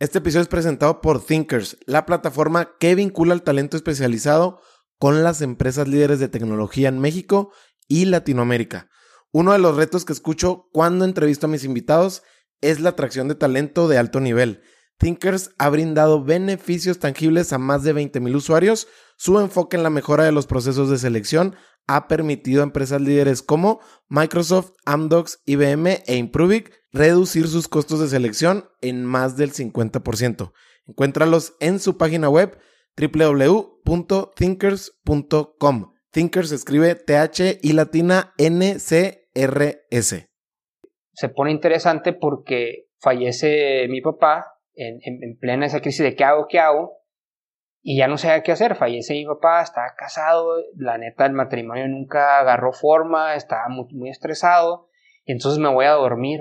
Este 0.00 0.16
episodio 0.16 0.40
es 0.40 0.48
presentado 0.48 1.02
por 1.02 1.22
Thinkers, 1.22 1.76
la 1.84 2.06
plataforma 2.06 2.78
que 2.80 2.94
vincula 2.94 3.34
el 3.34 3.42
talento 3.42 3.76
especializado 3.76 4.58
con 4.98 5.22
las 5.22 5.42
empresas 5.42 5.88
líderes 5.88 6.18
de 6.18 6.28
tecnología 6.28 6.88
en 6.88 7.00
México 7.00 7.52
y 7.86 8.06
Latinoamérica. 8.06 8.88
Uno 9.30 9.52
de 9.52 9.58
los 9.58 9.76
retos 9.76 10.06
que 10.06 10.14
escucho 10.14 10.70
cuando 10.72 11.04
entrevisto 11.04 11.48
a 11.48 11.50
mis 11.50 11.64
invitados 11.64 12.22
es 12.62 12.80
la 12.80 12.88
atracción 12.88 13.28
de 13.28 13.34
talento 13.34 13.88
de 13.88 13.98
alto 13.98 14.20
nivel. 14.20 14.62
Thinkers 14.96 15.50
ha 15.58 15.68
brindado 15.68 16.24
beneficios 16.24 16.98
tangibles 16.98 17.52
a 17.52 17.58
más 17.58 17.82
de 17.82 17.94
20.000 17.94 18.34
usuarios. 18.34 18.88
Su 19.18 19.38
enfoque 19.38 19.76
en 19.76 19.82
la 19.82 19.90
mejora 19.90 20.24
de 20.24 20.32
los 20.32 20.46
procesos 20.46 20.88
de 20.88 20.96
selección 20.96 21.56
ha 21.96 22.08
permitido 22.08 22.60
a 22.60 22.64
empresas 22.64 23.00
líderes 23.00 23.42
como 23.42 23.80
Microsoft, 24.08 24.72
Amdocs, 24.84 25.40
IBM 25.44 26.02
e 26.06 26.16
Improvic 26.16 26.72
reducir 26.92 27.46
sus 27.48 27.66
costos 27.68 28.00
de 28.00 28.08
selección 28.08 28.68
en 28.80 29.04
más 29.04 29.36
del 29.36 29.52
50%. 29.52 30.52
Encuéntralos 30.86 31.54
en 31.60 31.78
su 31.78 31.98
página 31.98 32.28
web 32.28 32.58
www.thinkers.com. 32.96 35.92
Thinkers 36.12 36.50
escribe 36.52 36.96
TH 36.96 37.60
y 37.62 37.72
latina 37.72 38.34
NCRS. 38.38 40.26
Se 41.12 41.28
pone 41.28 41.52
interesante 41.52 42.12
porque 42.12 42.88
fallece 43.00 43.86
mi 43.88 44.00
papá 44.00 44.46
en, 44.74 44.98
en, 45.02 45.38
plena 45.38 45.66
esa 45.66 45.80
crisis 45.80 46.02
de 46.02 46.14
qué 46.14 46.24
hago, 46.24 46.46
qué 46.48 46.58
hago, 46.58 46.99
y 47.82 47.98
ya 47.98 48.08
no 48.08 48.18
sabía 48.18 48.42
qué 48.42 48.52
hacer. 48.52 48.76
Fallece 48.76 49.14
mi 49.14 49.26
papá, 49.26 49.62
estaba 49.62 49.94
casado, 49.96 50.56
la 50.76 50.98
neta 50.98 51.26
el 51.26 51.32
matrimonio 51.32 51.88
nunca 51.88 52.38
agarró 52.38 52.72
forma, 52.72 53.34
estaba 53.34 53.68
muy, 53.68 53.86
muy 53.94 54.10
estresado, 54.10 54.88
y 55.24 55.32
entonces 55.32 55.58
me 55.58 55.72
voy 55.72 55.86
a 55.86 55.92
dormir. 55.92 56.40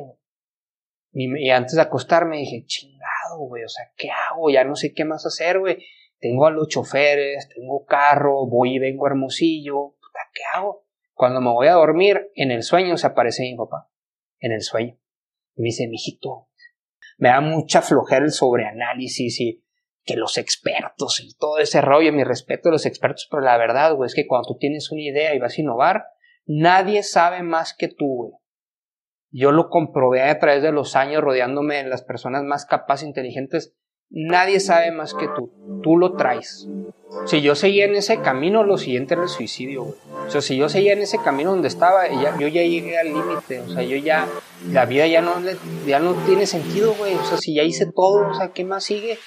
Y, 1.11 1.49
antes 1.49 1.75
de 1.75 1.81
acostarme 1.81 2.37
dije, 2.37 2.65
chingado, 2.65 3.39
güey, 3.47 3.63
o 3.63 3.69
sea, 3.69 3.85
¿qué 3.97 4.09
hago? 4.11 4.49
Ya 4.49 4.63
no 4.63 4.75
sé 4.75 4.93
qué 4.93 5.05
más 5.05 5.25
hacer, 5.25 5.59
güey 5.59 5.79
tengo 6.19 6.45
a 6.45 6.51
los 6.51 6.67
choferes, 6.67 7.47
tengo 7.49 7.85
carro, 7.85 8.45
voy 8.45 8.75
y 8.75 8.79
vengo 8.79 9.07
Hermosillo, 9.07 9.95
¿qué 10.33 10.41
hago? 10.53 10.85
Cuando 11.13 11.41
me 11.41 11.49
voy 11.49 11.67
a 11.67 11.73
dormir, 11.73 12.29
en 12.35 12.51
el 12.51 12.63
sueño 12.63 12.97
se 12.97 13.07
aparece 13.07 13.43
mi 13.43 13.55
papá, 13.55 13.89
en 14.39 14.51
el 14.51 14.61
sueño. 14.61 14.97
Y 15.55 15.61
me 15.61 15.67
dice, 15.67 15.87
mijito, 15.87 16.49
me 17.17 17.29
da 17.29 17.41
mucha 17.41 17.81
flojera 17.81 18.25
el 18.25 18.31
sobreanálisis 18.31 19.39
y 19.41 19.63
que 20.03 20.15
los 20.15 20.37
expertos 20.37 21.19
y 21.21 21.35
todo 21.35 21.59
ese 21.59 21.81
rollo, 21.81 22.11
mi 22.13 22.23
respeto 22.23 22.69
a 22.69 22.71
los 22.71 22.85
expertos, 22.85 23.27
pero 23.29 23.43
la 23.43 23.57
verdad, 23.57 23.95
güey, 23.95 24.07
es 24.07 24.15
que 24.15 24.27
cuando 24.27 24.47
tú 24.47 24.57
tienes 24.57 24.91
una 24.91 25.01
idea 25.01 25.33
y 25.33 25.39
vas 25.39 25.57
a 25.57 25.61
innovar, 25.61 26.05
nadie 26.45 27.03
sabe 27.03 27.43
más 27.43 27.75
que 27.77 27.87
tú, 27.87 28.05
güey. 28.05 28.33
Yo 29.31 29.51
lo 29.51 29.69
comprobé 29.69 30.23
a 30.23 30.39
través 30.39 30.63
de 30.63 30.71
los 30.71 30.95
años 30.95 31.23
rodeándome 31.23 31.83
de 31.83 31.89
las 31.89 32.01
personas 32.01 32.43
más 32.43 32.65
capaces, 32.65 33.07
inteligentes, 33.07 33.75
Nadie 34.11 34.59
sabe 34.59 34.91
más 34.91 35.13
que 35.13 35.27
tú. 35.27 35.51
Tú 35.83 35.95
lo 35.95 36.13
traes. 36.13 36.67
Si 37.25 37.41
yo 37.41 37.53
seguía 37.53 37.85
en 37.85 37.95
ese 37.95 38.19
camino, 38.21 38.63
lo 38.63 38.77
siguiente 38.77 39.13
era 39.13 39.23
el 39.23 39.29
suicidio. 39.29 39.83
O 39.83 40.29
sea, 40.29 40.41
si 40.41 40.57
yo 40.57 40.67
seguía 40.67 40.93
en 40.93 41.01
ese 41.01 41.19
camino 41.19 41.51
donde 41.51 41.67
estaba, 41.67 42.07
yo 42.39 42.47
ya 42.47 42.63
llegué 42.63 42.97
al 42.97 43.07
límite. 43.07 43.61
O 43.61 43.69
sea, 43.69 43.83
yo 43.83 43.97
ya, 43.97 44.27
la 44.71 44.85
vida 44.85 45.05
ya 45.05 45.21
no, 45.21 45.35
ya 45.85 45.99
no 45.99 46.13
tiene 46.25 46.47
sentido, 46.47 46.95
güey. 46.95 47.13
O 47.15 47.23
sea, 47.23 47.37
si 47.37 47.53
ya 47.53 47.63
hice 47.63 47.85
todo, 47.85 48.29
o 48.29 48.33
sea, 48.33 48.49
¿qué 48.49 48.65
más 48.65 48.83
sigue? 48.83 49.19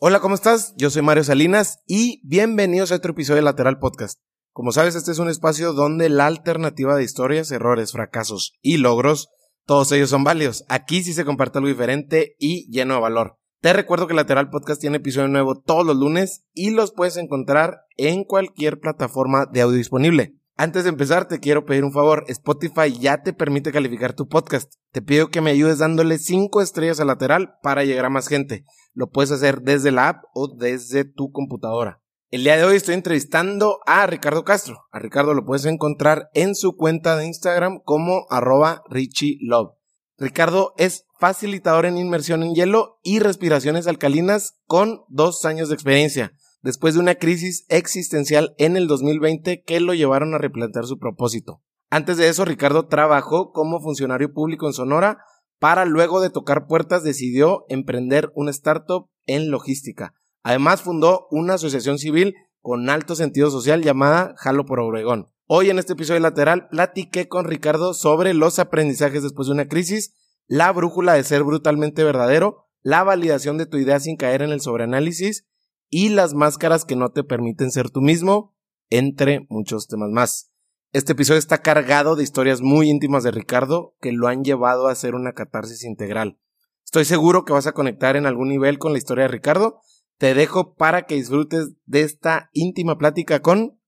Hola, 0.00 0.20
¿cómo 0.20 0.36
estás? 0.36 0.74
Yo 0.76 0.90
soy 0.90 1.02
Mario 1.02 1.24
Salinas 1.24 1.80
y 1.84 2.20
bienvenidos 2.22 2.92
a 2.92 2.94
otro 2.94 3.10
episodio 3.10 3.38
de 3.38 3.42
Lateral 3.42 3.80
Podcast. 3.80 4.20
Como 4.52 4.70
sabes, 4.70 4.94
este 4.94 5.10
es 5.10 5.18
un 5.18 5.28
espacio 5.28 5.72
donde 5.72 6.08
la 6.08 6.26
alternativa 6.26 6.94
de 6.94 7.02
historias, 7.02 7.50
errores, 7.50 7.90
fracasos 7.90 8.52
y 8.62 8.76
logros 8.76 9.28
todos 9.66 9.90
ellos 9.90 10.10
son 10.10 10.22
válidos. 10.22 10.64
Aquí 10.68 11.02
sí 11.02 11.12
se 11.14 11.24
comparte 11.24 11.58
algo 11.58 11.66
diferente 11.66 12.36
y 12.38 12.70
lleno 12.70 12.94
de 12.94 13.00
valor. 13.00 13.38
Te 13.60 13.72
recuerdo 13.72 14.06
que 14.06 14.14
Lateral 14.14 14.50
Podcast 14.50 14.80
tiene 14.80 14.98
episodio 14.98 15.26
nuevo 15.26 15.60
todos 15.60 15.84
los 15.84 15.96
lunes 15.96 16.44
y 16.54 16.70
los 16.70 16.92
puedes 16.92 17.16
encontrar 17.16 17.80
en 17.96 18.22
cualquier 18.22 18.78
plataforma 18.78 19.46
de 19.52 19.62
audio 19.62 19.78
disponible. 19.78 20.36
Antes 20.56 20.84
de 20.84 20.90
empezar, 20.90 21.26
te 21.26 21.40
quiero 21.40 21.66
pedir 21.66 21.82
un 21.82 21.92
favor. 21.92 22.24
Spotify 22.28 22.96
ya 22.98 23.22
te 23.24 23.32
permite 23.32 23.72
calificar 23.72 24.14
tu 24.14 24.28
podcast. 24.28 24.72
Te 24.92 25.02
pido 25.02 25.28
que 25.28 25.40
me 25.40 25.50
ayudes 25.50 25.78
dándole 25.78 26.18
5 26.18 26.62
estrellas 26.62 27.00
a 27.00 27.04
Lateral 27.04 27.58
para 27.60 27.84
llegar 27.84 28.04
a 28.04 28.10
más 28.10 28.28
gente. 28.28 28.64
Lo 28.92 29.10
puedes 29.10 29.30
hacer 29.30 29.62
desde 29.62 29.92
la 29.92 30.08
app 30.08 30.24
o 30.34 30.48
desde 30.48 31.04
tu 31.04 31.30
computadora. 31.30 32.02
El 32.30 32.44
día 32.44 32.56
de 32.56 32.64
hoy 32.64 32.76
estoy 32.76 32.94
entrevistando 32.94 33.78
a 33.86 34.06
Ricardo 34.06 34.44
Castro. 34.44 34.84
A 34.92 34.98
Ricardo 34.98 35.32
lo 35.32 35.46
puedes 35.46 35.64
encontrar 35.64 36.28
en 36.34 36.54
su 36.54 36.76
cuenta 36.76 37.16
de 37.16 37.26
Instagram 37.26 37.80
como 37.84 38.26
arroba 38.28 38.82
Richie 38.90 39.38
Love. 39.40 39.72
Ricardo 40.18 40.74
es 40.76 41.06
facilitador 41.18 41.86
en 41.86 41.96
inmersión 41.96 42.42
en 42.42 42.54
hielo 42.54 42.98
y 43.02 43.20
respiraciones 43.20 43.86
alcalinas 43.86 44.58
con 44.66 45.02
dos 45.08 45.44
años 45.44 45.68
de 45.68 45.76
experiencia, 45.76 46.32
después 46.60 46.94
de 46.94 47.00
una 47.00 47.14
crisis 47.14 47.64
existencial 47.68 48.54
en 48.58 48.76
el 48.76 48.88
2020 48.88 49.62
que 49.62 49.80
lo 49.80 49.94
llevaron 49.94 50.34
a 50.34 50.38
replantear 50.38 50.86
su 50.86 50.98
propósito. 50.98 51.62
Antes 51.88 52.18
de 52.18 52.28
eso, 52.28 52.44
Ricardo 52.44 52.88
trabajó 52.88 53.52
como 53.52 53.80
funcionario 53.80 54.34
público 54.34 54.66
en 54.66 54.74
Sonora 54.74 55.24
para 55.58 55.84
luego 55.84 56.20
de 56.20 56.30
tocar 56.30 56.66
puertas 56.66 57.02
decidió 57.02 57.64
emprender 57.68 58.32
una 58.34 58.50
startup 58.50 59.08
en 59.26 59.50
logística 59.50 60.14
Además 60.48 60.80
fundó 60.80 61.26
una 61.30 61.54
asociación 61.54 61.98
civil 61.98 62.34
con 62.60 62.88
alto 62.88 63.14
sentido 63.14 63.50
social 63.50 63.82
llamada 63.82 64.34
Jalo 64.38 64.64
por 64.64 64.80
Obregón. 64.80 65.28
Hoy 65.46 65.70
en 65.70 65.78
este 65.78 65.94
episodio 65.94 66.20
lateral 66.20 66.68
platiqué 66.70 67.28
con 67.28 67.44
Ricardo 67.44 67.92
sobre 67.92 68.34
los 68.34 68.58
aprendizajes 68.58 69.22
después 69.22 69.48
de 69.48 69.52
una 69.54 69.68
crisis, 69.68 70.14
la 70.46 70.72
brújula 70.72 71.14
de 71.14 71.24
ser 71.24 71.44
brutalmente 71.44 72.04
verdadero, 72.04 72.66
la 72.82 73.02
validación 73.02 73.58
de 73.58 73.66
tu 73.66 73.76
idea 73.76 74.00
sin 74.00 74.16
caer 74.16 74.42
en 74.42 74.50
el 74.50 74.60
sobreanálisis 74.60 75.46
y 75.90 76.10
las 76.10 76.34
máscaras 76.34 76.84
que 76.84 76.96
no 76.96 77.10
te 77.10 77.24
permiten 77.24 77.70
ser 77.70 77.90
tú 77.90 78.00
mismo, 78.00 78.54
entre 78.90 79.46
muchos 79.50 79.86
temas 79.86 80.10
más. 80.10 80.50
Este 80.94 81.12
episodio 81.12 81.38
está 81.38 81.58
cargado 81.58 82.16
de 82.16 82.22
historias 82.22 82.62
muy 82.62 82.88
íntimas 82.88 83.22
de 83.22 83.30
Ricardo 83.30 83.94
que 84.00 84.10
lo 84.10 84.26
han 84.26 84.42
llevado 84.42 84.88
a 84.88 84.92
hacer 84.92 85.14
una 85.14 85.34
catarsis 85.34 85.84
integral. 85.84 86.38
Estoy 86.82 87.04
seguro 87.04 87.44
que 87.44 87.52
vas 87.52 87.66
a 87.66 87.72
conectar 87.72 88.16
en 88.16 88.24
algún 88.24 88.48
nivel 88.48 88.78
con 88.78 88.92
la 88.92 88.98
historia 88.98 89.24
de 89.24 89.28
Ricardo 89.28 89.82
te 90.16 90.32
dejo 90.32 90.74
para 90.74 91.02
que 91.02 91.16
disfrutes 91.16 91.74
de 91.84 92.00
esta 92.00 92.48
íntima 92.54 92.96
plática 92.96 93.40
con 93.40 93.78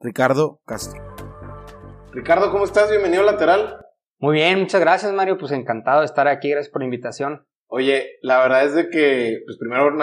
Ricardo 0.00 0.60
Castro. 0.66 1.00
Ricardo, 2.12 2.52
¿cómo 2.52 2.64
estás? 2.64 2.90
Bienvenido 2.90 3.22
a 3.22 3.32
Lateral. 3.32 3.78
Muy 4.18 4.34
bien, 4.34 4.60
muchas 4.60 4.82
gracias 4.82 5.14
Mario, 5.14 5.38
pues 5.38 5.52
encantado 5.52 6.00
de 6.00 6.06
estar 6.06 6.28
aquí, 6.28 6.50
gracias 6.50 6.70
por 6.70 6.82
la 6.82 6.86
invitación. 6.86 7.46
Oye, 7.68 8.18
la 8.20 8.38
verdad 8.38 8.66
es 8.66 8.74
de 8.74 8.90
que, 8.90 9.38
pues 9.46 9.56
primero 9.56 9.96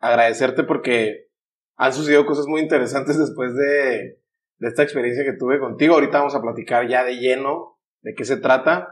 agradecerte 0.00 0.64
porque 0.64 1.28
han 1.76 1.92
sucedido 1.92 2.26
cosas 2.26 2.46
muy 2.48 2.60
interesantes 2.60 3.16
después 3.16 3.54
de, 3.54 4.18
de 4.58 4.68
esta 4.68 4.82
experiencia 4.82 5.24
que 5.24 5.36
tuve 5.38 5.58
contigo. 5.58 5.94
Ahorita 5.94 6.18
vamos 6.18 6.34
a 6.34 6.42
platicar 6.42 6.88
ya 6.88 7.04
de 7.04 7.16
lleno 7.16 7.78
de 8.00 8.14
qué 8.14 8.24
se 8.24 8.36
trata. 8.36 8.88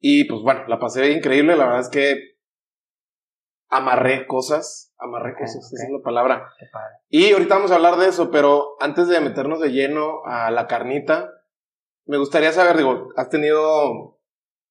Y 0.00 0.24
pues 0.24 0.42
bueno, 0.42 0.66
la 0.68 0.78
pasé 0.78 1.12
increíble, 1.12 1.56
la 1.56 1.64
verdad 1.64 1.80
es 1.80 1.88
que 1.88 2.34
amarré 3.68 4.26
cosas, 4.26 4.94
amarré 4.98 5.34
cosas, 5.34 5.72
esa 5.72 5.84
es 5.84 5.90
la 5.90 6.02
palabra. 6.02 6.48
Y 7.08 7.32
ahorita 7.32 7.56
vamos 7.56 7.70
a 7.70 7.76
hablar 7.76 7.96
de 7.96 8.08
eso, 8.08 8.30
pero 8.30 8.76
antes 8.80 9.08
de 9.08 9.20
meternos 9.20 9.60
de 9.60 9.72
lleno 9.72 10.24
a 10.26 10.50
la 10.50 10.66
carnita, 10.66 11.30
me 12.06 12.18
gustaría 12.18 12.52
saber, 12.52 12.76
digo, 12.76 13.08
has 13.16 13.30
tenido 13.30 14.20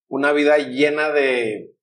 una 0.07 0.31
vida 0.31 0.57
llena 0.57 1.09
de 1.09 1.75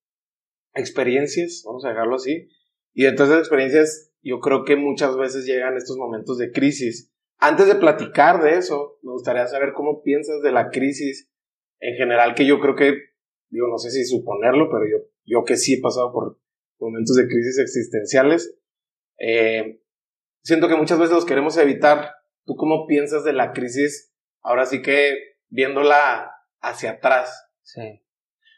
experiencias, 0.74 1.62
vamos 1.66 1.84
a 1.84 1.88
dejarlo 1.88 2.16
así, 2.16 2.48
y 2.94 3.04
de 3.04 3.12
todas 3.12 3.30
esas 3.30 3.40
experiencias 3.40 4.12
yo 4.22 4.40
creo 4.40 4.64
que 4.64 4.76
muchas 4.76 5.16
veces 5.16 5.44
llegan 5.44 5.76
estos 5.76 5.96
momentos 5.96 6.38
de 6.38 6.52
crisis. 6.52 7.09
Antes 7.40 7.66
de 7.66 7.74
platicar 7.74 8.42
de 8.42 8.58
eso, 8.58 8.98
me 9.02 9.12
gustaría 9.12 9.46
saber 9.46 9.72
cómo 9.72 10.02
piensas 10.02 10.42
de 10.42 10.52
la 10.52 10.68
crisis 10.68 11.30
en 11.80 11.96
general, 11.96 12.34
que 12.34 12.46
yo 12.46 12.60
creo 12.60 12.76
que, 12.76 12.94
digo, 13.48 13.66
no 13.68 13.78
sé 13.78 13.90
si 13.90 14.04
suponerlo, 14.04 14.68
pero 14.70 14.84
yo, 14.84 15.06
yo 15.24 15.44
que 15.44 15.56
sí 15.56 15.74
he 15.74 15.80
pasado 15.80 16.12
por 16.12 16.38
momentos 16.78 17.16
de 17.16 17.26
crisis 17.26 17.58
existenciales. 17.58 18.54
Eh, 19.19 19.81
siento 20.42 20.69
que 20.69 20.76
muchas 20.76 20.98
veces 20.98 21.14
los 21.14 21.25
queremos 21.25 21.56
evitar. 21.56 22.12
¿Tú 22.44 22.56
cómo 22.56 22.87
piensas 22.87 23.25
de 23.25 23.32
la 23.32 23.52
crisis? 23.52 24.12
Ahora 24.43 24.66
sí 24.66 24.82
que 24.82 25.14
viéndola 25.48 26.31
hacia 26.60 26.93
atrás. 26.93 27.48
Sí. 27.62 28.02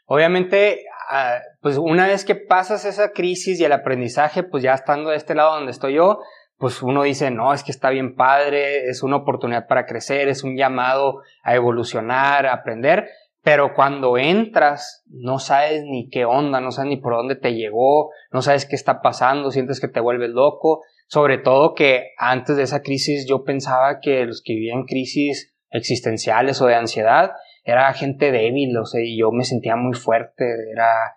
Obviamente, 0.05 0.83
ah, 1.09 1.39
pues 1.61 1.77
una 1.77 2.07
vez 2.07 2.25
que 2.25 2.35
pasas 2.35 2.83
esa 2.83 3.11
crisis 3.11 3.59
y 3.59 3.65
el 3.65 3.71
aprendizaje, 3.71 4.43
pues 4.43 4.61
ya 4.61 4.73
estando 4.73 5.11
de 5.11 5.17
este 5.17 5.35
lado 5.35 5.55
donde 5.55 5.71
estoy 5.71 5.95
yo, 5.95 6.19
pues 6.63 6.81
uno 6.81 7.03
dice, 7.03 7.29
no, 7.29 7.53
es 7.53 7.61
que 7.61 7.73
está 7.73 7.89
bien 7.89 8.15
padre, 8.15 8.87
es 8.87 9.03
una 9.03 9.17
oportunidad 9.17 9.67
para 9.67 9.85
crecer, 9.85 10.29
es 10.29 10.45
un 10.45 10.55
llamado 10.55 11.19
a 11.43 11.55
evolucionar, 11.55 12.45
a 12.45 12.53
aprender, 12.53 13.09
pero 13.41 13.73
cuando 13.73 14.17
entras, 14.17 15.03
no 15.09 15.39
sabes 15.39 15.83
ni 15.83 16.07
qué 16.07 16.23
onda, 16.23 16.61
no 16.61 16.71
sabes 16.71 16.87
ni 16.87 16.95
por 17.01 17.17
dónde 17.17 17.35
te 17.35 17.53
llegó, 17.53 18.11
no 18.31 18.41
sabes 18.41 18.65
qué 18.65 18.77
está 18.77 19.01
pasando, 19.01 19.51
sientes 19.51 19.81
que 19.81 19.89
te 19.89 19.99
vuelves 19.99 20.29
loco. 20.29 20.83
Sobre 21.07 21.37
todo 21.37 21.73
que 21.73 22.11
antes 22.17 22.55
de 22.55 22.63
esa 22.63 22.81
crisis 22.81 23.27
yo 23.27 23.43
pensaba 23.43 23.99
que 23.99 24.23
los 24.25 24.41
que 24.41 24.53
vivían 24.53 24.85
crisis 24.85 25.53
existenciales 25.69 26.61
o 26.61 26.67
de 26.67 26.75
ansiedad 26.75 27.33
era 27.65 27.91
gente 27.91 28.31
débil, 28.31 28.77
o 28.77 28.85
sea, 28.85 29.01
y 29.03 29.19
yo 29.19 29.33
me 29.33 29.43
sentía 29.43 29.75
muy 29.75 29.95
fuerte, 29.97 30.45
era, 30.71 31.13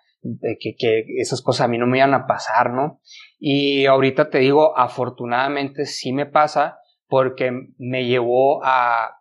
que, 0.58 0.74
que, 0.76 1.04
esas 1.18 1.40
cosas 1.40 1.66
a 1.66 1.68
mí 1.68 1.78
no 1.78 1.86
me 1.86 1.98
iban 1.98 2.14
a 2.14 2.26
pasar, 2.26 2.72
¿no? 2.72 3.00
Y 3.38 3.86
ahorita 3.86 4.30
te 4.30 4.38
digo, 4.38 4.76
afortunadamente 4.76 5.86
sí 5.86 6.12
me 6.12 6.26
pasa 6.26 6.78
porque 7.08 7.52
me 7.78 8.06
llevó 8.06 8.64
a 8.64 9.20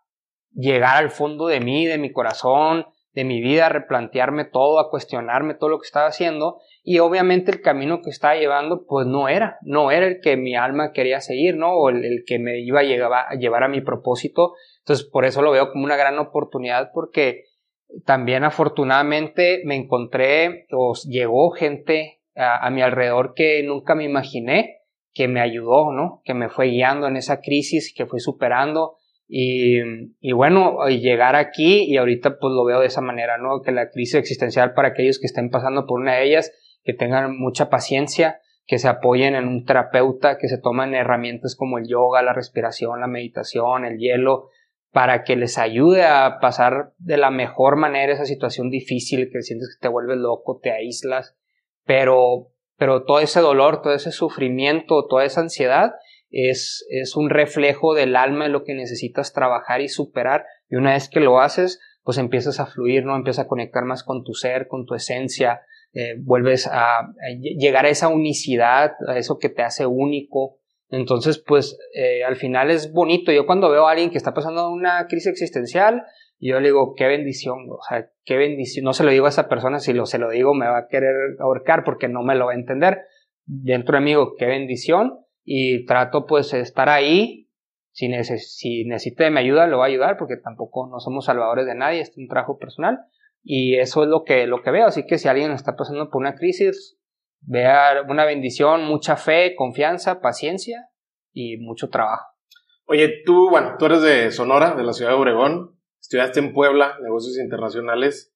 llegar 0.54 0.98
al 0.98 1.10
fondo 1.10 1.48
de 1.48 1.60
mí, 1.60 1.86
de 1.86 1.98
mi 1.98 2.12
corazón, 2.12 2.86
de 3.14 3.24
mi 3.24 3.42
vida, 3.42 3.68
a 3.68 3.70
replantearme 3.70 4.46
todo, 4.46 4.80
a 4.80 4.90
cuestionarme 4.90 5.54
todo 5.54 5.70
lo 5.70 5.80
que 5.80 5.86
estaba 5.86 6.08
haciendo 6.08 6.60
y 6.84 7.00
obviamente 7.00 7.50
el 7.50 7.62
camino 7.62 8.02
que 8.02 8.10
estaba 8.10 8.36
llevando 8.36 8.86
pues 8.86 9.08
no 9.08 9.28
era, 9.28 9.58
no 9.62 9.90
era 9.90 10.06
el 10.06 10.20
que 10.22 10.38
mi 10.38 10.56
alma 10.56 10.92
quería 10.92 11.22
seguir, 11.22 11.56
¿no? 11.56 11.74
O 11.74 11.90
el, 11.90 12.24
que 12.28 12.40
me 12.40 12.60
iba 12.60 12.82
a 12.82 12.84
llevar, 12.84 13.64
a 13.64 13.68
mi 13.68 13.82
propósito. 13.82 14.54
Entonces 14.80 15.08
por 15.08 15.26
eso 15.26 15.42
lo 15.42 15.52
veo 15.52 15.72
como 15.72 15.86
una 15.86 15.96
gran 15.96 16.20
oportunidad 16.20 16.92
porque 16.94 17.46
también 18.06 18.44
afortunadamente 18.44 19.62
me 19.66 19.76
encontré 19.76 20.68
o 20.72 20.94
llegó 21.08 21.52
gente 21.52 22.15
a, 22.36 22.70
mi 22.70 22.82
alrededor 22.82 23.34
que 23.34 23.64
nunca 23.64 23.96
me 23.96 24.04
imaginé, 24.04 24.82
que 25.14 25.28
me 25.28 25.42
ayudó, 25.42 25.92
¿no? 25.92 26.22
Que 26.26 26.34
me 26.34 26.50
fue 26.50 26.68
guiando 26.68 27.08
en 27.08 27.18
esa 27.18 27.40
crisis, 27.40 27.94
que 27.96 28.06
fue 28.06 28.20
superando. 28.20 28.98
Y, 29.28 29.80
y, 30.20 30.34
bueno, 30.34 30.86
llegar 30.88 31.36
aquí 31.36 31.84
y 31.84 31.98
ahorita 31.98 32.38
pues 32.38 32.54
lo 32.54 32.64
veo 32.66 32.82
de 32.82 32.88
esa 32.88 33.02
manera, 33.02 33.38
¿no? 33.38 33.62
Que 33.62 33.72
la 33.72 33.90
crisis 33.90 34.16
existencial 34.16 34.74
para 34.74 34.90
aquellos 34.90 35.20
que 35.20 35.26
estén 35.26 35.50
pasando 35.50 35.86
por 35.88 36.00
una 36.00 36.16
de 36.16 36.26
ellas, 36.26 36.52
que 36.84 36.94
tengan 36.94 37.38
mucha 37.38 37.70
paciencia, 37.70 38.40
que 38.68 38.78
se 38.78 38.88
apoyen 38.88 39.36
en 39.36 39.48
un 39.48 39.66
terapeuta, 39.66 40.38
que 40.38 40.48
se 40.48 40.58
tomen 40.58 40.94
herramientas 40.94 41.56
como 41.56 41.78
el 41.78 41.88
yoga, 41.88 42.22
la 42.22 42.34
respiración, 42.34 43.00
la 43.00 43.08
meditación, 43.08 43.86
el 43.86 43.98
hielo, 43.98 44.50
para 44.92 45.24
que 45.24 45.36
les 45.36 45.58
ayude 45.58 46.04
a 46.04 46.40
pasar 46.40 46.94
de 46.98 47.18
la 47.18 47.30
mejor 47.30 47.76
manera 47.76 48.14
esa 48.14 48.26
situación 48.26 48.70
difícil 48.70 49.30
que 49.32 49.42
sientes 49.42 49.76
que 49.76 49.82
te 49.82 49.88
vuelves 49.88 50.18
loco, 50.18 50.60
te 50.62 50.72
aíslas, 50.72 51.36
pero, 51.86 52.52
pero 52.78 53.04
todo 53.04 53.20
ese 53.20 53.40
dolor, 53.40 53.82
todo 53.82 53.94
ese 53.94 54.12
sufrimiento, 54.12 55.08
toda 55.08 55.26
esa 55.26 55.42
ansiedad 55.42 55.94
es, 56.30 56.86
es 56.90 57.16
un 57.16 57.30
reflejo 57.30 57.94
del 57.94 58.16
alma 58.16 58.46
de 58.46 58.52
lo 58.52 58.64
que 58.64 58.74
necesitas 58.74 59.34
trabajar 59.34 59.82
y 59.82 59.88
superar 59.88 60.46
y 60.70 60.76
una 60.76 60.94
vez 60.94 61.10
que 61.10 61.20
lo 61.20 61.40
haces, 61.40 61.80
pues 62.04 62.18
empiezas 62.18 62.60
a 62.60 62.66
fluir, 62.66 63.06
¿no? 63.06 63.16
Empiezas 63.16 63.46
a 63.46 63.48
conectar 63.48 63.86
más 63.86 64.04
con 64.04 64.24
tu 64.24 64.34
ser, 64.34 64.68
con 64.68 64.86
tu 64.86 64.96
esencia, 64.96 65.62
eh, 65.94 66.16
vuelves 66.20 66.68
a, 66.68 67.08
llegar 67.40 67.86
a 67.86 67.90
esa 67.90 68.10
unicidad, 68.10 68.92
a 69.08 69.18
eso 69.18 69.38
que 69.40 69.50
te 69.50 69.64
hace 69.64 69.86
único, 69.86 70.60
entonces, 70.90 71.40
pues 71.40 71.78
eh, 71.94 72.24
al 72.24 72.36
final 72.36 72.70
es 72.70 72.92
bonito. 72.92 73.32
Yo 73.32 73.46
cuando 73.46 73.70
veo 73.70 73.88
a 73.88 73.92
alguien 73.92 74.12
que 74.12 74.18
está 74.18 74.34
pasando 74.34 74.70
una 74.70 75.08
crisis 75.08 75.28
existencial, 75.28 76.04
yo 76.40 76.60
le 76.60 76.68
digo, 76.68 76.94
qué 76.96 77.08
bendición, 77.08 77.68
o 77.70 77.80
sea, 77.88 78.10
qué 78.24 78.38
bendición. 78.38 78.86
No 78.86 78.94
se 78.94 79.04
lo 79.04 79.12
digo 79.12 79.26
a 79.26 79.30
esa 79.30 79.48
persona, 79.48 79.80
si 79.80 79.94
lo, 79.94 80.06
se 80.06 80.18
lo 80.18 80.30
digo 80.30 80.54
me 80.54 80.68
va 80.68 80.80
a 80.80 80.88
querer 80.88 81.16
ahorcar 81.40 81.84
porque 81.84 82.08
no 82.08 82.24
me 82.24 82.36
lo 82.36 82.48
va 82.48 82.52
a 82.52 82.56
entender. 82.56 83.02
Dentro 83.46 83.96
de 83.98 84.04
mí 84.04 84.14
qué 84.38 84.46
bendición. 84.46 85.20
Y 85.44 85.86
trato 85.86 86.26
pues 86.26 86.52
de 86.52 86.62
estar 86.62 86.90
ahí. 86.90 87.50
Si, 87.92 88.12
si 88.40 88.84
necesita 88.86 89.24
de 89.24 89.32
mi 89.32 89.40
ayuda, 89.40 89.68
lo 89.68 89.78
va 89.78 89.86
a 89.86 89.88
ayudar 89.88 90.18
porque 90.18 90.38
tampoco 90.38 90.88
no 90.88 91.00
somos 91.00 91.26
salvadores 91.26 91.66
de 91.66 91.76
nadie, 91.76 92.02
es 92.02 92.12
un 92.18 92.28
trabajo 92.28 92.58
personal. 92.58 93.00
Y 93.44 93.76
eso 93.76 94.04
es 94.04 94.10
lo 94.10 94.24
que, 94.24 94.48
lo 94.48 94.62
que 94.62 94.72
veo. 94.72 94.88
Así 94.88 95.06
que 95.06 95.18
si 95.18 95.28
alguien 95.28 95.52
está 95.52 95.76
pasando 95.76 96.10
por 96.10 96.20
una 96.20 96.36
crisis, 96.36 96.98
Vea 97.48 98.02
una 98.08 98.26
bendición, 98.26 98.86
mucha 98.86 99.18
fe, 99.18 99.56
confianza, 99.56 100.20
paciencia 100.20 100.90
y 101.32 101.58
mucho 101.58 101.90
trabajo. 101.90 102.26
Oye, 102.88 103.22
tú, 103.24 103.50
bueno, 103.50 103.76
tú 103.78 103.86
eres 103.86 104.02
de 104.02 104.32
Sonora, 104.32 104.74
de 104.74 104.84
la 104.84 104.94
ciudad 104.94 105.12
de 105.12 105.18
Obregón, 105.18 105.75
estudiaste 106.06 106.40
en 106.40 106.54
Puebla, 106.54 107.00
negocios 107.02 107.40
internacionales. 107.40 108.32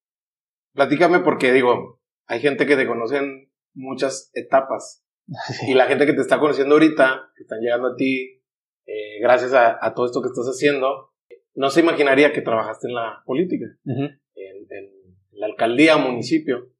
Platícame 0.73 1.19
porque 1.19 1.53
digo, 1.53 2.01
hay 2.25 2.39
gente 2.39 2.65
que 2.65 2.75
te 2.75 2.87
conoce 2.87 3.17
en 3.17 3.51
muchas 3.73 4.31
etapas. 4.33 5.05
Y 5.67 5.75
la 5.75 5.85
gente 5.85 6.07
que 6.07 6.13
te 6.13 6.21
está 6.21 6.39
conociendo 6.39 6.73
ahorita, 6.75 7.31
que 7.35 7.43
están 7.43 7.59
llegando 7.59 7.89
a 7.89 7.95
ti, 7.95 8.41
eh, 8.87 9.19
gracias 9.21 9.53
a, 9.53 9.93
todo 9.93 10.07
esto 10.07 10.21
que 10.21 10.29
estás 10.29 10.47
haciendo, 10.47 11.13
no 11.53 11.69
se 11.69 11.81
imaginaría 11.81 12.33
que 12.33 12.41
trabajaste 12.41 12.87
en 12.87 12.95
la 12.95 13.21
política, 13.25 13.65
en, 13.85 14.19
en, 14.35 14.89
la 15.33 15.45
alcaldía, 15.45 15.97
municipio. 15.97 16.71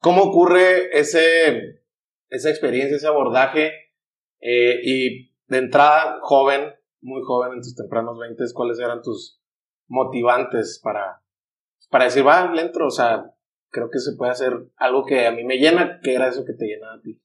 ¿Cómo 0.00 0.22
ocurre 0.22 0.96
ese, 0.96 1.82
esa 2.28 2.50
experiencia, 2.50 2.96
ese 2.96 3.08
abordaje? 3.08 3.72
Eh, 4.40 4.78
y 4.84 5.34
de 5.48 5.58
entrada, 5.58 6.20
joven, 6.22 6.72
muy 7.00 7.22
joven, 7.24 7.54
en 7.54 7.62
tus 7.62 7.74
tempranos 7.74 8.16
20, 8.16 8.44
¿cuáles 8.54 8.78
eran 8.78 9.02
tus 9.02 9.37
motivantes 9.88 10.80
para, 10.82 11.22
para 11.90 12.04
decir, 12.04 12.26
va, 12.26 12.52
le? 12.52 12.70
O 12.80 12.90
sea, 12.90 13.24
creo 13.70 13.90
que 13.90 13.98
se 13.98 14.16
puede 14.16 14.32
hacer 14.32 14.52
algo 14.76 15.04
que 15.04 15.26
a 15.26 15.32
mí 15.32 15.44
me 15.44 15.58
llena, 15.58 15.98
que 16.02 16.14
era 16.14 16.28
eso 16.28 16.44
que 16.44 16.52
te 16.52 16.66
llenaba 16.66 16.94
a 16.94 17.00
ti. 17.00 17.20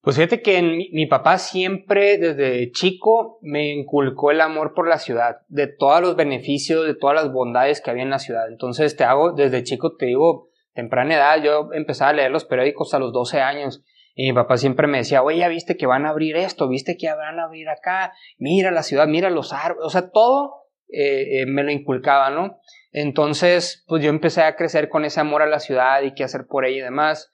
Pues 0.00 0.16
fíjate 0.16 0.40
que 0.40 0.62
mi, 0.62 0.88
mi, 0.92 1.06
papá 1.06 1.36
siempre 1.36 2.16
desde 2.16 2.70
chico 2.70 3.40
me 3.42 3.72
inculcó 3.72 4.30
el 4.30 4.40
amor 4.40 4.72
por 4.72 4.88
la 4.88 4.98
ciudad, 4.98 5.38
de 5.48 5.66
todos 5.66 6.00
los 6.00 6.14
beneficios, 6.14 6.86
de 6.86 6.94
todas 6.94 7.16
las 7.16 7.32
bondades 7.32 7.80
que 7.80 7.90
había 7.90 8.04
en 8.04 8.10
la 8.10 8.20
ciudad. 8.20 8.46
Entonces 8.48 8.96
te 8.96 9.02
hago, 9.02 9.32
desde 9.32 9.64
chico 9.64 9.96
te 9.96 10.06
digo, 10.06 10.50
temprana 10.74 11.16
edad, 11.16 11.42
yo 11.42 11.70
empezaba 11.72 12.10
a 12.10 12.14
leer 12.14 12.30
los 12.30 12.44
periódicos 12.44 12.94
a 12.94 13.00
los 13.00 13.12
12 13.12 13.40
años 13.40 13.82
y 14.14 14.28
mi 14.28 14.32
papá 14.32 14.56
siempre 14.56 14.86
me 14.86 14.98
decía, 14.98 15.22
oye, 15.22 15.38
ya 15.38 15.48
viste 15.48 15.76
que 15.76 15.86
van 15.86 16.06
a 16.06 16.10
abrir 16.10 16.36
esto, 16.36 16.68
viste 16.68 16.96
que 16.96 17.12
van 17.12 17.40
a 17.40 17.44
abrir 17.44 17.68
acá, 17.68 18.12
mira 18.38 18.70
la 18.70 18.82
ciudad, 18.82 19.08
mira 19.08 19.28
los 19.28 19.52
árboles, 19.52 19.84
o 19.84 19.90
sea, 19.90 20.10
todo 20.10 20.65
eh, 20.88 21.40
eh, 21.40 21.46
me 21.46 21.62
lo 21.62 21.70
inculcaba, 21.70 22.30
¿no? 22.30 22.60
Entonces, 22.92 23.84
pues 23.86 24.02
yo 24.02 24.10
empecé 24.10 24.42
a 24.42 24.56
crecer 24.56 24.88
con 24.88 25.04
ese 25.04 25.20
amor 25.20 25.42
a 25.42 25.46
la 25.46 25.60
ciudad 25.60 26.02
y 26.02 26.14
qué 26.14 26.24
hacer 26.24 26.46
por 26.48 26.64
ella 26.64 26.78
y 26.78 26.82
demás, 26.82 27.32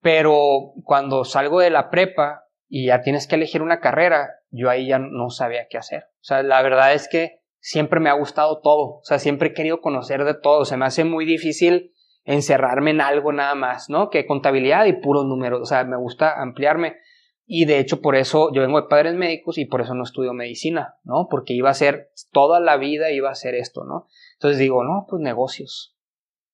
pero 0.00 0.72
cuando 0.84 1.24
salgo 1.24 1.60
de 1.60 1.70
la 1.70 1.90
prepa 1.90 2.44
y 2.68 2.86
ya 2.86 3.00
tienes 3.00 3.26
que 3.26 3.36
elegir 3.36 3.62
una 3.62 3.80
carrera, 3.80 4.30
yo 4.50 4.70
ahí 4.70 4.86
ya 4.86 4.98
no 4.98 5.30
sabía 5.30 5.66
qué 5.68 5.78
hacer. 5.78 6.04
O 6.04 6.24
sea, 6.24 6.42
la 6.42 6.62
verdad 6.62 6.92
es 6.92 7.08
que 7.08 7.40
siempre 7.58 8.00
me 8.00 8.10
ha 8.10 8.14
gustado 8.14 8.60
todo, 8.60 8.98
o 8.98 9.04
sea, 9.04 9.18
siempre 9.18 9.48
he 9.48 9.54
querido 9.54 9.80
conocer 9.80 10.24
de 10.24 10.34
todo, 10.34 10.66
se 10.66 10.76
me 10.76 10.84
hace 10.84 11.04
muy 11.04 11.24
difícil 11.24 11.94
encerrarme 12.24 12.90
en 12.90 13.00
algo 13.00 13.32
nada 13.32 13.54
más, 13.54 13.88
¿no? 13.88 14.10
Que 14.10 14.26
contabilidad 14.26 14.84
y 14.86 14.92
puros 14.94 15.24
números, 15.24 15.60
o 15.62 15.64
sea, 15.64 15.84
me 15.84 15.96
gusta 15.96 16.40
ampliarme. 16.40 16.98
Y 17.46 17.66
de 17.66 17.78
hecho, 17.78 18.00
por 18.00 18.16
eso 18.16 18.50
yo 18.52 18.62
vengo 18.62 18.80
de 18.80 18.88
padres 18.88 19.14
médicos 19.14 19.58
y 19.58 19.66
por 19.66 19.82
eso 19.82 19.94
no 19.94 20.04
estudio 20.04 20.32
medicina, 20.32 20.96
¿no? 21.04 21.28
Porque 21.30 21.52
iba 21.52 21.70
a 21.70 21.74
ser, 21.74 22.10
toda 22.32 22.58
la 22.58 22.76
vida 22.76 23.10
iba 23.10 23.30
a 23.30 23.34
ser 23.34 23.54
esto, 23.54 23.84
¿no? 23.84 24.06
Entonces 24.34 24.58
digo, 24.58 24.82
no, 24.82 25.06
pues 25.08 25.20
negocios. 25.20 25.94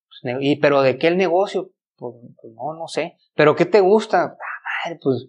Pues, 0.09 0.37
y, 0.41 0.57
pero 0.57 0.83
¿de 0.83 0.99
qué 0.99 1.07
el 1.07 1.17
negocio? 1.17 1.71
Pues, 1.97 2.15
pues, 2.41 2.53
no, 2.55 2.75
no 2.75 2.89
sé. 2.89 3.17
¿Pero 3.35 3.55
qué 3.55 3.67
te 3.67 3.81
gusta? 3.81 4.25
Ah, 4.25 4.85
madre, 4.85 4.99
pues, 5.01 5.29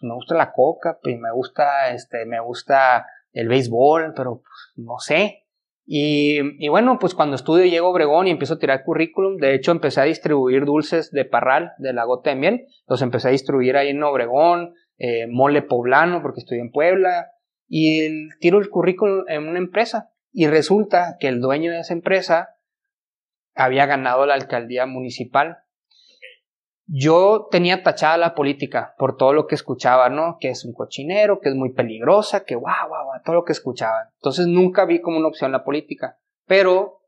pues, 0.00 0.08
me 0.08 0.14
gusta 0.14 0.34
la 0.34 0.52
coca, 0.52 0.98
pues 1.02 1.18
me 1.18 1.32
gusta, 1.32 1.90
este, 1.90 2.24
me 2.24 2.40
gusta 2.40 3.06
el 3.32 3.48
béisbol, 3.48 4.14
pero 4.14 4.42
no 4.76 4.98
sé. 4.98 5.46
Y, 5.92 6.68
bueno, 6.68 6.98
pues 7.00 7.16
cuando 7.16 7.34
estudio 7.34 7.64
llego 7.64 7.88
a 7.88 7.90
Obregón 7.90 8.28
y 8.28 8.30
empiezo 8.30 8.54
a 8.54 8.58
tirar 8.60 8.84
currículum, 8.84 9.38
de 9.38 9.56
hecho 9.56 9.72
empecé 9.72 10.00
a 10.00 10.04
distribuir 10.04 10.64
dulces 10.64 11.10
de 11.10 11.24
parral, 11.24 11.72
de 11.78 11.92
la 11.92 12.04
gota 12.04 12.30
de 12.30 12.36
miel, 12.36 12.66
los 12.86 13.02
empecé 13.02 13.26
a 13.26 13.32
distribuir 13.32 13.76
ahí 13.76 13.88
en 13.88 14.00
Obregón, 14.04 14.74
eh, 15.00 15.26
mole 15.26 15.62
poblano, 15.62 16.22
porque 16.22 16.38
estoy 16.38 16.60
en 16.60 16.70
Puebla, 16.70 17.32
y 17.66 18.28
tiro 18.38 18.58
el 18.58 18.70
currículum 18.70 19.24
en 19.26 19.48
una 19.48 19.58
empresa. 19.58 20.12
Y 20.32 20.46
resulta 20.46 21.16
que 21.18 21.26
el 21.26 21.40
dueño 21.40 21.72
de 21.72 21.80
esa 21.80 21.92
empresa 21.92 22.50
había 23.56 23.86
ganado 23.86 24.26
la 24.26 24.34
alcaldía 24.34 24.86
municipal 24.86 25.64
yo 26.92 27.46
tenía 27.50 27.84
tachada 27.84 28.16
la 28.16 28.34
política 28.34 28.94
por 28.98 29.16
todo 29.16 29.32
lo 29.32 29.46
que 29.46 29.54
escuchaba, 29.54 30.08
¿no? 30.08 30.38
Que 30.40 30.50
es 30.50 30.64
un 30.64 30.72
cochinero, 30.72 31.40
que 31.40 31.50
es 31.50 31.54
muy 31.54 31.72
peligrosa, 31.72 32.44
que 32.44 32.56
guau, 32.56 32.88
guau, 32.88 33.04
guau, 33.04 33.22
todo 33.24 33.36
lo 33.36 33.44
que 33.44 33.52
escuchaba. 33.52 34.10
Entonces 34.16 34.48
nunca 34.48 34.84
vi 34.86 35.00
como 35.00 35.18
una 35.18 35.28
opción 35.28 35.52
la 35.52 35.62
política. 35.62 36.18
Pero 36.46 36.99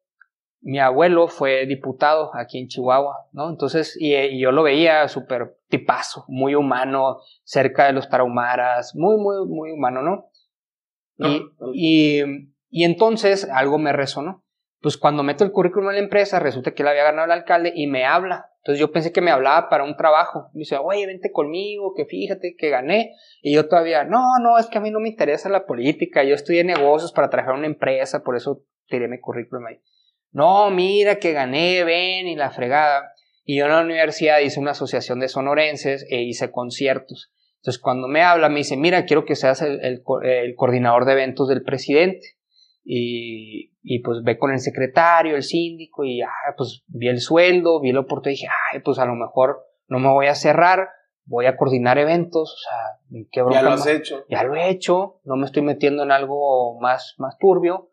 mi 0.62 0.78
abuelo 0.78 1.28
fue 1.28 1.66
diputado 1.66 2.30
aquí 2.34 2.58
en 2.58 2.68
Chihuahua, 2.68 3.28
¿no? 3.32 3.50
Entonces, 3.50 3.96
y, 3.98 4.40
yo 4.40 4.52
lo 4.52 4.62
veía 4.62 5.08
súper 5.08 5.58
tipazo, 5.68 6.24
muy 6.28 6.54
humano, 6.54 7.18
cerca 7.44 7.86
de 7.86 7.92
los 7.92 8.08
tarahumaras, 8.08 8.94
muy, 8.94 9.16
muy, 9.16 9.46
muy 9.46 9.72
humano, 9.72 10.02
¿no? 10.02 10.28
y, 11.18 11.42
y, 11.74 12.22
y 12.70 12.84
entonces 12.84 13.48
algo 13.52 13.78
me 13.78 13.92
resonó. 13.92 14.44
Pues 14.80 14.96
cuando 14.96 15.22
meto 15.22 15.44
el 15.44 15.52
currículum 15.52 15.90
en 15.90 15.96
la 15.96 16.02
empresa, 16.02 16.40
resulta 16.40 16.72
que 16.72 16.82
él 16.82 16.88
había 16.88 17.04
ganado 17.04 17.26
el 17.26 17.32
alcalde 17.32 17.72
y 17.74 17.86
me 17.86 18.04
habla 18.04 18.52
entonces 18.62 18.78
yo 18.78 18.92
pensé 18.92 19.12
que 19.12 19.20
me 19.20 19.32
hablaba 19.32 19.68
para 19.68 19.82
un 19.82 19.96
trabajo. 19.96 20.48
Me 20.54 20.60
dice, 20.60 20.76
oye, 20.76 21.04
vente 21.04 21.32
conmigo, 21.32 21.94
que 21.94 22.04
fíjate 22.04 22.54
que 22.56 22.70
gané. 22.70 23.12
Y 23.42 23.52
yo 23.54 23.68
todavía, 23.68 24.04
no, 24.04 24.38
no, 24.40 24.56
es 24.56 24.66
que 24.68 24.78
a 24.78 24.80
mí 24.80 24.92
no 24.92 25.00
me 25.00 25.08
interesa 25.08 25.48
la 25.48 25.66
política. 25.66 26.22
Yo 26.22 26.36
estudié 26.36 26.62
negocios 26.62 27.12
para 27.12 27.28
trabajar 27.28 27.54
en 27.54 27.58
una 27.60 27.66
empresa, 27.66 28.22
por 28.22 28.36
eso 28.36 28.62
tiré 28.86 29.08
mi 29.08 29.18
currículum 29.18 29.66
ahí. 29.66 29.80
No, 30.32 30.70
mira 30.70 31.16
que 31.16 31.32
gané, 31.32 31.84
ven 31.84 32.26
y 32.26 32.36
la 32.36 32.50
fregada. 32.50 33.12
Y 33.44 33.58
yo 33.58 33.66
en 33.66 33.72
la 33.72 33.82
universidad 33.82 34.40
hice 34.40 34.60
una 34.60 34.72
asociación 34.72 35.20
de 35.20 35.28
sonorenses 35.28 36.06
e 36.10 36.22
hice 36.22 36.50
conciertos. 36.50 37.32
Entonces 37.56 37.80
cuando 37.80 38.08
me 38.08 38.22
habla 38.22 38.48
me 38.48 38.58
dice, 38.58 38.76
mira, 38.76 39.04
quiero 39.04 39.24
que 39.24 39.36
seas 39.36 39.62
el, 39.62 39.80
el 39.82 40.54
coordinador 40.56 41.04
de 41.04 41.12
eventos 41.12 41.48
del 41.48 41.62
presidente 41.62 42.36
y, 42.84 43.72
y, 43.82 44.00
pues 44.00 44.22
ve 44.24 44.38
con 44.38 44.50
el 44.50 44.58
secretario, 44.58 45.36
el 45.36 45.42
síndico 45.42 46.04
y 46.04 46.20
ah, 46.22 46.54
pues 46.56 46.82
vi 46.88 47.08
el 47.08 47.20
sueldo, 47.20 47.80
vi 47.80 47.92
la 47.92 48.00
oportunidad 48.00 48.32
y 48.32 48.40
dije, 48.40 48.48
ay, 48.72 48.80
pues 48.80 48.98
a 48.98 49.06
lo 49.06 49.14
mejor 49.14 49.64
no 49.86 50.00
me 50.00 50.08
voy 50.08 50.26
a 50.26 50.34
cerrar, 50.34 50.88
voy 51.24 51.46
a 51.46 51.56
coordinar 51.56 51.98
eventos, 51.98 52.52
o 52.52 52.58
sea, 52.58 53.24
¿qué 53.30 53.44
Ya 53.52 53.62
lo 53.62 53.70
has 53.70 53.86
hecho. 53.86 54.24
Ya 54.28 54.42
lo 54.42 54.56
he 54.56 54.68
hecho, 54.68 55.20
no 55.24 55.36
me 55.36 55.46
estoy 55.46 55.62
metiendo 55.62 56.02
en 56.02 56.10
algo 56.10 56.80
más, 56.80 57.14
más 57.18 57.36
turbio 57.38 57.92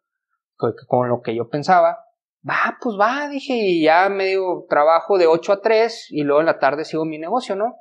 con 0.87 1.07
lo 1.07 1.21
que 1.21 1.35
yo 1.35 1.49
pensaba. 1.49 2.08
Va, 2.47 2.77
pues 2.81 2.95
va, 2.97 3.27
dije, 3.27 3.53
y 3.53 3.83
ya 3.83 4.07
medio 4.07 4.65
trabajo 4.69 5.17
de 5.17 5.27
8 5.27 5.53
a 5.53 5.61
3 5.61 6.07
y 6.11 6.23
luego 6.23 6.39
en 6.39 6.45
la 6.45 6.57
tarde 6.57 6.85
sigo 6.85 7.03
mi 7.03 7.17
negocio, 7.17 7.55
¿no? 7.55 7.75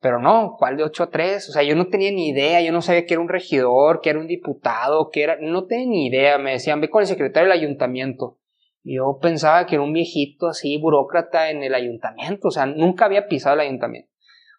Pero 0.00 0.18
no, 0.18 0.56
¿cuál 0.58 0.76
de 0.76 0.82
8 0.82 1.04
a 1.04 1.10
3? 1.10 1.48
O 1.48 1.52
sea, 1.52 1.62
yo 1.62 1.76
no 1.76 1.86
tenía 1.86 2.10
ni 2.10 2.28
idea, 2.28 2.60
yo 2.60 2.72
no 2.72 2.82
sabía 2.82 3.06
que 3.06 3.14
era 3.14 3.22
un 3.22 3.28
regidor, 3.28 4.00
que 4.00 4.10
era 4.10 4.18
un 4.18 4.26
diputado, 4.26 5.08
que 5.10 5.22
era, 5.22 5.38
no 5.40 5.64
tenía 5.64 5.86
ni 5.86 6.06
idea, 6.08 6.38
me 6.38 6.52
decían, 6.52 6.80
ve 6.80 6.90
con 6.90 7.00
el 7.00 7.06
secretario 7.06 7.48
del 7.48 7.58
ayuntamiento. 7.58 8.38
Yo 8.84 9.18
pensaba 9.22 9.64
que 9.64 9.76
era 9.76 9.84
un 9.84 9.92
viejito 9.92 10.48
así, 10.48 10.76
burócrata 10.76 11.50
en 11.50 11.62
el 11.62 11.74
ayuntamiento, 11.74 12.48
o 12.48 12.50
sea, 12.50 12.66
nunca 12.66 13.06
había 13.06 13.28
pisado 13.28 13.54
el 13.54 13.60
ayuntamiento. 13.60 14.10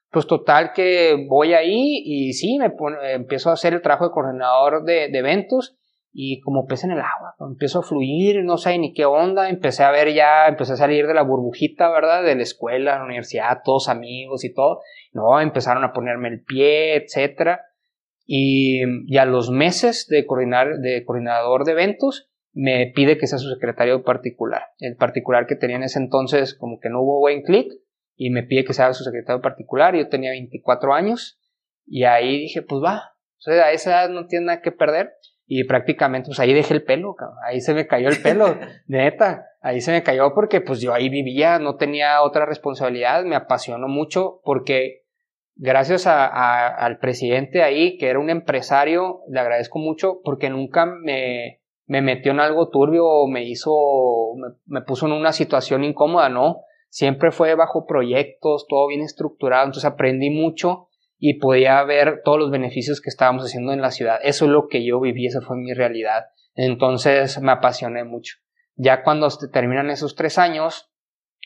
Pues 0.09 0.25
total 0.27 0.71
que 0.73 1.27
voy 1.27 1.53
ahí 1.53 2.01
y 2.05 2.33
sí, 2.33 2.57
me 2.57 2.71
empiezo 3.13 3.49
a 3.49 3.53
hacer 3.53 3.73
el 3.73 3.81
trabajo 3.81 4.05
de 4.05 4.11
coordinador 4.11 4.83
de, 4.83 5.09
de 5.09 5.19
eventos 5.19 5.75
y 6.15 6.39
como 6.41 6.67
pez 6.67 6.83
en 6.83 6.91
el 6.91 6.99
agua, 6.99 7.35
empiezo 7.39 7.79
a 7.79 7.83
fluir, 7.83 8.43
no 8.43 8.57
sé 8.57 8.77
ni 8.77 8.93
qué 8.93 9.03
onda, 9.05 9.49
empecé 9.49 9.83
a 9.83 9.89
ver 9.89 10.13
ya, 10.13 10.47
empecé 10.47 10.73
a 10.73 10.77
salir 10.77 11.07
de 11.07 11.15
la 11.15 11.23
burbujita, 11.23 11.89
¿verdad? 11.89 12.23
De 12.23 12.35
la 12.35 12.43
escuela, 12.43 12.99
la 12.99 13.03
universidad, 13.03 13.61
todos 13.65 13.89
amigos 13.89 14.45
y 14.45 14.53
todo, 14.53 14.81
no, 15.11 15.41
empezaron 15.41 15.83
a 15.83 15.91
ponerme 15.91 16.29
el 16.29 16.43
pie, 16.43 16.95
etcétera, 16.95 17.61
y, 18.25 18.83
y 19.11 19.17
a 19.17 19.25
los 19.25 19.49
meses 19.49 20.07
de, 20.07 20.25
coordinar, 20.27 20.77
de 20.77 21.03
coordinador 21.03 21.65
de 21.65 21.71
eventos, 21.71 22.29
me 22.53 22.91
pide 22.93 23.17
que 23.17 23.25
sea 23.25 23.39
su 23.39 23.49
secretario 23.49 24.03
particular, 24.03 24.67
el 24.77 24.95
particular 24.95 25.47
que 25.47 25.55
tenía 25.55 25.77
en 25.77 25.83
ese 25.83 25.97
entonces 25.97 26.53
como 26.53 26.79
que 26.79 26.89
no 26.89 27.01
hubo 27.01 27.19
buen 27.19 27.41
clic, 27.41 27.73
y 28.15 28.29
me 28.29 28.43
pide 28.43 28.63
que 28.63 28.73
sea 28.73 28.93
su 28.93 29.03
secretario 29.03 29.41
particular, 29.41 29.95
yo 29.95 30.07
tenía 30.09 30.29
24 30.29 30.93
años, 30.93 31.39
y 31.87 32.03
ahí 32.03 32.37
dije, 32.37 32.61
pues 32.61 32.83
va, 32.83 33.15
o 33.37 33.41
sea, 33.41 33.65
a 33.65 33.71
esa 33.71 33.89
edad 33.89 34.09
no 34.09 34.27
tiene 34.27 34.45
nada 34.45 34.61
que 34.61 34.71
perder, 34.71 35.13
y 35.45 35.65
prácticamente, 35.65 36.27
pues 36.27 36.39
ahí 36.39 36.53
dejé 36.53 36.73
el 36.73 36.83
pelo, 36.83 37.15
ahí 37.45 37.61
se 37.61 37.73
me 37.73 37.87
cayó 37.87 38.09
el 38.09 38.21
pelo, 38.21 38.57
neta, 38.87 39.45
ahí 39.61 39.81
se 39.81 39.91
me 39.91 40.03
cayó 40.03 40.33
porque 40.33 40.61
pues 40.61 40.79
yo 40.79 40.93
ahí 40.93 41.09
vivía, 41.09 41.59
no 41.59 41.75
tenía 41.75 42.21
otra 42.21 42.45
responsabilidad, 42.45 43.23
me 43.23 43.35
apasionó 43.35 43.87
mucho 43.87 44.39
porque 44.43 45.03
gracias 45.55 46.07
a, 46.07 46.67
al 46.67 46.97
presidente 46.99 47.61
ahí, 47.61 47.97
que 47.97 48.09
era 48.09 48.19
un 48.19 48.29
empresario, 48.29 49.21
le 49.29 49.39
agradezco 49.39 49.79
mucho 49.79 50.21
porque 50.23 50.49
nunca 50.49 50.85
me, 50.85 51.61
me 51.85 52.01
metió 52.01 52.31
en 52.31 52.39
algo 52.39 52.69
turbio 52.69 53.05
o 53.05 53.27
me 53.27 53.43
hizo, 53.43 53.71
me, 54.37 54.55
me 54.65 54.81
puso 54.81 55.05
en 55.07 55.11
una 55.11 55.33
situación 55.33 55.83
incómoda, 55.83 56.29
no, 56.29 56.61
siempre 56.89 57.31
fue 57.31 57.55
bajo 57.55 57.85
proyectos, 57.85 58.65
todo 58.67 58.87
bien 58.87 59.01
estructurado, 59.01 59.65
entonces 59.65 59.91
aprendí 59.91 60.29
mucho 60.29 60.87
y 61.25 61.35
podía 61.35 61.81
ver 61.85 62.19
todos 62.25 62.37
los 62.37 62.51
beneficios 62.51 62.99
que 62.99 63.07
estábamos 63.07 63.45
haciendo 63.45 63.71
en 63.71 63.79
la 63.79 63.91
ciudad. 63.91 64.19
Eso 64.23 64.43
es 64.43 64.51
lo 64.51 64.67
que 64.67 64.83
yo 64.83 64.99
viví, 64.99 65.25
esa 65.25 65.39
fue 65.39 65.55
mi 65.55 65.73
realidad. 65.73 66.25
Entonces 66.53 67.39
me 67.39 67.53
apasioné 67.53 68.03
mucho. 68.03 68.35
Ya 68.75 69.03
cuando 69.03 69.29
terminan 69.49 69.89
esos 69.89 70.15
tres 70.15 70.37
años, 70.37 70.91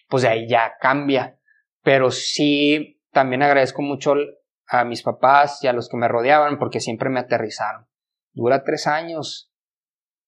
pues 0.09 0.23
de 0.23 0.29
ahí 0.29 0.47
ya 0.47 0.73
cambia. 0.81 1.39
Pero 1.83 2.09
sí, 2.09 3.03
también 3.11 3.43
agradezco 3.43 3.83
mucho 3.83 4.15
a 4.65 4.83
mis 4.83 5.03
papás 5.03 5.63
y 5.63 5.67
a 5.67 5.73
los 5.73 5.89
que 5.89 5.97
me 5.97 6.07
rodeaban 6.07 6.57
porque 6.57 6.79
siempre 6.79 7.11
me 7.11 7.19
aterrizaron. 7.19 7.85
Dura 8.33 8.63
tres 8.63 8.87
años, 8.87 9.53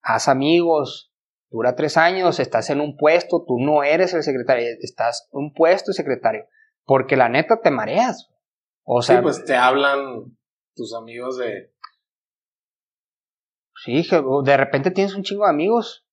haz 0.03 0.27
amigos, 0.27 1.11
dura 1.49 1.73
tres 1.73 1.97
años, 1.97 2.39
estás 2.39 2.69
en 2.69 2.81
un 2.81 2.97
puesto, 2.97 3.43
tú 3.47 3.57
no 3.57 3.81
eres 3.81 4.13
el 4.13 4.21
secretario, 4.21 4.67
estás 4.79 5.27
en 5.33 5.39
un 5.39 5.53
puesto 5.53 5.91
secretario, 5.91 6.45
porque 6.85 7.17
la 7.17 7.29
neta 7.29 7.61
te 7.61 7.71
mareas. 7.71 8.29
O 8.91 9.03
sea, 9.03 9.17
sí, 9.17 9.21
pues 9.21 9.45
te 9.45 9.55
hablan 9.55 10.35
tus 10.75 10.95
amigos 10.95 11.37
de... 11.37 11.71
Sí, 13.75 14.03
de 14.43 14.57
repente 14.57 14.89
tienes 14.89 15.13
un 15.13 15.21
chingo 15.21 15.43
de 15.43 15.51
amigos. 15.51 16.07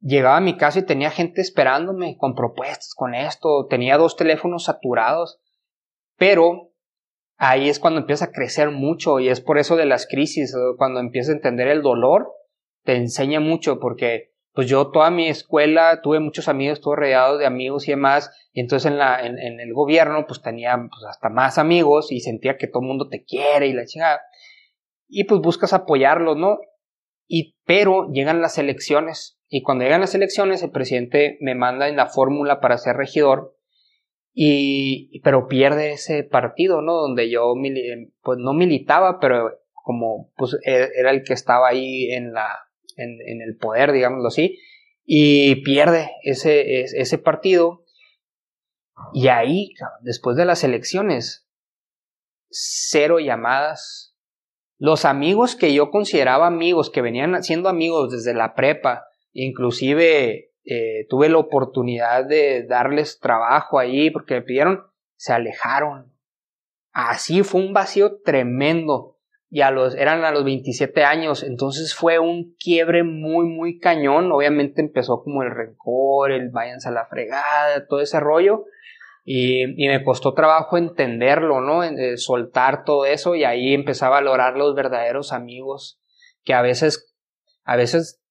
Llegaba 0.00 0.38
a 0.38 0.40
mi 0.40 0.56
casa 0.56 0.78
y 0.78 0.86
tenía 0.86 1.10
gente 1.10 1.42
esperándome 1.42 2.16
con 2.16 2.34
propuestas, 2.34 2.94
con 2.94 3.14
esto. 3.14 3.66
Tenía 3.68 3.98
dos 3.98 4.16
teléfonos 4.16 4.64
saturados. 4.64 5.38
Pero 6.16 6.72
ahí 7.36 7.68
es 7.68 7.78
cuando 7.78 8.00
empieza 8.00 8.24
a 8.24 8.32
crecer 8.32 8.70
mucho 8.70 9.20
y 9.20 9.28
es 9.28 9.42
por 9.42 9.58
eso 9.58 9.76
de 9.76 9.84
las 9.84 10.06
crisis, 10.06 10.56
cuando 10.78 11.00
empiezas 11.00 11.34
a 11.34 11.36
entender 11.36 11.68
el 11.68 11.82
dolor, 11.82 12.32
te 12.84 12.96
enseña 12.96 13.38
mucho 13.38 13.80
porque 13.80 14.32
pues 14.58 14.68
yo 14.68 14.88
toda 14.88 15.12
mi 15.12 15.28
escuela 15.28 16.00
tuve 16.02 16.18
muchos 16.18 16.48
amigos, 16.48 16.78
estuve 16.78 16.96
rodeado 16.96 17.38
de 17.38 17.46
amigos 17.46 17.86
y 17.86 17.92
demás, 17.92 18.28
y 18.52 18.58
entonces 18.58 18.90
en, 18.90 18.98
la, 18.98 19.24
en, 19.24 19.60
el 19.60 19.72
gobierno 19.72 20.26
pues 20.26 20.42
tenía 20.42 20.76
pues, 20.76 21.04
hasta 21.08 21.28
más 21.28 21.58
amigos 21.58 22.10
y 22.10 22.18
sentía 22.18 22.56
que 22.56 22.66
todo 22.66 22.82
el 22.82 22.88
mundo 22.88 23.08
te 23.08 23.22
quiere 23.22 23.68
y 23.68 23.72
la 23.72 23.86
chingada. 23.86 24.20
Y 25.06 25.22
pues 25.26 25.40
buscas 25.42 25.72
apoyarlos, 25.74 26.36
¿no? 26.36 26.58
Y, 27.28 27.54
pero 27.66 28.10
llegan 28.10 28.42
las 28.42 28.58
elecciones, 28.58 29.38
y 29.48 29.62
cuando 29.62 29.84
llegan 29.84 30.00
las 30.00 30.16
elecciones 30.16 30.60
el 30.64 30.72
presidente 30.72 31.38
me 31.40 31.54
manda 31.54 31.86
en 31.86 31.94
la 31.94 32.06
fórmula 32.06 32.58
para 32.58 32.78
ser 32.78 32.96
regidor, 32.96 33.54
y, 34.34 35.20
pero 35.20 35.46
pierde 35.46 35.92
ese 35.92 36.24
partido, 36.24 36.82
¿no? 36.82 36.94
Donde 36.94 37.30
yo 37.30 37.54
pues 38.22 38.38
no 38.40 38.54
militaba, 38.54 39.20
pero 39.20 39.52
como 39.72 40.32
pues 40.34 40.58
e, 40.66 40.88
era 40.96 41.12
el 41.12 41.22
que 41.22 41.34
estaba 41.34 41.68
ahí 41.68 42.10
en 42.10 42.32
la 42.32 42.67
en, 42.98 43.40
el 43.40 43.56
poder, 43.56 43.92
digámoslo 43.92 44.28
así, 44.28 44.58
y 45.04 45.62
pierde 45.62 46.10
ese, 46.22 46.82
ese 46.82 47.18
partido. 47.18 47.84
Y 49.12 49.28
ahí, 49.28 49.74
después 50.02 50.36
de 50.36 50.44
las 50.44 50.64
elecciones, 50.64 51.48
cero 52.50 53.20
llamadas. 53.20 54.16
Los 54.78 55.04
amigos 55.04 55.56
que 55.56 55.74
yo 55.74 55.90
consideraba 55.90 56.46
amigos, 56.46 56.90
que 56.90 57.02
venían 57.02 57.42
siendo 57.42 57.68
amigos 57.68 58.12
desde 58.12 58.34
la 58.34 58.54
prepa, 58.54 59.06
inclusive 59.32 60.52
eh, 60.64 61.06
tuve 61.08 61.28
la 61.28 61.38
oportunidad 61.38 62.24
de 62.24 62.64
darles 62.64 63.18
trabajo 63.18 63.78
ahí 63.78 64.10
porque 64.10 64.34
me 64.34 64.42
pidieron, 64.42 64.84
se 65.16 65.32
alejaron. 65.32 66.12
Así 66.92 67.42
fue 67.42 67.60
un 67.60 67.72
vacío 67.72 68.20
tremendo 68.22 69.17
y 69.50 69.62
a 69.62 69.70
los, 69.70 69.94
eran 69.94 70.24
a 70.24 70.30
los 70.30 70.44
27 70.44 71.04
años, 71.04 71.42
entonces 71.42 71.94
fue 71.94 72.18
un 72.18 72.54
quiebre 72.58 73.02
muy, 73.02 73.46
muy 73.46 73.78
cañón, 73.78 74.30
obviamente 74.30 74.82
empezó 74.82 75.22
como 75.22 75.42
el 75.42 75.50
rencor, 75.50 76.32
el 76.32 76.50
váyanse 76.50 76.88
a 76.88 76.92
la 76.92 77.06
fregada, 77.06 77.86
todo 77.86 78.00
ese 78.00 78.20
rollo, 78.20 78.64
y, 79.24 79.62
y 79.82 79.88
me 79.88 80.04
costó 80.04 80.34
trabajo 80.34 80.76
entenderlo, 80.76 81.60
¿no? 81.60 81.82
Eh, 81.82 82.16
soltar 82.18 82.84
todo 82.84 83.06
eso 83.06 83.34
y 83.34 83.44
ahí 83.44 83.74
empecé 83.74 84.04
a 84.04 84.10
valorar 84.10 84.56
los 84.56 84.74
verdaderos 84.74 85.32
amigos 85.32 86.00
que 86.44 86.54
a 86.54 86.62
veces, 86.62 87.14
a 87.64 87.76
veces 87.76 88.22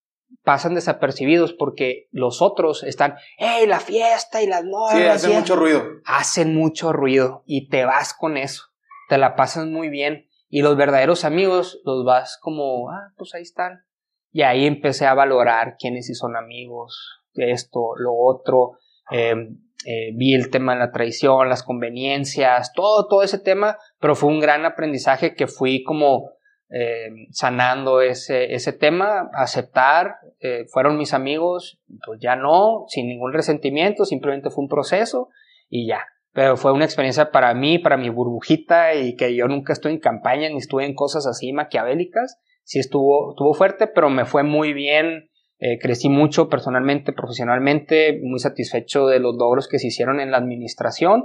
pasan 0.44 0.76
desapercibidos 0.76 1.54
porque 1.54 2.08
los 2.12 2.42
otros 2.42 2.84
están, 2.84 3.16
¡hey, 3.38 3.66
la 3.68 3.80
fiesta 3.80 4.42
y 4.42 4.48
las 4.48 4.64
noches! 4.64 4.98
Sí, 4.98 5.06
hacen 5.06 5.34
mucho 5.34 5.56
ruido. 5.56 5.84
Hacen 6.06 6.56
mucho 6.56 6.94
ruido 6.94 7.44
y 7.46 7.70
te 7.70 7.86
vas 7.86 8.14
con 8.14 8.38
eso, 8.38 8.64
te 9.10 9.18
la 9.18 9.36
pasas 9.36 9.66
muy 9.68 9.90
bien 9.90 10.27
y 10.50 10.62
los 10.62 10.78
verdaderos 10.78 11.26
amigos 11.26 11.82
los 11.86 12.06
vas 12.06 12.38
como, 12.42 12.90
ah, 12.90 13.12
pues 13.18 13.34
ahí 13.36 13.42
están. 13.42 13.84
Y 14.32 14.44
ahí 14.44 14.66
empecé 14.66 15.06
a 15.06 15.14
valorar 15.14 15.76
quiénes 15.80 16.08
sí 16.08 16.14
son 16.14 16.36
amigos, 16.36 17.22
esto, 17.34 17.96
lo 17.98 18.14
otro. 18.16 18.78
Em, 19.10 19.60
eh, 19.86 20.12
vi 20.16 20.34
el 20.34 20.50
tema 20.50 20.74
de 20.74 20.80
la 20.80 20.92
traición, 20.92 21.50
las 21.50 21.64
conveniencias, 21.64 22.74
todo, 22.74 23.08
todo 23.08 23.24
ese 23.24 23.40
tema, 23.40 23.78
pero 24.00 24.16
fue 24.16 24.30
un 24.30 24.40
gran 24.40 24.66
aprendizaje 24.66 25.36
que 25.36 25.48
fui 25.48 25.84
como 25.84 26.32
em, 26.70 27.28
sanando 27.32 28.02
ese, 28.02 28.54
ese 28.54 28.74
tema, 28.74 29.30
aceptar, 29.34 30.18
eh, 30.40 30.66
fueron 30.72 30.98
mis 30.98 31.14
amigos, 31.14 31.80
pues 32.06 32.20
ya 32.20 32.36
no, 32.36 32.86
sin 32.90 33.08
ningún 33.08 33.34
resentimiento, 33.34 34.04
simplemente 34.04 34.50
fue 34.50 34.64
un 34.64 34.70
proceso 34.70 35.30
y 35.70 35.88
ya 35.88 36.06
pero 36.38 36.56
fue 36.56 36.72
una 36.72 36.86
experiencia 36.86 37.32
para 37.32 37.52
mí, 37.56 37.80
para 37.80 37.98
mi 37.98 38.10
burbujita 38.10 38.94
y 38.94 39.16
que 39.16 39.36
yo 39.36 39.48
nunca 39.48 39.74
estuve 39.74 39.94
en 39.94 40.00
campaña 40.00 40.48
ni 40.50 40.58
estuve 40.58 40.86
en 40.86 40.94
cosas 40.94 41.26
así 41.26 41.52
maquiavélicas. 41.52 42.40
Sí 42.64 42.78
estuvo, 42.78 43.32
estuvo 43.32 43.56
fuerte, 43.56 43.88
pero 43.88 44.12
me 44.12 44.24
fue 44.24 44.44
muy 44.44 44.72
bien. 44.72 45.32
Eh, 45.58 45.80
crecí 45.82 46.10
mucho 46.10 46.48
personalmente, 46.48 47.12
profesionalmente, 47.12 48.20
muy 48.22 48.38
satisfecho 48.38 49.08
de 49.08 49.20
los 49.20 49.36
logros 49.36 49.68
que 49.68 49.80
se 49.80 49.88
hicieron 49.88 50.20
en 50.20 50.30
la 50.30 50.38
administración 50.38 51.24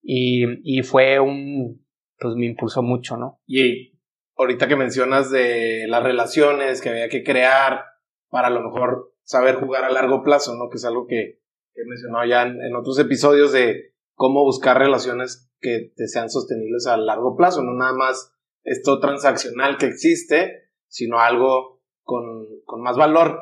y, 0.00 0.44
y 0.62 0.82
fue 0.84 1.18
un, 1.18 1.84
pues 2.20 2.36
me 2.36 2.46
impulsó 2.46 2.84
mucho, 2.84 3.16
¿no? 3.16 3.40
Y 3.44 3.98
ahorita 4.36 4.68
que 4.68 4.76
mencionas 4.76 5.32
de 5.32 5.88
las 5.88 6.04
relaciones 6.04 6.80
que 6.80 6.90
había 6.90 7.08
que 7.08 7.24
crear 7.24 7.82
para 8.28 8.46
a 8.46 8.50
lo 8.50 8.62
mejor 8.62 9.12
saber 9.24 9.56
jugar 9.56 9.82
a 9.82 9.90
largo 9.90 10.22
plazo, 10.22 10.54
¿no? 10.54 10.68
Que 10.70 10.76
es 10.76 10.84
algo 10.84 11.08
que, 11.08 11.40
he 11.74 11.84
mencionado 11.88 12.24
ya 12.26 12.42
en 12.42 12.76
otros 12.76 12.96
episodios 13.00 13.50
de 13.50 13.91
cómo 14.22 14.44
buscar 14.44 14.78
relaciones 14.78 15.50
que 15.58 15.92
te 15.96 16.06
sean 16.06 16.30
sostenibles 16.30 16.86
a 16.86 16.96
largo 16.96 17.36
plazo, 17.36 17.60
no 17.60 17.74
nada 17.74 17.92
más 17.92 18.32
esto 18.62 19.00
transaccional 19.00 19.78
que 19.78 19.86
existe, 19.86 20.70
sino 20.86 21.18
algo 21.18 21.82
con, 22.04 22.46
más 22.80 22.96
valor. 22.96 23.40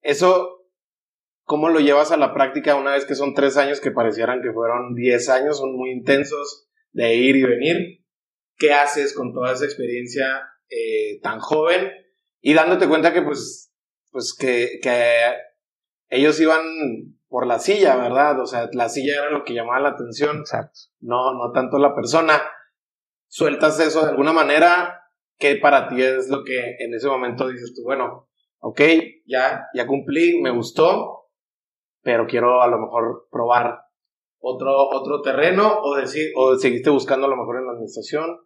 Eso, 0.00 0.64
¿cómo 1.44 1.68
lo 1.68 1.80
llevas 1.80 2.12
a 2.12 2.16
la 2.16 2.32
práctica 2.32 2.76
una 2.76 2.92
vez 2.92 3.04
que 3.04 3.14
son 3.14 3.34
tres 3.34 3.58
años 3.58 3.78
que 3.78 3.90
parecieran 3.90 4.40
que 4.40 4.54
fueron 4.54 4.94
diez 4.94 5.28
años, 5.28 5.58
son 5.58 5.76
muy 5.76 5.90
intensos 5.90 6.66
de 6.92 7.14
ir 7.14 7.36
y 7.36 7.42
venir? 7.42 7.76
¿Qué 8.56 8.72
haces 8.72 9.12
con 9.12 9.34
toda 9.34 9.52
esa 9.52 9.66
experiencia 9.66 10.48
eh, 10.70 11.20
tan 11.20 11.40
joven 11.40 11.92
y 12.40 12.54
dándote 12.54 12.88
cuenta 12.88 13.12
que 13.12 13.20
pues, 13.20 13.70
pues 14.10 14.34
que, 14.34 14.78
que 14.82 15.26
ellos 16.08 16.40
iban 16.40 16.62
por 17.32 17.46
la 17.46 17.58
silla, 17.58 17.96
¿verdad? 17.96 18.38
O 18.40 18.46
sea, 18.46 18.68
la 18.74 18.90
silla 18.90 19.14
era 19.14 19.30
lo 19.30 19.42
que 19.42 19.54
llamaba 19.54 19.80
la 19.80 19.88
atención. 19.88 20.40
Exacto. 20.40 20.80
No, 21.00 21.32
no 21.32 21.50
tanto 21.50 21.78
la 21.78 21.94
persona. 21.94 22.42
Sueltas 23.26 23.80
eso 23.80 24.02
de 24.04 24.10
alguna 24.10 24.34
manera, 24.34 25.00
¿qué 25.38 25.56
para 25.56 25.88
ti 25.88 26.02
es 26.02 26.28
lo 26.28 26.44
que 26.44 26.76
en 26.78 26.92
ese 26.92 27.08
momento 27.08 27.48
dices 27.48 27.72
tú, 27.74 27.84
bueno, 27.84 28.28
ok, 28.58 28.82
ya, 29.26 29.66
ya 29.72 29.86
cumplí, 29.86 30.42
me 30.42 30.50
gustó, 30.50 31.30
pero 32.02 32.26
quiero 32.26 32.60
a 32.60 32.66
lo 32.66 32.78
mejor 32.78 33.28
probar 33.30 33.80
otro, 34.38 34.90
otro 34.90 35.22
terreno 35.22 35.80
o 35.82 35.96
decir, 35.96 36.32
o 36.36 36.56
seguiste 36.56 36.90
buscando 36.90 37.28
a 37.28 37.30
lo 37.30 37.36
mejor 37.36 37.56
en 37.56 37.64
la 37.64 37.72
administración. 37.72 38.40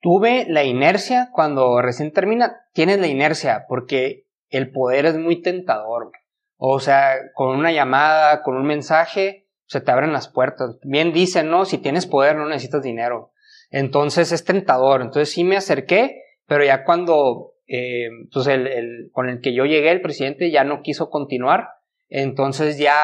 Tuve 0.00 0.46
la 0.48 0.62
inercia 0.62 1.30
cuando 1.32 1.82
recién 1.82 2.12
termina, 2.12 2.56
tienes 2.72 3.00
la 3.00 3.08
inercia 3.08 3.64
porque 3.68 4.28
el 4.48 4.70
poder 4.70 5.06
es 5.06 5.18
muy 5.18 5.42
tentador. 5.42 6.12
O 6.58 6.80
sea, 6.80 7.14
con 7.34 7.56
una 7.56 7.72
llamada, 7.72 8.42
con 8.42 8.56
un 8.56 8.66
mensaje, 8.66 9.48
se 9.64 9.80
te 9.80 9.90
abren 9.90 10.12
las 10.12 10.28
puertas. 10.28 10.78
Bien 10.82 11.12
dicen, 11.12 11.50
no, 11.50 11.64
si 11.64 11.78
tienes 11.78 12.06
poder 12.06 12.36
no 12.36 12.46
necesitas 12.46 12.82
dinero. 12.82 13.32
Entonces 13.70 14.32
es 14.32 14.44
tentador. 14.44 15.00
Entonces 15.00 15.30
sí 15.32 15.44
me 15.44 15.56
acerqué, 15.56 16.22
pero 16.46 16.64
ya 16.64 16.84
cuando 16.84 17.54
eh, 17.70 18.08
pues 18.32 18.46
el, 18.46 19.10
con 19.12 19.28
el 19.28 19.42
que 19.42 19.52
yo 19.52 19.66
llegué, 19.66 19.90
el 19.90 20.00
presidente 20.00 20.50
ya 20.50 20.64
no 20.64 20.80
quiso 20.80 21.10
continuar, 21.10 21.68
entonces 22.08 22.78
ya 22.78 22.96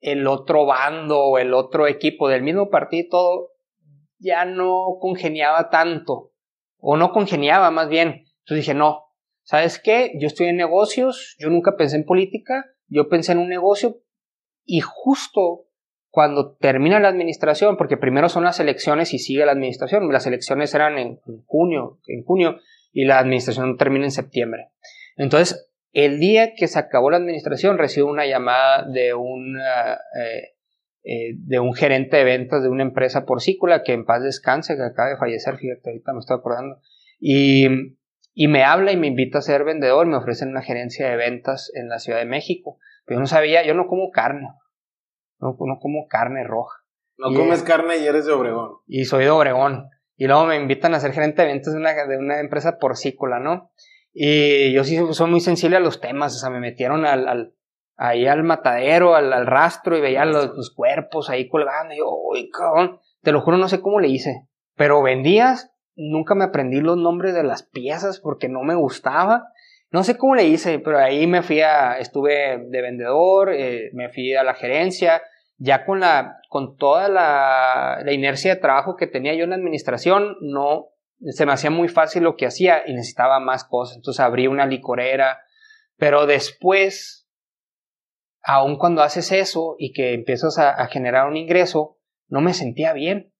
el 0.00 0.26
otro 0.26 0.66
bando 0.66 1.18
o 1.18 1.38
el 1.38 1.54
otro 1.54 1.86
equipo 1.86 2.28
del 2.28 2.42
mismo 2.42 2.68
partido 2.68 3.52
ya 4.18 4.44
no 4.44 4.98
congeniaba 5.00 5.70
tanto, 5.70 6.32
o 6.78 6.98
no 6.98 7.10
congeniaba 7.12 7.70
más 7.70 7.88
bien. 7.88 8.26
Entonces 8.40 8.66
dije, 8.66 8.74
no, 8.74 9.06
¿sabes 9.42 9.78
qué? 9.78 10.12
Yo 10.18 10.26
estoy 10.26 10.48
en 10.48 10.56
negocios, 10.56 11.36
yo 11.38 11.50
nunca 11.50 11.76
pensé 11.76 11.96
en 11.96 12.04
política, 12.04 12.66
yo 12.88 13.08
pensé 13.08 13.32
en 13.32 13.38
un 13.38 13.48
negocio 13.48 14.02
y 14.64 14.80
justo 14.80 15.66
cuando 16.10 16.56
termina 16.56 17.00
la 17.00 17.08
administración, 17.08 17.78
porque 17.78 17.96
primero 17.96 18.28
son 18.28 18.44
las 18.44 18.60
elecciones 18.60 19.14
y 19.14 19.18
sigue 19.18 19.46
la 19.46 19.52
administración, 19.52 20.12
las 20.12 20.26
elecciones 20.26 20.74
eran 20.74 20.98
en 20.98 21.18
junio, 21.46 22.00
en 22.06 22.22
junio, 22.22 22.58
y 22.92 23.06
la 23.06 23.18
administración 23.18 23.78
termina 23.78 24.04
en 24.04 24.10
septiembre. 24.10 24.68
Entonces, 25.16 25.72
el 25.92 26.20
día 26.20 26.54
que 26.54 26.68
se 26.68 26.78
acabó 26.78 27.10
la 27.10 27.16
administración, 27.16 27.78
recibo 27.78 28.10
una 28.10 28.26
llamada 28.26 28.86
de 28.86 29.14
un, 29.14 29.58
eh, 29.58 30.52
eh, 31.04 31.34
de 31.36 31.60
un 31.60 31.74
gerente 31.74 32.18
de 32.18 32.24
ventas 32.24 32.62
de 32.62 32.68
una 32.68 32.82
empresa 32.82 33.24
porcícola 33.24 33.82
que 33.82 33.92
en 33.92 34.04
paz 34.04 34.22
descanse, 34.22 34.76
que 34.76 34.82
acaba 34.82 35.08
de 35.08 35.16
fallecer, 35.16 35.56
fíjate, 35.56 35.90
ahorita 35.90 36.12
me 36.12 36.18
estoy 36.20 36.36
acordando. 36.36 36.80
Y, 37.18 37.66
y 38.34 38.48
me 38.48 38.64
habla 38.64 38.92
y 38.92 38.96
me 38.96 39.08
invita 39.08 39.38
a 39.38 39.42
ser 39.42 39.64
vendedor, 39.64 40.06
me 40.06 40.16
ofrecen 40.16 40.50
una 40.50 40.62
gerencia 40.62 41.08
de 41.08 41.16
ventas 41.16 41.70
en 41.74 41.88
la 41.88 41.98
Ciudad 41.98 42.18
de 42.18 42.26
México. 42.26 42.78
Pero 43.04 43.18
yo 43.18 43.20
no 43.20 43.26
sabía, 43.26 43.64
yo 43.64 43.74
no 43.74 43.86
como 43.86 44.10
carne, 44.10 44.48
no, 45.38 45.56
no 45.58 45.78
como 45.80 46.06
carne 46.08 46.44
roja. 46.44 46.78
No 47.18 47.34
comes 47.34 47.62
carne 47.62 47.98
y 47.98 48.06
eres 48.06 48.26
de 48.26 48.32
Obregón. 48.32 48.78
Y 48.86 49.04
soy 49.04 49.24
de 49.24 49.30
Obregón. 49.30 49.88
Y 50.16 50.26
luego 50.26 50.46
me 50.46 50.56
invitan 50.56 50.94
a 50.94 51.00
ser 51.00 51.12
gerente 51.12 51.42
de 51.42 51.48
ventas 51.48 51.72
de 51.72 51.78
una, 51.78 51.94
de 52.06 52.16
una 52.16 52.40
empresa 52.40 52.78
porcícola, 52.78 53.38
¿no? 53.38 53.70
Y 54.12 54.72
yo 54.72 54.84
sí 54.84 54.98
soy 55.12 55.30
muy 55.30 55.40
sensible 55.40 55.76
a 55.76 55.80
los 55.80 56.00
temas, 56.00 56.36
o 56.36 56.38
sea, 56.38 56.50
me 56.50 56.60
metieron 56.60 57.06
al, 57.06 57.28
al 57.28 57.54
ahí 57.96 58.26
al 58.26 58.42
matadero, 58.42 59.14
al, 59.14 59.32
al, 59.32 59.46
rastro 59.46 59.96
y 59.96 60.00
veía 60.00 60.24
los, 60.24 60.54
los, 60.54 60.74
cuerpos 60.74 61.30
ahí 61.30 61.48
colgando. 61.48 61.94
Y 61.94 61.98
yo, 61.98 62.10
uy, 62.10 62.50
cabrón, 62.50 63.00
te 63.22 63.32
lo 63.32 63.40
juro, 63.40 63.56
no 63.56 63.68
sé 63.68 63.80
cómo 63.80 64.00
le 64.00 64.08
hice. 64.08 64.48
Pero 64.76 65.02
vendías, 65.02 65.71
nunca 65.96 66.34
me 66.34 66.44
aprendí 66.44 66.80
los 66.80 66.96
nombres 66.96 67.34
de 67.34 67.42
las 67.42 67.62
piezas 67.62 68.20
porque 68.20 68.48
no 68.48 68.62
me 68.62 68.74
gustaba. 68.74 69.48
No 69.90 70.04
sé 70.04 70.16
cómo 70.16 70.34
le 70.34 70.44
hice, 70.44 70.78
pero 70.78 70.98
ahí 70.98 71.26
me 71.26 71.42
fui 71.42 71.60
a, 71.60 71.98
estuve 71.98 72.66
de 72.68 72.82
vendedor, 72.82 73.52
eh, 73.52 73.90
me 73.92 74.08
fui 74.08 74.34
a 74.34 74.42
la 74.42 74.54
gerencia, 74.54 75.22
ya 75.58 75.84
con 75.84 76.00
la, 76.00 76.38
con 76.48 76.76
toda 76.76 77.08
la, 77.08 78.00
la, 78.02 78.12
inercia 78.12 78.54
de 78.54 78.60
trabajo 78.60 78.96
que 78.96 79.06
tenía 79.06 79.34
yo 79.34 79.44
en 79.44 79.50
la 79.50 79.56
administración, 79.56 80.36
no, 80.40 80.88
se 81.26 81.44
me 81.44 81.52
hacía 81.52 81.70
muy 81.70 81.88
fácil 81.88 82.22
lo 82.22 82.36
que 82.36 82.46
hacía 82.46 82.82
y 82.86 82.94
necesitaba 82.94 83.38
más 83.38 83.64
cosas. 83.64 83.96
Entonces 83.96 84.20
abrí 84.20 84.46
una 84.46 84.66
licorera, 84.66 85.42
pero 85.98 86.26
después, 86.26 87.28
aun 88.42 88.78
cuando 88.78 89.02
haces 89.02 89.30
eso 89.30 89.76
y 89.78 89.92
que 89.92 90.14
empiezas 90.14 90.58
a, 90.58 90.70
a 90.70 90.86
generar 90.86 91.28
un 91.28 91.36
ingreso, 91.36 91.98
no 92.28 92.40
me 92.40 92.54
sentía 92.54 92.94
bien. 92.94 93.34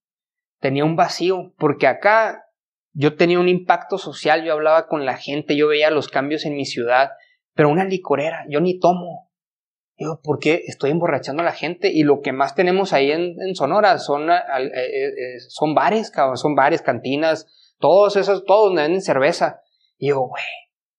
Tenía 0.59 0.85
un 0.85 0.95
vacío, 0.95 1.53
porque 1.57 1.87
acá 1.87 2.42
yo 2.93 3.15
tenía 3.15 3.39
un 3.39 3.49
impacto 3.49 3.97
social, 3.97 4.43
yo 4.43 4.53
hablaba 4.53 4.87
con 4.87 5.05
la 5.05 5.17
gente, 5.17 5.55
yo 5.55 5.67
veía 5.67 5.89
los 5.89 6.07
cambios 6.07 6.45
en 6.45 6.55
mi 6.55 6.65
ciudad, 6.65 7.11
pero 7.53 7.69
una 7.69 7.85
licorera, 7.85 8.45
yo 8.49 8.61
ni 8.61 8.79
tomo, 8.79 9.33
Digo, 9.95 10.21
¿por 10.23 10.39
qué 10.39 10.63
estoy 10.65 10.89
emborrachando 10.89 11.43
a 11.43 11.45
la 11.45 11.51
gente? 11.51 11.91
Y 11.93 12.03
lo 12.03 12.21
que 12.21 12.31
más 12.31 12.55
tenemos 12.55 12.93
ahí 12.93 13.11
en, 13.11 13.35
Sonora 13.53 13.99
son, 13.99 14.31
eh, 14.31 14.35
eh, 14.57 15.07
eh, 15.07 15.39
son 15.49 15.75
bares, 15.75 16.09
cabrón, 16.09 16.37
son 16.37 16.55
bares, 16.55 16.81
cantinas, 16.81 17.47
todos 17.77 18.15
esos, 18.15 18.43
todos 18.45 18.69
donde 18.69 18.81
venden 18.81 19.01
cerveza. 19.01 19.61
Y 19.97 20.09
yo, 20.09 20.21
güey, 20.21 20.43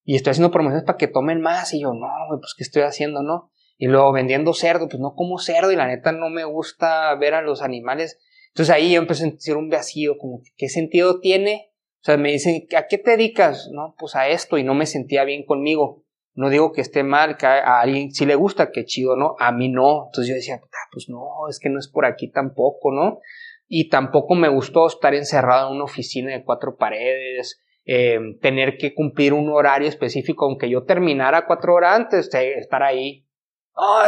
y 0.04 0.14
estoy 0.14 0.30
haciendo 0.30 0.52
promociones 0.52 0.84
para 0.84 0.96
que 0.96 1.08
tomen 1.08 1.40
más. 1.40 1.74
Y 1.74 1.80
yo, 1.80 1.92
no, 1.92 2.06
güey, 2.28 2.40
pues 2.40 2.54
¿qué 2.56 2.62
estoy 2.62 2.82
haciendo, 2.82 3.22
no? 3.22 3.50
Y 3.76 3.88
luego 3.88 4.12
vendiendo 4.12 4.54
cerdo, 4.54 4.88
pues 4.88 5.00
no 5.00 5.14
como 5.14 5.38
cerdo 5.38 5.72
y 5.72 5.76
la 5.76 5.88
neta 5.88 6.12
no 6.12 6.30
me 6.30 6.44
gusta 6.44 7.12
ver 7.16 7.34
a 7.34 7.42
los 7.42 7.62
animales. 7.62 8.20
Entonces 8.50 8.72
ahí 8.72 8.92
yo 8.92 9.00
empecé 9.00 9.24
a 9.24 9.30
sentir 9.30 9.56
un 9.56 9.68
vacío, 9.68 10.16
como, 10.18 10.40
¿qué 10.56 10.68
sentido 10.68 11.18
tiene? 11.18 11.72
O 12.04 12.06
sea, 12.06 12.18
me 12.18 12.32
dicen, 12.32 12.66
¿a 12.76 12.86
qué 12.86 12.98
te 12.98 13.12
dedicas? 13.12 13.70
No, 13.72 13.94
pues 13.98 14.14
a 14.14 14.28
esto 14.28 14.58
y 14.58 14.62
no 14.62 14.74
me 14.74 14.84
sentía 14.84 15.24
bien 15.24 15.46
conmigo. 15.46 16.04
No 16.34 16.50
digo 16.50 16.70
que 16.70 16.82
esté 16.82 17.02
mal, 17.02 17.38
que 17.38 17.46
a 17.46 17.80
alguien 17.80 18.10
sí 18.10 18.26
le 18.26 18.34
gusta, 18.34 18.72
que 18.72 18.84
chido, 18.84 19.16
¿no? 19.16 19.36
A 19.38 19.52
mí 19.52 19.70
no. 19.70 20.08
Entonces 20.08 20.28
yo 20.28 20.34
decía, 20.34 20.60
pues 20.92 21.08
no, 21.08 21.48
es 21.48 21.58
que 21.58 21.70
no 21.70 21.78
es 21.78 21.88
por 21.88 22.04
aquí 22.04 22.30
tampoco, 22.30 22.92
¿no? 22.92 23.20
Y 23.68 23.88
tampoco 23.88 24.34
me 24.34 24.50
gustó 24.50 24.86
estar 24.86 25.14
encerrado 25.14 25.70
en 25.70 25.76
una 25.76 25.84
oficina 25.84 26.32
de 26.32 26.44
cuatro 26.44 26.76
paredes, 26.76 27.58
eh, 27.86 28.18
tener 28.42 28.76
que 28.76 28.92
cumplir 28.94 29.32
un 29.32 29.48
horario 29.48 29.88
específico, 29.88 30.44
aunque 30.44 30.68
yo 30.68 30.84
terminara 30.84 31.46
cuatro 31.46 31.72
horas 31.72 31.96
antes, 31.96 32.30
de 32.30 32.52
estar 32.58 32.82
ahí. 32.82 33.26
Oh, 33.72 34.02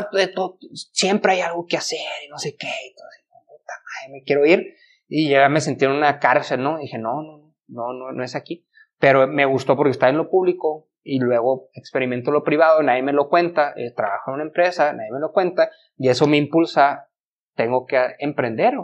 siempre 0.93 1.33
hay 1.33 1.41
algo 1.41 1.65
que 1.65 1.79
hacer 1.79 1.99
y 2.27 2.29
no 2.29 2.37
sé 2.37 2.57
qué. 2.57 2.67
Entonces, 2.67 3.25
puta 3.31 3.73
madre, 3.73 4.13
me 4.13 4.23
quiero 4.23 4.45
ir. 4.45 4.75
Y 5.09 5.31
ya 5.31 5.49
me 5.49 5.63
sentí 5.63 5.87
en 5.87 5.93
una 5.93 6.19
cárcel, 6.19 6.63
¿no? 6.63 6.79
Y 6.79 6.83
dije, 6.83 6.99
no, 6.99 7.23
no, 7.23 7.36
no, 7.69 7.93
no, 7.93 8.13
no 8.13 8.25
es 8.25 8.35
aquí. 8.35 8.67
Pero 8.99 9.27
me 9.27 9.45
gustó 9.45 9.77
porque 9.77 9.91
está 9.91 10.09
en 10.09 10.17
lo 10.17 10.31
público, 10.31 10.89
y 11.07 11.21
luego 11.21 11.71
experimento 11.73 12.33
lo 12.33 12.43
privado, 12.43 12.83
nadie 12.83 13.03
me 13.03 13.13
lo 13.13 13.29
cuenta, 13.29 13.73
eh, 13.77 13.93
trabajo 13.93 14.31
en 14.31 14.35
una 14.35 14.45
empresa, 14.45 14.93
nadie 14.93 15.13
me 15.13 15.21
lo 15.21 15.31
cuenta, 15.33 15.71
y 15.97 16.09
eso 16.09 16.27
me 16.27 16.37
impulsa, 16.37 17.09
tengo 17.55 17.87
que 17.87 17.97
emprender, 18.19 18.75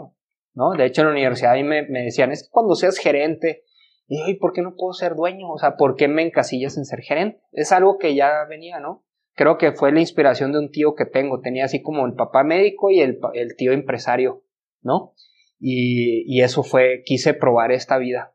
¿no? 0.53 0.71
De 0.71 0.85
hecho, 0.85 1.01
en 1.01 1.07
la 1.07 1.13
universidad 1.13 1.51
a 1.51 1.55
mí 1.55 1.63
me, 1.63 1.83
decían, 1.83 2.31
es 2.31 2.43
que 2.43 2.49
cuando 2.49 2.75
seas 2.75 2.97
gerente, 2.97 3.65
¿y 4.07 4.35
por 4.35 4.53
qué 4.53 4.61
no 4.61 4.75
puedo 4.75 4.93
ser 4.93 5.15
dueño? 5.15 5.51
O 5.51 5.57
sea, 5.57 5.75
¿por 5.75 5.95
qué 5.95 6.07
me 6.07 6.21
encasillas 6.21 6.77
en 6.77 6.85
ser 6.85 7.01
gerente? 7.01 7.41
Es 7.51 7.73
algo 7.73 7.97
que 7.97 8.15
ya 8.15 8.45
venía, 8.47 8.79
¿no? 8.79 9.03
Creo 9.35 9.57
que 9.57 9.73
fue 9.73 9.91
la 9.91 9.99
inspiración 9.99 10.53
de 10.53 10.59
un 10.59 10.71
tío 10.71 10.95
que 10.95 11.05
tengo, 11.05 11.41
tenía 11.41 11.65
así 11.65 11.81
como 11.81 12.05
el 12.05 12.13
papá 12.13 12.43
médico 12.43 12.89
y 12.89 13.01
el, 13.01 13.19
el 13.33 13.55
tío 13.57 13.73
empresario, 13.73 14.43
¿no? 14.81 15.13
Y, 15.59 16.23
y, 16.27 16.41
eso 16.41 16.63
fue, 16.63 17.03
quise 17.05 17.33
probar 17.33 17.71
esta 17.71 17.97
vida. 17.97 18.32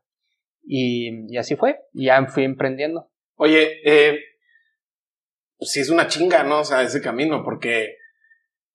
Y, 0.71 1.35
así 1.35 1.55
fue, 1.55 1.79
y 1.93 2.05
ya 2.05 2.23
fui 2.27 2.43
emprendiendo. 2.43 3.09
Oye, 3.37 3.81
eh, 3.83 4.19
pues 5.57 5.71
sí 5.71 5.79
es 5.79 5.89
una 5.89 6.05
chinga, 6.05 6.43
¿no? 6.43 6.59
O 6.59 6.63
sea, 6.63 6.83
ese 6.83 7.01
camino, 7.01 7.43
porque 7.43 7.95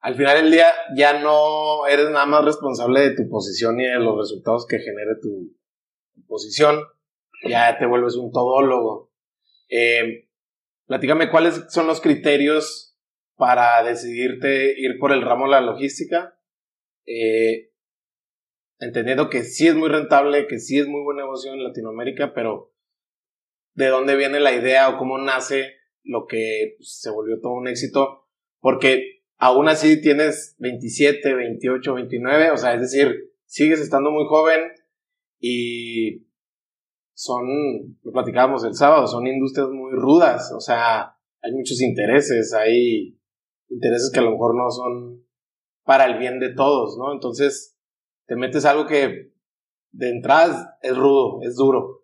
al 0.01 0.17
final 0.17 0.43
del 0.43 0.51
día 0.51 0.73
ya 0.97 1.21
no 1.21 1.87
eres 1.87 2.11
nada 2.11 2.27
más 2.27 2.45
responsable 2.45 3.01
de 3.01 3.15
tu 3.15 3.29
posición 3.29 3.79
y 3.81 3.85
de 3.85 4.01
los 4.01 4.19
resultados 4.19 4.67
que 4.67 4.81
genere 4.81 5.13
tu, 5.23 5.57
posición, 6.27 6.81
ya 7.49 7.79
te 7.79 7.87
vuelves 7.87 8.17
un 8.17 8.33
todólogo. 8.33 9.13
Eh, 9.69 10.29
platícame 10.87 11.31
cuáles 11.31 11.67
son 11.69 11.87
los 11.87 12.01
criterios 12.01 12.99
para 13.37 13.85
decidirte 13.85 14.75
ir 14.81 14.99
por 14.99 15.13
el 15.13 15.23
ramo 15.23 15.45
de 15.45 15.53
la 15.53 15.61
logística, 15.61 16.37
eh, 17.07 17.71
entendiendo 18.79 19.29
que 19.29 19.45
sí 19.45 19.69
es 19.69 19.75
muy 19.75 19.89
rentable, 19.89 20.47
que 20.47 20.59
sí 20.59 20.79
es 20.79 20.87
muy 20.87 21.03
buen 21.03 21.17
negocio 21.17 21.53
en 21.53 21.63
Latinoamérica, 21.63 22.33
pero 22.35 22.73
de 23.75 23.89
dónde 23.89 24.17
viene 24.17 24.41
la 24.41 24.53
idea 24.53 24.89
o 24.89 24.99
cómo 24.99 25.19
nace 25.19 25.75
lo 26.03 26.27
que 26.27 26.75
pues, 26.79 27.01
se 27.01 27.11
volvió 27.11 27.41
todo 27.41 27.55
un 27.55 27.69
éxito, 27.69 28.29
porque 28.61 29.23
aún 29.39 29.69
así 29.69 30.01
tienes 30.01 30.57
27, 30.59 31.35
28, 31.35 31.95
29, 31.95 32.51
o 32.51 32.57
sea, 32.57 32.75
es 32.75 32.81
decir, 32.81 33.33
sigues 33.47 33.81
estando 33.81 34.11
muy 34.11 34.25
joven 34.27 34.61
y 35.41 36.27
son, 37.15 37.99
lo 38.03 38.13
platicábamos 38.13 38.65
el 38.65 38.75
sábado, 38.75 39.07
son 39.07 39.27
industrias 39.27 39.69
muy 39.71 39.93
rudas, 39.93 40.53
o 40.53 40.61
sea, 40.61 41.17
hay 41.43 41.53
muchos 41.53 41.81
intereses, 41.81 42.53
hay 42.55 43.19
intereses 43.69 44.11
que 44.13 44.21
a 44.21 44.23
lo 44.23 44.33
mejor 44.33 44.57
no 44.57 44.71
son 44.71 45.25
para 45.85 46.07
el 46.07 46.19
bien 46.19 46.41
de 46.41 46.55
todos, 46.55 46.97
¿no? 46.99 47.13
Entonces, 47.13 47.74
te 48.27 48.37
metes 48.37 48.65
algo 48.65 48.87
que 48.87 49.33
de 49.93 50.11
entrada 50.11 50.79
es 50.83 50.97
rudo, 50.97 51.41
es 51.43 51.57
duro. 51.57 52.03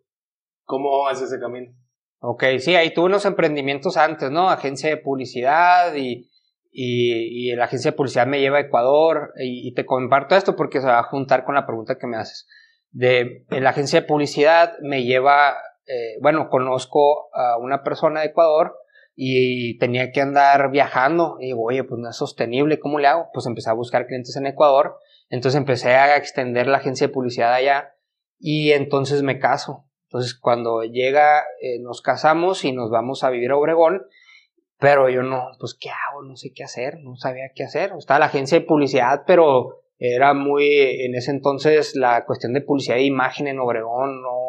¿Cómo 0.65 1.09
es 1.11 1.21
ese 1.21 1.41
camino? 1.41 1.73
Ok, 2.21 2.45
sí, 2.59 2.77
ahí 2.77 2.93
tuve 2.93 3.07
unos 3.07 3.25
emprendimientos 3.25 3.97
antes, 3.97 4.31
¿no? 4.31 4.51
Agencia 4.51 4.91
de 4.91 4.99
publicidad 4.99 5.95
y, 5.95 6.31
y, 6.71 7.55
la 7.57 7.65
agencia 7.65 7.91
de 7.91 7.97
publicidad 7.97 8.27
me 8.27 8.41
lleva 8.41 8.59
a 8.59 8.63
Ecuador 8.63 9.33
y, 9.37 9.73
te 9.75 9.87
comparto 9.87 10.37
esto 10.37 10.55
porque 10.55 10.81
se 10.81 10.87
va 10.87 10.99
a 10.99 11.05
juntar 11.05 11.45
con 11.45 11.55
la 11.55 11.67
pregunta 11.67 11.99
que 11.99 12.07
me 12.07 12.19
haces. 12.19 12.47
De 12.91 13.47
la 13.49 13.71
agencia 13.71 14.03
de 14.03 14.07
publicidad 14.07 14.75
me 14.83 15.05
lleva, 15.05 15.55
eh, 15.87 16.19
bueno, 16.21 16.49
conozco 16.51 17.35
a 17.35 17.57
una 17.57 17.83
persona 17.83 18.21
de 18.21 18.27
Ecuador 18.27 18.75
y 19.15 19.79
tenía 19.79 20.13
que 20.13 20.21
andar 20.21 20.71
viajando 20.71 21.37
y 21.41 21.47
digo, 21.47 21.63
oye, 21.65 21.85
pues 21.85 22.01
no 22.01 22.09
es 22.09 22.17
sostenible, 22.17 22.81
¿cómo 22.81 22.99
le 22.99 23.09
hago? 23.09 23.29
Pues 23.33 23.47
empecé 23.47 23.71
a 23.71 23.75
buscar 23.75 24.07
clientes 24.07 24.37
en 24.37 24.47
Ecuador, 24.47 24.97
entonces 25.29 25.59
empecé 25.59 25.95
a 25.95 26.17
extender 26.17 26.67
la 26.67 26.79
agencia 26.79 27.07
de 27.07 27.13
publicidad 27.13 27.53
allá 27.53 27.95
y 28.39 28.73
entonces 28.73 29.23
me 29.23 29.39
caso. 29.39 29.87
Entonces 30.09 30.35
cuando 30.35 30.83
llega, 30.83 31.41
eh, 31.61 31.79
nos 31.81 32.03
casamos 32.03 32.65
y 32.65 32.73
nos 32.73 32.91
vamos 32.91 33.23
a 33.23 33.31
vivir 33.31 33.53
a 33.53 33.57
Obregón, 33.57 34.03
pero 34.79 35.09
yo 35.09 35.23
no, 35.23 35.51
pues 35.61 35.77
¿qué 35.79 35.91
hago? 35.91 36.23
No 36.23 36.37
sé 36.37 36.53
qué 36.55 36.65
hacer, 36.65 36.99
no 37.01 37.15
sabía 37.17 37.53
qué 37.55 37.65
hacer. 37.65 37.93
Estaba 37.97 38.21
la 38.21 38.27
agencia 38.27 38.59
de 38.59 38.65
publicidad, 38.65 39.23
pero 39.27 39.83
era 39.99 40.33
muy, 40.33 40.67
en 41.05 41.15
ese 41.15 41.31
entonces 41.31 41.95
la 41.95 42.25
cuestión 42.25 42.55
de 42.55 42.63
publicidad 42.63 42.97
de 42.97 43.05
imagen 43.05 43.47
en 43.47 43.61
Obregón, 43.61 44.23
no, 44.23 44.40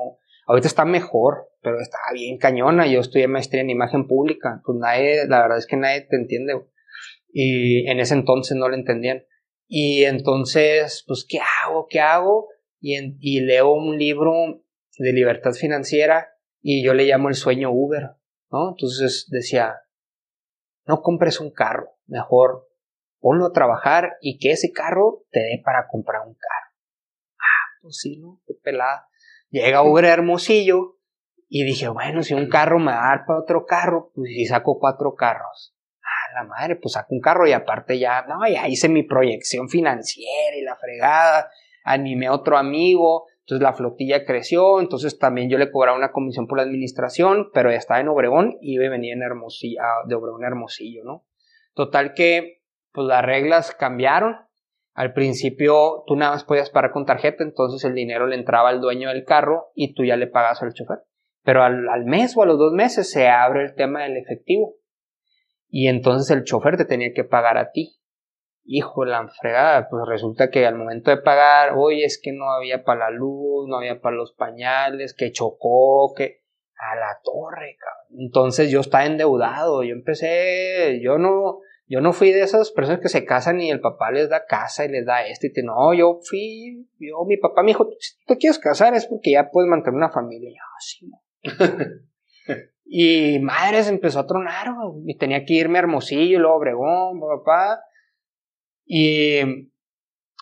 ahorita 0.45 0.67
está 0.67 0.85
mejor, 0.85 1.49
pero 1.61 1.79
estaba 1.79 2.03
bien 2.13 2.37
cañona. 2.37 2.87
Yo 2.87 2.99
estudié 2.99 3.27
maestría 3.27 3.61
en 3.61 3.69
imagen 3.69 4.07
pública, 4.07 4.61
pues 4.65 4.77
nadie, 4.79 5.27
la 5.27 5.41
verdad 5.41 5.57
es 5.57 5.67
que 5.67 5.77
nadie 5.77 6.01
te 6.01 6.15
entiende. 6.15 6.53
Y 7.33 7.89
en 7.89 7.99
ese 7.99 8.13
entonces 8.13 8.57
no 8.57 8.69
lo 8.69 8.75
entendían. 8.75 9.23
Y 9.67 10.03
entonces, 10.03 11.03
pues, 11.07 11.25
¿qué 11.27 11.39
hago? 11.63 11.87
¿Qué 11.89 12.01
hago? 12.01 12.49
Y, 12.79 12.97
y 13.19 13.41
leo 13.41 13.71
un 13.71 13.97
libro 13.97 14.33
de 14.97 15.13
libertad 15.13 15.53
financiera 15.53 16.27
y 16.61 16.83
yo 16.83 16.93
le 16.93 17.05
llamo 17.05 17.29
el 17.29 17.35
sueño 17.35 17.71
Uber, 17.71 18.11
¿no? 18.51 18.69
Entonces 18.71 19.27
decía, 19.29 19.75
no 20.85 21.01
compres 21.01 21.39
un 21.39 21.51
carro, 21.51 21.97
mejor 22.07 22.71
ponlo 23.21 23.45
a 23.45 23.53
trabajar 23.53 24.17
y 24.19 24.37
que 24.39 24.51
ese 24.51 24.71
carro 24.71 25.23
te 25.29 25.39
dé 25.39 25.61
para 25.63 25.87
comprar 25.87 26.27
un 26.27 26.33
carro. 26.33 26.75
Ah, 27.37 27.79
pues 27.81 27.97
sí, 27.97 28.17
¿no? 28.17 28.41
Qué 28.45 28.55
pelada. 28.61 29.07
Llega 29.51 29.83
Uber 29.83 30.05
Hermosillo 30.05 30.97
y 31.49 31.65
dije, 31.65 31.89
bueno, 31.89 32.23
si 32.23 32.33
un 32.33 32.47
carro 32.47 32.79
me 32.79 32.93
va 32.93 33.03
a 33.03 33.17
dar 33.17 33.25
para 33.27 33.39
otro 33.39 33.65
carro, 33.65 34.11
pues 34.15 34.31
si 34.33 34.45
saco 34.45 34.79
cuatro 34.79 35.13
carros. 35.15 35.75
Ah, 36.01 36.41
la 36.41 36.43
madre, 36.45 36.77
pues 36.77 36.93
saco 36.93 37.13
un 37.13 37.19
carro 37.19 37.45
y 37.45 37.51
aparte 37.51 37.99
ya, 37.99 38.23
no, 38.23 38.47
ya 38.47 38.69
hice 38.69 38.87
mi 38.87 39.03
proyección 39.03 39.67
financiera 39.67 40.55
y 40.57 40.61
la 40.61 40.77
fregada, 40.77 41.49
animé 41.83 42.27
a 42.27 42.33
otro 42.33 42.57
amigo, 42.57 43.25
entonces 43.41 43.61
la 43.61 43.73
flotilla 43.73 44.23
creció, 44.23 44.79
entonces 44.79 45.19
también 45.19 45.49
yo 45.49 45.57
le 45.57 45.69
cobraba 45.69 45.97
una 45.97 46.13
comisión 46.13 46.47
por 46.47 46.57
la 46.57 46.63
administración, 46.63 47.49
pero 47.53 47.69
ya 47.69 47.77
estaba 47.77 47.99
en 47.99 48.07
Obregón 48.07 48.57
y 48.61 48.77
venía 48.77 49.13
en 49.13 49.21
Hermosillo, 49.21 49.81
ah, 49.81 50.07
de 50.07 50.15
Obregón 50.15 50.45
a 50.45 50.47
Hermosillo, 50.47 51.03
¿no? 51.03 51.25
Total 51.73 52.13
que, 52.13 52.61
pues 52.93 53.07
las 53.07 53.25
reglas 53.25 53.75
cambiaron. 53.75 54.37
Al 54.93 55.13
principio 55.13 56.03
tú 56.05 56.15
nada 56.15 56.33
más 56.33 56.43
podías 56.43 56.69
pagar 56.69 56.91
con 56.91 57.05
tarjeta, 57.05 57.43
entonces 57.43 57.83
el 57.83 57.95
dinero 57.95 58.27
le 58.27 58.35
entraba 58.35 58.69
al 58.69 58.81
dueño 58.81 59.09
del 59.09 59.23
carro 59.23 59.71
y 59.73 59.93
tú 59.93 60.03
ya 60.03 60.17
le 60.17 60.27
pagas 60.27 60.61
al 60.61 60.73
chofer. 60.73 60.99
Pero 61.43 61.63
al, 61.63 61.87
al 61.89 62.05
mes 62.05 62.35
o 62.37 62.43
a 62.43 62.45
los 62.45 62.59
dos 62.59 62.73
meses 62.73 63.09
se 63.09 63.29
abre 63.29 63.63
el 63.63 63.75
tema 63.75 64.03
del 64.03 64.17
efectivo. 64.17 64.75
Y 65.67 65.87
entonces 65.87 66.35
el 66.35 66.43
chofer 66.43 66.77
te 66.77 66.85
tenía 66.85 67.13
que 67.13 67.23
pagar 67.23 67.57
a 67.57 67.71
ti 67.71 68.01
hijo 68.63 69.05
la 69.05 69.27
fregada, 69.27 69.87
pues 69.89 70.03
resulta 70.07 70.49
que 70.49 70.65
al 70.65 70.75
momento 70.75 71.11
de 71.11 71.17
pagar, 71.17 71.73
oye, 71.77 72.05
es 72.05 72.19
que 72.21 72.31
no 72.31 72.51
había 72.51 72.83
para 72.83 73.09
la 73.09 73.17
luz, 73.17 73.67
no 73.67 73.77
había 73.77 73.99
para 73.99 74.15
los 74.15 74.33
pañales, 74.33 75.13
que 75.13 75.31
chocó, 75.31 76.13
que 76.15 76.41
a 76.77 76.95
la 76.95 77.19
torre, 77.23 77.77
cabrón. 77.77 78.25
Entonces 78.25 78.71
yo 78.71 78.79
estaba 78.79 79.05
endeudado, 79.05 79.83
yo 79.83 79.93
empecé, 79.93 80.99
yo 81.01 81.17
no, 81.17 81.59
yo 81.91 81.99
no 81.99 82.13
fui 82.13 82.31
de 82.31 82.41
esas 82.41 82.71
personas 82.71 83.01
que 83.01 83.09
se 83.09 83.25
casan 83.25 83.59
y 83.59 83.69
el 83.69 83.81
papá 83.81 84.11
les 84.11 84.29
da 84.29 84.45
casa 84.45 84.85
y 84.85 84.87
les 84.87 85.05
da 85.05 85.25
esto 85.25 85.47
y 85.47 85.51
te, 85.51 85.61
no, 85.61 85.93
yo 85.93 86.19
fui, 86.23 86.87
yo, 86.97 87.25
mi 87.27 87.35
papá 87.35 87.63
me 87.63 87.71
dijo, 87.71 87.89
si 87.99 88.15
tú 88.15 88.21
te 88.27 88.37
quieres 88.37 88.59
casar 88.59 88.93
es 88.93 89.05
porque 89.07 89.31
ya 89.31 89.49
puedes 89.51 89.69
mantener 89.69 89.97
una 89.97 90.09
familia, 90.09 90.49
y 90.49 90.53
yo, 90.53 90.63
así 90.77 91.05
no. 91.05 91.91
y 92.85 93.39
madres 93.39 93.89
empezó 93.89 94.21
a 94.21 94.25
tronar, 94.25 94.67
y 95.05 95.17
tenía 95.17 95.43
que 95.43 95.55
irme 95.55 95.79
a 95.79 95.81
Hermosillo, 95.81 96.39
luego 96.39 96.55
Obregón, 96.55 97.19
papá, 97.19 97.81
y, 98.85 99.41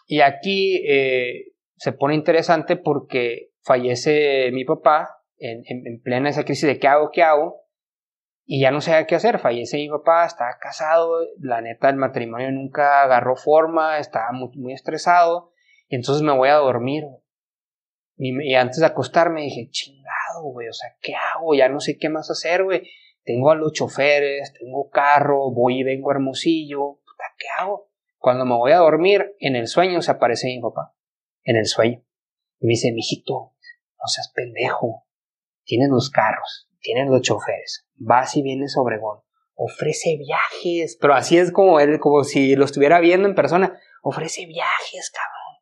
y 0.05 0.21
aquí 0.21 0.83
eh, 0.87 1.53
se 1.77 1.93
pone 1.93 2.13
interesante 2.13 2.75
porque 2.75 3.53
fallece 3.63 4.51
mi 4.51 4.65
papá 4.65 5.09
en, 5.39 5.63
en, 5.65 5.99
plena 6.03 6.29
esa 6.29 6.45
crisis 6.45 6.67
de 6.67 6.77
qué 6.77 6.87
hago, 6.87 7.09
qué 7.11 7.23
hago, 7.23 7.55
y 8.51 8.61
ya 8.61 8.71
no 8.71 8.81
sabía 8.81 9.05
qué 9.05 9.13
hacer. 9.13 9.37
Fallece 9.37 9.77
mi 9.77 9.89
papá, 9.89 10.25
estaba 10.25 10.57
casado, 10.59 11.19
la 11.39 11.61
neta 11.61 11.87
el 11.87 11.97
matrimonio 11.97 12.51
nunca 12.51 13.03
agarró 13.03 13.35
forma, 13.35 13.99
estaba 13.99 14.31
muy, 14.31 14.49
muy 14.57 14.73
estresado, 14.73 15.53
entonces 15.87 16.23
me 16.23 16.35
voy 16.35 16.49
a 16.49 16.55
dormir. 16.55 17.03
Y, 18.17 18.55
antes 18.55 18.79
de 18.79 18.87
acostarme 18.87 19.43
dije, 19.43 19.69
chingado, 19.69 20.45
güey, 20.51 20.67
o 20.67 20.73
sea, 20.73 20.89
¿qué 20.99 21.13
hago? 21.13 21.53
Ya 21.53 21.69
no 21.69 21.79
sé 21.79 21.99
qué 21.99 22.09
más 22.09 22.31
hacer, 22.31 22.63
güey. 22.63 22.89
Tengo 23.23 23.51
a 23.51 23.55
los 23.55 23.71
choferes, 23.71 24.51
tengo 24.59 24.89
carro, 24.89 25.51
voy 25.51 25.81
y 25.81 25.83
vengo 25.83 26.09
Hermosillo, 26.09 27.01
¿qué 27.37 27.45
hago? 27.59 27.91
Cuando 28.17 28.45
me 28.45 28.55
voy 28.55 28.71
a 28.71 28.77
dormir, 28.77 29.35
en 29.39 29.57
el 29.57 29.67
sueño 29.67 30.01
se 30.01 30.09
aparece 30.09 30.47
mi 30.47 30.59
papá. 30.59 30.95
En 31.43 31.55
el 31.55 31.67
sueño. 31.67 32.03
Y 32.59 32.65
me 32.65 32.71
dice, 32.71 32.91
mijito, 32.93 33.53
no 33.93 34.07
seas 34.07 34.33
pendejo. 34.33 35.05
Tienes 35.69 35.89
los 35.89 36.09
carros, 36.09 36.67
tienes 36.81 37.07
los 37.11 37.21
choferes. 37.21 37.85
Vas 37.95 38.35
y 38.35 38.41
vienes 38.41 38.75
a 38.75 38.81
Obregón. 38.81 39.19
Ofrece 39.53 40.17
viajes. 40.17 40.97
Pero 40.99 41.13
así 41.13 41.37
es 41.37 41.51
como 41.51 41.79
él, 41.79 41.99
como 41.99 42.23
si 42.23 42.55
lo 42.55 42.65
estuviera 42.65 42.99
viendo 42.99 43.27
en 43.27 43.35
persona. 43.35 43.77
Ofrece 44.01 44.47
viajes, 44.47 45.11
cabrón. 45.13 45.61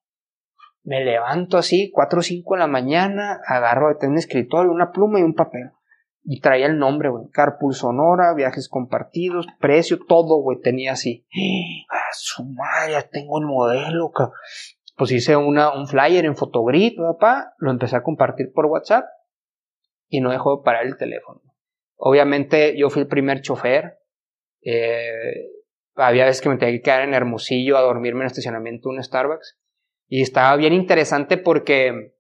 Me 0.83 1.03
levanto 1.03 1.57
así, 1.57 1.91
cuatro 1.91 2.19
o 2.19 2.21
cinco 2.21 2.53
de 2.53 2.59
la 2.61 2.67
mañana, 2.67 3.41
agarro 3.45 3.93
de 3.99 4.07
un 4.07 4.17
escritorio, 4.17 4.71
una 4.71 4.93
pluma 4.93 5.19
y 5.19 5.23
un 5.23 5.33
papel. 5.33 5.71
Y 6.23 6.39
traía 6.39 6.67
el 6.67 6.79
nombre, 6.79 7.09
güey. 7.09 7.25
Carpool 7.33 7.73
Sonora, 7.73 8.33
viajes 8.33 8.69
compartidos, 8.69 9.45
precio, 9.59 9.99
todo, 10.07 10.37
güey. 10.37 10.61
Tenía 10.61 10.93
así. 10.93 11.27
¡Ah, 11.91 12.13
su 12.13 12.45
madre! 12.45 12.93
Ya 12.93 13.09
tengo 13.09 13.39
el 13.39 13.45
modelo, 13.45 14.09
cabrón. 14.11 14.37
Pues 14.95 15.11
hice 15.11 15.35
un 15.35 15.87
flyer 15.87 16.23
en 16.23 16.37
Fotogrid, 16.37 16.95
papá. 16.95 17.55
Lo 17.57 17.71
empecé 17.71 17.97
a 17.97 18.03
compartir 18.03 18.53
por 18.53 18.67
WhatsApp. 18.67 19.03
Y 20.09 20.21
no 20.21 20.31
dejó 20.31 20.57
de 20.57 20.63
parar 20.63 20.85
el 20.85 20.97
teléfono. 20.97 21.41
Obviamente, 21.95 22.77
yo 22.77 22.89
fui 22.89 23.01
el 23.01 23.07
primer 23.07 23.41
chofer. 23.41 23.99
Eh, 24.61 25.49
había 25.95 26.25
veces 26.25 26.41
que 26.41 26.49
me 26.49 26.57
tenía 26.57 26.75
que 26.75 26.81
quedar 26.81 27.01
en 27.01 27.13
Hermosillo 27.13 27.77
a 27.77 27.81
dormirme 27.81 28.19
en 28.19 28.23
el 28.23 28.27
estacionamiento 28.27 28.89
de 28.89 28.95
un 28.95 29.03
Starbucks. 29.03 29.57
Y 30.07 30.21
estaba 30.21 30.55
bien 30.55 30.73
interesante 30.73 31.37
porque 31.37 32.13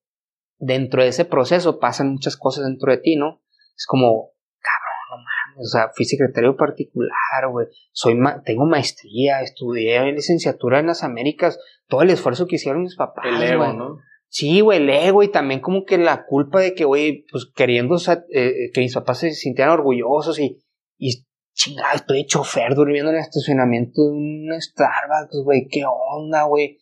dentro 0.57 1.03
de 1.03 1.09
ese 1.09 1.25
proceso 1.25 1.79
pasan 1.79 2.11
muchas 2.11 2.35
cosas 2.37 2.65
dentro 2.65 2.91
de 2.91 2.97
ti, 2.97 3.15
¿no? 3.15 3.41
Es 3.75 3.85
como, 3.85 4.31
cabrón, 4.59 5.09
no 5.11 5.17
mames, 5.17 5.67
o 5.67 5.69
sea, 5.69 5.89
fui 5.95 6.05
secretario 6.05 6.55
particular, 6.57 7.47
güey, 7.49 7.67
soy 7.91 8.19
tengo 8.43 8.65
maestría, 8.65 9.41
estudié 9.41 10.11
licenciatura 10.11 10.79
en 10.79 10.87
las 10.87 11.03
Américas, 11.03 11.59
todo 11.87 12.01
el 12.01 12.09
esfuerzo 12.09 12.47
que 12.47 12.55
hicieron 12.55 12.81
mis 12.81 12.95
papás, 12.95 13.25
El 13.27 13.41
ego, 13.43 13.71
¿no? 13.73 13.99
Sí, 14.29 14.61
güey, 14.61 14.79
el 14.79 14.89
ego 14.89 15.23
y 15.23 15.31
también 15.31 15.61
como 15.61 15.85
que 15.85 15.97
la 15.97 16.25
culpa 16.25 16.59
de 16.59 16.73
que, 16.73 16.83
güey, 16.83 17.25
pues 17.31 17.49
queriendo 17.55 17.97
eh, 18.33 18.71
que 18.73 18.81
mis 18.81 18.93
papás 18.93 19.19
se 19.19 19.31
sintieran 19.31 19.73
orgullosos 19.73 20.39
y, 20.39 20.61
y 20.97 21.25
chingada, 21.53 21.93
estoy 21.93 22.19
de 22.19 22.25
chofer 22.27 22.75
durmiendo 22.75 23.09
en 23.09 23.17
el 23.17 23.21
estacionamiento 23.21 24.03
de 24.03 24.11
un 24.11 24.49
Starbucks, 24.59 25.43
güey, 25.43 25.67
qué 25.69 25.83
onda, 25.85 26.43
güey, 26.43 26.77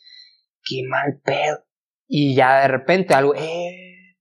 qué 0.63 0.81
mal 0.87 1.21
pedo. 1.23 1.63
Y 2.07 2.35
ya 2.35 2.61
de 2.61 2.67
repente 2.67 3.13
algo, 3.13 3.35
eh, 3.35 4.15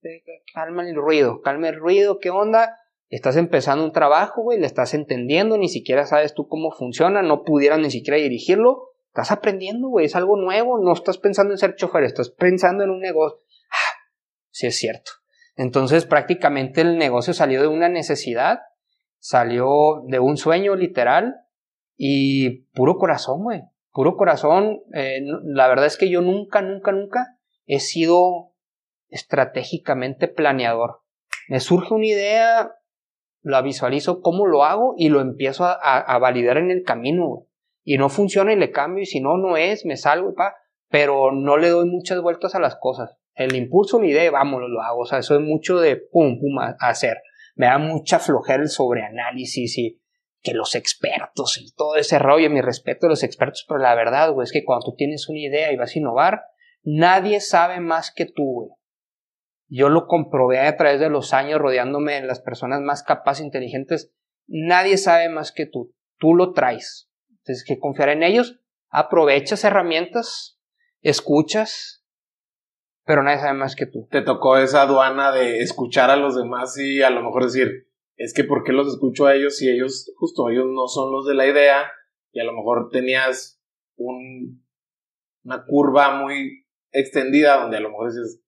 calma 0.54 0.88
el 0.88 0.94
ruido, 0.94 1.40
calma 1.40 1.68
el 1.68 1.76
ruido, 1.76 2.18
¿qué 2.20 2.30
onda? 2.30 2.78
Estás 3.08 3.36
empezando 3.36 3.84
un 3.84 3.92
trabajo, 3.92 4.42
güey, 4.42 4.58
le 4.58 4.66
estás 4.66 4.94
entendiendo, 4.94 5.58
ni 5.58 5.68
siquiera 5.68 6.06
sabes 6.06 6.34
tú 6.34 6.46
cómo 6.46 6.70
funciona, 6.70 7.22
no 7.22 7.42
pudieras 7.42 7.78
ni 7.78 7.90
siquiera 7.90 8.16
dirigirlo, 8.16 8.93
estás 9.14 9.30
aprendiendo, 9.30 9.90
güey, 9.90 10.06
es 10.06 10.16
algo 10.16 10.36
nuevo, 10.36 10.76
no 10.82 10.92
estás 10.92 11.18
pensando 11.18 11.54
en 11.54 11.58
ser 11.58 11.76
chofer, 11.76 12.02
estás 12.02 12.30
pensando 12.30 12.82
en 12.82 12.90
un 12.90 12.98
negocio. 12.98 13.38
Ah, 13.70 13.96
sí 14.50 14.66
es 14.66 14.76
cierto. 14.76 15.12
Entonces 15.54 16.04
prácticamente 16.04 16.80
el 16.80 16.98
negocio 16.98 17.32
salió 17.32 17.60
de 17.60 17.68
una 17.68 17.88
necesidad, 17.88 18.62
salió 19.20 20.02
de 20.08 20.18
un 20.18 20.36
sueño 20.36 20.74
literal 20.74 21.36
y 21.96 22.64
puro 22.72 22.96
corazón, 22.96 23.44
güey, 23.44 23.62
puro 23.92 24.16
corazón. 24.16 24.80
Eh, 24.94 25.20
la 25.44 25.68
verdad 25.68 25.86
es 25.86 25.96
que 25.96 26.10
yo 26.10 26.20
nunca, 26.20 26.60
nunca, 26.60 26.90
nunca 26.90 27.38
he 27.66 27.78
sido 27.78 28.52
estratégicamente 29.10 30.26
planeador. 30.26 31.02
Me 31.48 31.60
surge 31.60 31.94
una 31.94 32.06
idea, 32.06 32.72
la 33.42 33.62
visualizo 33.62 34.22
cómo 34.22 34.44
lo 34.44 34.64
hago 34.64 34.94
y 34.98 35.08
lo 35.08 35.20
empiezo 35.20 35.66
a, 35.66 36.18
validar 36.18 36.56
en 36.56 36.72
el 36.72 36.82
camino. 36.82 37.46
Y 37.84 37.98
no 37.98 38.08
funciona 38.08 38.52
y 38.52 38.56
le 38.56 38.70
cambio 38.70 39.02
y 39.02 39.06
si 39.06 39.20
no, 39.20 39.36
no 39.36 39.56
es, 39.56 39.84
me 39.84 39.96
salgo 39.96 40.30
y 40.30 40.34
pa, 40.34 40.56
pero 40.88 41.32
no 41.32 41.56
le 41.56 41.68
doy 41.68 41.88
muchas 41.88 42.20
vueltas 42.20 42.54
a 42.54 42.60
las 42.60 42.76
cosas. 42.76 43.16
El 43.34 43.54
impulso, 43.54 44.00
la 44.00 44.06
idea, 44.06 44.30
vámonos, 44.30 44.70
lo 44.70 44.80
hago. 44.80 45.00
O 45.00 45.06
sea, 45.06 45.18
eso 45.18 45.34
es 45.34 45.40
mucho 45.40 45.78
de 45.78 45.96
pum, 45.96 46.38
pum, 46.38 46.58
hacer. 46.80 47.18
Me 47.56 47.66
da 47.66 47.78
mucha 47.78 48.18
flojera 48.18 48.62
el 48.62 48.68
sobreanálisis 48.68 49.78
y 49.78 50.00
que 50.40 50.54
los 50.54 50.74
expertos 50.74 51.58
y 51.58 51.72
todo 51.74 51.96
ese 51.96 52.18
rollo, 52.18 52.50
mi 52.50 52.60
respeto 52.60 53.06
a 53.06 53.08
los 53.08 53.22
expertos, 53.22 53.64
pero 53.66 53.80
la 53.80 53.94
verdad, 53.94 54.32
güey, 54.32 54.44
es 54.44 54.52
que 54.52 54.64
cuando 54.64 54.84
tú 54.84 54.94
tienes 54.94 55.28
una 55.28 55.38
idea 55.38 55.72
y 55.72 55.76
vas 55.76 55.94
a 55.94 55.98
innovar, 55.98 56.42
nadie 56.82 57.40
sabe 57.40 57.80
más 57.80 58.12
que 58.14 58.26
tú, 58.26 58.44
güey. 58.44 58.70
Yo 59.68 59.88
lo 59.88 60.06
comprobé 60.06 60.60
a 60.60 60.76
través 60.76 61.00
de 61.00 61.08
los 61.08 61.32
años 61.32 61.58
rodeándome 61.58 62.20
de 62.20 62.26
las 62.26 62.40
personas 62.40 62.82
más 62.82 63.02
capaces 63.02 63.44
inteligentes. 63.44 64.12
Nadie 64.46 64.98
sabe 64.98 65.30
más 65.30 65.50
que 65.50 65.66
tú. 65.66 65.94
Tú 66.18 66.34
lo 66.34 66.52
traes. 66.52 67.10
Tienes 67.44 67.64
que 67.64 67.78
confiar 67.78 68.08
en 68.08 68.22
ellos. 68.22 68.60
Aprovechas 68.88 69.64
herramientas, 69.64 70.58
escuchas, 71.02 72.04
pero 73.04 73.22
nadie 73.22 73.38
sabe 73.38 73.58
más 73.58 73.76
que 73.76 73.86
tú. 73.86 74.08
Te 74.10 74.22
tocó 74.22 74.56
esa 74.56 74.82
aduana 74.82 75.30
de 75.32 75.60
escuchar 75.60 76.10
a 76.10 76.16
los 76.16 76.36
demás 76.36 76.78
y 76.78 77.02
a 77.02 77.10
lo 77.10 77.22
mejor 77.22 77.44
decir, 77.44 77.88
es 78.16 78.32
que 78.32 78.44
¿por 78.44 78.64
qué 78.64 78.72
los 78.72 78.88
escucho 78.88 79.26
a 79.26 79.34
ellos 79.34 79.56
si 79.56 79.68
ellos, 79.68 80.10
justo 80.16 80.48
ellos 80.48 80.66
no 80.66 80.86
son 80.88 81.12
los 81.12 81.26
de 81.26 81.34
la 81.34 81.46
idea 81.46 81.90
y 82.32 82.40
a 82.40 82.44
lo 82.44 82.52
mejor 82.52 82.88
tenías 82.90 83.60
un, 83.96 84.64
una 85.44 85.64
curva 85.66 86.22
muy 86.22 86.66
extendida 86.92 87.60
donde 87.60 87.76
a 87.76 87.80
lo 87.80 87.90
mejor 87.90 88.10
dices, 88.10 88.40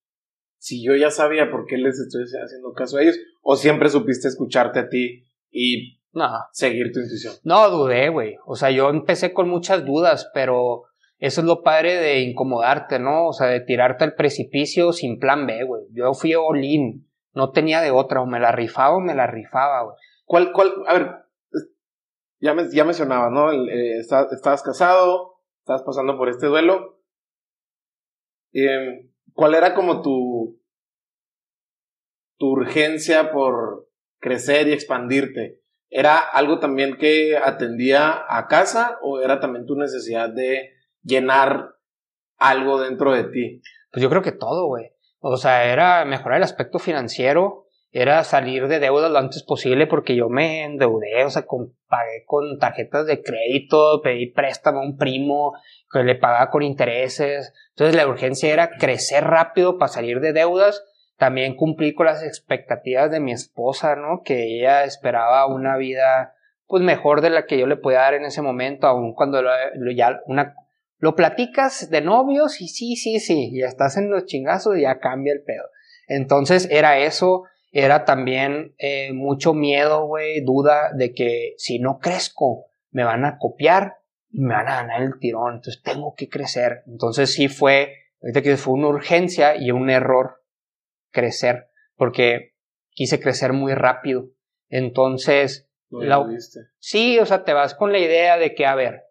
si 0.58 0.82
yo 0.82 0.96
ya 0.96 1.10
sabía 1.10 1.50
por 1.50 1.66
qué 1.66 1.76
les 1.76 1.98
estoy 1.98 2.22
haciendo 2.22 2.72
caso 2.72 2.96
a 2.96 3.02
ellos, 3.02 3.18
o 3.42 3.56
siempre 3.56 3.88
supiste 3.88 4.28
escucharte 4.28 4.78
a 4.78 4.88
ti 4.88 5.24
y 5.50 5.95
seguir 6.52 6.92
tu 6.92 7.00
intuición. 7.00 7.34
No, 7.44 7.70
dudé, 7.70 8.08
güey. 8.08 8.36
O 8.46 8.56
sea, 8.56 8.70
yo 8.70 8.88
empecé 8.90 9.32
con 9.32 9.48
muchas 9.48 9.84
dudas, 9.84 10.30
pero 10.32 10.84
eso 11.18 11.40
es 11.40 11.46
lo 11.46 11.62
padre 11.62 11.96
de 11.96 12.20
incomodarte, 12.20 12.98
¿no? 12.98 13.26
O 13.26 13.32
sea, 13.32 13.46
de 13.48 13.60
tirarte 13.60 14.04
al 14.04 14.14
precipicio 14.14 14.92
sin 14.92 15.18
plan 15.18 15.46
B, 15.46 15.64
güey. 15.64 15.84
Yo 15.92 16.12
fui 16.14 16.34
all 16.34 16.60
no 17.32 17.50
tenía 17.50 17.82
de 17.82 17.90
otra, 17.90 18.22
o 18.22 18.26
me 18.26 18.40
la 18.40 18.50
rifaba 18.50 18.96
o 18.96 19.00
me 19.00 19.14
la 19.14 19.26
rifaba, 19.26 19.84
güey. 19.84 19.96
¿Cuál, 20.24 20.52
cuál, 20.52 20.72
a 20.86 20.94
ver, 20.94 21.10
ya, 22.40 22.54
me, 22.54 22.68
ya 22.70 22.84
mencionabas, 22.84 23.30
¿no? 23.30 23.52
Eh, 23.52 23.98
estabas 23.98 24.62
casado, 24.62 25.42
estabas 25.60 25.82
pasando 25.82 26.16
por 26.16 26.28
este 26.28 26.46
duelo. 26.46 26.98
Eh, 28.52 29.10
¿Cuál 29.34 29.54
era 29.54 29.74
como 29.74 30.00
tu, 30.00 30.58
tu 32.38 32.46
urgencia 32.52 33.30
por 33.32 33.90
crecer 34.18 34.68
y 34.68 34.72
expandirte? 34.72 35.60
¿Era 35.88 36.18
algo 36.18 36.58
también 36.58 36.96
que 36.96 37.36
atendía 37.36 38.24
a 38.28 38.46
casa 38.48 38.98
o 39.02 39.20
era 39.20 39.40
también 39.40 39.66
tu 39.66 39.76
necesidad 39.76 40.28
de 40.28 40.72
llenar 41.02 41.76
algo 42.38 42.80
dentro 42.80 43.12
de 43.12 43.24
ti? 43.24 43.62
Pues 43.92 44.02
yo 44.02 44.10
creo 44.10 44.22
que 44.22 44.32
todo, 44.32 44.66
güey. 44.66 44.90
O 45.20 45.36
sea, 45.36 45.64
era 45.64 46.04
mejorar 46.04 46.38
el 46.38 46.44
aspecto 46.44 46.78
financiero, 46.78 47.66
era 47.90 48.24
salir 48.24 48.68
de 48.68 48.78
deuda 48.78 49.08
lo 49.08 49.18
antes 49.18 49.42
posible 49.42 49.86
porque 49.86 50.14
yo 50.14 50.28
me 50.28 50.64
endeudé, 50.64 51.24
o 51.24 51.30
sea, 51.30 51.46
pagué 51.88 52.24
con 52.26 52.58
tarjetas 52.58 53.06
de 53.06 53.22
crédito, 53.22 54.02
pedí 54.02 54.30
préstamo 54.32 54.80
a 54.80 54.84
un 54.84 54.96
primo 54.98 55.54
que 55.90 56.02
le 56.02 56.14
pagaba 56.14 56.50
con 56.50 56.62
intereses. 56.62 57.54
Entonces 57.70 57.96
la 57.96 58.06
urgencia 58.06 58.52
era 58.52 58.70
crecer 58.70 59.24
rápido 59.24 59.78
para 59.78 59.88
salir 59.88 60.20
de 60.20 60.32
deudas. 60.32 60.84
También 61.16 61.56
cumplí 61.56 61.94
con 61.94 62.06
las 62.06 62.22
expectativas 62.22 63.10
de 63.10 63.20
mi 63.20 63.32
esposa, 63.32 63.96
¿no? 63.96 64.22
Que 64.22 64.58
ella 64.58 64.84
esperaba 64.84 65.46
una 65.46 65.76
vida 65.76 66.34
pues 66.66 66.82
mejor 66.82 67.20
de 67.20 67.30
la 67.30 67.46
que 67.46 67.58
yo 67.58 67.66
le 67.66 67.76
podía 67.76 68.00
dar 68.00 68.14
en 68.14 68.24
ese 68.24 68.42
momento, 68.42 68.86
aun 68.86 69.14
cuando 69.14 69.40
lo, 69.40 69.50
ya 69.94 70.20
una 70.26 70.54
lo 70.98 71.14
platicas 71.14 71.90
de 71.90 72.00
novios 72.00 72.60
y 72.60 72.68
sí, 72.68 72.96
sí, 72.96 73.20
sí, 73.20 73.52
ya 73.54 73.66
estás 73.66 73.96
en 73.96 74.10
los 74.10 74.24
chingazos 74.24 74.76
y 74.76 74.82
ya 74.82 74.98
cambia 74.98 75.34
el 75.34 75.42
pedo. 75.42 75.64
Entonces 76.08 76.68
era 76.70 76.98
eso, 76.98 77.44
era 77.70 78.04
también 78.04 78.74
eh, 78.78 79.12
mucho 79.12 79.52
miedo, 79.52 80.06
güey, 80.06 80.40
duda 80.40 80.92
de 80.94 81.12
que 81.12 81.54
si 81.58 81.78
no 81.78 81.98
crezco 81.98 82.66
me 82.90 83.04
van 83.04 83.24
a 83.24 83.38
copiar 83.38 83.98
y 84.30 84.40
me 84.40 84.54
van 84.54 84.68
a 84.68 84.76
ganar 84.76 85.02
el 85.02 85.18
tirón, 85.20 85.56
entonces 85.56 85.82
tengo 85.82 86.14
que 86.16 86.28
crecer. 86.28 86.82
Entonces 86.86 87.32
sí 87.32 87.48
fue, 87.48 87.92
ahorita 88.22 88.42
que 88.42 88.56
fue 88.56 88.74
una 88.74 88.88
urgencia 88.88 89.56
y 89.56 89.70
un 89.70 89.90
error 89.90 90.42
crecer, 91.16 91.70
porque 91.96 92.52
quise 92.90 93.18
crecer 93.18 93.54
muy 93.54 93.72
rápido. 93.72 94.28
Entonces, 94.68 95.70
sí, 96.78 97.18
o 97.18 97.24
sea, 97.24 97.44
te 97.44 97.54
vas 97.54 97.74
con 97.74 97.90
la 97.92 97.98
idea 97.98 98.36
de 98.36 98.54
que, 98.54 98.66
a 98.66 98.74
ver, 98.74 99.04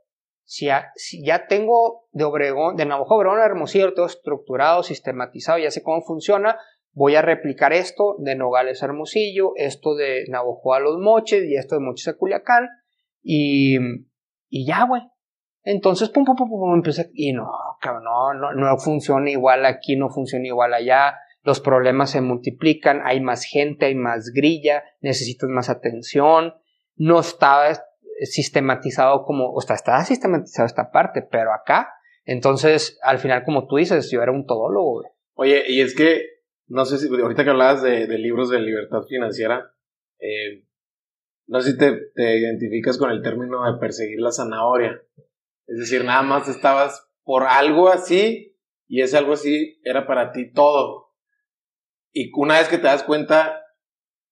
si 0.44 0.68
ya, 0.68 1.48
tengo 1.48 2.08
de 2.12 2.24
Obregón, 2.24 2.76
de 2.76 2.86
Navajo 2.86 3.16
Obregón 3.16 3.40
a 3.40 3.46
Hermosillo 3.46 3.96
todo 3.96 4.06
estructurado, 4.06 4.84
sistematizado, 4.84 5.58
ya 5.58 5.72
sé 5.72 5.82
cómo 5.82 6.04
funciona, 6.04 6.60
voy 6.92 7.16
a 7.16 7.24
replicar 7.24 7.74
esto 7.74 8.16
de 8.20 8.36
Nogales 8.36 8.84
a 8.84 8.86
Hermosillo, 8.86 9.54
esto 9.56 9.96
de 9.96 10.26
Navajo 10.30 10.76
a 10.76 10.80
Los 10.80 11.00
Moches 11.00 11.44
y 11.46 11.56
esto 11.56 11.76
de 11.76 11.82
Moches 11.82 12.10
a 12.10 12.18
Culiacán 12.18 12.70
y, 13.24 13.78
y 14.50 14.68
ya, 14.68 14.86
güey. 14.86 15.02
Entonces, 15.64 16.10
pum, 16.10 16.24
pum, 16.26 16.36
pum, 16.36 16.48
pum, 16.48 16.76
empecé, 16.76 17.10
y 17.16 17.34
no, 17.34 17.50
cabrón, 17.82 18.04
no, 18.04 18.34
no, 18.36 18.52
no 18.54 18.78
funciona 18.78 19.32
igual 19.32 19.66
aquí, 19.66 19.96
no 19.96 20.10
funciona 20.10 20.46
igual 20.46 20.76
allá, 20.76 21.18
los 21.46 21.60
problemas 21.60 22.10
se 22.12 22.22
multiplican, 22.22 23.02
hay 23.06 23.22
más 23.22 23.46
gente, 23.46 23.86
hay 23.86 23.96
más 23.96 24.32
grilla, 24.34 24.84
necesitas 25.00 25.48
más 25.50 25.70
atención, 25.70 26.56
no 26.96 27.20
estaba 27.20 27.70
sistematizado 28.22 29.24
como, 29.24 29.54
o 29.54 29.62
sea, 29.62 29.76
estaba 29.76 30.04
sistematizado 30.04 30.66
esta 30.66 30.92
parte, 30.92 31.22
pero 31.22 31.54
acá, 31.54 31.94
entonces, 32.24 32.98
al 33.04 33.20
final, 33.20 33.44
como 33.44 33.68
tú 33.68 33.76
dices, 33.76 34.10
yo 34.12 34.22
era 34.22 34.32
un 34.32 34.46
todólogo, 34.46 35.04
Oye, 35.38 35.66
y 35.68 35.82
es 35.82 35.94
que, 35.96 36.24
no 36.68 36.86
sé 36.86 36.98
si, 36.98 37.08
ahorita 37.08 37.44
que 37.44 37.50
hablabas 37.50 37.84
de, 37.84 38.08
libros 38.18 38.50
de 38.50 38.60
libertad 38.62 39.04
financiera, 39.08 39.72
eh, 40.20 40.66
no 41.46 41.60
sé 41.60 41.74
si 41.74 41.78
te, 41.78 41.92
te, 42.16 42.38
identificas 42.38 42.98
con 42.98 43.12
el 43.12 43.22
término 43.22 43.70
de 43.70 43.78
perseguir 43.78 44.20
la 44.22 44.32
zanahoria. 44.32 45.02
Es 45.68 45.78
decir, 45.78 46.06
nada 46.06 46.24
más 46.24 46.48
estabas 46.48 47.08
por 47.24 47.44
algo 47.44 47.90
así, 47.90 48.58
y 48.88 49.02
ese 49.02 49.18
algo 49.18 49.34
así 49.34 49.80
era 49.84 50.08
para 50.08 50.32
ti 50.32 50.52
todo. 50.52 51.05
Y 52.18 52.32
una 52.34 52.60
vez 52.60 52.70
que 52.70 52.78
te 52.78 52.88
das 52.88 53.04
cuenta 53.04 53.62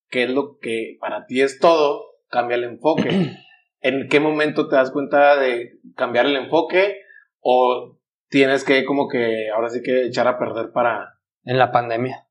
que 0.09 0.23
es 0.23 0.29
lo 0.29 0.57
que 0.57 0.95
para 1.01 1.25
ti 1.25 1.41
es 1.41 1.59
todo, 1.59 2.05
cambia 2.29 2.55
el 2.55 2.63
enfoque. 2.63 3.35
¿En 3.81 4.07
qué 4.07 4.21
momento 4.21 4.69
te 4.69 4.77
das 4.77 4.89
cuenta 4.89 5.35
de 5.35 5.81
cambiar 5.97 6.25
el 6.25 6.37
enfoque 6.37 7.01
o 7.41 7.99
tienes 8.29 8.63
que 8.63 8.85
como 8.85 9.09
que 9.09 9.49
ahora 9.53 9.67
sí 9.67 9.81
que 9.83 10.05
echar 10.05 10.29
a 10.29 10.39
perder 10.39 10.71
para... 10.71 11.19
En 11.43 11.57
la 11.57 11.73
pandemia. 11.73 12.25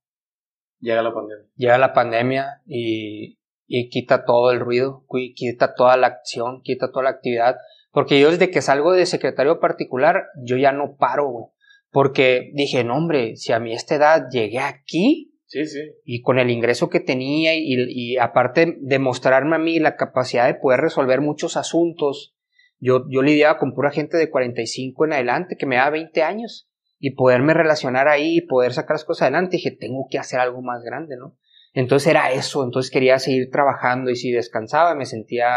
Llega 0.81 1.03
la 1.03 1.13
pandemia. 1.13 1.47
Llega 1.55 1.77
la 1.77 1.93
pandemia 1.93 2.63
y, 2.65 3.39
y 3.67 3.91
quita 3.91 4.25
todo 4.25 4.53
el 4.53 4.61
ruido, 4.61 5.05
quita 5.35 5.75
toda 5.75 5.99
la 5.99 6.07
acción, 6.07 6.63
quita 6.63 6.91
toda 6.91 7.03
la 7.03 7.11
actividad. 7.11 7.57
Porque 7.91 8.19
yo 8.19 8.31
desde 8.31 8.51
que 8.51 8.63
salgo 8.63 8.93
de 8.93 9.05
secretario 9.05 9.61
particular, 9.61 10.29
yo 10.43 10.57
ya 10.57 10.73
no 10.73 10.97
paro, 10.97 11.29
güey. 11.29 11.47
Porque 11.91 12.53
dije, 12.55 12.85
no 12.85 12.97
hombre, 12.97 13.37
si 13.37 13.53
a 13.53 13.61
mi 13.61 13.75
esta 13.75 13.97
edad 13.97 14.31
llegué 14.31 14.61
aquí, 14.61 15.32
Sí, 15.53 15.67
sí. 15.67 15.81
Y 16.07 16.23
con 16.23 16.39
el 16.39 16.49
ingreso 16.49 16.89
que 16.89 16.99
tenía 16.99 17.53
y, 17.55 18.17
aparte 18.17 18.79
de 18.81 18.99
mostrarme 18.99 19.57
a 19.57 19.59
mí 19.59 19.79
la 19.81 19.97
capacidad 19.97 20.47
de 20.47 20.55
poder 20.55 20.81
resolver 20.81 21.21
muchos 21.21 21.59
asuntos, 21.59 22.35
yo, 22.79 23.05
yo 23.11 23.21
lidiaba 23.21 23.59
con 23.59 23.75
pura 23.75 23.91
gente 23.91 24.17
de 24.17 24.31
45 24.31 25.05
en 25.05 25.13
adelante 25.13 25.57
que 25.59 25.67
me 25.67 25.77
daba 25.77 25.91
20 25.91 26.23
años 26.23 26.71
y 26.99 27.11
poderme 27.11 27.53
relacionar 27.53 28.09
ahí 28.09 28.39
y 28.39 28.47
poder 28.47 28.73
sacar 28.73 28.95
las 28.95 29.05
cosas 29.05 29.25
adelante, 29.27 29.59
dije, 29.59 29.77
tengo 29.79 30.07
que 30.11 30.19
hacer 30.19 30.41
algo 30.41 30.63
más 30.63 30.83
grande, 30.85 31.19
¿no? 31.19 31.37
Entonces 31.75 32.09
era 32.09 32.33
eso, 32.33 32.65
entonces 32.65 32.91
quería 32.91 33.19
seguir 33.19 33.51
trabajando 33.51 34.11
y 34.11 34.17
si 34.17 34.31
descansaba 34.31 34.95
me 34.95 35.05
sentía 35.05 35.51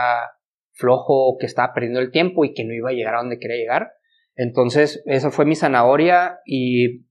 flojo, 0.73 1.38
que 1.39 1.45
estaba 1.45 1.73
perdiendo 1.73 2.01
el 2.01 2.12
tiempo 2.12 2.43
y 2.43 2.53
que 2.53 2.65
no 2.65 2.73
iba 2.73 2.89
a 2.89 2.93
llegar 2.93 3.15
a 3.15 3.19
donde 3.19 3.39
quería 3.39 3.55
llegar. 3.55 3.93
Entonces, 4.36 5.01
esa 5.05 5.31
fue 5.31 5.45
mi 5.45 5.55
zanahoria 5.55 6.39
y 6.45 7.05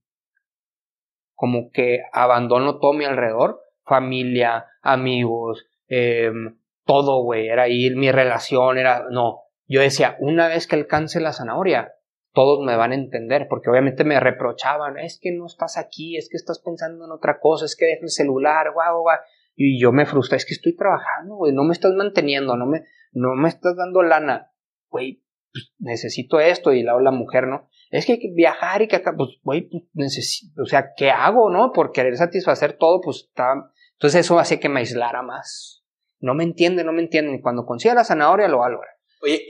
como 1.35 1.69
que 1.71 2.01
abandono 2.11 2.79
todo 2.79 2.93
mi 2.93 3.05
alrededor, 3.05 3.61
familia, 3.83 4.65
amigos, 4.81 5.67
em, 5.87 6.57
todo, 6.85 7.21
güey, 7.23 7.47
era 7.47 7.63
ahí 7.63 7.89
mi 7.91 8.11
relación, 8.11 8.77
era, 8.77 9.05
no, 9.09 9.41
yo 9.67 9.81
decía, 9.81 10.15
una 10.19 10.47
vez 10.47 10.67
que 10.67 10.75
alcance 10.75 11.19
la 11.19 11.33
zanahoria, 11.33 11.93
todos 12.33 12.63
me 12.65 12.75
van 12.75 12.91
a 12.91 12.95
entender, 12.95 13.47
porque 13.49 13.69
obviamente 13.69 14.03
me 14.03 14.19
reprochaban, 14.19 14.99
es 14.99 15.19
que 15.21 15.31
no 15.31 15.45
estás 15.45 15.77
aquí, 15.77 16.17
es 16.17 16.29
que 16.29 16.37
estás 16.37 16.59
pensando 16.59 17.05
en 17.05 17.11
otra 17.11 17.39
cosa, 17.39 17.65
es 17.65 17.75
que 17.75 17.85
deja 17.85 18.03
el 18.03 18.09
celular, 18.09 18.71
guau, 18.73 19.01
guau, 19.01 19.17
y 19.55 19.79
yo 19.79 19.91
me 19.91 20.05
frustré, 20.05 20.37
es 20.37 20.45
que 20.45 20.53
estoy 20.53 20.75
trabajando, 20.75 21.35
güey, 21.35 21.53
no 21.53 21.63
me 21.63 21.73
estás 21.73 21.93
manteniendo, 21.93 22.57
no 22.57 22.65
me, 22.65 22.83
no 23.13 23.35
me 23.35 23.49
estás 23.49 23.75
dando 23.77 24.03
lana, 24.03 24.51
güey, 24.89 25.23
pues, 25.51 25.73
necesito 25.79 26.39
esto, 26.39 26.73
y 26.73 26.83
la, 26.83 26.99
la 26.99 27.11
mujer, 27.11 27.47
¿no? 27.47 27.69
Es 27.91 28.05
que 28.05 28.13
hay 28.13 28.19
que 28.19 28.31
viajar 28.33 28.81
y 28.81 28.87
que 28.87 28.97
acá, 28.97 29.13
pues, 29.15 29.29
güey, 29.43 29.69
pues, 29.69 29.83
necesito, 29.93 30.63
o 30.63 30.65
sea, 30.65 30.93
¿qué 30.95 31.11
hago, 31.11 31.49
no? 31.49 31.71
Por 31.71 31.91
querer 31.91 32.17
satisfacer 32.17 32.73
todo, 32.73 33.01
pues, 33.01 33.27
está, 33.29 33.71
entonces 33.95 34.25
eso 34.25 34.39
hace 34.39 34.59
que 34.59 34.69
me 34.69 34.81
aislara 34.81 35.21
más. 35.21 35.83
No 36.19 36.33
me 36.33 36.43
entiende, 36.43 36.83
no 36.83 36.91
me 36.91 37.01
entienden. 37.01 37.41
Cuando 37.41 37.65
consiga 37.65 37.93
la 37.93 38.03
zanahoria, 38.03 38.47
lo 38.47 38.59
valora. 38.59 38.89
Oye, 39.21 39.45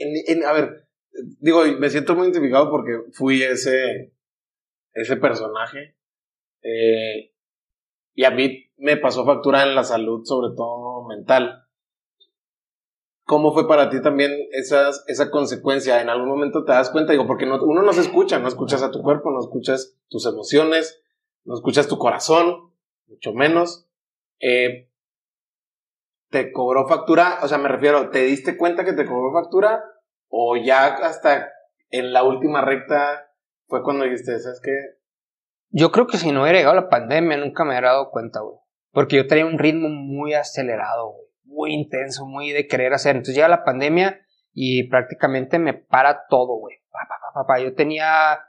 a 0.46 0.52
ver, 0.52 0.88
digo, 1.40 1.64
me 1.78 1.90
siento 1.90 2.14
muy 2.14 2.24
identificado 2.24 2.70
porque 2.70 2.92
fui 3.12 3.42
ese, 3.42 4.12
ese 4.92 5.16
personaje. 5.16 5.96
Eh, 6.62 7.32
y 8.14 8.24
a 8.24 8.30
mí 8.30 8.70
me 8.76 8.96
pasó 8.96 9.24
factura 9.24 9.62
en 9.62 9.74
la 9.74 9.84
salud, 9.84 10.22
sobre 10.24 10.54
todo 10.56 11.06
mental. 11.08 11.65
¿Cómo 13.26 13.52
fue 13.52 13.66
para 13.66 13.90
ti 13.90 14.00
también 14.00 14.32
esa, 14.52 14.90
esa 15.08 15.32
consecuencia? 15.32 16.00
¿En 16.00 16.08
algún 16.08 16.28
momento 16.28 16.64
te 16.64 16.70
das 16.70 16.90
cuenta? 16.90 17.10
Digo, 17.10 17.26
porque 17.26 17.44
no, 17.44 17.60
uno 17.60 17.82
no 17.82 17.92
se 17.92 18.02
escucha, 18.02 18.38
no 18.38 18.46
escuchas 18.46 18.84
a 18.84 18.92
tu 18.92 19.02
cuerpo, 19.02 19.32
no 19.32 19.40
escuchas 19.40 19.96
tus 20.08 20.26
emociones, 20.26 21.02
no 21.44 21.54
escuchas 21.54 21.88
tu 21.88 21.98
corazón, 21.98 22.72
mucho 23.08 23.32
menos. 23.32 23.88
Eh, 24.38 24.92
¿Te 26.30 26.52
cobró 26.52 26.86
factura? 26.86 27.40
O 27.42 27.48
sea, 27.48 27.58
me 27.58 27.68
refiero, 27.68 28.10
¿te 28.10 28.22
diste 28.22 28.56
cuenta 28.56 28.84
que 28.84 28.92
te 28.92 29.04
cobró 29.04 29.32
factura? 29.32 29.82
¿O 30.28 30.56
ya 30.56 30.86
hasta 30.86 31.50
en 31.90 32.12
la 32.12 32.22
última 32.22 32.60
recta 32.60 33.32
fue 33.66 33.82
cuando 33.82 34.04
dijiste, 34.04 34.38
¿sabes 34.38 34.60
qué? 34.62 34.70
Yo 35.70 35.90
creo 35.90 36.06
que 36.06 36.18
si 36.18 36.30
no 36.30 36.42
hubiera 36.42 36.58
llegado 36.58 36.76
la 36.76 36.88
pandemia 36.88 37.38
nunca 37.38 37.64
me 37.64 37.70
hubiera 37.70 37.90
dado 37.90 38.10
cuenta, 38.12 38.38
güey. 38.38 38.56
Porque 38.92 39.16
yo 39.16 39.26
tenía 39.26 39.46
un 39.46 39.58
ritmo 39.58 39.88
muy 39.88 40.34
acelerado, 40.34 41.08
güey. 41.10 41.25
Muy 41.56 41.72
intenso, 41.72 42.26
muy 42.26 42.50
de 42.50 42.66
querer 42.66 42.92
hacer. 42.92 43.16
Entonces 43.16 43.34
llega 43.34 43.48
la 43.48 43.64
pandemia 43.64 44.20
y 44.52 44.88
prácticamente 44.88 45.58
me 45.58 45.72
para 45.72 46.26
todo, 46.28 46.58
güey. 46.58 46.76
Yo 47.62 47.74
tenía, 47.74 48.40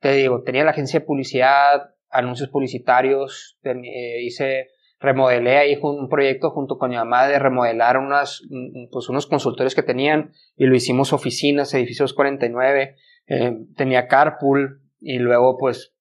te 0.00 0.12
digo, 0.12 0.42
tenía 0.42 0.64
la 0.64 0.72
agencia 0.72 1.00
de 1.00 1.06
publicidad, 1.06 1.94
anuncios 2.10 2.48
publicitarios, 2.48 3.58
eh, 3.62 4.22
hice 4.22 4.68
remodelé 4.98 5.58
ahí 5.58 5.78
un 5.82 6.08
proyecto 6.08 6.50
junto 6.50 6.78
con 6.78 6.90
mi 6.90 6.96
mamá 6.96 7.28
de 7.28 7.38
remodelar 7.38 7.98
unas, 7.98 8.42
pues 8.90 9.08
unos 9.08 9.26
consultores 9.26 9.74
que 9.74 9.82
tenían 9.82 10.32
y 10.56 10.66
lo 10.66 10.74
hicimos 10.74 11.12
oficinas, 11.12 11.72
edificios 11.74 12.14
49, 12.14 12.96
eh, 13.26 13.52
tenía 13.76 14.08
carpool 14.08 14.82
y 14.98 15.18
luego 15.18 15.58
pues 15.58 15.92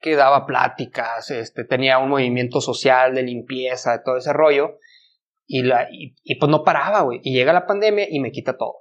que 0.00 0.16
daba 0.16 0.46
pláticas, 0.46 1.30
este, 1.30 1.64
tenía 1.64 1.98
un 1.98 2.08
movimiento 2.08 2.60
social 2.60 3.14
de 3.14 3.24
limpieza, 3.24 4.02
todo 4.02 4.16
ese 4.16 4.32
rollo 4.32 4.78
y, 5.48 5.62
la, 5.62 5.88
y, 5.90 6.34
pues 6.36 6.50
no 6.50 6.62
paraba, 6.62 7.00
güey, 7.00 7.20
y 7.24 7.34
llega 7.34 7.52
la 7.52 7.66
pandemia 7.66 8.06
y 8.08 8.20
me 8.20 8.30
quita 8.30 8.56
todo. 8.56 8.74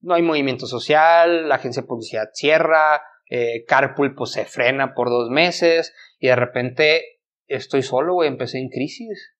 No 0.00 0.14
hay 0.14 0.22
movimiento 0.22 0.66
social, 0.66 1.48
la 1.48 1.56
agencia 1.56 1.82
de 1.82 1.88
publicidad 1.88 2.28
cierra, 2.32 3.02
eh, 3.30 3.64
carpool 3.66 4.14
pues 4.14 4.32
se 4.32 4.44
frena 4.44 4.94
por 4.94 5.08
dos 5.08 5.30
meses 5.30 5.94
y 6.18 6.28
de 6.28 6.36
repente 6.36 7.02
estoy 7.46 7.82
solo, 7.82 8.14
güey, 8.14 8.28
empecé 8.28 8.58
en 8.58 8.68
crisis. 8.68 9.34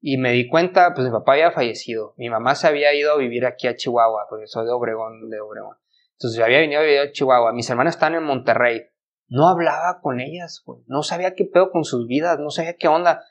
Y 0.00 0.18
me 0.18 0.32
di 0.32 0.48
cuenta, 0.48 0.92
pues 0.94 1.06
mi 1.06 1.12
papá 1.12 1.32
había 1.32 1.50
fallecido. 1.50 2.14
Mi 2.16 2.28
mamá 2.28 2.54
se 2.54 2.66
había 2.66 2.92
ido 2.94 3.12
a 3.12 3.16
vivir 3.16 3.46
aquí 3.46 3.68
a 3.68 3.76
Chihuahua, 3.76 4.26
porque 4.28 4.46
soy 4.46 4.66
de 4.66 4.72
Obregón, 4.72 5.30
de 5.30 5.40
Obregón. 5.40 5.76
Entonces 6.12 6.38
yo 6.38 6.44
había 6.44 6.58
venido 6.58 6.80
a 6.80 6.84
vivir 6.84 7.00
a 7.00 7.12
Chihuahua. 7.12 7.52
Mis 7.52 7.68
hermanas 7.70 7.94
están 7.94 8.14
en 8.14 8.22
Monterrey. 8.22 8.82
No 9.28 9.48
hablaba 9.48 10.00
con 10.02 10.20
ellas, 10.20 10.62
güey. 10.64 10.82
No 10.86 11.02
sabía 11.02 11.34
qué 11.34 11.44
pedo 11.44 11.70
con 11.70 11.84
sus 11.84 12.06
vidas, 12.06 12.38
no 12.38 12.50
sabía 12.50 12.76
qué 12.76 12.88
onda. 12.88 13.24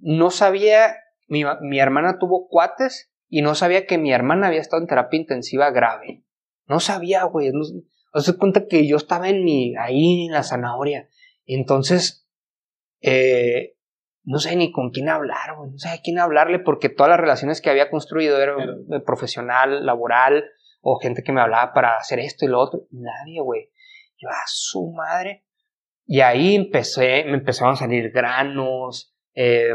No 0.00 0.30
sabía, 0.30 0.96
mi, 1.28 1.44
mi 1.60 1.78
hermana 1.78 2.18
tuvo 2.18 2.48
cuates 2.48 3.12
y 3.28 3.42
no 3.42 3.54
sabía 3.54 3.86
que 3.86 3.98
mi 3.98 4.12
hermana 4.12 4.48
había 4.48 4.60
estado 4.60 4.82
en 4.82 4.88
terapia 4.88 5.20
intensiva 5.20 5.70
grave. 5.70 6.24
No 6.66 6.80
sabía, 6.80 7.24
güey. 7.24 7.50
No, 7.52 8.20
se 8.20 8.36
cuenta 8.36 8.66
que 8.66 8.86
yo 8.86 8.96
estaba 8.96 9.28
en 9.28 9.44
mi, 9.44 9.76
ahí 9.76 10.26
en 10.26 10.32
la 10.32 10.42
zanahoria. 10.42 11.08
Entonces, 11.46 12.26
eh, 13.00 13.76
no 14.24 14.38
sé 14.38 14.56
ni 14.56 14.72
con 14.72 14.90
quién 14.90 15.08
hablar, 15.08 15.56
güey, 15.56 15.70
no 15.70 15.78
sé 15.78 15.88
a 15.88 16.02
quién 16.02 16.18
hablarle 16.18 16.58
porque 16.58 16.90
todas 16.90 17.08
las 17.08 17.20
relaciones 17.20 17.62
que 17.62 17.70
había 17.70 17.90
construido 17.90 18.40
eran 18.40 18.84
profesional, 19.06 19.86
laboral 19.86 20.44
o 20.80 20.98
gente 20.98 21.22
que 21.22 21.32
me 21.32 21.40
hablaba 21.40 21.72
para 21.72 21.96
hacer 21.96 22.18
esto 22.18 22.44
y 22.44 22.48
lo 22.48 22.60
otro. 22.60 22.86
Nadie, 22.90 23.40
güey. 23.40 23.70
Yo 24.16 24.28
a 24.28 24.42
su 24.46 24.92
madre. 24.92 25.44
Y 26.04 26.20
ahí 26.20 26.54
empecé, 26.54 27.24
me 27.24 27.34
empezaron 27.34 27.74
a 27.74 27.76
salir 27.76 28.10
granos. 28.10 29.14
Eh, 29.40 29.72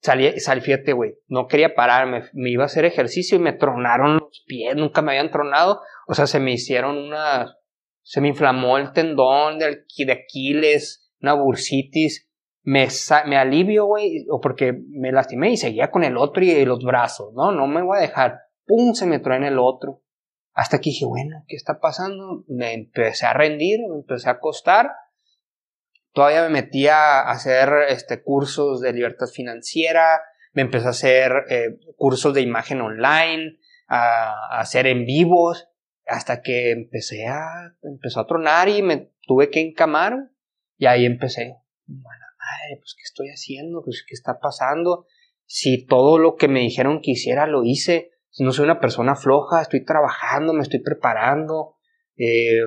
salí, 0.00 0.40
salí, 0.40 0.62
fíjate, 0.62 0.94
güey, 0.94 1.18
no 1.28 1.46
quería 1.46 1.74
parar, 1.74 2.06
me, 2.32 2.50
iba 2.50 2.62
a 2.62 2.66
hacer 2.66 2.86
ejercicio 2.86 3.36
y 3.36 3.42
me 3.42 3.52
tronaron 3.52 4.14
los 4.14 4.42
pies, 4.46 4.74
nunca 4.74 5.02
me 5.02 5.12
habían 5.12 5.30
tronado. 5.30 5.82
O 6.06 6.14
sea, 6.14 6.26
se 6.26 6.40
me 6.40 6.52
hicieron 6.52 6.96
una, 6.96 7.54
se 8.00 8.22
me 8.22 8.28
inflamó 8.28 8.78
el 8.78 8.92
tendón 8.94 9.58
de, 9.58 9.84
Aquiles, 10.10 11.12
una 11.20 11.34
bursitis 11.34 12.30
me, 12.62 12.88
me 13.26 13.36
alivio, 13.36 13.84
güey, 13.84 14.24
o 14.30 14.40
porque 14.40 14.72
me 14.88 15.12
lastimé 15.12 15.50
y 15.50 15.58
seguía 15.58 15.90
con 15.90 16.04
el 16.04 16.16
otro 16.16 16.42
y 16.42 16.64
los 16.64 16.82
brazos, 16.82 17.34
¿no? 17.34 17.52
No 17.52 17.66
me 17.66 17.82
voy 17.82 17.98
a 17.98 18.00
dejar. 18.00 18.38
¡Pum! 18.64 18.94
Se 18.94 19.04
me 19.04 19.16
en 19.16 19.44
el 19.44 19.58
otro. 19.58 20.00
Hasta 20.54 20.78
que 20.78 20.88
dije, 20.88 21.04
bueno, 21.04 21.44
¿qué 21.48 21.56
está 21.56 21.80
pasando? 21.80 22.44
Me 22.48 22.72
empecé 22.72 23.26
a 23.26 23.34
rendir, 23.34 23.80
me 23.90 23.96
empecé 23.96 24.30
a 24.30 24.32
acostar. 24.32 24.90
Todavía 26.12 26.42
me 26.42 26.50
metí 26.50 26.88
a 26.88 27.22
hacer 27.22 27.70
este, 27.88 28.22
cursos 28.22 28.80
de 28.80 28.92
libertad 28.92 29.26
financiera, 29.26 30.20
me 30.52 30.62
empecé 30.62 30.86
a 30.86 30.90
hacer 30.90 31.32
eh, 31.48 31.78
cursos 31.96 32.34
de 32.34 32.42
imagen 32.42 32.80
online, 32.80 33.58
a, 33.88 34.60
hacer 34.60 34.86
en 34.86 35.06
vivos, 35.06 35.68
hasta 36.06 36.42
que 36.42 36.70
empecé 36.70 37.26
a, 37.26 37.74
empezó 37.82 38.20
a 38.20 38.26
tronar 38.26 38.68
y 38.68 38.82
me 38.82 39.12
tuve 39.26 39.50
que 39.50 39.60
encamar 39.60 40.30
y 40.76 40.86
ahí 40.86 41.06
empecé. 41.06 41.56
Bueno, 41.86 42.24
pues 42.78 42.94
¿qué 42.96 43.02
estoy 43.02 43.28
haciendo? 43.28 43.82
Pues 43.82 44.04
¿qué 44.06 44.14
está 44.14 44.38
pasando? 44.38 45.06
Si 45.46 45.86
todo 45.86 46.18
lo 46.18 46.36
que 46.36 46.48
me 46.48 46.60
dijeron 46.60 47.00
que 47.00 47.12
hiciera 47.12 47.46
lo 47.46 47.64
hice, 47.64 48.12
no 48.38 48.52
soy 48.52 48.64
una 48.64 48.80
persona 48.80 49.14
floja, 49.14 49.62
estoy 49.62 49.84
trabajando, 49.84 50.52
me 50.52 50.62
estoy 50.62 50.80
preparando, 50.80 51.76
eh, 52.16 52.62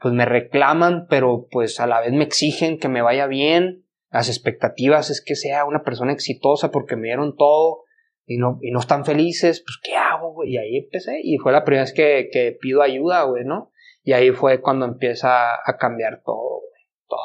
pues 0.00 0.14
me 0.14 0.24
reclaman, 0.24 1.06
pero 1.08 1.46
pues 1.50 1.78
a 1.80 1.86
la 1.86 2.00
vez 2.00 2.12
me 2.12 2.24
exigen 2.24 2.78
que 2.78 2.88
me 2.88 3.02
vaya 3.02 3.26
bien, 3.26 3.84
las 4.10 4.28
expectativas 4.28 5.10
es 5.10 5.22
que 5.24 5.34
sea 5.34 5.64
una 5.64 5.82
persona 5.82 6.12
exitosa 6.12 6.70
porque 6.70 6.96
me 6.96 7.08
dieron 7.08 7.36
todo 7.36 7.84
y 8.26 8.38
no, 8.38 8.58
y 8.62 8.70
no 8.70 8.80
están 8.80 9.04
felices, 9.04 9.62
pues 9.64 9.78
¿qué 9.82 9.96
hago? 9.96 10.44
Y 10.44 10.56
ahí 10.56 10.76
empecé 10.76 11.20
y 11.22 11.38
fue 11.38 11.52
la 11.52 11.64
primera 11.64 11.82
vez 11.82 11.92
que, 11.92 12.28
que 12.32 12.56
pido 12.60 12.82
ayuda, 12.82 13.24
güey, 13.24 13.44
¿no? 13.44 13.72
Y 14.02 14.12
ahí 14.12 14.30
fue 14.30 14.60
cuando 14.60 14.86
empieza 14.86 15.54
a 15.54 15.76
cambiar 15.78 16.22
todo, 16.24 16.60
güey, 16.60 16.82
todo, 17.08 17.18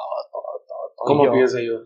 ¿Cómo 0.96 1.32
pides 1.32 1.56
ayuda? 1.56 1.86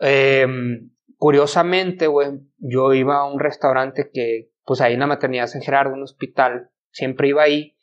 Em, 0.00 0.90
curiosamente, 1.16 2.06
güey, 2.06 2.40
yo 2.58 2.92
iba 2.92 3.16
a 3.16 3.32
un 3.32 3.40
restaurante 3.40 4.10
que, 4.12 4.50
pues 4.64 4.80
ahí 4.80 4.94
en 4.94 5.00
la 5.00 5.06
maternidad 5.06 5.46
San 5.46 5.62
Gerardo, 5.62 5.94
un 5.94 6.02
hospital, 6.02 6.70
siempre 6.90 7.28
iba 7.28 7.42
ahí, 7.42 7.73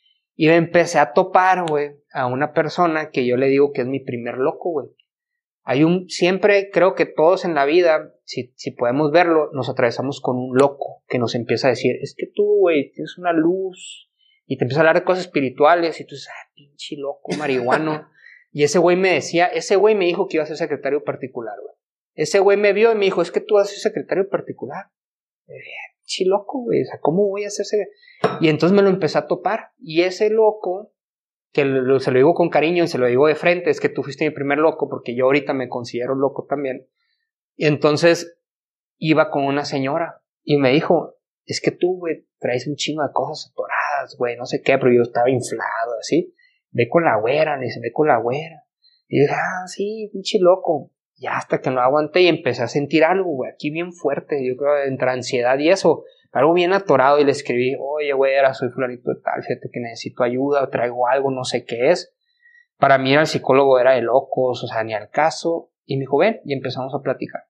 y 0.41 0.47
me 0.47 0.55
empecé 0.55 0.97
a 0.97 1.13
topar, 1.13 1.65
güey, 1.69 1.97
a 2.11 2.25
una 2.25 2.51
persona 2.51 3.11
que 3.11 3.27
yo 3.27 3.37
le 3.37 3.45
digo 3.45 3.71
que 3.73 3.81
es 3.81 3.87
mi 3.87 3.99
primer 3.99 4.39
loco, 4.39 4.71
güey. 4.71 4.87
Hay 5.61 5.83
un, 5.83 6.09
siempre 6.09 6.71
creo 6.71 6.95
que 6.95 7.05
todos 7.05 7.45
en 7.45 7.53
la 7.53 7.63
vida, 7.65 8.11
si, 8.23 8.51
si 8.55 8.71
podemos 8.71 9.11
verlo, 9.11 9.51
nos 9.53 9.69
atravesamos 9.69 10.19
con 10.19 10.37
un 10.37 10.57
loco 10.57 11.03
que 11.07 11.19
nos 11.19 11.35
empieza 11.35 11.67
a 11.67 11.69
decir, 11.69 11.95
es 12.01 12.15
que 12.17 12.25
tú, 12.25 12.43
güey, 12.57 12.91
tienes 12.91 13.19
una 13.19 13.33
luz, 13.33 14.09
y 14.47 14.57
te 14.57 14.63
empieza 14.63 14.79
a 14.79 14.81
hablar 14.81 14.95
de 14.95 15.03
cosas 15.03 15.25
espirituales, 15.25 16.01
y 16.01 16.05
tú 16.05 16.15
dices, 16.15 16.29
ah, 16.31 16.49
pinche 16.55 16.95
loco, 16.97 17.33
marihuano. 17.37 18.09
Y 18.51 18.63
ese 18.63 18.79
güey 18.79 18.97
me 18.97 19.13
decía, 19.13 19.45
ese 19.45 19.75
güey 19.75 19.93
me 19.93 20.05
dijo 20.05 20.27
que 20.27 20.37
iba 20.37 20.43
a 20.43 20.47
ser 20.47 20.57
secretario 20.57 21.03
particular, 21.03 21.53
güey. 21.61 21.75
Ese 22.15 22.39
güey 22.39 22.57
me 22.57 22.73
vio 22.73 22.91
y 22.91 22.95
me 22.95 23.05
dijo, 23.05 23.21
es 23.21 23.31
que 23.31 23.41
tú 23.41 23.53
vas 23.55 23.67
a 23.67 23.69
ser 23.69 23.79
secretario 23.79 24.27
particular. 24.27 24.87
Sí, 26.11 26.25
loco, 26.25 26.63
güey, 26.63 26.81
o 26.81 26.85
sea, 26.85 26.99
¿cómo 26.99 27.27
voy 27.27 27.45
a 27.45 27.47
hacerse? 27.47 27.87
Y 28.39 28.49
entonces 28.49 28.75
me 28.75 28.81
lo 28.81 28.89
empecé 28.89 29.17
a 29.17 29.27
topar. 29.27 29.71
Y 29.79 30.01
ese 30.01 30.29
loco, 30.29 30.93
que 31.53 31.61
se 31.61 32.11
lo 32.11 32.17
digo 32.17 32.33
con 32.33 32.49
cariño 32.49 32.83
y 32.83 32.87
se 32.87 32.97
lo 32.97 33.07
digo 33.07 33.27
de 33.27 33.35
frente, 33.35 33.69
es 33.69 33.79
que 33.79 33.89
tú 33.89 34.03
fuiste 34.03 34.25
mi 34.25 34.31
primer 34.31 34.57
loco, 34.57 34.89
porque 34.89 35.15
yo 35.15 35.25
ahorita 35.25 35.53
me 35.53 35.69
considero 35.69 36.15
loco 36.15 36.45
también. 36.49 36.87
Y 37.55 37.65
entonces 37.65 38.37
iba 38.97 39.29
con 39.31 39.45
una 39.45 39.65
señora 39.65 40.21
y 40.43 40.57
me 40.57 40.71
dijo, 40.71 41.15
es 41.45 41.61
que 41.61 41.71
tú, 41.71 41.99
güey, 41.99 42.27
traes 42.39 42.67
un 42.67 42.75
chingo 42.75 43.03
de 43.03 43.13
cosas 43.13 43.51
atoradas, 43.51 44.15
güey, 44.17 44.35
no 44.35 44.45
sé 44.45 44.61
qué, 44.61 44.77
pero 44.77 44.91
yo 44.93 45.03
estaba 45.03 45.29
inflado, 45.29 45.97
así 45.99 46.35
ve 46.71 46.87
con 46.89 47.03
la 47.03 47.17
güera, 47.19 47.57
le 47.57 47.65
dice, 47.65 47.79
ve 47.81 47.91
con 47.91 48.07
la 48.07 48.17
güera. 48.17 48.63
Y 49.07 49.19
dije, 49.19 49.33
ah, 49.33 49.67
sí, 49.67 50.09
pinche 50.11 50.39
loco. 50.39 50.91
Y 51.21 51.27
hasta 51.27 51.61
que 51.61 51.69
no 51.69 51.81
aguanté 51.81 52.21
y 52.21 52.27
empecé 52.27 52.63
a 52.63 52.67
sentir 52.67 53.03
algo, 53.03 53.29
güey, 53.29 53.51
aquí 53.51 53.69
bien 53.69 53.93
fuerte, 53.93 54.43
yo 54.43 54.57
creo, 54.57 54.81
entre 54.85 55.11
ansiedad 55.11 55.59
y 55.59 55.69
eso, 55.69 56.03
algo 56.31 56.51
bien 56.51 56.73
atorado 56.73 57.19
y 57.19 57.23
le 57.23 57.31
escribí, 57.31 57.75
oye, 57.79 58.11
güera, 58.13 58.55
soy 58.55 58.69
fulanito 58.69 59.11
de 59.11 59.21
tal, 59.21 59.43
fíjate 59.43 59.69
que 59.71 59.81
necesito 59.81 60.23
ayuda, 60.23 60.67
traigo 60.71 61.07
algo, 61.07 61.29
no 61.29 61.43
sé 61.43 61.63
qué 61.63 61.91
es. 61.91 62.11
Para 62.79 62.97
mí 62.97 63.13
el 63.13 63.27
psicólogo 63.27 63.77
era 63.77 63.93
de 63.93 64.01
locos, 64.01 64.63
o 64.63 64.67
sea, 64.67 64.83
ni 64.83 64.95
al 64.95 65.11
caso. 65.11 65.69
Y 65.85 65.97
me 65.97 66.01
dijo, 66.01 66.17
ven, 66.17 66.41
y 66.43 66.53
empezamos 66.53 66.91
a 66.95 67.03
platicar. 67.03 67.43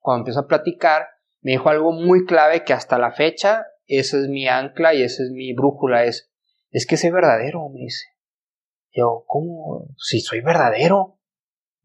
Cuando 0.00 0.24
empezó 0.24 0.40
a 0.40 0.46
platicar, 0.46 1.06
me 1.40 1.52
dijo 1.52 1.70
algo 1.70 1.92
muy 1.92 2.26
clave 2.26 2.62
que 2.62 2.74
hasta 2.74 2.98
la 2.98 3.12
fecha, 3.12 3.64
esa 3.86 4.18
es 4.18 4.28
mi 4.28 4.48
ancla 4.48 4.92
y 4.92 5.02
esa 5.02 5.22
es 5.22 5.30
mi 5.30 5.54
brújula, 5.54 6.04
es, 6.04 6.30
es 6.72 6.86
que 6.86 6.98
soy 6.98 7.08
verdadero, 7.08 7.70
me 7.70 7.80
dice. 7.80 8.04
Yo, 8.92 9.24
¿cómo? 9.26 9.88
Si 9.96 10.20
soy 10.20 10.42
verdadero. 10.42 11.14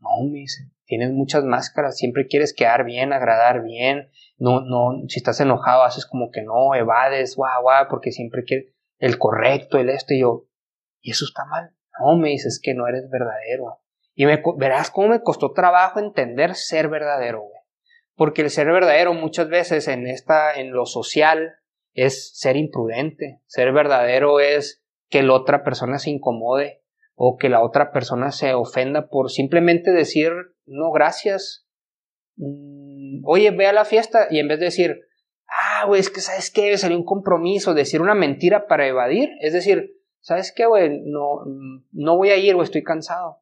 No, 0.01 0.09
me 0.29 0.39
dice, 0.39 0.63
tienes 0.91 1.13
muchas 1.13 1.45
máscaras, 1.45 1.95
siempre 1.95 2.27
quieres 2.27 2.53
quedar 2.53 2.83
bien, 2.83 3.13
agradar 3.13 3.63
bien. 3.63 4.09
No, 4.37 4.59
no, 4.59 5.07
si 5.07 5.19
estás 5.19 5.39
enojado, 5.39 5.83
haces 5.83 6.05
como 6.05 6.31
que 6.31 6.41
no, 6.41 6.75
evades, 6.75 7.37
guau, 7.37 7.61
guau, 7.61 7.87
porque 7.89 8.11
siempre 8.11 8.43
quieres. 8.43 8.73
el 8.99 9.17
correcto, 9.17 9.77
el 9.77 9.87
esto, 9.87 10.13
y 10.13 10.19
yo, 10.19 10.47
y 10.99 11.11
eso 11.11 11.23
está 11.23 11.45
mal. 11.45 11.73
No, 11.97 12.17
me 12.17 12.31
dices 12.31 12.59
que 12.61 12.73
no 12.73 12.89
eres 12.89 13.09
verdadero. 13.09 13.79
Y 14.15 14.25
me, 14.25 14.43
verás 14.57 14.91
cómo 14.91 15.07
me 15.07 15.21
costó 15.21 15.53
trabajo 15.53 15.97
entender 15.99 16.55
ser 16.55 16.89
verdadero, 16.89 17.39
güey. 17.39 17.61
Porque 18.17 18.41
el 18.41 18.49
ser 18.49 18.67
verdadero 18.67 19.13
muchas 19.13 19.47
veces 19.47 19.87
en 19.87 20.07
esta, 20.07 20.55
en 20.55 20.73
lo 20.73 20.85
social, 20.85 21.53
es 21.93 22.37
ser 22.37 22.57
imprudente. 22.57 23.39
Ser 23.45 23.71
verdadero 23.71 24.41
es 24.41 24.83
que 25.09 25.23
la 25.23 25.35
otra 25.35 25.63
persona 25.63 25.99
se 25.99 26.09
incomode 26.09 26.83
o 27.15 27.37
que 27.37 27.47
la 27.47 27.63
otra 27.63 27.93
persona 27.93 28.33
se 28.33 28.53
ofenda 28.55 29.07
por 29.07 29.31
simplemente 29.31 29.91
decir 29.91 30.33
no 30.65 30.91
gracias. 30.91 31.67
Mm, 32.35 33.21
oye, 33.25 33.51
ve 33.51 33.67
a 33.67 33.73
la 33.73 33.85
fiesta 33.85 34.27
y 34.29 34.39
en 34.39 34.47
vez 34.47 34.59
de 34.59 34.65
decir, 34.65 35.01
ah, 35.47 35.85
güey, 35.85 35.99
es 35.99 36.09
que 36.09 36.21
sabes 36.21 36.51
qué, 36.51 36.77
salió 36.77 36.97
un 36.97 37.05
compromiso, 37.05 37.73
decir 37.73 38.01
una 38.01 38.15
mentira 38.15 38.67
para 38.67 38.87
evadir, 38.87 39.29
es 39.41 39.53
decir, 39.53 39.93
¿sabes 40.19 40.53
qué, 40.55 40.65
güey? 40.65 41.01
No, 41.05 41.43
no 41.91 42.17
voy 42.17 42.29
a 42.29 42.37
ir, 42.37 42.55
güey, 42.55 42.65
estoy 42.65 42.83
cansado. 42.83 43.41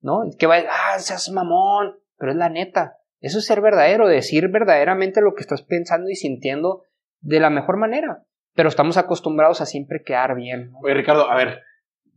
¿No? 0.00 0.20
Que 0.38 0.46
va, 0.46 0.56
ah, 0.58 0.98
seas 0.98 1.30
mamón, 1.30 1.98
pero 2.18 2.32
es 2.32 2.38
la 2.38 2.48
neta. 2.48 2.98
Eso 3.20 3.38
es 3.38 3.46
ser 3.46 3.60
verdadero, 3.60 4.06
decir 4.06 4.48
verdaderamente 4.48 5.20
lo 5.20 5.34
que 5.34 5.40
estás 5.40 5.62
pensando 5.62 6.08
y 6.10 6.14
sintiendo 6.14 6.84
de 7.20 7.40
la 7.40 7.50
mejor 7.50 7.76
manera. 7.76 8.24
Pero 8.54 8.68
estamos 8.68 8.96
acostumbrados 8.96 9.60
a 9.60 9.66
siempre 9.66 10.02
quedar 10.04 10.36
bien. 10.36 10.70
Oye, 10.82 10.94
Ricardo, 10.94 11.30
a 11.30 11.36
ver, 11.36 11.62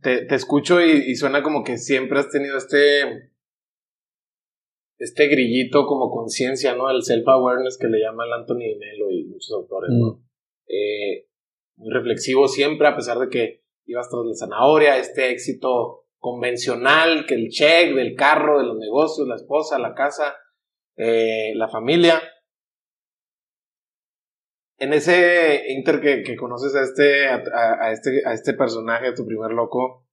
te, 0.00 0.34
escucho 0.34 0.80
y, 0.80 1.14
suena 1.16 1.42
como 1.42 1.64
que 1.64 1.78
siempre 1.78 2.20
has 2.20 2.30
tenido 2.30 2.56
este. 2.56 3.30
Este 5.00 5.28
grillito 5.28 5.86
como 5.86 6.10
conciencia, 6.10 6.74
¿no? 6.74 6.90
El 6.90 7.02
self-awareness 7.02 7.78
que 7.78 7.88
le 7.88 8.00
llama 8.00 8.26
el 8.26 8.34
Anthony 8.34 8.76
Melo 8.78 9.10
y 9.10 9.24
muchos 9.24 9.50
autores, 9.52 9.90
¿no? 9.90 10.12
Mm. 10.12 10.24
Eh, 10.68 11.26
muy 11.76 11.90
reflexivo 11.90 12.46
siempre, 12.46 12.86
a 12.86 12.94
pesar 12.94 13.18
de 13.18 13.30
que 13.30 13.64
ibas 13.86 14.10
tras 14.10 14.26
la 14.26 14.34
zanahoria, 14.34 14.98
este 14.98 15.30
éxito 15.30 16.04
convencional, 16.18 17.24
que 17.26 17.34
el 17.34 17.48
check 17.48 17.94
del 17.94 18.14
carro, 18.14 18.58
de 18.58 18.66
los 18.66 18.76
negocios, 18.76 19.26
la 19.26 19.36
esposa, 19.36 19.78
la 19.78 19.94
casa, 19.94 20.36
eh, 20.96 21.54
la 21.54 21.68
familia. 21.68 22.20
En 24.78 24.92
ese 24.92 25.64
inter 25.68 26.00
que, 26.00 26.36
conoces 26.36 26.74
a 26.74 26.82
este, 26.82 27.26
a, 27.26 27.90
este, 27.90 28.22
a 28.26 28.34
este 28.34 28.52
personaje, 28.52 29.14
tu 29.14 29.26
primer 29.26 29.52
loco, 29.52 30.06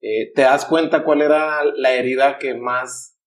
eh, 0.00 0.32
¿te 0.34 0.42
das 0.42 0.64
cuenta 0.64 1.04
cuál 1.04 1.20
era 1.20 1.62
la 1.64 1.92
herida 1.92 2.38
que 2.38 2.54
más 2.54 3.17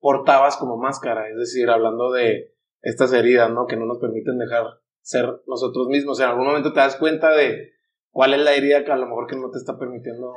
portabas 0.00 0.56
como 0.56 0.76
máscara? 0.76 1.28
Es 1.28 1.36
decir, 1.36 1.70
hablando 1.70 2.12
de 2.12 2.54
estas 2.82 3.12
heridas, 3.12 3.50
¿no? 3.50 3.66
Que 3.66 3.76
no 3.76 3.86
nos 3.86 3.98
permiten 3.98 4.38
dejar 4.38 4.64
ser 5.00 5.26
nosotros 5.46 5.88
mismos. 5.88 6.20
En 6.20 6.26
algún 6.26 6.46
momento 6.46 6.72
te 6.72 6.80
das 6.80 6.96
cuenta 6.96 7.30
de 7.30 7.72
cuál 8.10 8.34
es 8.34 8.40
la 8.40 8.54
herida 8.54 8.84
que 8.84 8.92
a 8.92 8.96
lo 8.96 9.06
mejor 9.06 9.26
que 9.26 9.36
no 9.36 9.50
te 9.50 9.58
está 9.58 9.78
permitiendo. 9.78 10.34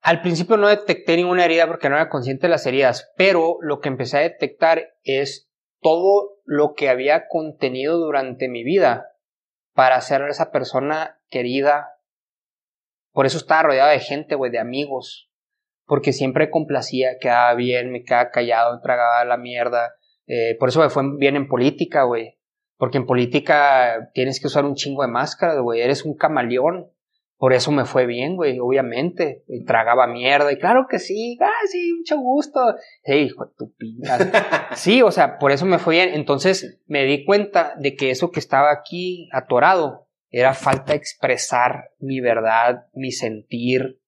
Al 0.00 0.20
principio 0.20 0.56
no 0.56 0.68
detecté 0.68 1.16
ninguna 1.16 1.44
herida 1.44 1.66
porque 1.66 1.88
no 1.88 1.96
era 1.96 2.08
consciente 2.08 2.46
de 2.46 2.50
las 2.50 2.66
heridas, 2.66 3.12
pero 3.16 3.58
lo 3.60 3.80
que 3.80 3.88
empecé 3.88 4.18
a 4.18 4.22
detectar 4.22 4.94
es 5.04 5.50
todo 5.80 6.40
lo 6.44 6.74
que 6.74 6.88
había 6.88 7.28
contenido 7.28 7.98
durante 7.98 8.48
mi 8.48 8.64
vida 8.64 9.12
para 9.74 10.00
ser 10.00 10.22
esa 10.22 10.50
persona 10.50 11.20
querida. 11.28 11.98
Por 13.12 13.26
eso 13.26 13.38
estaba 13.38 13.64
rodeado 13.64 13.90
de 13.90 14.00
gente, 14.00 14.34
güey, 14.34 14.50
de 14.50 14.58
amigos. 14.58 15.30
Porque 15.92 16.14
siempre 16.14 16.48
complacía, 16.48 17.18
quedaba 17.20 17.52
bien, 17.52 17.92
me 17.92 18.02
quedaba 18.02 18.30
callado, 18.30 18.80
tragaba 18.80 19.26
la 19.26 19.36
mierda. 19.36 19.92
Eh, 20.26 20.56
por 20.58 20.70
eso 20.70 20.80
me 20.80 20.88
fue 20.88 21.02
bien 21.18 21.36
en 21.36 21.48
política, 21.48 22.04
güey. 22.04 22.38
Porque 22.78 22.96
en 22.96 23.04
política 23.04 24.08
tienes 24.14 24.40
que 24.40 24.46
usar 24.46 24.64
un 24.64 24.74
chingo 24.74 25.02
de 25.02 25.08
máscaras, 25.08 25.60
güey. 25.60 25.82
Eres 25.82 26.06
un 26.06 26.16
camaleón. 26.16 26.90
Por 27.36 27.52
eso 27.52 27.72
me 27.72 27.84
fue 27.84 28.06
bien, 28.06 28.36
güey, 28.36 28.58
obviamente. 28.58 29.44
Y 29.46 29.66
tragaba 29.66 30.06
mierda. 30.06 30.50
Y 30.50 30.58
claro 30.58 30.86
que 30.88 30.98
sí, 30.98 31.36
ah, 31.42 31.66
sí, 31.70 31.92
mucho 31.98 32.16
gusto. 32.16 32.74
Sí, 33.04 33.12
hijo 33.12 33.44
de 33.44 33.52
tu 33.58 33.74
pinta. 33.74 34.70
sí, 34.74 35.02
o 35.02 35.10
sea, 35.10 35.36
por 35.36 35.52
eso 35.52 35.66
me 35.66 35.78
fue 35.78 35.96
bien. 35.96 36.14
Entonces 36.14 36.80
me 36.86 37.04
di 37.04 37.26
cuenta 37.26 37.74
de 37.78 37.96
que 37.96 38.08
eso 38.08 38.30
que 38.30 38.40
estaba 38.40 38.72
aquí 38.72 39.28
atorado 39.30 40.08
era 40.30 40.54
falta 40.54 40.92
de 40.92 40.98
expresar 41.00 41.90
mi 41.98 42.22
verdad, 42.22 42.86
mi 42.94 43.12
sentir, 43.12 43.98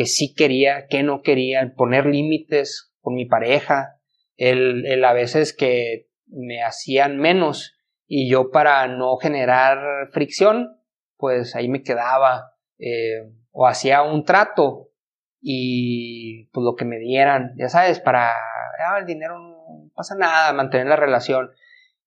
que 0.00 0.06
sí 0.06 0.32
quería, 0.32 0.86
que 0.86 1.02
no 1.02 1.20
quería, 1.20 1.74
poner 1.76 2.06
límites 2.06 2.90
con 3.02 3.12
mi 3.12 3.26
pareja, 3.26 4.00
el, 4.38 4.86
el 4.86 5.04
a 5.04 5.12
veces 5.12 5.52
que 5.52 6.08
me 6.26 6.62
hacían 6.62 7.18
menos 7.18 7.76
y 8.06 8.30
yo 8.30 8.50
para 8.50 8.88
no 8.88 9.18
generar 9.18 10.08
fricción, 10.10 10.80
pues 11.18 11.54
ahí 11.54 11.68
me 11.68 11.82
quedaba 11.82 12.54
eh, 12.78 13.30
o 13.50 13.66
hacía 13.66 14.00
un 14.00 14.24
trato 14.24 14.88
y 15.38 16.46
pues 16.46 16.64
lo 16.64 16.76
que 16.76 16.86
me 16.86 16.98
dieran, 16.98 17.52
ya 17.58 17.68
sabes, 17.68 18.00
para 18.00 18.32
ah, 18.32 18.98
el 19.00 19.04
dinero 19.04 19.38
no 19.38 19.90
pasa 19.94 20.14
nada, 20.14 20.54
mantener 20.54 20.86
la 20.86 20.96
relación. 20.96 21.50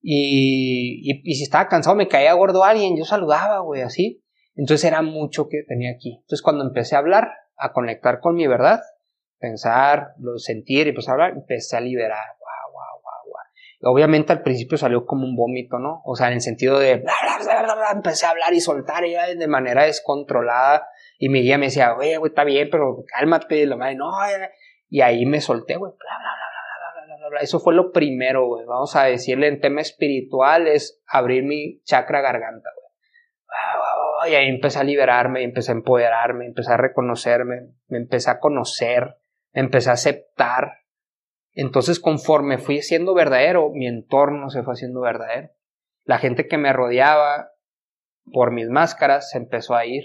Y, 0.01 1.21
y, 1.23 1.35
si 1.35 1.43
estaba 1.43 1.67
cansado, 1.67 1.95
me 1.95 2.07
caía 2.07 2.33
gordo 2.33 2.63
alguien, 2.63 2.97
yo 2.97 3.05
saludaba, 3.05 3.59
güey, 3.59 3.83
así. 3.83 4.23
Entonces 4.55 4.83
era 4.83 5.03
mucho 5.03 5.47
que 5.47 5.61
tenía 5.67 5.91
aquí. 5.91 6.17
Entonces 6.21 6.41
cuando 6.41 6.63
empecé 6.63 6.95
a 6.95 6.99
hablar, 6.99 7.42
a 7.63 7.71
conectar 7.71 8.19
con 8.19 8.35
mi 8.35 8.45
verdad, 8.45 8.81
pensar, 9.39 10.13
lo 10.19 10.37
sentir 10.37 10.87
y 10.87 10.91
pues 10.91 11.07
hablar, 11.07 11.31
empecé 11.31 11.77
a 11.77 11.81
liberar. 11.81 12.25
Obviamente 13.85 14.31
al 14.31 14.41
principio 14.41 14.77
salió 14.77 15.05
como 15.05 15.25
un 15.25 15.35
vómito, 15.35 15.77
¿no? 15.77 16.01
O 16.05 16.15
sea, 16.15 16.27
en 16.27 16.33
el 16.33 16.41
sentido 16.41 16.79
de 16.79 17.03
empecé 17.91 18.25
a 18.25 18.29
hablar 18.29 18.53
y 18.53 18.61
soltar 18.61 19.03
ella 19.03 19.25
de 19.25 19.47
manera 19.47 19.83
descontrolada 19.83 20.87
y 21.17 21.27
mi 21.29 21.41
guía 21.41 21.57
me 21.57 21.65
decía, 21.65 21.93
oye, 21.95 22.17
güey, 22.17 22.29
está 22.29 22.45
bien, 22.45 22.69
pero 22.71 23.03
cálmate, 23.07 23.65
lo 23.65 23.77
madre, 23.77 23.95
no, 23.95 24.11
y 24.89 25.01
ahí 25.01 25.25
me 25.25 25.41
solté, 25.41 25.75
güey, 25.75 25.91
bla, 25.91 26.17
bla, 26.17 27.05
bla, 27.05 27.17
bla, 27.17 27.29
bla, 27.29 27.39
Eso 27.41 27.59
fue 27.59 27.73
lo 27.73 27.91
primero, 27.91 28.47
güey, 28.47 28.65
vamos 28.65 28.95
a 28.95 29.03
decirle 29.03 29.47
en 29.47 29.59
tema 29.59 29.81
espiritual 29.81 30.67
es 30.67 31.01
abrir 31.05 31.43
mi 31.43 31.81
chakra 31.83 32.21
garganta, 32.21 32.69
güey. 32.75 32.83
Y 34.27 34.35
ahí 34.35 34.47
empecé 34.47 34.79
a 34.79 34.83
liberarme, 34.83 35.43
empecé 35.43 35.71
a 35.71 35.75
empoderarme, 35.75 36.45
empecé 36.45 36.73
a 36.73 36.77
reconocerme, 36.77 37.69
me 37.87 37.97
empecé 37.97 38.29
a 38.29 38.39
conocer, 38.39 39.15
me 39.53 39.61
empecé 39.61 39.89
a 39.89 39.93
aceptar, 39.93 40.83
entonces, 41.53 41.99
conforme 41.99 42.57
fui 42.57 42.81
siendo 42.81 43.13
verdadero, 43.13 43.69
mi 43.71 43.87
entorno 43.87 44.49
se 44.49 44.63
fue 44.63 44.73
haciendo 44.73 45.01
verdadero. 45.01 45.51
La 46.03 46.17
gente 46.17 46.47
que 46.47 46.57
me 46.57 46.73
rodeaba 46.73 47.51
por 48.31 48.51
mis 48.51 48.69
máscaras 48.69 49.29
se 49.29 49.37
empezó 49.37 49.75
a 49.75 49.85
ir. 49.85 50.03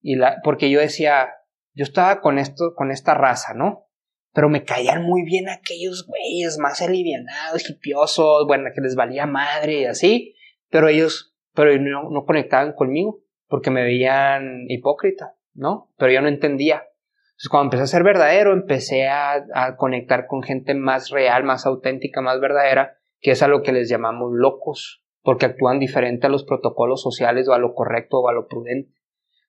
Y 0.00 0.16
la, 0.16 0.40
porque 0.42 0.70
yo 0.70 0.80
decía, 0.80 1.32
yo 1.74 1.84
estaba 1.84 2.20
con 2.20 2.38
esto, 2.38 2.74
con 2.74 2.90
esta 2.90 3.14
raza, 3.14 3.54
¿no? 3.54 3.86
Pero 4.32 4.48
me 4.48 4.64
caían 4.64 5.04
muy 5.04 5.22
bien 5.22 5.48
aquellos 5.48 6.06
güeyes 6.08 6.58
más 6.58 6.82
alivianados, 6.82 7.70
hipiosos, 7.70 8.46
bueno, 8.48 8.70
que 8.74 8.80
les 8.80 8.96
valía 8.96 9.26
madre 9.26 9.82
y 9.82 9.84
así. 9.84 10.34
Pero 10.70 10.88
ellos, 10.88 11.36
pero 11.54 11.78
no, 11.78 12.10
no 12.10 12.24
conectaban 12.24 12.72
conmigo 12.72 13.23
porque 13.54 13.70
me 13.70 13.84
veían 13.84 14.64
hipócrita, 14.66 15.36
¿no? 15.54 15.92
Pero 15.96 16.10
yo 16.10 16.20
no 16.20 16.26
entendía. 16.26 16.88
Entonces, 17.34 17.48
cuando 17.48 17.66
empecé 17.66 17.84
a 17.84 17.86
ser 17.86 18.02
verdadero, 18.02 18.52
empecé 18.52 19.06
a, 19.06 19.76
conectar 19.76 20.26
con 20.26 20.42
gente 20.42 20.74
más 20.74 21.10
real, 21.10 21.44
más 21.44 21.64
auténtica, 21.64 22.20
más 22.20 22.40
verdadera, 22.40 22.96
que 23.20 23.30
es 23.30 23.44
a 23.44 23.46
lo 23.46 23.62
que 23.62 23.70
les 23.70 23.88
llamamos 23.88 24.32
locos, 24.32 25.04
porque 25.22 25.46
actúan 25.46 25.78
diferente 25.78 26.26
a 26.26 26.30
los 26.30 26.42
protocolos 26.42 27.00
sociales 27.00 27.48
o 27.48 27.52
a 27.52 27.60
lo 27.60 27.74
correcto 27.74 28.18
o 28.18 28.28
a 28.28 28.32
lo 28.32 28.48
prudente. 28.48 28.98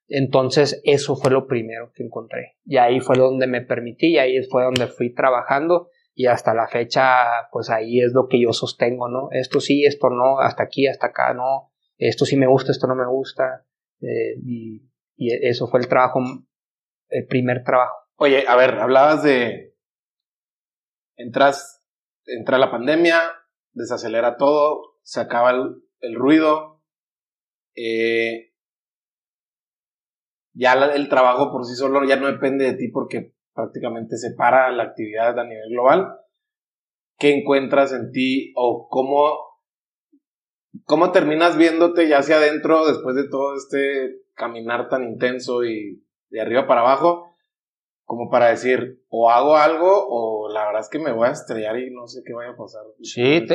Entonces, 0.08 0.84
eso 0.84 1.16
fue 1.16 1.32
lo 1.32 1.48
primero 1.48 1.92
que 1.96 2.04
encontré. 2.04 2.58
Y 2.64 2.78
ahí 2.78 3.00
fue 3.00 3.18
donde 3.18 3.48
me 3.48 3.62
permití, 3.62 4.10
y 4.10 4.18
ahí 4.20 4.40
fue 4.44 4.66
donde 4.66 4.86
fui 4.86 5.16
trabajando, 5.16 5.90
y 6.14 6.28
hasta 6.28 6.54
la 6.54 6.68
fecha, 6.68 7.50
pues 7.52 7.72
ahí 7.72 8.02
es 8.02 8.14
lo 8.14 8.28
que 8.28 8.40
yo 8.40 8.54
sostengo, 8.54 9.10
¿no? 9.10 9.30
Esto 9.32 9.60
sí, 9.60 9.84
esto 9.84 10.12
no, 10.12 10.42
hasta 10.42 10.62
aquí, 10.62 10.86
hasta 10.86 11.08
acá, 11.08 11.34
no, 11.34 11.72
esto 11.98 12.26
sí 12.26 12.38
me 12.38 12.46
gusta, 12.46 12.72
esto 12.72 12.86
no 12.86 12.96
me 12.96 13.08
gusta, 13.08 13.66
eh, 14.02 14.36
y, 14.44 14.82
eso 15.18 15.68
fue 15.68 15.80
el 15.80 15.88
trabajo 15.88 16.20
el 17.10 17.26
primer 17.28 17.64
trabajo. 17.64 17.96
Oye, 18.18 18.46
a 18.48 18.56
ver, 18.56 18.76
hablabas 18.76 19.24
de. 19.24 19.76
Entras, 21.18 21.82
entra 22.26 22.58
la 22.58 22.72
pandemia, 22.72 23.22
desacelera 23.74 24.38
todo, 24.38 24.98
se 25.04 25.22
acaba 25.22 25.52
el, 25.52 26.16
ruido. 26.16 26.84
Eh, 27.76 28.54
ya 30.54 30.74
el 30.74 31.10
trabajo 31.10 31.52
por 31.52 31.66
sí 31.66 31.76
solo 31.76 32.06
ya 32.06 32.16
no 32.16 32.28
depende 32.28 32.66
de 32.66 32.74
ti 32.74 32.88
porque 32.90 33.34
prácticamente 33.54 34.18
se 34.18 34.34
para 34.36 34.72
la 34.72 34.84
actividad 34.84 35.38
a 35.40 35.44
nivel 35.44 35.70
global. 35.70 36.20
¿Qué 37.18 37.34
encuentras 37.34 37.94
en 37.94 38.12
ti 38.12 38.54
o 38.56 38.88
cómo, 38.90 39.38
cómo 40.84 41.12
terminas 41.12 41.58
viéndote 41.58 42.08
ya 42.08 42.20
hacia 42.20 42.38
adentro 42.38 42.86
después 42.88 43.16
de 43.16 43.30
todo 43.30 43.56
este 43.56 44.22
caminar 44.34 44.90
tan 44.90 45.04
intenso 45.04 45.64
y 45.64 46.04
de 46.30 46.42
arriba 46.42 46.68
para 46.68 46.82
abajo, 46.82 47.36
como 48.04 48.30
para 48.30 48.50
decir, 48.50 49.02
o 49.10 49.30
hago 49.30 49.56
algo, 49.56 50.08
o 50.10 50.50
la 50.50 50.66
verdad 50.66 50.82
es 50.82 50.90
que 50.90 51.00
me 51.00 51.12
voy 51.12 51.28
a 51.28 51.32
estrellar 51.32 51.80
y 51.80 51.92
no 51.92 52.08
sé 52.08 52.22
qué 52.26 52.34
vaya 52.34 52.52
a 52.52 52.58
pasar. 52.58 52.84
Sí, 53.02 53.46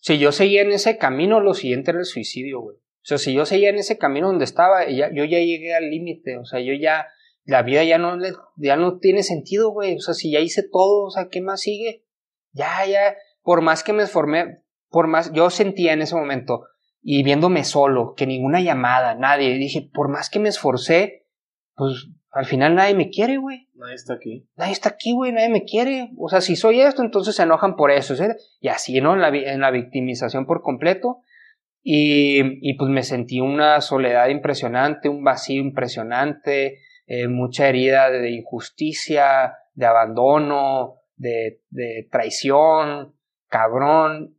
si 0.00 0.18
yo 0.18 0.30
seguía 0.30 0.62
en 0.62 0.72
ese 0.72 0.98
camino, 0.98 1.40
lo 1.40 1.54
siguiente 1.54 1.90
era 1.90 2.00
el 2.00 2.06
suicidio, 2.06 2.60
güey. 2.60 2.76
O 2.76 3.04
sea, 3.04 3.18
si 3.18 3.34
yo 3.34 3.44
seguía 3.44 3.70
en 3.70 3.78
ese 3.78 3.98
camino 3.98 4.28
donde 4.28 4.44
estaba, 4.44 4.88
ya, 4.88 5.10
yo 5.12 5.24
ya 5.24 5.38
llegué 5.38 5.74
al 5.74 5.90
límite, 5.90 6.38
o 6.38 6.44
sea, 6.44 6.60
yo 6.60 6.72
ya, 6.74 7.08
la 7.44 7.62
vida 7.62 7.82
ya 7.82 7.98
no, 7.98 8.16
ya 8.56 8.76
no 8.76 8.98
tiene 8.98 9.24
sentido, 9.24 9.70
güey, 9.70 9.96
o 9.96 10.00
sea, 10.00 10.14
si 10.14 10.30
ya 10.30 10.38
hice 10.38 10.62
todo, 10.62 11.06
o 11.06 11.10
sea, 11.10 11.28
¿qué 11.28 11.40
más 11.40 11.62
sigue? 11.62 12.04
Ya, 12.52 12.86
ya, 12.86 13.16
por 13.42 13.60
más 13.62 13.82
que 13.82 13.92
me 13.92 14.04
esformé, 14.04 14.61
por 14.92 15.08
más, 15.08 15.32
yo 15.32 15.50
sentía 15.50 15.92
en 15.92 16.02
ese 16.02 16.14
momento, 16.14 16.66
y 17.00 17.24
viéndome 17.24 17.64
solo, 17.64 18.14
que 18.16 18.26
ninguna 18.26 18.60
llamada, 18.60 19.16
nadie, 19.16 19.54
dije, 19.54 19.90
por 19.92 20.08
más 20.08 20.30
que 20.30 20.38
me 20.38 20.50
esforcé, 20.50 21.26
pues 21.74 22.08
al 22.30 22.46
final 22.46 22.74
nadie 22.74 22.94
me 22.94 23.10
quiere, 23.10 23.36
güey. 23.36 23.68
Nadie 23.74 23.94
está 23.94 24.14
aquí. 24.14 24.48
Nadie 24.56 24.72
está 24.72 24.90
aquí, 24.90 25.12
güey, 25.12 25.32
nadie 25.32 25.50
me 25.50 25.64
quiere. 25.64 26.12
O 26.16 26.28
sea, 26.28 26.40
si 26.40 26.56
soy 26.56 26.80
esto, 26.80 27.02
entonces 27.02 27.34
se 27.34 27.42
enojan 27.42 27.76
por 27.76 27.90
eso. 27.90 28.14
Y 28.60 28.68
así, 28.68 29.00
¿no? 29.00 29.14
En 29.14 29.20
la, 29.20 29.28
en 29.28 29.60
la 29.60 29.70
victimización 29.70 30.46
por 30.46 30.62
completo. 30.62 31.22
Y, 31.82 32.40
y, 32.66 32.74
pues 32.74 32.90
me 32.90 33.02
sentí 33.02 33.40
una 33.40 33.80
soledad 33.80 34.28
impresionante, 34.28 35.08
un 35.08 35.24
vacío 35.24 35.60
impresionante, 35.60 36.78
eh, 37.06 37.26
mucha 37.26 37.68
herida 37.68 38.08
de 38.08 38.30
injusticia, 38.30 39.54
de 39.74 39.86
abandono, 39.86 41.00
de, 41.16 41.60
de 41.70 42.08
traición, 42.10 43.16
cabrón. 43.48 44.38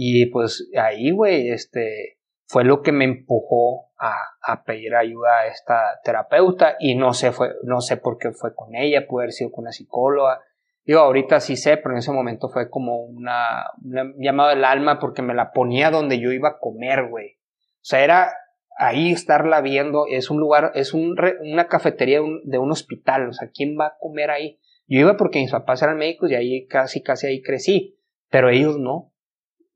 Y 0.00 0.26
pues 0.26 0.70
ahí, 0.80 1.10
güey, 1.10 1.50
este, 1.50 2.18
fue 2.46 2.62
lo 2.62 2.82
que 2.82 2.92
me 2.92 3.04
empujó 3.04 3.90
a, 3.98 4.14
a, 4.40 4.62
pedir 4.62 4.94
ayuda 4.94 5.40
a 5.40 5.46
esta 5.48 5.98
terapeuta 6.04 6.76
y 6.78 6.94
no 6.94 7.14
sé, 7.14 7.32
fue, 7.32 7.56
no 7.64 7.80
sé 7.80 7.96
por 7.96 8.16
qué 8.16 8.30
fue 8.30 8.54
con 8.54 8.76
ella, 8.76 9.08
puede 9.08 9.24
haber 9.24 9.32
sido 9.32 9.50
con 9.50 9.64
una 9.64 9.72
psicóloga. 9.72 10.40
Digo, 10.84 11.00
ahorita 11.00 11.40
sí 11.40 11.56
sé, 11.56 11.78
pero 11.78 11.94
en 11.94 11.98
ese 11.98 12.12
momento 12.12 12.48
fue 12.48 12.70
como 12.70 13.00
una, 13.06 13.64
un 13.82 14.14
llamado 14.22 14.50
del 14.50 14.64
alma 14.64 15.00
porque 15.00 15.20
me 15.20 15.34
la 15.34 15.50
ponía 15.50 15.90
donde 15.90 16.20
yo 16.20 16.30
iba 16.30 16.50
a 16.50 16.58
comer, 16.60 17.08
güey. 17.08 17.32
O 17.32 17.82
sea, 17.82 18.04
era 18.04 18.32
ahí 18.78 19.10
estarla 19.10 19.60
viendo, 19.62 20.06
es 20.08 20.30
un 20.30 20.38
lugar, 20.38 20.70
es 20.76 20.94
un, 20.94 21.16
una 21.40 21.66
cafetería 21.66 22.20
de 22.44 22.58
un 22.58 22.70
hospital, 22.70 23.30
o 23.30 23.32
sea, 23.32 23.50
¿quién 23.52 23.76
va 23.76 23.86
a 23.86 23.96
comer 23.98 24.30
ahí? 24.30 24.60
Yo 24.86 25.00
iba 25.00 25.16
porque 25.16 25.40
mis 25.40 25.50
papás 25.50 25.82
eran 25.82 25.98
médicos 25.98 26.30
y 26.30 26.36
ahí 26.36 26.68
casi, 26.68 27.02
casi 27.02 27.26
ahí 27.26 27.42
crecí, 27.42 27.98
pero 28.30 28.48
ellos 28.48 28.78
no. 28.78 29.12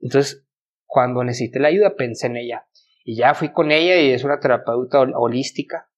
Entonces, 0.03 0.45
cuando 0.85 1.25
necesité 1.25 1.59
la 1.59 1.69
ayuda, 1.69 1.95
pensé 1.97 2.27
en 2.27 2.37
ella. 2.37 2.67
Y 3.05 3.17
ya 3.17 3.35
fui 3.35 3.51
con 3.51 3.73
ella 3.73 3.97
y 3.97 4.13
es 4.13 4.25
una 4.25 4.41
terapeuta 4.41 5.01
holística. 5.01 5.89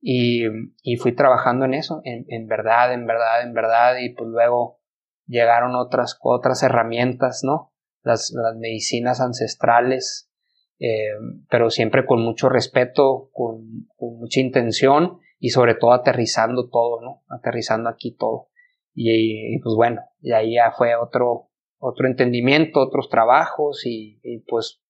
Y, 0.00 0.44
y 0.82 0.96
fui 0.96 1.12
trabajando 1.12 1.64
en 1.64 1.74
eso, 1.74 2.00
en, 2.04 2.26
en, 2.28 2.46
verdad, 2.46 2.92
en 2.92 3.06
verdad, 3.06 3.42
en 3.42 3.54
verdad. 3.54 3.96
Y 3.98 4.10
pues 4.10 4.28
luego 4.28 4.80
llegaron 5.26 5.74
otras, 5.74 6.18
otras 6.22 6.62
herramientas, 6.62 7.42
¿no? 7.42 7.72
Las, 8.02 8.32
las 8.32 8.56
medicinas 8.56 9.20
ancestrales, 9.20 10.30
eh, 10.78 11.10
pero 11.50 11.70
siempre 11.70 12.06
con 12.06 12.22
mucho 12.22 12.48
respeto, 12.48 13.30
con, 13.32 13.88
con, 13.96 14.18
mucha 14.18 14.40
intención 14.40 15.18
y 15.40 15.50
sobre 15.50 15.74
todo 15.74 15.92
aterrizando 15.92 16.68
todo, 16.68 17.00
¿no? 17.00 17.24
Aterrizando 17.28 17.90
aquí 17.90 18.14
todo. 18.16 18.48
Y, 18.94 19.56
y 19.56 19.58
pues 19.58 19.74
bueno, 19.74 20.02
y 20.20 20.32
ahí 20.32 20.54
ya 20.54 20.70
fue 20.70 20.94
otro, 20.94 21.45
otro 21.78 22.06
entendimiento, 22.06 22.80
otros 22.80 23.08
trabajos 23.08 23.82
y, 23.84 24.20
pues, 24.48 24.82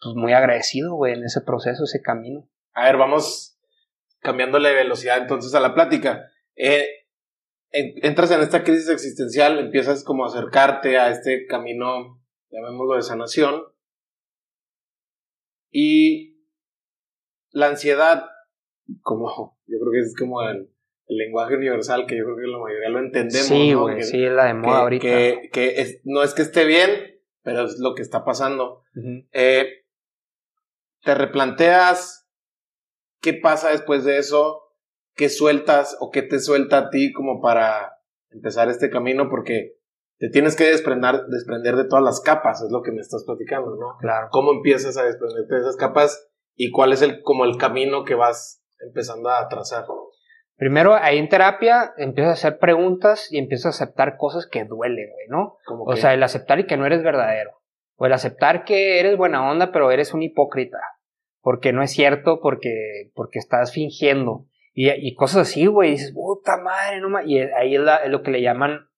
pues 0.00 0.14
muy 0.14 0.32
agradecido, 0.32 0.94
güey, 0.94 1.14
en 1.14 1.24
ese 1.24 1.40
proceso, 1.40 1.84
ese 1.84 2.02
camino. 2.02 2.48
A 2.74 2.84
ver, 2.84 2.96
vamos 2.96 3.58
cambiándole 4.20 4.74
velocidad 4.74 5.18
entonces 5.18 5.54
a 5.54 5.60
la 5.60 5.74
plática. 5.74 6.30
Eh, 6.56 6.88
entras 7.70 8.30
en 8.30 8.40
esta 8.40 8.64
crisis 8.64 8.88
existencial, 8.88 9.58
empiezas 9.58 10.04
como 10.04 10.24
a 10.24 10.28
acercarte 10.28 10.98
a 10.98 11.10
este 11.10 11.46
camino, 11.46 12.22
llamémoslo 12.50 12.96
de 12.96 13.02
sanación, 13.02 13.62
y 15.70 16.36
la 17.50 17.68
ansiedad, 17.68 18.26
como 19.02 19.58
yo 19.66 19.78
creo 19.80 19.92
que 19.92 20.00
es 20.00 20.14
como 20.16 20.42
el, 20.42 20.70
el 21.06 21.16
lenguaje 21.16 21.56
universal 21.56 22.06
que 22.06 22.16
yo 22.16 22.24
creo 22.24 22.36
que 22.36 22.46
la 22.46 22.58
mayoría 22.58 22.88
lo 22.88 22.98
entendemos. 22.98 23.46
Sí, 23.46 23.74
güey, 23.74 24.02
sí, 24.02 24.24
es 24.24 24.32
la 24.32 24.46
de 24.46 24.54
moda 24.54 24.80
ahorita. 24.80 25.02
Que, 25.02 25.50
que 25.52 26.00
no 26.04 26.22
es 26.22 26.34
que 26.34 26.42
esté 26.42 26.64
bien, 26.64 27.20
pero 27.42 27.64
es 27.64 27.78
lo 27.78 27.94
que 27.94 28.02
está 28.02 28.24
pasando. 28.24 28.82
eh, 29.32 29.68
te 31.02 31.14
replanteas 31.14 32.28
qué 33.20 33.34
pasa 33.34 33.70
después 33.70 34.04
de 34.04 34.18
eso, 34.18 34.62
qué 35.14 35.28
sueltas 35.28 35.96
o 36.00 36.10
qué 36.10 36.22
te 36.22 36.40
suelta 36.40 36.78
a 36.78 36.90
ti 36.90 37.12
como 37.12 37.40
para 37.40 38.00
empezar 38.30 38.68
este 38.68 38.90
camino, 38.90 39.28
porque 39.30 39.76
te 40.18 40.28
tienes 40.30 40.56
que 40.56 40.64
desprender, 40.64 41.26
desprender 41.28 41.76
de 41.76 41.84
todas 41.84 42.04
las 42.04 42.20
capas, 42.20 42.62
es 42.62 42.70
lo 42.70 42.82
que 42.82 42.90
me 42.90 43.00
estás 43.00 43.24
platicando, 43.24 43.76
¿no? 43.76 43.96
Claro. 44.00 44.28
¿Cómo 44.30 44.52
empiezas 44.52 44.96
a 44.96 45.04
desprenderte 45.04 45.54
de 45.54 45.60
esas 45.60 45.76
capas 45.76 46.28
y 46.54 46.70
cuál 46.70 46.92
es 46.92 47.02
el, 47.02 47.22
como 47.22 47.44
el 47.44 47.56
camino 47.58 48.04
que 48.04 48.14
vas 48.14 48.64
empezando 48.80 49.30
a 49.30 49.48
trazar? 49.48 49.84
Primero, 50.56 50.94
ahí 50.94 51.18
en 51.18 51.28
terapia 51.28 51.92
empiezas 51.98 52.30
a 52.30 52.48
hacer 52.48 52.58
preguntas 52.58 53.30
y 53.30 53.38
empiezas 53.38 53.66
a 53.66 53.84
aceptar 53.84 54.16
cosas 54.16 54.46
que 54.46 54.64
duelen, 54.64 55.10
güey, 55.10 55.26
¿no? 55.28 55.58
O 55.84 55.96
sea, 55.96 56.14
el 56.14 56.22
aceptar 56.22 56.58
y 56.58 56.66
que 56.66 56.78
no 56.78 56.86
eres 56.86 57.02
verdadero. 57.02 57.60
O 57.96 58.06
el 58.06 58.12
aceptar 58.12 58.64
que 58.64 58.98
eres 58.98 59.18
buena 59.18 59.50
onda, 59.50 59.70
pero 59.70 59.90
eres 59.90 60.14
un 60.14 60.22
hipócrita. 60.22 60.78
Porque 61.42 61.72
no 61.72 61.82
es 61.82 61.90
cierto, 61.90 62.40
porque, 62.40 63.10
porque 63.14 63.38
estás 63.38 63.72
fingiendo. 63.72 64.46
Y, 64.72 64.90
y 64.90 65.14
cosas 65.14 65.48
así, 65.48 65.66
güey. 65.66 65.92
Dices, 65.92 66.12
puta 66.12 66.56
madre, 66.56 67.00
no 67.00 67.22
Y 67.22 67.38
ahí 67.38 67.74
es, 67.74 67.82
lo 68.08 68.22
que 68.22 68.30
le 68.30 68.40
llaman 68.40 68.88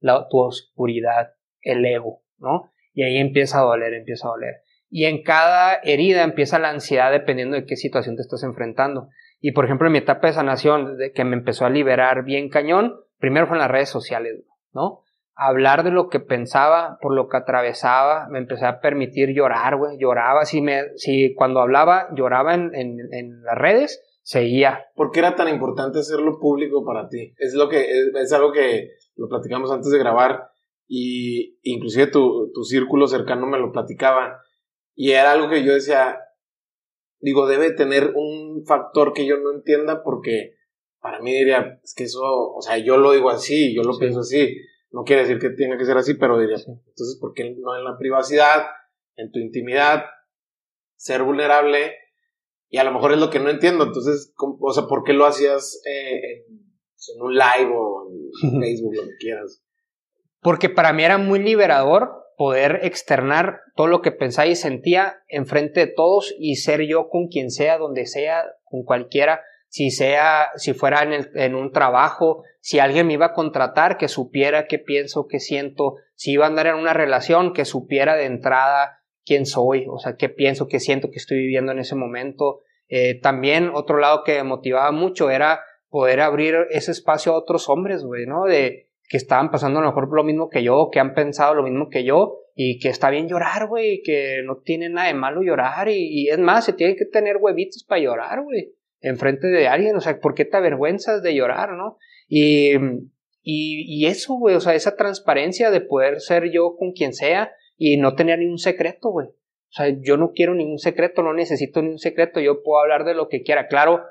la, 0.00 0.26
tu 0.28 0.38
oscuridad, 0.38 1.34
el 1.60 1.84
ego, 1.84 2.22
¿no? 2.38 2.72
Y 2.94 3.02
ahí 3.02 3.18
empieza 3.18 3.58
a 3.58 3.62
doler, 3.62 3.92
empieza 3.94 4.28
a 4.28 4.32
doler. 4.32 4.54
Y 4.88 5.04
en 5.04 5.22
cada 5.22 5.74
herida 5.76 6.22
empieza 6.22 6.58
la 6.58 6.70
ansiedad 6.70 7.10
dependiendo 7.12 7.56
de 7.56 7.64
qué 7.64 7.76
situación 7.76 8.16
te 8.16 8.22
estás 8.22 8.42
enfrentando. 8.42 9.08
Y 9.44 9.52
por 9.52 9.64
ejemplo, 9.64 9.88
en 9.88 9.92
mi 9.92 9.98
etapa 9.98 10.28
de 10.28 10.34
sanación, 10.34 10.96
de 10.96 11.12
que 11.12 11.24
me 11.24 11.34
empezó 11.34 11.66
a 11.66 11.70
liberar 11.70 12.24
bien 12.24 12.48
cañón, 12.48 13.00
primero 13.18 13.48
fue 13.48 13.56
en 13.56 13.62
las 13.62 13.70
redes 13.72 13.88
sociales, 13.88 14.44
¿no? 14.72 15.00
Hablar 15.34 15.82
de 15.82 15.90
lo 15.90 16.08
que 16.08 16.20
pensaba, 16.20 16.98
por 17.02 17.12
lo 17.12 17.28
que 17.28 17.38
atravesaba, 17.38 18.28
me 18.28 18.38
empecé 18.38 18.66
a 18.66 18.80
permitir 18.80 19.34
llorar, 19.34 19.76
güey. 19.76 19.98
Lloraba, 19.98 20.44
si, 20.44 20.62
me, 20.62 20.96
si 20.96 21.34
cuando 21.34 21.60
hablaba, 21.60 22.06
lloraba 22.14 22.54
en, 22.54 22.72
en, 22.72 22.98
en, 23.12 23.42
las 23.42 23.58
redes, 23.58 24.00
seguía. 24.22 24.86
¿Por 24.94 25.10
qué 25.10 25.18
era 25.18 25.34
tan 25.34 25.48
importante 25.48 25.98
hacerlo 25.98 26.38
público 26.38 26.84
para 26.84 27.08
ti? 27.08 27.34
Es, 27.38 27.54
lo 27.54 27.68
que, 27.68 27.80
es, 27.80 28.14
es 28.14 28.32
algo 28.32 28.52
que 28.52 28.90
lo 29.16 29.28
platicamos 29.28 29.72
antes 29.72 29.90
de 29.90 29.98
grabar 29.98 30.50
y 30.86 31.58
inclusive 31.62 32.06
tu, 32.06 32.52
tu 32.54 32.62
círculo 32.62 33.08
cercano 33.08 33.46
me 33.46 33.58
lo 33.58 33.72
platicaba. 33.72 34.40
Y 34.94 35.10
era 35.10 35.32
algo 35.32 35.48
que 35.48 35.64
yo 35.64 35.72
decía, 35.72 36.20
digo, 37.22 37.46
debe 37.46 37.72
tener 37.72 38.12
un 38.14 38.64
factor 38.66 39.14
que 39.14 39.24
yo 39.24 39.38
no 39.38 39.52
entienda 39.52 40.02
porque 40.02 40.56
para 41.00 41.20
mí 41.20 41.32
diría, 41.32 41.80
es 41.82 41.94
que 41.94 42.04
eso, 42.04 42.20
o 42.22 42.60
sea, 42.60 42.76
yo 42.78 42.96
lo 42.96 43.12
digo 43.12 43.30
así, 43.30 43.74
yo 43.74 43.82
lo 43.82 43.96
pienso 43.98 44.20
así, 44.20 44.56
no 44.90 45.04
quiere 45.04 45.22
decir 45.22 45.38
que 45.38 45.50
tenga 45.50 45.78
que 45.78 45.84
ser 45.84 45.96
así, 45.96 46.14
pero 46.14 46.38
diría, 46.38 46.56
entonces, 46.56 47.18
¿por 47.20 47.32
qué 47.32 47.56
no 47.58 47.76
en 47.76 47.84
la 47.84 47.96
privacidad, 47.96 48.66
en 49.16 49.30
tu 49.32 49.38
intimidad, 49.38 50.04
ser 50.96 51.22
vulnerable? 51.22 51.96
Y 52.68 52.78
a 52.78 52.84
lo 52.84 52.92
mejor 52.92 53.12
es 53.12 53.18
lo 53.18 53.30
que 53.30 53.40
no 53.40 53.50
entiendo, 53.50 53.84
entonces, 53.84 54.32
o 54.38 54.72
sea, 54.72 54.84
¿por 54.84 55.04
qué 55.04 55.12
lo 55.12 55.26
hacías 55.26 55.80
eh, 55.86 56.44
en 56.46 57.22
un 57.22 57.34
live 57.34 57.72
o 57.74 58.08
en 58.42 58.60
Facebook, 58.60 58.94
lo 58.94 59.02
que 59.02 59.16
quieras? 59.18 59.62
Porque 60.40 60.68
para 60.68 60.92
mí 60.92 61.04
era 61.04 61.18
muy 61.18 61.38
liberador 61.38 62.21
poder 62.42 62.80
externar 62.82 63.60
todo 63.76 63.86
lo 63.86 64.02
que 64.02 64.10
pensaba 64.10 64.48
y 64.48 64.56
sentía 64.56 65.22
enfrente 65.28 65.78
de 65.78 65.86
todos 65.86 66.34
y 66.40 66.56
ser 66.56 66.82
yo 66.82 67.08
con 67.08 67.28
quien 67.28 67.52
sea, 67.52 67.78
donde 67.78 68.04
sea, 68.04 68.42
con 68.64 68.82
cualquiera, 68.82 69.42
si 69.68 69.92
sea, 69.92 70.48
si 70.56 70.72
fuera 70.72 71.04
en, 71.04 71.30
en 71.36 71.54
un 71.54 71.70
trabajo, 71.70 72.42
si 72.58 72.80
alguien 72.80 73.06
me 73.06 73.12
iba 73.12 73.26
a 73.26 73.32
contratar, 73.32 73.96
que 73.96 74.08
supiera 74.08 74.66
qué 74.66 74.80
pienso, 74.80 75.28
qué 75.28 75.38
siento, 75.38 75.98
si 76.16 76.32
iba 76.32 76.46
a 76.46 76.48
andar 76.48 76.66
en 76.66 76.74
una 76.74 76.92
relación, 76.92 77.52
que 77.52 77.64
supiera 77.64 78.16
de 78.16 78.24
entrada 78.24 79.04
quién 79.24 79.46
soy, 79.46 79.86
o 79.88 80.00
sea, 80.00 80.16
qué 80.16 80.28
pienso, 80.28 80.66
qué 80.66 80.80
siento, 80.80 81.12
qué 81.12 81.18
estoy 81.18 81.38
viviendo 81.38 81.70
en 81.70 81.78
ese 81.78 81.94
momento. 81.94 82.62
Eh, 82.88 83.20
también 83.20 83.70
otro 83.72 83.98
lado 83.98 84.24
que 84.24 84.34
me 84.38 84.42
motivaba 84.42 84.90
mucho 84.90 85.30
era 85.30 85.60
poder 85.90 86.20
abrir 86.22 86.56
ese 86.70 86.90
espacio 86.90 87.34
a 87.34 87.38
otros 87.38 87.68
hombres, 87.68 88.02
güey, 88.02 88.26
¿no? 88.26 88.46
De, 88.46 88.88
que 89.12 89.18
estaban 89.18 89.50
pasando 89.50 89.78
a 89.78 89.82
lo 89.82 89.88
mejor 89.88 90.08
lo 90.10 90.24
mismo 90.24 90.48
que 90.48 90.62
yo, 90.62 90.88
que 90.90 90.98
han 90.98 91.12
pensado 91.12 91.54
lo 91.54 91.62
mismo 91.62 91.90
que 91.90 92.02
yo, 92.02 92.38
y 92.54 92.78
que 92.78 92.88
está 92.88 93.10
bien 93.10 93.28
llorar, 93.28 93.68
güey, 93.68 94.00
que 94.02 94.40
no 94.42 94.62
tiene 94.64 94.88
nada 94.88 95.08
de 95.08 95.12
malo 95.12 95.42
llorar, 95.42 95.90
y, 95.90 96.30
es 96.30 96.38
más, 96.38 96.64
se 96.64 96.72
tiene 96.72 96.96
que 96.96 97.04
tener 97.04 97.36
huevitos 97.36 97.84
para 97.84 98.00
llorar, 98.00 98.42
güey, 98.42 98.72
enfrente 99.02 99.48
de 99.48 99.68
alguien, 99.68 99.94
o 99.96 100.00
sea, 100.00 100.18
¿por 100.18 100.32
qué 100.32 100.46
te 100.46 100.56
avergüenzas 100.56 101.22
de 101.22 101.34
llorar, 101.34 101.74
no? 101.74 101.98
Y, 102.26 102.72
y, 103.42 103.84
y 103.86 104.06
eso, 104.06 104.32
güey, 104.32 104.54
o 104.54 104.60
sea, 104.60 104.74
esa 104.74 104.96
transparencia 104.96 105.70
de 105.70 105.82
poder 105.82 106.22
ser 106.22 106.50
yo 106.50 106.76
con 106.78 106.92
quien 106.92 107.12
sea 107.12 107.52
y 107.76 107.98
no 107.98 108.14
tener 108.14 108.38
ningún 108.38 108.56
secreto, 108.56 109.10
güey. 109.10 109.26
O 109.26 109.74
sea, 109.74 109.94
yo 110.00 110.16
no 110.16 110.32
quiero 110.32 110.54
ningún 110.54 110.78
secreto, 110.78 111.22
no 111.22 111.34
necesito 111.34 111.82
ningún 111.82 111.98
secreto, 111.98 112.40
yo 112.40 112.62
puedo 112.62 112.80
hablar 112.80 113.04
de 113.04 113.12
lo 113.12 113.28
que 113.28 113.42
quiera. 113.42 113.66
Claro, 113.66 114.04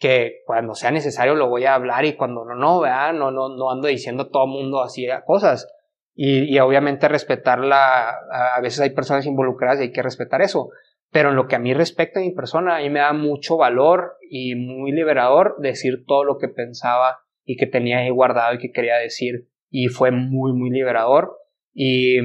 que 0.00 0.40
cuando 0.46 0.74
sea 0.74 0.90
necesario 0.90 1.34
lo 1.34 1.48
voy 1.48 1.66
a 1.66 1.74
hablar 1.74 2.06
y 2.06 2.14
cuando 2.14 2.44
no, 2.46 2.54
no, 2.54 2.80
¿verdad? 2.80 3.12
No, 3.12 3.30
no, 3.30 3.50
no 3.50 3.70
ando 3.70 3.86
diciendo 3.86 4.24
a 4.24 4.30
todo 4.30 4.46
mundo 4.46 4.82
así 4.82 5.06
cosas. 5.26 5.70
Y, 6.14 6.52
y 6.52 6.58
obviamente 6.58 7.06
respetar 7.06 7.60
la, 7.60 8.08
a 8.08 8.60
veces 8.62 8.80
hay 8.80 8.90
personas 8.90 9.26
involucradas 9.26 9.78
y 9.78 9.84
hay 9.84 9.92
que 9.92 10.02
respetar 10.02 10.40
eso. 10.40 10.70
Pero 11.12 11.28
en 11.30 11.36
lo 11.36 11.46
que 11.48 11.56
a 11.56 11.58
mí 11.58 11.74
respecta 11.74 12.18
a 12.18 12.22
mi 12.22 12.32
persona, 12.32 12.76
a 12.76 12.80
mí 12.80 12.88
me 12.88 13.00
da 13.00 13.12
mucho 13.12 13.58
valor 13.58 14.16
y 14.28 14.54
muy 14.54 14.90
liberador 14.92 15.56
decir 15.58 16.04
todo 16.06 16.24
lo 16.24 16.38
que 16.38 16.48
pensaba 16.48 17.18
y 17.44 17.56
que 17.56 17.66
tenía 17.66 17.98
ahí 17.98 18.10
guardado 18.10 18.54
y 18.54 18.58
que 18.58 18.72
quería 18.72 18.96
decir. 18.96 19.48
Y 19.68 19.88
fue 19.88 20.12
muy, 20.12 20.54
muy 20.54 20.70
liberador. 20.70 21.36
Y, 21.74 22.18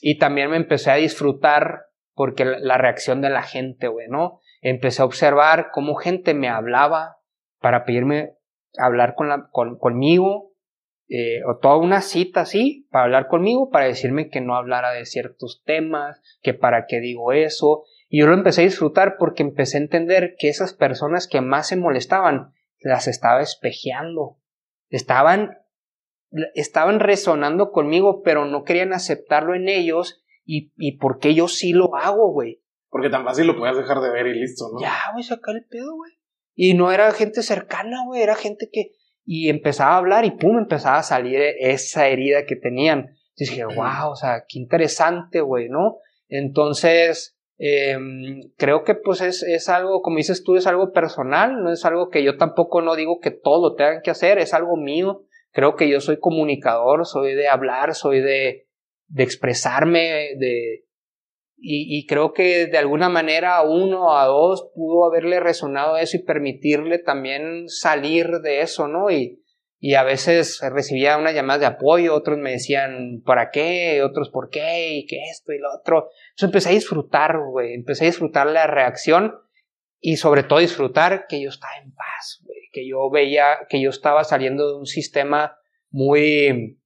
y 0.00 0.18
también 0.18 0.50
me 0.50 0.56
empecé 0.56 0.92
a 0.92 0.96
disfrutar 0.96 1.86
porque 2.14 2.44
la 2.44 2.78
reacción 2.78 3.20
de 3.20 3.30
la 3.30 3.42
gente, 3.42 3.88
güey, 3.88 4.06
¿no? 4.08 4.40
Empecé 4.60 5.02
a 5.02 5.06
observar 5.06 5.68
cómo 5.72 5.94
gente 5.94 6.34
me 6.34 6.48
hablaba 6.48 7.18
para 7.60 7.84
pedirme 7.84 8.34
hablar 8.78 9.14
con 9.14 9.78
conmigo, 9.78 10.52
eh, 11.08 11.42
o 11.44 11.56
toda 11.56 11.78
una 11.78 12.02
cita 12.02 12.42
así, 12.42 12.86
para 12.90 13.04
hablar 13.04 13.28
conmigo, 13.28 13.70
para 13.70 13.86
decirme 13.86 14.28
que 14.28 14.42
no 14.42 14.54
hablara 14.54 14.92
de 14.92 15.06
ciertos 15.06 15.62
temas, 15.64 16.20
que 16.42 16.52
para 16.52 16.84
qué 16.86 17.00
digo 17.00 17.32
eso, 17.32 17.84
y 18.10 18.20
yo 18.20 18.26
lo 18.26 18.34
empecé 18.34 18.60
a 18.60 18.64
disfrutar 18.64 19.16
porque 19.18 19.42
empecé 19.42 19.78
a 19.78 19.82
entender 19.82 20.34
que 20.38 20.48
esas 20.48 20.74
personas 20.74 21.26
que 21.26 21.40
más 21.40 21.68
se 21.68 21.76
molestaban 21.76 22.52
las 22.80 23.08
estaba 23.08 23.40
espejeando. 23.40 24.38
Estaban, 24.90 25.58
estaban 26.54 27.00
resonando 27.00 27.70
conmigo, 27.70 28.22
pero 28.22 28.44
no 28.44 28.64
querían 28.64 28.92
aceptarlo 28.92 29.54
en 29.54 29.68
ellos 29.68 30.22
y, 30.44 30.72
y 30.76 30.98
porque 30.98 31.34
yo 31.34 31.48
sí 31.48 31.72
lo 31.72 31.96
hago, 31.96 32.32
güey. 32.32 32.62
Porque 32.90 33.10
tan 33.10 33.24
fácil 33.24 33.46
lo 33.46 33.56
puedes 33.56 33.76
dejar 33.76 34.00
de 34.00 34.10
ver 34.10 34.26
y 34.26 34.38
listo, 34.38 34.66
¿no? 34.72 34.80
Ya, 34.80 34.96
güey, 35.12 35.22
sacar 35.22 35.56
el 35.56 35.66
pedo, 35.66 35.94
güey. 35.94 36.12
Y 36.54 36.74
no 36.74 36.90
era 36.90 37.12
gente 37.12 37.42
cercana, 37.42 38.04
güey, 38.06 38.22
era 38.22 38.34
gente 38.34 38.68
que... 38.72 38.92
Y 39.24 39.50
empezaba 39.50 39.94
a 39.94 39.98
hablar 39.98 40.24
y 40.24 40.30
pum, 40.30 40.58
empezaba 40.58 40.98
a 40.98 41.02
salir 41.02 41.38
esa 41.58 42.08
herida 42.08 42.46
que 42.46 42.56
tenían. 42.56 43.10
Y 43.36 43.44
dije, 43.44 43.64
wow, 43.64 44.10
o 44.10 44.16
sea, 44.16 44.44
qué 44.48 44.58
interesante, 44.58 45.40
güey, 45.42 45.68
¿no? 45.68 45.98
Entonces, 46.28 47.38
Em, 47.60 48.52
creo 48.56 48.84
que 48.84 48.94
pues 48.94 49.20
es, 49.20 49.42
es, 49.42 49.68
algo, 49.68 50.00
como 50.00 50.18
dices 50.18 50.44
tú, 50.44 50.54
es 50.54 50.68
algo 50.68 50.92
personal, 50.92 51.60
no 51.64 51.72
es 51.72 51.84
algo 51.84 52.08
que 52.08 52.22
yo 52.22 52.36
tampoco 52.36 52.82
no 52.82 52.94
digo 52.94 53.18
que 53.18 53.32
todo 53.32 53.70
lo 53.70 53.74
tengan 53.74 54.00
que 54.00 54.12
hacer, 54.12 54.38
es 54.38 54.54
algo 54.54 54.76
mío. 54.76 55.24
Creo 55.50 55.74
que 55.74 55.88
yo 55.88 56.00
soy 56.00 56.20
comunicador, 56.20 57.04
soy 57.04 57.34
de 57.34 57.48
hablar, 57.48 57.94
soy 57.94 58.20
de, 58.20 58.68
de 59.08 59.22
expresarme, 59.24 60.36
de, 60.38 60.84
y, 61.60 62.06
creo 62.06 62.32
que 62.32 62.66
de 62.66 62.78
alguna 62.78 63.08
manera 63.08 63.56
a 63.56 63.62
uno 63.62 64.06
o 64.06 64.16
a 64.16 64.26
dos 64.26 64.70
pudo 64.74 65.04
haberle 65.06 65.40
resonado 65.40 65.96
eso 65.96 66.16
y 66.16 66.22
permitirle 66.22 66.98
también 66.98 67.68
salir 67.68 68.28
de 68.42 68.60
eso, 68.60 68.86
¿no? 68.86 69.10
Y, 69.10 69.42
y 69.80 69.94
a 69.94 70.04
veces 70.04 70.60
recibía 70.72 71.18
unas 71.18 71.34
llamadas 71.34 71.60
de 71.60 71.66
apoyo, 71.66 72.14
otros 72.14 72.38
me 72.38 72.52
decían, 72.52 73.22
¿para 73.24 73.50
qué? 73.50 74.02
Otros, 74.04 74.30
¿por 74.30 74.50
qué? 74.50 74.98
Y 74.98 75.06
que 75.06 75.18
esto 75.30 75.52
y 75.52 75.58
lo 75.58 75.68
otro. 75.72 76.10
Entonces 76.30 76.44
empecé 76.44 76.68
a 76.68 76.72
disfrutar, 76.72 77.38
güey, 77.50 77.74
empecé 77.74 78.04
a 78.04 78.08
disfrutar 78.08 78.46
la 78.46 78.66
reacción 78.66 79.34
y 80.00 80.16
sobre 80.16 80.44
todo 80.44 80.60
disfrutar 80.60 81.26
que 81.28 81.40
yo 81.40 81.48
estaba 81.48 81.72
en 81.82 81.92
paz, 81.92 82.40
güey, 82.44 82.60
que 82.72 82.88
yo 82.88 83.10
veía 83.10 83.66
que 83.68 83.80
yo 83.80 83.90
estaba 83.90 84.22
saliendo 84.22 84.68
de 84.68 84.76
un 84.78 84.86
sistema 84.86 85.58
muy, 85.90 86.78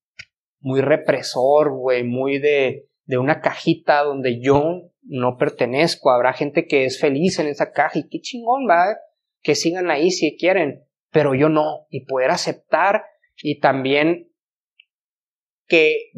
muy 0.60 0.80
represor, 0.80 1.70
güey, 1.70 2.04
muy 2.04 2.38
de, 2.38 2.88
de 3.05 3.18
una 3.18 3.40
cajita 3.40 4.03
donde 4.03 4.40
yo 4.40 4.90
no 5.03 5.36
pertenezco. 5.36 6.11
Habrá 6.11 6.32
gente 6.32 6.66
que 6.66 6.84
es 6.84 7.00
feliz 7.00 7.38
en 7.38 7.48
esa 7.48 7.72
caja 7.72 7.98
y 7.98 8.09
qué 8.09 8.20
chingón, 8.20 8.68
va, 8.68 8.96
que 9.42 9.55
sigan 9.55 9.90
ahí 9.90 10.11
si 10.11 10.36
quieren 10.36 10.84
pero 11.12 11.34
yo 11.34 11.48
no, 11.48 11.86
y 11.90 12.07
poder 12.07 12.30
aceptar 12.30 13.05
y 13.36 13.61
también 13.61 14.32
que 15.68 16.11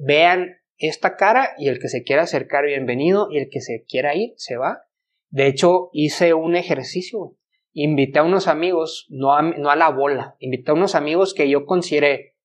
vean 0.00 0.56
esta 0.78 1.16
cara 1.16 1.50
y 1.58 1.68
el 1.68 1.78
que 1.78 1.88
se 1.88 2.02
quiera 2.02 2.22
acercar, 2.22 2.64
bienvenido, 2.64 3.28
y 3.30 3.38
el 3.38 3.48
que 3.50 3.60
se 3.60 3.84
quiera 3.86 4.16
ir, 4.16 4.32
se 4.36 4.56
va. 4.56 4.82
De 5.28 5.46
hecho, 5.46 5.90
hice 5.92 6.34
un 6.34 6.56
ejercicio. 6.56 7.36
Invité 7.74 8.18
a 8.18 8.24
unos 8.24 8.48
amigos, 8.48 9.06
no 9.08 9.34
a, 9.34 9.42
no 9.42 9.70
a 9.70 9.76
la 9.76 9.90
bola, 9.90 10.36
invité 10.40 10.72
a 10.72 10.74
unos 10.74 10.94
amigos 10.94 11.32
que 11.32 11.48
yo 11.48 11.64
consideré, 11.64 12.36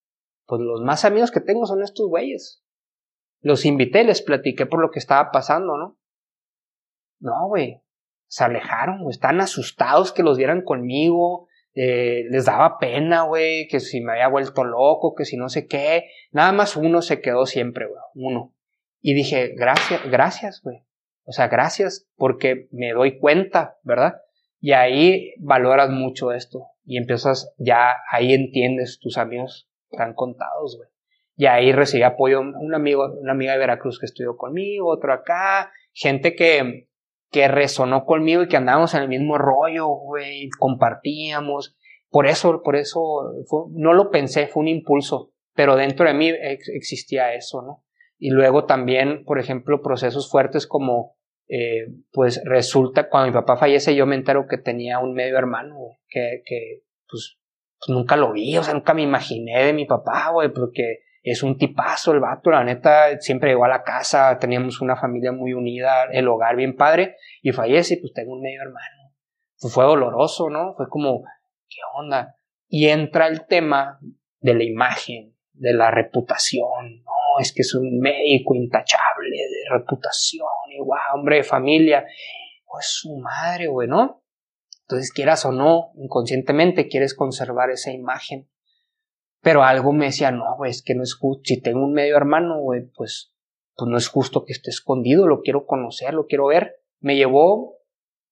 pues 0.45 0.61
los 0.61 0.81
más 0.81 1.03
amigos 1.03 1.31
que 1.31 1.41
tengo 1.41 1.65
son 1.65 1.83
estos 1.83 2.07
güeyes. 2.07 2.63
Los 3.47 3.65
invité, 3.65 4.03
les 4.03 4.21
platiqué 4.21 4.65
por 4.65 4.81
lo 4.81 4.91
que 4.91 4.99
estaba 4.99 5.31
pasando, 5.31 5.77
¿no? 5.77 5.97
No, 7.19 7.47
güey. 7.47 7.81
Se 8.27 8.43
alejaron, 8.43 9.03
güey. 9.03 9.13
Están 9.13 9.39
asustados 9.39 10.11
que 10.11 10.21
los 10.21 10.37
vieran 10.37 10.63
conmigo. 10.63 11.47
Eh, 11.73 12.25
les 12.29 12.43
daba 12.45 12.77
pena, 12.77 13.23
güey, 13.23 13.67
que 13.67 13.79
si 13.79 14.01
me 14.01 14.11
había 14.11 14.27
vuelto 14.27 14.65
loco, 14.65 15.15
que 15.15 15.23
si 15.23 15.37
no 15.37 15.47
sé 15.47 15.65
qué. 15.65 16.09
Nada 16.31 16.51
más 16.51 16.75
uno 16.75 17.01
se 17.01 17.21
quedó 17.21 17.45
siempre, 17.45 17.85
güey, 17.85 18.01
uno. 18.15 18.53
Y 18.99 19.13
dije, 19.13 19.53
gracias, 19.55 20.01
gracias, 20.09 20.61
güey. 20.61 20.83
O 21.23 21.31
sea, 21.31 21.47
gracias 21.47 22.09
porque 22.17 22.67
me 22.71 22.91
doy 22.91 23.17
cuenta, 23.19 23.77
¿verdad? 23.83 24.15
Y 24.59 24.73
ahí 24.73 25.33
valoras 25.39 25.89
mucho 25.89 26.33
esto 26.33 26.65
y 26.83 26.97
empiezas, 26.97 27.53
ya 27.57 27.95
ahí 28.11 28.33
entiendes, 28.33 28.99
tus 28.99 29.17
amigos 29.17 29.69
están 29.91 30.15
contados, 30.15 30.77
güey. 30.77 30.89
Y 31.39 31.45
ahí 31.45 31.71
recibí 31.71 32.01
apoyo 32.01 32.41
un 32.41 32.73
amigo, 32.73 33.13
una 33.21 33.33
amiga 33.33 33.53
de 33.53 33.59
Veracruz 33.59 33.99
que 33.99 34.07
estudió 34.07 34.35
conmigo, 34.35 34.89
otro 34.89 35.13
acá, 35.13 35.71
gente 35.93 36.35
que, 36.35 36.87
que 37.31 37.47
resonó 37.47 38.05
conmigo 38.05 38.41
y 38.41 38.47
que 38.47 38.57
andábamos 38.57 38.95
en 38.95 39.03
el 39.03 39.07
mismo 39.07 39.37
rollo, 39.37 39.87
güey, 39.87 40.49
compartíamos. 40.57 41.77
Por 42.09 42.25
eso, 42.25 42.63
por 42.63 42.75
eso, 42.75 43.33
no 43.71 43.93
lo 43.93 44.09
pensé, 44.09 44.47
fue 44.47 44.61
un 44.61 44.67
impulso, 44.67 45.31
pero 45.53 45.75
dentro 45.75 46.07
de 46.07 46.15
mí 46.15 46.31
existía 46.73 47.35
eso, 47.35 47.61
¿no? 47.61 47.83
Y 48.17 48.31
luego 48.31 48.65
también, 48.65 49.23
por 49.23 49.37
ejemplo, 49.37 49.83
procesos 49.83 50.31
fuertes 50.31 50.65
como, 50.65 51.17
eh, 51.47 51.85
pues 52.11 52.41
resulta, 52.45 53.09
cuando 53.09 53.27
mi 53.27 53.33
papá 53.33 53.57
fallece, 53.57 53.95
yo 53.95 54.07
me 54.07 54.15
entero 54.15 54.47
que 54.49 54.57
tenía 54.57 54.97
un 54.97 55.13
medio 55.13 55.37
hermano, 55.37 55.77
que, 56.09 56.41
que 56.45 56.81
pues, 57.07 57.37
pues, 57.79 57.95
nunca 57.95 58.15
lo 58.15 58.33
vi, 58.33 58.57
o 58.57 58.63
sea, 58.63 58.73
nunca 58.73 58.95
me 58.95 59.03
imaginé 59.03 59.63
de 59.63 59.73
mi 59.73 59.85
papá, 59.85 60.31
güey, 60.31 60.49
porque 60.51 61.01
es 61.31 61.43
un 61.43 61.57
tipazo 61.57 62.13
el 62.13 62.19
vato, 62.19 62.51
la 62.51 62.63
neta, 62.63 63.19
siempre 63.19 63.49
llegó 63.49 63.65
a 63.65 63.69
la 63.69 63.83
casa, 63.83 64.37
teníamos 64.39 64.81
una 64.81 64.95
familia 64.95 65.31
muy 65.31 65.53
unida, 65.53 66.05
el 66.11 66.27
hogar 66.27 66.55
bien 66.55 66.75
padre, 66.75 67.17
y 67.41 67.51
fallece, 67.51 67.95
y 67.95 67.97
pues 67.97 68.13
tengo 68.13 68.33
un 68.33 68.41
medio 68.41 68.61
hermano. 68.61 69.13
fue 69.57 69.83
doloroso, 69.83 70.49
¿no? 70.49 70.73
Fue 70.75 70.87
como, 70.89 71.23
¿qué 71.67 71.79
onda? 71.95 72.35
Y 72.67 72.87
entra 72.87 73.27
el 73.27 73.45
tema 73.45 73.99
de 74.39 74.53
la 74.53 74.63
imagen, 74.63 75.35
de 75.53 75.73
la 75.73 75.91
reputación, 75.91 77.03
no, 77.03 77.41
es 77.41 77.53
que 77.53 77.61
es 77.61 77.73
un 77.73 77.99
médico 77.99 78.55
intachable 78.55 79.37
de 79.37 79.77
reputación, 79.77 80.47
y 80.69 80.79
guau, 80.79 81.15
hombre 81.15 81.37
de 81.37 81.43
familia, 81.43 82.05
pues 82.65 82.87
su 82.87 83.17
madre, 83.17 83.67
güey, 83.67 83.87
¿no? 83.87 84.23
Entonces, 84.81 85.11
quieras 85.11 85.43
o 85.45 85.51
no, 85.51 85.91
inconscientemente 85.95 86.87
quieres 86.87 87.13
conservar 87.13 87.69
esa 87.69 87.91
imagen. 87.91 88.49
Pero 89.41 89.63
algo 89.63 89.93
me 89.93 90.05
decía, 90.05 90.31
no, 90.31 90.55
güey, 90.57 90.71
es 90.71 90.81
que 90.83 90.95
no 90.95 91.03
es 91.03 91.15
justo. 91.15 91.41
Si 91.45 91.61
tengo 91.61 91.83
un 91.83 91.93
medio 91.93 92.17
hermano, 92.17 92.59
güey, 92.59 92.89
pues, 92.95 93.33
pues 93.75 93.89
no 93.89 93.97
es 93.97 94.07
justo 94.07 94.43
que 94.45 94.53
esté 94.53 94.69
escondido, 94.69 95.27
lo 95.27 95.41
quiero 95.41 95.65
conocer, 95.65 96.13
lo 96.13 96.25
quiero 96.25 96.47
ver. 96.47 96.77
Me 96.99 97.15
llevó 97.15 97.77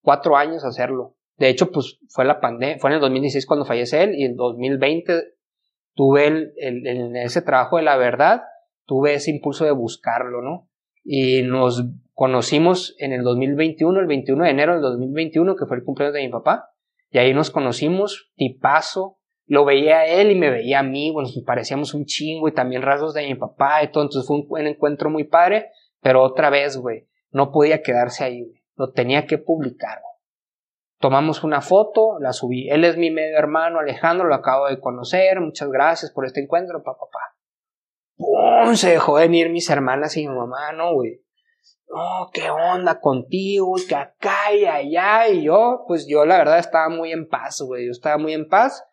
cuatro 0.01 0.37
años 0.37 0.63
hacerlo. 0.65 1.15
De 1.37 1.49
hecho, 1.49 1.71
pues 1.71 1.99
fue 2.09 2.25
la 2.25 2.39
pandemia, 2.39 2.79
fue 2.79 2.89
en 2.89 2.95
el 2.95 3.01
2016 3.01 3.45
cuando 3.45 3.65
fallece 3.65 4.03
él 4.03 4.15
y 4.15 4.23
en 4.23 4.35
2020 4.35 5.35
tuve 5.93 6.27
el, 6.27 6.53
el, 6.57 7.15
ese 7.17 7.41
trabajo 7.41 7.77
de 7.77 7.83
la 7.83 7.97
verdad, 7.97 8.43
tuve 8.85 9.15
ese 9.15 9.31
impulso 9.31 9.65
de 9.65 9.71
buscarlo, 9.71 10.41
¿no? 10.41 10.69
Y 11.03 11.41
nos 11.43 11.83
conocimos 12.13 12.95
en 12.99 13.11
el 13.11 13.23
2021, 13.23 13.99
el 13.99 14.07
21 14.07 14.43
de 14.43 14.49
enero 14.49 14.73
del 14.73 14.81
2021, 14.81 15.55
que 15.55 15.65
fue 15.65 15.77
el 15.77 15.83
cumpleaños 15.83 16.13
de 16.13 16.21
mi 16.21 16.29
papá, 16.29 16.69
y 17.09 17.17
ahí 17.17 17.33
nos 17.33 17.51
conocimos, 17.51 18.31
tipazo, 18.35 19.19
lo 19.47 19.65
veía 19.65 19.99
a 19.99 20.05
él 20.05 20.31
y 20.31 20.35
me 20.35 20.49
veía 20.49 20.79
a 20.79 20.83
mí, 20.83 21.11
bueno, 21.11 21.29
nos 21.33 21.43
parecíamos 21.45 21.93
un 21.93 22.05
chingo 22.05 22.47
y 22.47 22.53
también 22.53 22.81
rasgos 22.81 23.13
de 23.13 23.27
mi 23.27 23.35
papá 23.35 23.83
y 23.83 23.91
todo, 23.91 24.03
entonces 24.03 24.27
fue 24.27 24.37
un, 24.37 24.67
encuentro 24.67 25.09
muy 25.09 25.25
padre, 25.25 25.71
pero 26.01 26.23
otra 26.23 26.49
vez, 26.49 26.77
güey, 26.77 27.07
no 27.31 27.51
podía 27.51 27.81
quedarse 27.83 28.23
ahí, 28.23 28.41
güey, 28.41 28.63
lo 28.75 28.91
tenía 28.91 29.25
que 29.25 29.37
publicar, 29.37 29.99
güey. 30.01 30.15
Tomamos 30.99 31.43
una 31.43 31.61
foto, 31.61 32.17
la 32.19 32.33
subí, 32.33 32.69
él 32.69 32.83
es 32.85 32.97
mi 32.97 33.11
medio 33.11 33.37
hermano 33.37 33.79
Alejandro, 33.79 34.27
lo 34.27 34.35
acabo 34.35 34.67
de 34.67 34.79
conocer, 34.79 35.39
muchas 35.41 35.69
gracias 35.69 36.11
por 36.11 36.25
este 36.25 36.41
encuentro, 36.41 36.81
papá. 36.83 37.35
¡Pum! 38.15 38.75
Se 38.75 38.91
dejó 38.91 39.15
venir 39.15 39.49
mis 39.49 39.69
hermanas 39.69 40.15
y 40.17 40.27
mi 40.27 40.33
mamá, 40.33 40.71
¿no, 40.71 40.93
güey? 40.93 41.21
No, 41.89 42.29
¿qué 42.33 42.49
onda 42.49 42.99
contigo? 42.99 43.75
Que 43.87 43.95
acá 43.95 44.53
y 44.53 44.65
allá. 44.65 45.27
Y 45.27 45.43
yo, 45.43 45.83
pues 45.87 46.07
yo 46.07 46.25
la 46.25 46.37
verdad 46.37 46.59
estaba 46.59 46.89
muy 46.89 47.11
en 47.11 47.27
paz, 47.27 47.61
güey. 47.61 47.85
Yo 47.85 47.91
estaba 47.91 48.17
muy 48.17 48.33
en 48.33 48.47
paz 48.47 48.83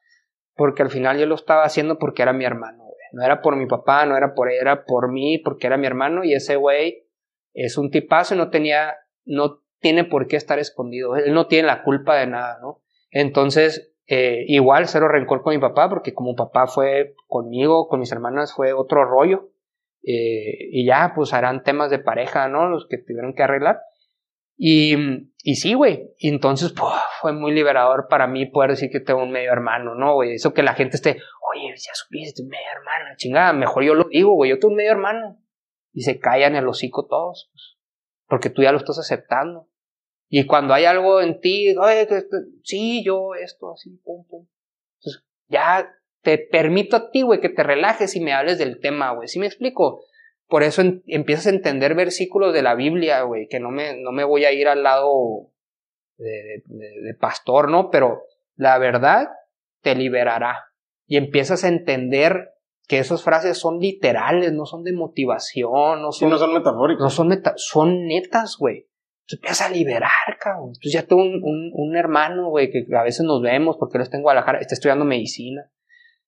porque 0.55 0.83
al 0.83 0.91
final 0.91 1.19
yo 1.19 1.27
lo 1.27 1.35
estaba 1.35 1.65
haciendo 1.65 1.99
porque 1.99 2.23
era 2.23 2.33
mi 2.33 2.45
hermano. 2.45 2.85
No 3.13 3.23
era 3.23 3.43
por 3.43 3.57
mi 3.57 3.67
papá, 3.67 4.07
no 4.07 4.17
era 4.17 4.35
por 4.35 4.51
él, 4.51 4.59
era 4.61 4.85
por 4.85 5.13
mí, 5.13 5.39
porque 5.39 5.67
era 5.67 5.77
mi 5.77 5.87
hermano 5.87 6.25
y 6.25 6.35
ese 6.35 6.57
güey 6.57 7.07
es 7.53 7.77
un 7.77 7.91
tipazo 7.91 8.35
y 8.35 8.39
no 8.39 8.49
tenía, 8.51 8.95
no 9.25 9.63
tiene 9.81 10.05
por 10.05 10.27
qué 10.27 10.37
estar 10.37 10.59
escondido. 10.59 11.17
Él 11.17 11.35
no 11.35 11.47
tiene 11.47 11.67
la 11.67 11.83
culpa 11.83 12.17
de 12.17 12.27
nada, 12.27 12.59
¿no? 12.63 12.83
Entonces, 13.11 13.93
eh, 14.07 14.45
igual 14.49 14.89
cero 14.89 15.09
rencor 15.09 15.43
con 15.43 15.55
mi 15.55 15.61
papá, 15.61 15.89
porque 15.89 16.15
como 16.15 16.35
papá 16.35 16.67
fue 16.67 17.15
conmigo, 17.27 17.89
con 17.89 18.01
mis 18.01 18.13
hermanas, 18.13 18.55
fue 18.55 18.73
otro 18.73 19.05
rollo. 19.05 19.51
Eh, 20.05 20.71
y 20.73 20.87
ya, 20.87 21.13
pues 21.15 21.33
harán 21.35 21.63
temas 21.63 21.91
de 21.91 21.99
pareja, 21.99 22.49
¿no? 22.49 22.69
Los 22.69 22.87
que 22.89 22.99
tuvieron 22.99 23.35
que 23.35 23.43
arreglar. 23.43 23.81
Y, 24.65 24.95
sí, 25.57 25.75
güey. 25.75 26.15
Entonces 26.21 26.73
fue 27.21 27.33
muy 27.33 27.51
liberador 27.51 28.07
para 28.09 28.29
mí 28.29 28.47
poder 28.47 28.71
decir 28.71 28.91
que 28.93 29.01
tengo 29.01 29.25
un 29.25 29.33
medio 29.33 29.51
hermano, 29.51 29.97
¿no, 29.97 30.15
güey? 30.15 30.35
Eso 30.35 30.55
que 30.55 30.63
la 30.63 30.75
gente 30.75 30.95
esté, 30.95 31.19
oye, 31.53 31.75
ya 31.77 31.93
supiste, 31.95 32.45
medio 32.45 32.65
hermano, 32.77 33.17
chingada, 33.17 33.53
mejor 33.53 33.83
yo 33.83 33.97
lo 33.97 34.05
digo, 34.09 34.35
güey, 34.35 34.51
yo 34.51 34.61
tengo 34.61 34.71
un 34.71 34.77
medio 34.77 34.93
hermano. 34.93 35.43
Y 35.93 36.03
se 36.03 36.21
callan 36.21 36.55
el 36.55 36.69
hocico 36.69 37.09
todos, 37.09 37.51
pues, 37.51 37.77
porque 38.29 38.51
tú 38.51 38.63
ya 38.63 38.71
lo 38.71 38.79
estás 38.79 39.01
aceptando. 39.01 39.69
Y 40.29 40.47
cuando 40.47 40.75
hay 40.75 40.85
algo 40.85 41.21
en 41.21 41.41
ti, 41.41 41.77
oye, 41.77 42.07
sí, 42.63 43.03
yo 43.05 43.35
esto, 43.35 43.73
así, 43.73 44.01
pum, 44.05 44.25
pum. 44.29 44.47
Entonces, 45.01 45.25
ya 45.49 45.93
te 46.23 46.39
permito 46.39 46.97
a 46.97 47.11
ti, 47.11 47.23
güey, 47.23 47.41
que 47.41 47.49
te 47.49 47.65
relajes 47.65 48.15
y 48.15 48.21
me 48.21 48.33
hables 48.33 48.59
del 48.59 48.79
tema, 48.79 49.11
güey. 49.11 49.27
¿Sí 49.27 49.41
me 49.41 49.47
explico? 49.47 50.05
Por 50.53 50.65
eso 50.65 50.83
empiezas 51.07 51.47
a 51.47 51.57
entender 51.57 51.95
versículos 51.95 52.53
de 52.53 52.61
la 52.61 52.75
Biblia, 52.75 53.23
güey, 53.23 53.49
que 53.49 53.59
no 53.59 53.71
me, 53.71 53.97
no 54.03 54.13
me 54.13 54.23
voy 54.23 54.45
a 54.45 54.53
ir 54.53 54.69
al 54.69 54.83
lado 54.83 55.51
de, 56.19 56.63
de, 56.67 57.15
pastor, 57.19 57.71
¿no? 57.71 57.89
Pero 57.89 58.25
la 58.57 58.77
verdad 58.77 59.31
te 59.81 59.95
liberará. 59.95 60.67
Y 61.07 61.17
empiezas 61.17 61.65
a 61.65 61.69
entender 61.69 62.51
que 62.87 62.99
esas 62.99 63.23
frases 63.23 63.57
son 63.57 63.79
literales, 63.79 64.53
no 64.53 64.67
son 64.67 64.85
de 64.85 64.93
motivación, 64.93 66.03
no 66.03 66.13
son, 66.13 66.29
no 66.29 66.37
son 66.37 66.53
metafóricas. 66.53 67.03
No 67.03 67.09
son, 67.09 67.29
meta, 67.29 67.55
son 67.57 68.07
netas, 68.07 68.59
güey. 68.59 68.91
Empiezas 69.27 69.63
a 69.63 69.71
liberar, 69.71 70.11
cabrón. 70.39 70.73
Entonces 70.75 70.93
ya 70.93 71.07
tengo 71.07 71.23
un, 71.23 71.43
un, 71.43 71.71
un 71.73 71.97
hermano, 71.97 72.51
güey, 72.51 72.71
que 72.71 72.85
a 72.95 73.03
veces 73.03 73.25
nos 73.25 73.41
vemos 73.41 73.79
porque 73.79 73.97
él 73.97 74.03
está 74.03 74.19
en 74.19 74.23
Guadalajara, 74.23 74.59
está 74.59 74.75
estudiando 74.75 75.07
medicina. 75.07 75.73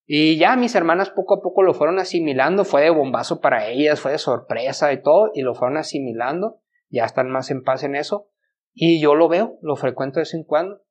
Y 0.07 0.37
ya 0.37 0.57
mis 0.57 0.75
hermanas 0.75 1.11
poco 1.11 1.35
a 1.35 1.41
poco 1.41 1.63
lo 1.63 1.73
fueron 1.73 1.99
asimilando, 1.99 2.65
fue 2.65 2.83
de 2.83 2.91
bombazo 2.91 3.41
para 3.41 3.69
ellas, 3.69 4.01
fue 4.01 4.13
de 4.13 4.19
sorpresa 4.19 4.93
y 4.93 5.03
todo, 5.03 5.31
y 5.35 5.41
lo 5.43 5.55
fueron 5.55 5.79
asimilando, 5.79 6.61
ya 6.91 7.05
están 7.05 7.31
más 7.31 7.51
en 7.51 7.63
paz 7.63 7.85
en 7.85 7.97
eso, 7.97 8.29
y 8.75 9.01
yo 9.01 9.15
lo 9.15 9.29
veo, 9.29 9.59
lo 9.63 9.77
frecuento 9.77 10.17
de 10.17 10.23
vez 10.23 10.35
en 10.35 10.45
cuando. 10.45 10.83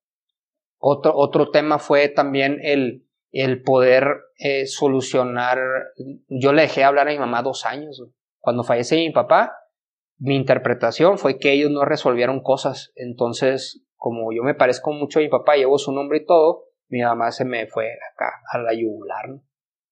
Otro, 0.80 1.16
otro 1.16 1.52
tema 1.52 1.78
fue 1.78 2.10
también 2.10 2.58
el, 2.64 3.08
el 3.32 3.62
poder 3.62 4.08
eh, 4.38 4.66
solucionar, 4.66 5.60
yo 6.28 6.52
le 6.52 6.64
dejé 6.64 6.84
hablar 6.84 7.08
a 7.08 7.12
mi 7.12 7.20
mamá 7.20 7.44
dos 7.44 7.66
años, 7.66 8.04
cuando 8.40 8.64
fallece 8.64 8.96
mi 8.96 9.12
papá, 9.12 9.54
mi 10.18 10.36
interpretación 10.36 11.18
fue 11.18 11.38
que 11.38 11.52
ellos 11.54 11.70
no 11.70 11.86
resolvieron 11.86 12.42
cosas, 12.42 12.92
entonces 12.96 13.86
como 13.96 14.34
yo 14.34 14.44
me 14.44 14.56
parezco 14.56 14.92
mucho 14.92 15.20
a 15.20 15.22
mi 15.22 15.30
papá, 15.30 15.56
llevo 15.56 15.78
su 15.78 15.94
nombre 15.94 16.18
y 16.18 16.26
todo, 16.26 16.66
mi 16.94 17.02
mamá 17.02 17.32
se 17.32 17.44
me 17.44 17.66
fue 17.66 17.90
acá 18.14 18.44
a 18.52 18.60
la 18.60 18.72
yugular, 18.76 19.28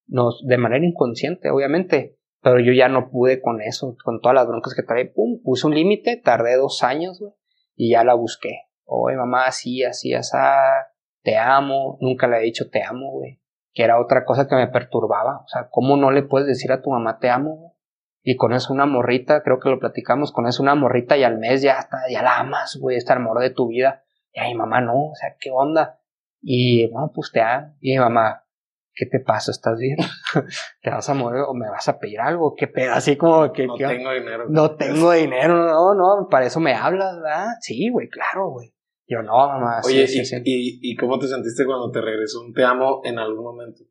¿no? 0.05 0.29
de 0.45 0.57
manera 0.59 0.85
inconsciente, 0.85 1.49
obviamente, 1.49 2.19
pero 2.43 2.59
yo 2.59 2.73
ya 2.73 2.89
no 2.89 3.09
pude 3.09 3.41
con 3.41 3.59
eso, 3.59 3.97
con 4.03 4.21
todas 4.21 4.35
las 4.35 4.47
broncas 4.47 4.75
que 4.75 4.83
trae, 4.83 5.05
pum, 5.05 5.41
puse 5.43 5.65
un 5.65 5.73
límite, 5.73 6.17
tardé 6.17 6.57
dos 6.57 6.83
años, 6.83 7.19
güey, 7.19 7.33
y 7.75 7.93
ya 7.93 8.03
la 8.03 8.13
busqué. 8.13 8.67
Oye, 8.85 9.17
mamá, 9.17 9.45
así, 9.47 9.83
así, 9.83 10.13
así, 10.13 10.37
te 11.23 11.39
amo, 11.39 11.97
nunca 12.01 12.27
le 12.27 12.37
he 12.37 12.41
dicho 12.41 12.69
te 12.69 12.83
amo, 12.83 13.09
güey, 13.09 13.41
que 13.73 13.83
era 13.83 13.99
otra 13.99 14.23
cosa 14.23 14.47
que 14.47 14.53
me 14.55 14.67
perturbaba, 14.67 15.39
o 15.43 15.47
sea, 15.47 15.69
¿cómo 15.71 15.97
no 15.97 16.11
le 16.11 16.21
puedes 16.21 16.47
decir 16.47 16.71
a 16.71 16.83
tu 16.83 16.91
mamá 16.91 17.17
te 17.17 17.31
amo? 17.31 17.75
Y 18.21 18.35
con 18.35 18.53
eso 18.53 18.71
una 18.71 18.85
morrita, 18.85 19.41
creo 19.41 19.59
que 19.59 19.69
lo 19.69 19.79
platicamos, 19.79 20.31
con 20.31 20.45
eso 20.45 20.61
una 20.61 20.75
morrita 20.75 21.17
y 21.17 21.23
al 21.23 21.39
mes 21.39 21.63
ya, 21.63 21.79
está, 21.79 21.97
ya 22.11 22.21
la 22.21 22.37
amas, 22.37 22.77
güey, 22.79 22.95
está 22.95 23.13
el 23.13 23.21
amor 23.21 23.39
de 23.39 23.49
tu 23.49 23.69
vida. 23.69 24.03
Y 24.33 24.39
ay, 24.39 24.53
mamá, 24.53 24.81
no, 24.81 25.07
o 25.07 25.15
sea, 25.15 25.35
¿qué 25.39 25.49
onda? 25.49 26.00
Y 26.41 26.87
no, 26.89 27.11
pues 27.13 27.31
te 27.31 27.41
amo. 27.41 27.75
Y 27.79 27.91
mi 27.91 27.99
mamá, 27.99 28.43
¿qué 28.93 29.05
te 29.05 29.19
pasa? 29.19 29.51
¿Estás 29.51 29.79
bien? 29.79 29.97
¿Te 30.81 30.89
vas 30.89 31.09
a 31.09 31.13
morir 31.13 31.43
o 31.47 31.53
me 31.53 31.69
vas 31.69 31.87
a 31.87 31.99
pedir 31.99 32.19
algo? 32.19 32.55
¿Qué 32.55 32.67
pedo? 32.67 32.93
Así 32.93 33.15
como 33.15 33.51
que... 33.53 33.67
No 33.67 33.75
tengo 33.75 34.11
dinero. 34.11 34.45
No 34.49 34.75
tengo 34.75 35.11
dinero, 35.11 35.65
no, 35.65 35.93
no, 35.93 36.27
para 36.29 36.45
eso 36.45 36.59
me 36.59 36.73
hablas, 36.73 37.15
¿verdad? 37.21 37.47
Sí, 37.61 37.89
güey, 37.89 38.09
claro, 38.09 38.49
güey. 38.49 38.73
Yo 39.07 39.21
no, 39.21 39.35
mamá. 39.35 39.81
Oye, 39.83 40.05
y, 40.07 40.19
y, 40.19 40.91
¿y 40.91 40.95
cómo 40.95 41.19
te 41.19 41.27
sentiste 41.27 41.65
cuando 41.65 41.91
te 41.91 41.99
regresó 41.99 42.41
un 42.41 42.53
te 42.53 42.63
amo 42.63 43.01
en 43.03 43.19
algún 43.19 43.43
momento? 43.43 43.83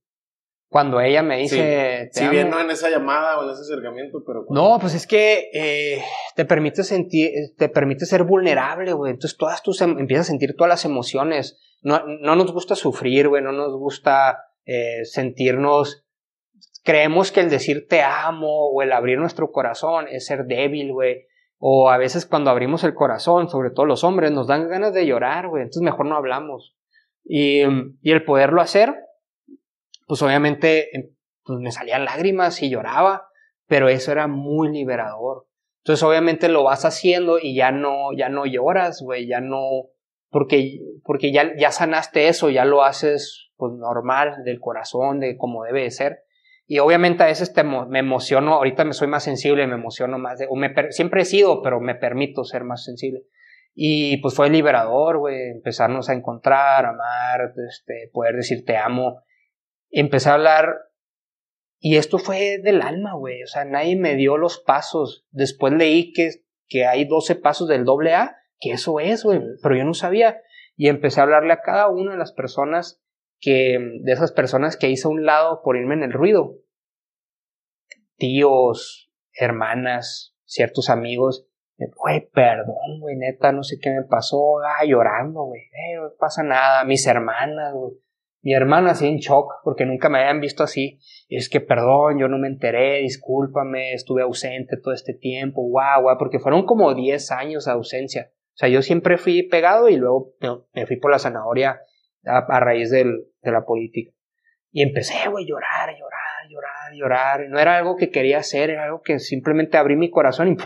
Cuando 0.70 1.00
ella 1.00 1.22
me 1.22 1.36
dice. 1.36 2.08
Sí, 2.12 2.28
bien, 2.28 2.48
no 2.48 2.60
en 2.60 2.70
esa 2.70 2.88
llamada 2.88 3.38
o 3.38 3.44
en 3.44 3.50
ese 3.50 3.62
acercamiento, 3.62 4.22
pero. 4.24 4.46
No, 4.48 4.78
pues 4.80 4.94
es 4.94 5.06
que 5.06 5.50
eh, 5.52 6.02
te 6.36 6.46
permite 6.46 6.84
sentir, 6.84 7.32
te 7.58 7.68
permite 7.68 8.06
ser 8.06 8.22
vulnerable, 8.22 8.92
güey. 8.92 9.10
Entonces 9.10 9.36
todas 9.36 9.62
tus 9.62 9.80
em, 9.82 9.98
empiezas 9.98 10.28
a 10.28 10.30
sentir 10.30 10.54
todas 10.56 10.68
las 10.68 10.84
emociones 10.84 11.58
no, 11.82 12.02
no 12.06 12.36
nos 12.36 12.52
gusta 12.52 12.74
sufrir, 12.74 13.28
güey, 13.28 13.42
no 13.42 13.52
nos 13.52 13.76
gusta 13.76 14.44
eh, 14.64 15.04
sentirnos, 15.04 16.04
creemos 16.84 17.32
que 17.32 17.40
el 17.40 17.50
decir 17.50 17.86
te 17.88 18.02
amo 18.02 18.68
o 18.70 18.82
el 18.82 18.92
abrir 18.92 19.18
nuestro 19.18 19.50
corazón 19.50 20.06
es 20.08 20.26
ser 20.26 20.44
débil, 20.44 20.92
güey. 20.92 21.26
O 21.58 21.90
a 21.90 21.98
veces 21.98 22.24
cuando 22.24 22.50
abrimos 22.50 22.84
el 22.84 22.94
corazón, 22.94 23.50
sobre 23.50 23.70
todo 23.70 23.84
los 23.84 24.02
hombres, 24.02 24.32
nos 24.32 24.46
dan 24.46 24.68
ganas 24.68 24.94
de 24.94 25.06
llorar, 25.06 25.48
güey. 25.48 25.62
Entonces 25.62 25.82
mejor 25.82 26.06
no 26.06 26.16
hablamos. 26.16 26.74
Y, 27.22 27.62
y 28.00 28.12
el 28.12 28.24
poderlo 28.24 28.62
hacer, 28.62 28.94
pues 30.11 30.22
obviamente 30.22 30.88
em, 30.96 31.14
pues 31.44 31.61
me 31.61 31.70
salían 31.70 32.04
lágrimas 32.04 32.61
y 32.64 32.68
lloraba, 32.68 33.28
pero 33.68 33.88
eso 33.88 34.11
era 34.11 34.26
muy 34.26 34.68
liberador. 34.68 35.46
Entonces 35.84 36.02
obviamente 36.02 36.48
lo 36.48 36.64
vas 36.64 36.84
haciendo 36.84 37.38
y 37.38 37.54
ya 37.54 37.70
no, 37.70 38.12
ya 38.18 38.28
no 38.28 38.44
lloras, 38.44 39.02
güey, 39.02 39.28
ya 39.28 39.40
no, 39.40 39.61
porque, 40.28 40.80
porque 41.04 41.30
ya, 41.30 41.56
ya 41.56 41.70
sanaste 41.70 42.26
eso, 42.26 42.50
ya 42.50 42.64
lo 42.64 42.82
haces 42.82 43.52
pues, 43.56 43.72
normal, 43.74 44.42
del 44.44 44.58
corazón, 44.58 45.20
de 45.20 45.36
como 45.36 45.62
debe 45.62 45.84
de 45.84 45.92
ser. 45.92 46.24
Y 46.66 46.80
obviamente 46.80 47.22
a 47.22 47.26
veces 47.26 47.52
te, 47.52 47.62
me 47.62 48.00
emociono, 48.00 48.54
ahorita 48.54 48.84
me 48.84 48.94
soy 48.94 49.06
más 49.06 49.22
sensible, 49.22 49.64
me 49.68 49.76
emociono 49.76 50.18
más, 50.18 50.40
o 50.48 50.56
me, 50.56 50.74
siempre 50.90 51.22
he 51.22 51.24
sido, 51.24 51.62
pero 51.62 51.78
me 51.78 51.94
permito 51.94 52.42
ser 52.42 52.64
más 52.64 52.82
sensible. 52.82 53.26
Y 53.76 54.16
pues 54.16 54.34
fue 54.34 54.50
liberador, 54.50 55.18
güey, 55.18 55.50
empezarnos 55.50 56.08
a 56.08 56.14
encontrar, 56.14 56.84
amar, 56.84 57.52
este, 57.68 58.11
poder 58.12 58.34
decir 58.34 58.64
te 58.64 58.76
amo. 58.76 59.22
Empecé 59.91 60.30
a 60.30 60.34
hablar 60.34 60.74
y 61.78 61.97
esto 61.97 62.18
fue 62.18 62.59
del 62.62 62.82
alma, 62.82 63.14
güey, 63.14 63.43
o 63.43 63.47
sea, 63.47 63.64
nadie 63.64 63.97
me 63.97 64.14
dio 64.14 64.36
los 64.36 64.59
pasos. 64.59 65.26
Después 65.30 65.72
leí 65.72 66.12
que, 66.12 66.30
que 66.68 66.86
hay 66.86 67.07
12 67.07 67.36
pasos 67.36 67.68
del 67.68 67.84
doble 67.84 68.14
A 68.14 68.36
que 68.61 68.72
eso 68.72 69.01
es, 69.01 69.24
güey, 69.24 69.41
pero 69.62 69.74
yo 69.74 69.84
no 69.84 69.95
sabía. 69.95 70.41
Y 70.76 70.88
empecé 70.88 71.20
a 71.20 71.24
hablarle 71.24 71.53
a 71.53 71.62
cada 71.62 71.88
una 71.88 72.12
de 72.12 72.18
las 72.18 72.32
personas 72.32 73.03
que, 73.41 73.78
de 74.03 74.12
esas 74.12 74.32
personas 74.32 74.76
que 74.76 74.91
hice 74.91 75.09
a 75.09 75.11
un 75.11 75.24
lado 75.24 75.62
por 75.62 75.76
irme 75.76 75.95
en 75.95 76.03
el 76.03 76.12
ruido. 76.12 76.59
Tíos, 78.16 79.11
hermanas, 79.32 80.36
ciertos 80.45 80.91
amigos. 80.91 81.47
Güey, 81.78 82.28
perdón, 82.30 83.01
güey, 83.01 83.16
neta, 83.16 83.53
no 83.53 83.62
sé 83.62 83.78
qué 83.80 83.91
me 83.91 84.03
pasó. 84.03 84.59
Ah, 84.59 84.84
llorando, 84.84 85.45
güey. 85.45 85.62
Eh, 85.62 85.97
no 85.97 86.12
pasa 86.18 86.43
nada. 86.43 86.84
Mis 86.84 87.07
hermanas, 87.07 87.72
güey. 87.72 87.95
Mi 88.43 88.55
hermana 88.55 88.93
así 88.93 89.07
en 89.07 89.18
shock 89.18 89.61
porque 89.64 89.84
nunca 89.84 90.09
me 90.09 90.20
habían 90.20 90.41
visto 90.41 90.62
así. 90.62 90.99
es 91.28 91.49
que 91.49 91.61
perdón, 91.61 92.18
yo 92.18 92.28
no 92.28 92.38
me 92.38 92.49
enteré, 92.49 93.01
discúlpame, 93.01 93.93
estuve 93.93 94.22
ausente 94.22 94.76
todo 94.76 94.95
este 94.95 95.14
tiempo, 95.14 95.62
guau, 95.62 96.03
guau, 96.03 96.18
porque 96.18 96.38
fueron 96.38 96.64
como 96.64 96.95
10 96.95 97.30
años 97.32 97.66
de 97.66 97.72
ausencia. 97.72 98.30
O 98.32 98.57
sea, 98.61 98.68
yo 98.68 98.82
siempre 98.82 99.18
fui 99.18 99.43
pegado 99.43 99.88
y 99.88 99.97
luego 99.97 100.34
me 100.72 100.86
fui 100.86 100.97
por 100.97 101.11
la 101.11 101.18
zanahoria 101.18 101.80
a, 102.24 102.61
raíz 102.61 102.91
de 102.91 103.05
la 103.43 103.64
política. 103.64 104.12
Y 104.72 104.82
empecé, 104.82 105.28
güey, 105.28 105.47
llorar, 105.47 105.91
llorar, 105.99 106.49
llorar, 106.49 106.93
llorar. 106.93 107.41
No 107.49 107.59
era 107.59 107.78
algo 107.78 107.97
que 107.97 108.11
quería 108.11 108.38
hacer, 108.38 108.70
era 108.70 108.84
algo 108.84 109.03
que 109.03 109.18
simplemente 109.18 109.76
abrí 109.76 109.97
mi 109.97 110.11
corazón 110.11 110.49
y... 110.49 110.57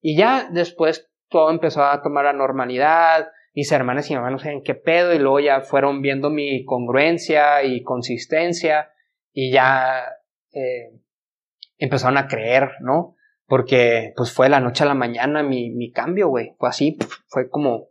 Y 0.00 0.16
ya 0.16 0.48
después 0.50 1.10
todo 1.28 1.50
empezó 1.50 1.84
a 1.84 2.00
tomar 2.00 2.26
la 2.26 2.32
normalidad. 2.32 3.28
Mis 3.56 3.72
hermanas 3.72 4.10
y 4.10 4.12
mi 4.12 4.18
mamá 4.18 4.30
no 4.30 4.38
saben 4.38 4.62
qué 4.62 4.74
pedo 4.74 5.14
y 5.14 5.18
luego 5.18 5.40
ya 5.40 5.62
fueron 5.62 6.02
viendo 6.02 6.28
mi 6.28 6.62
congruencia 6.66 7.64
y 7.64 7.82
consistencia 7.82 8.92
y 9.32 9.50
ya 9.50 10.04
eh, 10.52 11.00
empezaron 11.78 12.18
a 12.18 12.28
creer, 12.28 12.72
¿no? 12.80 13.16
Porque 13.46 14.12
pues 14.14 14.30
fue 14.30 14.46
de 14.46 14.50
la 14.50 14.60
noche 14.60 14.84
a 14.84 14.86
la 14.86 14.94
mañana 14.94 15.42
mi, 15.42 15.70
mi 15.70 15.90
cambio, 15.90 16.28
güey. 16.28 16.54
Fue 16.58 16.68
así, 16.68 16.98
fue 17.28 17.48
como 17.48 17.88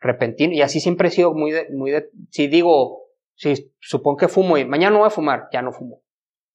repentino. 0.00 0.54
Y 0.54 0.62
así 0.62 0.80
siempre 0.80 1.08
he 1.08 1.10
sido 1.10 1.34
muy 1.34 1.52
de, 1.52 1.68
muy 1.72 1.90
de, 1.90 2.08
si 2.30 2.46
digo, 2.46 3.10
si 3.34 3.74
supongo 3.78 4.16
que 4.16 4.28
fumo 4.28 4.56
y 4.56 4.64
mañana 4.64 4.92
no 4.92 5.00
voy 5.00 5.08
a 5.08 5.10
fumar, 5.10 5.48
ya 5.52 5.60
no 5.60 5.72
fumo. 5.72 6.00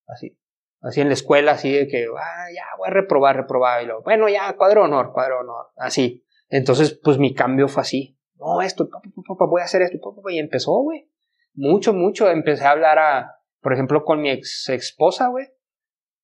Así. 0.08 0.36
Así 0.82 1.00
en 1.00 1.10
la 1.10 1.14
escuela, 1.14 1.52
así 1.52 1.72
de 1.72 1.88
que, 1.88 2.08
ah, 2.18 2.48
ya 2.56 2.64
voy 2.80 2.88
a 2.88 2.92
reprobar, 2.92 3.36
reprobar. 3.36 3.84
Y 3.84 3.86
luego, 3.86 4.02
bueno, 4.02 4.28
ya, 4.30 4.52
cuadro 4.58 4.86
honor, 4.86 5.12
cuadro 5.14 5.42
honor. 5.42 5.68
Así. 5.76 6.26
Entonces, 6.50 7.00
pues 7.04 7.20
mi 7.20 7.36
cambio 7.36 7.68
fue 7.68 7.82
así. 7.82 8.18
No, 8.42 8.62
esto, 8.62 8.90
papá, 8.90 9.46
voy 9.46 9.62
a 9.62 9.66
hacer 9.66 9.84
esto, 9.84 10.00
y 10.30 10.40
empezó, 10.40 10.74
güey. 10.82 11.10
Mucho, 11.54 11.94
mucho. 11.94 12.30
Empecé 12.30 12.66
a 12.66 12.72
hablar 12.72 13.00
a, 13.00 13.36
por 13.62 13.74
ejemplo, 13.74 14.04
con 14.04 14.22
mi 14.22 14.32
ex 14.32 14.68
esposa, 14.70 15.28
güey 15.28 15.48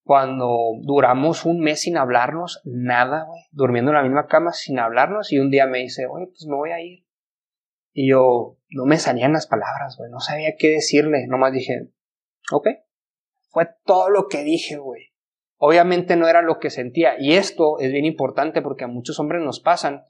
cuando 0.07 0.57
duramos 0.83 1.43
un 1.43 1.59
mes 1.59 1.81
sin 1.81 1.97
hablarnos, 1.97 2.61
nada, 2.63 3.25
güey, 3.25 3.41
durmiendo 3.51 3.91
en 3.91 3.97
la 3.97 4.03
misma 4.03 4.25
cama 4.25 4.53
sin 4.53 4.79
hablarnos 4.79 5.33
y 5.33 5.37
un 5.37 5.51
día 5.51 5.67
me 5.67 5.79
dice, 5.79 6.07
oye, 6.07 6.27
pues 6.27 6.45
me 6.47 6.55
voy 6.55 6.71
a 6.71 6.79
ir. 6.79 7.05
Y 7.91 8.09
yo 8.09 8.57
no 8.69 8.85
me 8.85 8.97
salían 8.97 9.33
las 9.33 9.47
palabras, 9.47 9.97
güey, 9.97 10.09
no 10.09 10.21
sabía 10.21 10.55
qué 10.57 10.69
decirle, 10.69 11.27
nomás 11.27 11.51
dije, 11.51 11.89
ok. 12.51 12.69
Fue 13.49 13.67
todo 13.83 14.09
lo 14.09 14.27
que 14.29 14.43
dije, 14.43 14.77
güey. 14.77 15.13
Obviamente 15.57 16.15
no 16.15 16.27
era 16.27 16.41
lo 16.41 16.59
que 16.59 16.69
sentía. 16.69 17.15
Y 17.19 17.33
esto 17.33 17.79
es 17.79 17.91
bien 17.91 18.05
importante 18.05 18.61
porque 18.61 18.85
a 18.85 18.87
muchos 18.87 19.19
hombres 19.19 19.41
nos 19.41 19.59
pasan 19.59 20.03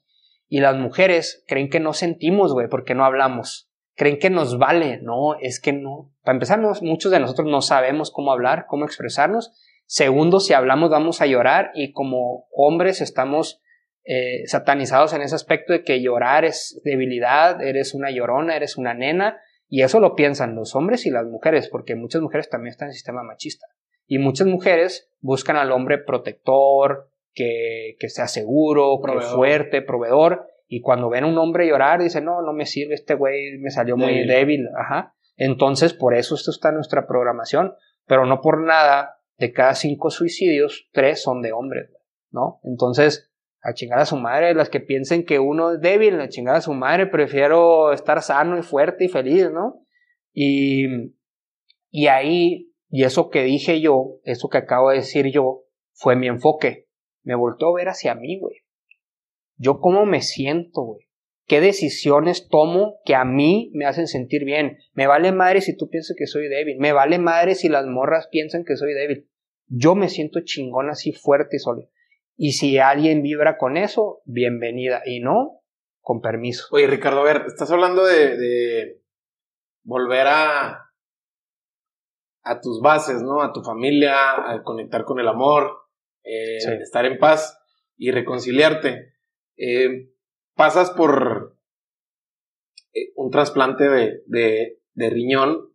Y 0.47 0.61
las 0.61 0.75
mujeres 0.75 1.43
creen 1.47 1.69
que 1.69 1.79
no 1.79 1.93
sentimos, 1.93 2.53
güey, 2.53 2.67
porque 2.69 2.95
no 2.95 3.05
hablamos. 3.05 3.69
Creen 3.95 4.19
que 4.19 4.29
nos 4.29 4.57
vale. 4.57 4.99
No, 5.01 5.35
es 5.39 5.59
que 5.59 5.73
no. 5.73 6.13
Para 6.23 6.35
empezar, 6.35 6.59
muchos 6.81 7.11
de 7.11 7.19
nosotros 7.19 7.47
no 7.47 7.61
sabemos 7.61 8.11
cómo 8.11 8.31
hablar, 8.31 8.65
cómo 8.67 8.85
expresarnos. 8.85 9.51
Segundo, 9.85 10.39
si 10.39 10.53
hablamos 10.53 10.89
vamos 10.89 11.21
a 11.21 11.25
llorar 11.25 11.71
y 11.73 11.91
como 11.91 12.47
hombres 12.53 13.01
estamos 13.01 13.61
eh, 14.03 14.45
satanizados 14.45 15.13
en 15.13 15.21
ese 15.21 15.35
aspecto 15.35 15.73
de 15.73 15.83
que 15.83 16.01
llorar 16.01 16.45
es 16.45 16.79
debilidad, 16.83 17.61
eres 17.61 17.93
una 17.93 18.11
llorona, 18.11 18.55
eres 18.55 18.77
una 18.77 18.93
nena. 18.93 19.41
Y 19.69 19.81
eso 19.81 19.99
lo 19.99 20.15
piensan 20.15 20.55
los 20.55 20.75
hombres 20.75 21.05
y 21.05 21.09
las 21.09 21.25
mujeres, 21.25 21.67
porque 21.67 21.95
muchas 21.95 22.21
mujeres 22.21 22.49
también 22.49 22.71
están 22.71 22.87
en 22.87 22.91
el 22.91 22.95
sistema 22.95 23.23
machista. 23.23 23.67
Y 24.05 24.19
muchas 24.19 24.47
mujeres 24.47 25.11
buscan 25.19 25.57
al 25.57 25.73
hombre 25.73 25.97
protector, 25.97 27.09
que, 27.37 27.95
que 27.99 28.09
sea 28.09 28.27
seguro, 28.27 28.99
que 29.05 29.21
fuerte, 29.21 29.83
proveedor. 29.83 30.47
Y 30.67 30.81
cuando 30.81 31.09
ven 31.09 31.23
a 31.23 31.27
un 31.27 31.37
hombre 31.37 31.67
llorar, 31.67 32.01
dicen, 32.01 32.25
no, 32.25 32.41
no 32.41 32.51
me 32.51 32.65
sirve, 32.65 32.95
este 32.95 33.13
güey 33.13 33.59
me 33.59 33.69
salió 33.69 33.95
muy 33.95 34.25
débil. 34.27 34.67
Ajá. 34.75 35.13
Entonces, 35.35 35.93
por 35.93 36.15
eso 36.15 36.33
esto 36.33 36.49
está 36.49 36.69
en 36.69 36.75
nuestra 36.75 37.05
programación. 37.07 37.75
Pero 38.07 38.25
no 38.25 38.41
por 38.41 38.59
nada, 38.65 39.19
de 39.37 39.53
cada 39.53 39.75
cinco 39.75 40.09
suicidios, 40.09 40.89
tres 40.91 41.21
son 41.21 41.41
de 41.41 41.51
hombres, 41.51 41.91
¿no? 42.31 42.59
Entonces, 42.63 43.31
a 43.61 43.73
chingar 43.73 43.99
a 43.99 44.05
su 44.05 44.17
madre, 44.17 44.55
las 44.55 44.69
que 44.69 44.79
piensen 44.79 45.25
que 45.25 45.39
uno 45.39 45.73
es 45.73 45.81
débil, 45.81 46.19
a 46.19 46.29
chingar 46.29 46.55
a 46.55 46.61
su 46.61 46.73
madre, 46.73 47.05
prefiero 47.05 47.91
estar 47.91 48.21
sano 48.23 48.57
y 48.57 48.63
fuerte 48.63 49.05
y 49.05 49.09
feliz, 49.09 49.51
¿no? 49.51 49.85
Y, 50.33 51.13
y 51.91 52.07
ahí, 52.07 52.71
y 52.89 53.03
eso 53.03 53.29
que 53.29 53.43
dije 53.43 53.79
yo, 53.79 54.19
eso 54.23 54.49
que 54.49 54.57
acabo 54.57 54.89
de 54.89 54.97
decir 54.97 55.31
yo, 55.31 55.65
fue 55.93 56.15
mi 56.15 56.27
enfoque. 56.27 56.86
Me 57.27 57.35
volvió 57.35 57.67
a 57.67 57.73
ver 57.73 57.89
hacia 57.89 58.15
mí, 58.15 58.39
güey. 58.39 58.55
Yo 59.57 59.81
cómo 59.81 60.05
me 60.05 60.21
siento, 60.21 60.81
güey. 60.81 61.09
¿Qué 61.45 61.59
decisiones 61.59 62.47
tomo 62.47 63.01
que 63.03 63.15
a 63.15 63.25
mí 63.25 63.69
me 63.73 63.85
hacen 63.85 64.07
sentir 64.07 64.45
bien? 64.45 64.77
Me 64.93 65.07
vale 65.07 65.33
madre 65.33 65.59
si 65.59 65.75
tú 65.75 65.89
piensas 65.89 66.15
que 66.17 66.25
soy 66.25 66.47
débil. 66.47 66.77
Me 66.79 66.93
vale 66.93 67.19
madre 67.19 67.55
si 67.55 67.67
las 67.67 67.85
morras 67.85 68.29
piensan 68.31 68.63
que 68.63 68.77
soy 68.77 68.93
débil. 68.93 69.29
Yo 69.65 69.93
me 69.93 70.07
siento 70.07 70.39
chingón 70.45 70.89
así 70.89 71.11
fuerte 71.11 71.57
y 71.57 71.59
sólido. 71.59 71.89
Y 72.37 72.53
si 72.53 72.77
alguien 72.77 73.21
vibra 73.21 73.57
con 73.57 73.75
eso, 73.75 74.21
bienvenida. 74.23 75.01
Y 75.05 75.19
no, 75.19 75.63
con 75.99 76.21
permiso. 76.21 76.67
Oye, 76.71 76.87
Ricardo, 76.87 77.19
a 77.19 77.25
ver, 77.25 77.43
estás 77.45 77.69
hablando 77.71 78.05
de, 78.05 79.01
volver 79.83 80.27
a, 80.27 80.91
a 82.43 82.61
tus 82.61 82.79
bases, 82.79 83.21
¿no? 83.21 83.41
A 83.41 83.51
tu 83.51 83.63
familia, 83.63 84.15
a 84.49 84.63
conectar 84.63 85.03
con 85.03 85.19
el 85.19 85.27
amor, 85.27 85.86
eh, 86.23 86.57
estar 86.81 87.05
en 87.05 87.17
paz 87.17 87.57
y 87.97 88.11
reconciliarte. 88.11 89.13
Eh, 89.57 90.11
pasas 90.55 90.91
por 90.91 91.57
eh, 92.93 93.11
un 93.15 93.31
trasplante 93.31 93.89
de, 93.89 94.23
de, 94.27 94.81
de 94.93 95.09
riñón 95.09 95.71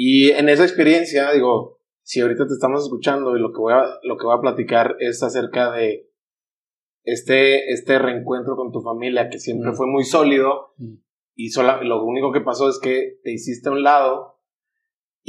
y 0.00 0.30
en 0.30 0.48
esa 0.48 0.62
experiencia, 0.62 1.32
digo, 1.32 1.80
si 2.02 2.20
ahorita 2.20 2.46
te 2.46 2.54
estamos 2.54 2.84
escuchando 2.84 3.36
y 3.36 3.40
lo 3.40 3.52
que 3.52 3.58
voy 3.58 3.72
a, 3.72 3.98
lo 4.04 4.16
que 4.16 4.26
voy 4.26 4.36
a 4.36 4.40
platicar 4.40 4.96
es 5.00 5.22
acerca 5.24 5.72
de 5.72 6.08
este, 7.02 7.72
este 7.72 7.98
reencuentro 7.98 8.54
con 8.54 8.70
tu 8.70 8.80
familia 8.80 9.28
que 9.28 9.40
siempre 9.40 9.72
mm. 9.72 9.74
fue 9.74 9.86
muy 9.88 10.04
sólido 10.04 10.72
mm. 10.76 10.94
y 11.34 11.50
lo 11.82 12.04
único 12.04 12.32
que 12.32 12.40
pasó 12.40 12.68
es 12.68 12.78
que 12.78 13.18
te 13.24 13.32
hiciste 13.32 13.68
a 13.68 13.72
un 13.72 13.82
lado 13.82 14.37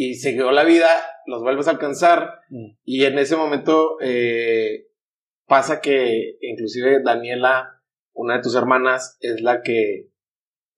y 0.01 0.15
siguió 0.15 0.51
la 0.51 0.63
vida, 0.63 0.87
los 1.25 1.41
vuelves 1.41 1.67
a 1.67 1.71
alcanzar 1.71 2.41
mm. 2.49 2.71
y 2.83 3.05
en 3.05 3.19
ese 3.19 3.35
momento 3.35 3.97
eh, 4.01 4.87
pasa 5.45 5.81
que 5.81 6.37
inclusive 6.41 7.01
Daniela, 7.03 7.81
una 8.13 8.37
de 8.37 8.43
tus 8.43 8.55
hermanas, 8.55 9.17
es 9.19 9.41
la 9.41 9.61
que 9.61 10.09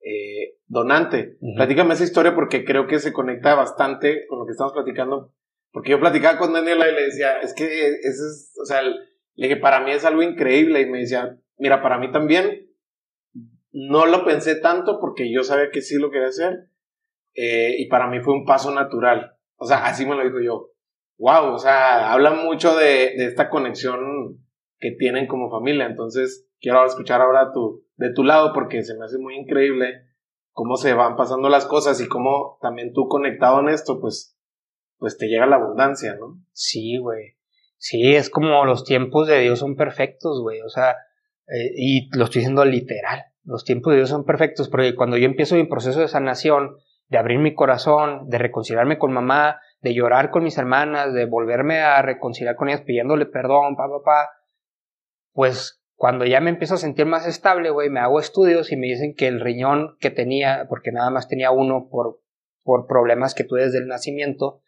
eh, 0.03 0.57
donante. 0.65 1.38
Platícame 1.55 1.93
esa 1.93 2.03
historia 2.03 2.34
porque 2.34 2.65
creo 2.65 2.88
que 2.88 2.99
se 2.99 3.13
conecta 3.13 3.53
bastante 3.53 4.26
con 4.28 4.39
lo 4.39 4.45
que 4.45 4.53
estamos 4.53 4.74
platicando 4.74 5.34
porque 5.72 5.91
yo 5.91 5.99
platicaba 5.99 6.38
con 6.38 6.53
Daniela 6.53 6.89
y 6.89 6.93
le 6.93 7.03
decía, 7.03 7.39
es 7.39 7.53
que 7.53 7.65
eso 7.88 8.28
es, 8.28 8.53
o 8.61 8.65
sea, 8.65 8.82
le 8.82 8.97
dije, 9.36 9.55
para 9.55 9.80
mí 9.80 9.91
es 9.91 10.03
algo 10.03 10.22
increíble. 10.22 10.82
Y 10.82 10.89
me 10.89 10.99
decía, 10.99 11.38
mira, 11.57 11.82
para 11.82 11.97
mí 11.97 12.11
también, 12.11 12.69
no 13.72 14.05
lo 14.05 14.26
pensé 14.26 14.55
tanto 14.55 14.99
porque 14.99 15.32
yo 15.32 15.43
sabía 15.43 15.72
que 15.72 15.82
sí 15.82 15.97
lo 15.97 16.11
quería 16.11 16.28
hacer. 16.28 16.67
Eh, 17.34 17.75
y 17.77 17.88
para 17.88 18.07
mí 18.07 18.19
fue 18.19 18.34
un 18.34 18.45
paso 18.45 18.71
natural. 18.71 19.38
O 19.55 19.65
sea, 19.65 19.86
así 19.86 20.05
me 20.05 20.15
lo 20.15 20.23
dijo 20.23 20.39
yo. 20.39 20.71
Wow, 21.17 21.53
o 21.53 21.57
sea, 21.59 22.11
habla 22.11 22.32
mucho 22.32 22.75
de, 22.75 23.15
de 23.15 23.25
esta 23.25 23.49
conexión 23.49 24.43
que 24.79 24.91
tienen 24.91 25.27
como 25.27 25.51
familia. 25.51 25.86
Entonces, 25.86 26.47
quiero 26.59 26.86
escuchar 26.86 27.21
ahora 27.21 27.51
tu, 27.53 27.86
de 27.95 28.13
tu 28.13 28.23
lado 28.23 28.53
porque 28.53 28.84
se 28.84 28.97
me 28.97 29.05
hace 29.05 29.17
muy 29.19 29.36
increíble 29.36 30.07
cómo 30.51 30.75
se 30.75 30.93
van 30.93 31.15
pasando 31.15 31.47
las 31.49 31.65
cosas 31.65 32.01
y 32.01 32.07
cómo 32.07 32.57
también 32.61 32.91
tú 32.93 33.07
conectado 33.07 33.59
en 33.59 33.69
esto, 33.69 34.01
pues 34.01 34.38
pues 35.01 35.17
te 35.17 35.27
llega 35.27 35.47
la 35.47 35.55
abundancia, 35.55 36.15
¿no? 36.15 36.39
Sí, 36.53 36.97
güey. 36.97 37.36
Sí, 37.77 38.13
es 38.13 38.29
como 38.29 38.65
los 38.65 38.84
tiempos 38.84 39.27
de 39.27 39.39
Dios 39.39 39.57
son 39.57 39.75
perfectos, 39.75 40.39
güey. 40.43 40.61
O 40.61 40.69
sea, 40.69 40.91
eh, 41.47 41.71
y 41.75 42.15
lo 42.15 42.25
estoy 42.25 42.41
diciendo 42.41 42.63
literal. 42.65 43.23
Los 43.43 43.65
tiempos 43.65 43.93
de 43.93 43.97
Dios 43.97 44.09
son 44.09 44.25
perfectos, 44.25 44.69
porque 44.69 44.93
cuando 44.93 45.17
yo 45.17 45.25
empiezo 45.25 45.55
mi 45.55 45.65
proceso 45.65 46.01
de 46.01 46.07
sanación, 46.07 46.77
de 47.12 47.18
abrir 47.18 47.39
mi 47.39 47.53
corazón, 47.53 48.30
de 48.30 48.38
reconciliarme 48.38 48.97
con 48.97 49.12
mamá, 49.12 49.59
de 49.82 49.93
llorar 49.93 50.32
con 50.32 50.45
mis 50.45 50.57
hermanas, 50.57 51.14
de 51.14 51.26
volverme 51.26 51.82
a 51.82 52.01
reconciliar 52.01 52.55
con 52.55 52.70
ellas 52.70 52.84
pidiéndole 52.84 53.26
perdón, 53.26 53.76
papá, 53.76 53.97
papá, 53.97 54.30
pues 55.34 55.84
cuando 55.95 56.24
ya 56.26 56.39
me 56.39 56.49
empiezo 56.49 56.76
a 56.76 56.78
sentir 56.78 57.05
más 57.05 57.28
estable, 57.28 57.70
güey, 57.70 57.89
me 57.89 57.99
hago 57.99 58.22
estudios 58.22 58.72
y 58.72 58.78
me 58.78 58.88
dicen 58.88 59.14
que 59.14 59.28
el 59.28 59.41
riñón 59.41 59.97
que 59.99 60.09
tenía, 60.09 60.68
porque 60.70 60.93
nada 60.93 61.09
más 61.09 61.28
tenía 61.28 61.51
uno 61.51 61.89
por, 61.91 62.22
por 62.64 62.88
problemas 62.88 63.36
que 63.36 63.43
tuve 63.43 63.66
desde 63.66 63.80
el 63.80 63.88
nacimiento, 63.88 64.62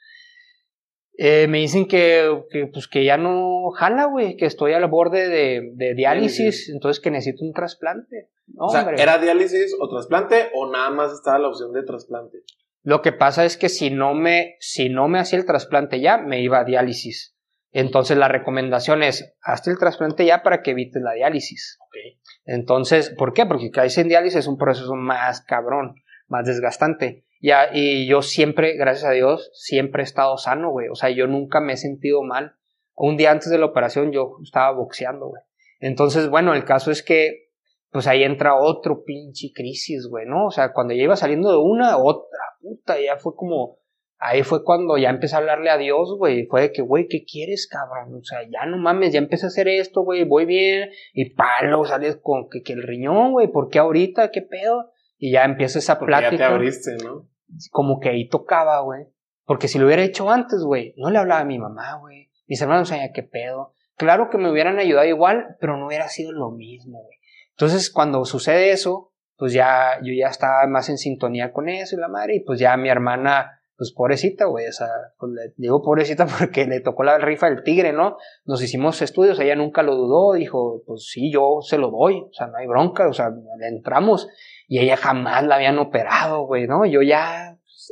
eh, 1.15 1.47
me 1.47 1.59
dicen 1.59 1.87
que, 1.87 2.43
que, 2.49 2.67
pues, 2.67 2.87
que 2.87 3.05
ya 3.05 3.17
no 3.17 3.69
jala, 3.71 4.05
güey, 4.05 4.35
que 4.35 4.45
estoy 4.45 4.73
al 4.73 4.87
borde 4.87 5.29
de, 5.29 5.71
de 5.73 5.93
diálisis, 5.93 6.69
entonces 6.69 7.01
que 7.01 7.11
necesito 7.11 7.45
un 7.45 7.53
trasplante. 7.53 8.29
o 8.57 8.69
sea, 8.69 8.89
¿era 8.97 9.19
diálisis 9.19 9.75
o 9.79 9.87
trasplante 9.89 10.49
o 10.55 10.71
nada 10.71 10.89
más 10.89 11.13
estaba 11.13 11.39
la 11.39 11.49
opción 11.49 11.71
de 11.71 11.83
trasplante? 11.83 12.39
Lo 12.81 13.01
que 13.01 13.13
pasa 13.13 13.45
es 13.45 13.57
que 13.57 13.69
si 13.69 13.91
no 13.91 14.13
me, 14.13 14.55
si 14.59 14.89
no 14.89 15.07
me 15.07 15.19
hacía 15.19 15.39
el 15.39 15.45
trasplante 15.45 16.01
ya, 16.01 16.17
me 16.17 16.41
iba 16.41 16.59
a 16.59 16.65
diálisis. 16.65 17.35
Entonces 17.71 18.17
la 18.17 18.27
recomendación 18.27 19.03
es, 19.03 19.35
hazte 19.41 19.71
el 19.71 19.79
trasplante 19.79 20.25
ya 20.25 20.43
para 20.43 20.61
que 20.61 20.71
evites 20.71 21.01
la 21.01 21.13
diálisis. 21.13 21.79
Okay. 21.87 22.19
Entonces, 22.45 23.11
¿por 23.17 23.33
qué? 23.33 23.45
Porque 23.45 23.71
caerse 23.71 24.01
en 24.01 24.09
diálisis 24.09 24.39
es 24.39 24.47
un 24.47 24.57
proceso 24.57 24.95
más 24.95 25.41
cabrón, 25.41 25.95
más 26.27 26.45
desgastante. 26.45 27.25
Ya, 27.43 27.71
y 27.73 28.07
yo 28.07 28.21
siempre, 28.21 28.77
gracias 28.77 29.03
a 29.03 29.11
Dios, 29.11 29.51
siempre 29.53 30.01
he 30.01 30.05
estado 30.05 30.37
sano, 30.37 30.71
güey. 30.71 30.87
O 30.87 30.95
sea, 30.95 31.09
yo 31.09 31.27
nunca 31.27 31.59
me 31.59 31.73
he 31.73 31.77
sentido 31.77 32.23
mal. 32.23 32.55
Un 32.95 33.17
día 33.17 33.31
antes 33.31 33.49
de 33.49 33.57
la 33.57 33.65
operación 33.65 34.13
yo 34.13 34.37
estaba 34.41 34.71
boxeando, 34.71 35.27
güey. 35.27 35.41
Entonces, 35.81 36.29
bueno, 36.29 36.53
el 36.53 36.63
caso 36.63 36.89
es 36.89 37.03
que, 37.03 37.49
pues 37.91 38.07
ahí 38.07 38.23
entra 38.23 38.55
otro 38.55 39.03
pinche 39.03 39.51
crisis, 39.53 40.07
güey, 40.07 40.25
¿no? 40.25 40.45
O 40.45 40.51
sea, 40.51 40.71
cuando 40.71 40.93
ya 40.93 41.03
iba 41.03 41.17
saliendo 41.17 41.51
de 41.51 41.57
una, 41.57 41.97
otra, 41.97 42.39
puta, 42.61 42.95
ya 43.01 43.17
fue 43.17 43.35
como, 43.35 43.77
ahí 44.19 44.43
fue 44.43 44.63
cuando 44.63 44.97
ya 44.97 45.09
empecé 45.09 45.35
a 45.35 45.39
hablarle 45.39 45.69
a 45.69 45.77
Dios, 45.77 46.15
güey. 46.17 46.45
Fue 46.45 46.61
de 46.61 46.71
que, 46.71 46.81
güey, 46.81 47.09
¿qué 47.09 47.25
quieres, 47.25 47.67
cabrón? 47.67 48.21
O 48.21 48.23
sea, 48.23 48.39
ya 48.43 48.65
no 48.65 48.77
mames, 48.77 49.11
ya 49.11 49.19
empecé 49.19 49.47
a 49.47 49.49
hacer 49.49 49.67
esto, 49.67 50.03
güey, 50.03 50.23
voy 50.23 50.45
bien. 50.45 50.91
Y 51.11 51.31
palo, 51.31 51.83
sales 51.83 52.17
con 52.23 52.47
que, 52.49 52.61
que 52.63 52.71
el 52.71 52.83
riñón, 52.83 53.33
güey, 53.33 53.49
¿por 53.49 53.67
qué 53.67 53.79
ahorita? 53.79 54.31
¿Qué 54.31 54.43
pedo? 54.43 54.91
Y 55.17 55.33
ya 55.33 55.43
empieza 55.43 55.79
esa 55.79 55.99
plática. 55.99 56.31
Ya 56.31 56.37
te 56.37 56.43
abriste, 56.45 56.95
¿no? 57.03 57.32
Como 57.71 57.99
que 57.99 58.09
ahí 58.09 58.27
tocaba, 58.27 58.79
güey. 58.81 59.05
Porque 59.45 59.67
si 59.67 59.77
lo 59.77 59.85
hubiera 59.85 60.03
hecho 60.03 60.29
antes, 60.29 60.61
güey, 60.63 60.93
no 60.97 61.09
le 61.09 61.19
hablaba 61.19 61.41
a 61.41 61.45
mi 61.45 61.59
mamá, 61.59 61.97
güey. 61.99 62.31
Mis 62.47 62.61
hermanos 62.61 62.89
sabían 62.89 63.11
qué 63.13 63.23
pedo. 63.23 63.73
Claro 63.95 64.29
que 64.29 64.37
me 64.37 64.49
hubieran 64.49 64.79
ayudado 64.79 65.07
igual, 65.07 65.57
pero 65.59 65.77
no 65.77 65.87
hubiera 65.87 66.07
sido 66.07 66.31
lo 66.31 66.51
mismo, 66.51 67.03
güey. 67.03 67.17
Entonces, 67.51 67.91
cuando 67.91 68.25
sucede 68.25 68.71
eso, 68.71 69.13
pues 69.37 69.53
ya 69.53 69.99
yo 70.01 70.13
ya 70.13 70.27
estaba 70.27 70.65
más 70.67 70.89
en 70.89 70.97
sintonía 70.97 71.51
con 71.51 71.69
eso 71.69 71.95
y 71.95 71.99
la 71.99 72.07
madre, 72.07 72.37
y 72.37 72.39
pues 72.39 72.59
ya 72.59 72.75
mi 72.77 72.89
hermana, 72.89 73.61
pues 73.83 73.91
pobrecita, 73.91 74.45
güey, 74.45 74.67
o 74.67 74.71
sea, 74.71 74.87
pues 75.19 75.33
le 75.33 75.53
digo 75.57 75.81
pobrecita 75.81 76.25
porque 76.39 76.65
le 76.65 76.79
tocó 76.79 77.03
la 77.03 77.17
rifa 77.17 77.49
del 77.49 77.63
tigre, 77.63 77.91
¿no? 77.91 78.15
Nos 78.45 78.63
hicimos 78.63 79.01
estudios, 79.01 79.37
ella 79.39 79.55
nunca 79.55 79.83
lo 79.83 79.95
dudó, 79.95 80.33
dijo, 80.33 80.83
pues 80.87 81.09
sí, 81.11 81.31
yo 81.33 81.57
se 81.61 81.77
lo 81.77 81.91
doy, 81.91 82.21
o 82.21 82.31
sea, 82.31 82.47
no 82.47 82.57
hay 82.57 82.67
bronca, 82.67 83.09
o 83.09 83.13
sea, 83.13 83.29
le 83.59 83.67
entramos 83.67 84.29
y 84.69 84.79
ella 84.79 84.95
jamás 84.95 85.43
la 85.43 85.55
habían 85.55 85.77
operado, 85.79 86.45
güey, 86.45 86.65
¿no? 86.65 86.85
Yo 86.85 87.01
ya, 87.01 87.57
pues, 87.61 87.91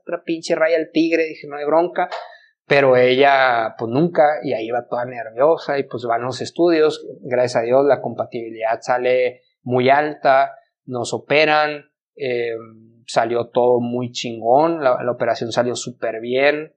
otra 0.00 0.22
pinche 0.24 0.54
raya 0.54 0.76
al 0.76 0.90
tigre, 0.92 1.24
dije, 1.24 1.48
no 1.48 1.56
hay 1.56 1.64
bronca. 1.64 2.08
Pero 2.64 2.96
ella, 2.96 3.74
pues 3.76 3.90
nunca, 3.90 4.22
y 4.44 4.52
ahí 4.52 4.70
va 4.70 4.86
toda 4.88 5.04
nerviosa, 5.04 5.78
y 5.78 5.82
pues 5.82 6.04
van 6.04 6.22
los 6.22 6.40
estudios. 6.40 7.04
Gracias 7.20 7.56
a 7.56 7.64
Dios, 7.64 7.84
la 7.84 8.00
compatibilidad 8.00 8.80
sale 8.80 9.42
muy 9.62 9.90
alta, 9.90 10.54
nos 10.84 11.12
operan, 11.12 11.90
eh, 12.14 12.54
salió 13.12 13.48
todo 13.48 13.78
muy 13.80 14.10
chingón, 14.10 14.82
la, 14.82 15.10
operación 15.10 15.52
salió 15.52 15.74
súper 15.74 16.20
bien, 16.22 16.72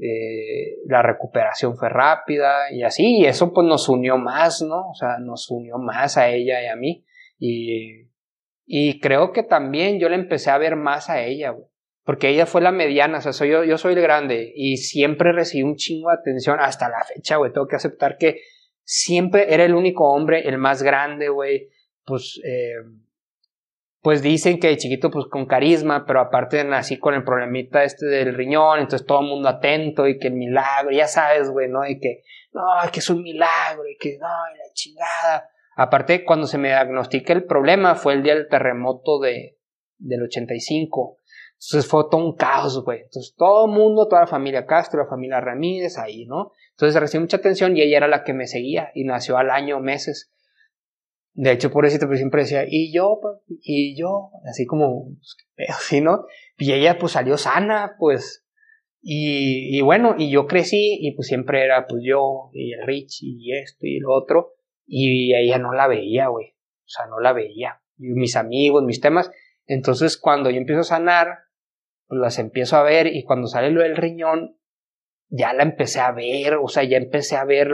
eh, 0.00 0.76
la 0.86 1.02
recuperación 1.02 1.76
fue 1.76 1.88
rápida, 1.88 2.70
y 2.72 2.84
así, 2.84 3.18
y 3.18 3.24
eso 3.26 3.52
pues 3.52 3.66
nos 3.66 3.88
unió 3.88 4.16
más, 4.16 4.62
¿no? 4.62 4.90
O 4.90 4.94
sea, 4.94 5.18
nos 5.18 5.50
unió 5.50 5.78
más 5.78 6.16
a 6.16 6.28
ella 6.28 6.62
y 6.62 6.66
a 6.66 6.76
mí. 6.76 7.04
Y, 7.40 8.08
y 8.66 9.00
creo 9.00 9.32
que 9.32 9.42
también 9.42 9.98
yo 9.98 10.08
le 10.08 10.14
empecé 10.14 10.50
a 10.50 10.58
ver 10.58 10.76
más 10.76 11.10
a 11.10 11.24
ella, 11.24 11.50
güey. 11.50 11.66
Porque 12.04 12.28
ella 12.28 12.46
fue 12.46 12.60
la 12.60 12.70
mediana, 12.70 13.18
o 13.18 13.20
sea, 13.20 13.32
soy 13.32 13.50
yo, 13.50 13.64
yo 13.64 13.76
soy 13.76 13.94
el 13.94 14.00
grande 14.00 14.52
y 14.54 14.76
siempre 14.76 15.32
recibí 15.32 15.64
un 15.64 15.74
chingo 15.74 16.10
de 16.10 16.18
atención 16.20 16.58
hasta 16.60 16.88
la 16.88 17.02
fecha, 17.02 17.36
güey. 17.36 17.52
Tengo 17.52 17.66
que 17.66 17.76
aceptar 17.76 18.16
que 18.16 18.42
siempre 18.84 19.52
era 19.52 19.64
el 19.64 19.74
único 19.74 20.08
hombre, 20.12 20.48
el 20.48 20.56
más 20.56 20.84
grande, 20.84 21.28
güey. 21.30 21.68
Pues, 22.04 22.40
eh, 22.44 22.74
pues 24.02 24.22
dicen 24.22 24.58
que 24.58 24.68
de 24.68 24.76
chiquito, 24.78 25.10
pues 25.10 25.26
con 25.26 25.46
carisma, 25.46 26.04
pero 26.06 26.20
aparte 26.20 26.64
nací 26.64 26.98
con 26.98 27.14
el 27.14 27.24
problemita 27.24 27.84
este 27.84 28.06
del 28.06 28.34
riñón, 28.34 28.80
entonces 28.80 29.06
todo 29.06 29.20
el 29.20 29.26
mundo 29.26 29.48
atento 29.48 30.08
y 30.08 30.18
que 30.18 30.28
el 30.28 30.34
milagro, 30.34 30.90
ya 30.90 31.06
sabes, 31.06 31.50
güey, 31.50 31.68
¿no? 31.68 31.86
Y 31.86 31.98
que, 31.98 32.22
no, 32.52 32.62
que 32.90 33.00
es 33.00 33.10
un 33.10 33.22
milagro 33.22 33.86
y 33.86 33.96
que, 33.98 34.16
no, 34.18 34.26
y 34.26 34.58
la 34.58 34.72
chingada. 34.72 35.50
Aparte, 35.76 36.24
cuando 36.24 36.46
se 36.46 36.58
me 36.58 36.68
diagnostica 36.68 37.32
el 37.32 37.44
problema 37.44 37.94
fue 37.94 38.14
el 38.14 38.22
día 38.22 38.34
del 38.34 38.48
terremoto 38.48 39.18
de, 39.20 39.58
del 39.98 40.22
85. 40.22 41.18
Entonces 41.60 41.90
fue 41.90 42.04
todo 42.10 42.24
un 42.24 42.36
caos, 42.36 42.82
güey. 42.84 43.00
Entonces 43.00 43.34
todo 43.36 43.66
el 43.66 43.72
mundo, 43.72 44.08
toda 44.08 44.22
la 44.22 44.26
familia 44.26 44.64
Castro, 44.64 45.02
la 45.02 45.08
familia 45.08 45.40
Ramírez, 45.40 45.98
ahí, 45.98 46.24
¿no? 46.24 46.52
Entonces 46.70 46.98
recibí 46.98 47.20
mucha 47.20 47.36
atención 47.36 47.76
y 47.76 47.82
ella 47.82 47.98
era 47.98 48.08
la 48.08 48.24
que 48.24 48.32
me 48.32 48.46
seguía 48.46 48.90
y 48.94 49.04
nació 49.04 49.36
al 49.36 49.50
año, 49.50 49.78
meses. 49.80 50.32
De 51.32 51.52
hecho, 51.52 51.68
eso 51.68 52.06
pues, 52.06 52.18
siempre 52.18 52.42
decía, 52.42 52.64
y 52.68 52.92
yo, 52.92 53.20
y 53.62 53.98
yo, 53.98 54.30
así 54.48 54.66
como, 54.66 55.16
así, 55.68 56.00
¿no? 56.02 56.26
Y 56.58 56.72
ella 56.72 56.98
pues 56.98 57.12
salió 57.12 57.36
sana, 57.38 57.96
pues, 57.98 58.44
y, 59.02 59.80
bueno, 59.80 60.14
y 60.18 60.30
yo 60.30 60.46
crecí 60.46 60.98
y 61.00 61.12
pues 61.12 61.28
siempre 61.28 61.64
era 61.64 61.86
pues 61.86 62.02
yo 62.04 62.50
y 62.52 62.74
el 62.74 62.86
Rich 62.86 63.22
y 63.22 63.56
esto 63.56 63.86
y 63.86 63.98
lo 63.98 64.12
otro, 64.12 64.54
y 64.86 65.34
ella 65.34 65.58
no 65.58 65.72
la 65.72 65.86
veía, 65.86 66.28
güey, 66.28 66.48
o 66.48 66.88
sea, 66.88 67.06
no 67.06 67.18
la 67.18 67.32
veía, 67.32 67.80
y 67.96 68.08
mis 68.08 68.36
amigos, 68.36 68.84
mis 68.84 69.00
temas, 69.00 69.30
entonces 69.64 70.18
cuando 70.18 70.50
yo 70.50 70.58
empiezo 70.58 70.80
a 70.80 70.84
sanar, 70.84 71.28
pues 72.08 72.20
las 72.20 72.38
empiezo 72.38 72.76
a 72.76 72.82
ver 72.82 73.06
y 73.06 73.22
cuando 73.24 73.46
sale 73.46 73.70
lo 73.70 73.82
del 73.82 73.96
riñón, 73.96 74.58
ya 75.28 75.54
la 75.54 75.62
empecé 75.62 76.00
a 76.00 76.12
ver, 76.12 76.56
o 76.56 76.68
sea, 76.68 76.82
ya 76.82 76.98
empecé 76.98 77.36
a 77.36 77.44
ver 77.44 77.70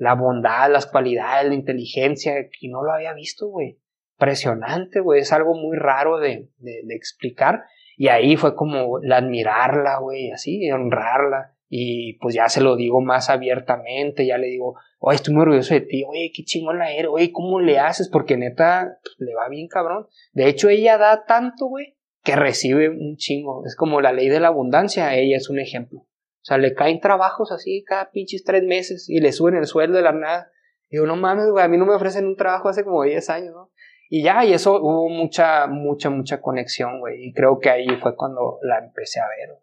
la, 0.00 0.14
bondad, 0.14 0.72
las 0.72 0.86
cualidades, 0.86 1.48
la 1.48 1.54
inteligencia, 1.54 2.34
y 2.60 2.68
no 2.68 2.82
lo 2.82 2.92
había 2.92 3.12
visto, 3.12 3.48
güey. 3.48 3.78
Impresionante, 4.14 5.00
güey, 5.00 5.20
es 5.20 5.32
algo 5.32 5.54
muy 5.54 5.76
raro 5.76 6.18
de, 6.18 6.48
de, 6.58 6.80
de, 6.84 6.94
explicar. 6.94 7.64
Y 7.96 8.08
ahí 8.08 8.36
fue 8.36 8.56
como 8.56 8.98
la 9.00 9.18
admirarla, 9.18 9.98
güey, 9.98 10.30
así, 10.30 10.70
honrarla. 10.70 11.54
Y 11.68 12.14
pues 12.14 12.34
ya 12.34 12.48
se 12.48 12.62
lo 12.62 12.76
digo 12.76 13.02
más 13.02 13.28
abiertamente, 13.28 14.26
ya 14.26 14.38
le 14.38 14.48
digo, 14.48 14.76
oye, 14.98 15.16
estoy 15.16 15.34
muy 15.34 15.42
orgulloso 15.42 15.74
de 15.74 15.82
ti, 15.82 16.04
oye, 16.08 16.32
qué 16.34 16.44
chingona 16.44 16.90
eres, 16.92 17.10
oye, 17.12 17.30
¿cómo 17.30 17.60
le 17.60 17.78
haces? 17.78 18.08
Porque 18.08 18.36
neta, 18.36 18.98
pues, 19.02 19.16
le 19.18 19.34
va 19.34 19.48
bien 19.48 19.68
cabrón. 19.68 20.06
De 20.32 20.48
hecho, 20.48 20.70
ella 20.70 20.96
da 20.96 21.24
tanto, 21.26 21.66
güey, 21.66 21.96
que 22.24 22.36
recibe 22.36 22.88
un 22.88 23.16
chingo. 23.16 23.64
Es 23.66 23.76
como 23.76 24.00
la 24.00 24.12
ley 24.12 24.28
de 24.28 24.40
la 24.40 24.48
abundancia, 24.48 25.14
ella 25.14 25.36
es 25.36 25.50
un 25.50 25.58
ejemplo. 25.58 26.06
O 26.42 26.44
sea, 26.44 26.58
le 26.58 26.74
caen 26.74 27.00
trabajos 27.00 27.52
así 27.52 27.84
cada 27.86 28.10
pinches 28.10 28.44
tres 28.44 28.62
meses 28.62 29.08
y 29.08 29.20
le 29.20 29.32
suben 29.32 29.56
el 29.56 29.66
sueldo 29.66 29.98
de 29.98 30.02
la 30.02 30.12
nada. 30.12 30.50
Y 30.88 30.96
yo, 30.96 31.06
no 31.06 31.16
mames, 31.16 31.50
güey, 31.50 31.64
a 31.64 31.68
mí 31.68 31.76
no 31.76 31.86
me 31.86 31.94
ofrecen 31.94 32.26
un 32.26 32.36
trabajo 32.36 32.68
hace 32.68 32.82
como 32.82 33.02
10 33.02 33.30
años, 33.30 33.54
¿no? 33.54 33.70
Y 34.08 34.24
ya, 34.24 34.44
y 34.44 34.52
eso 34.52 34.80
hubo 34.80 35.08
mucha, 35.08 35.68
mucha, 35.68 36.10
mucha 36.10 36.40
conexión, 36.40 36.98
güey. 36.98 37.28
Y 37.28 37.32
creo 37.32 37.60
que 37.60 37.70
ahí 37.70 37.86
fue 38.02 38.16
cuando 38.16 38.58
la 38.62 38.78
empecé 38.78 39.20
a 39.20 39.28
ver. 39.28 39.56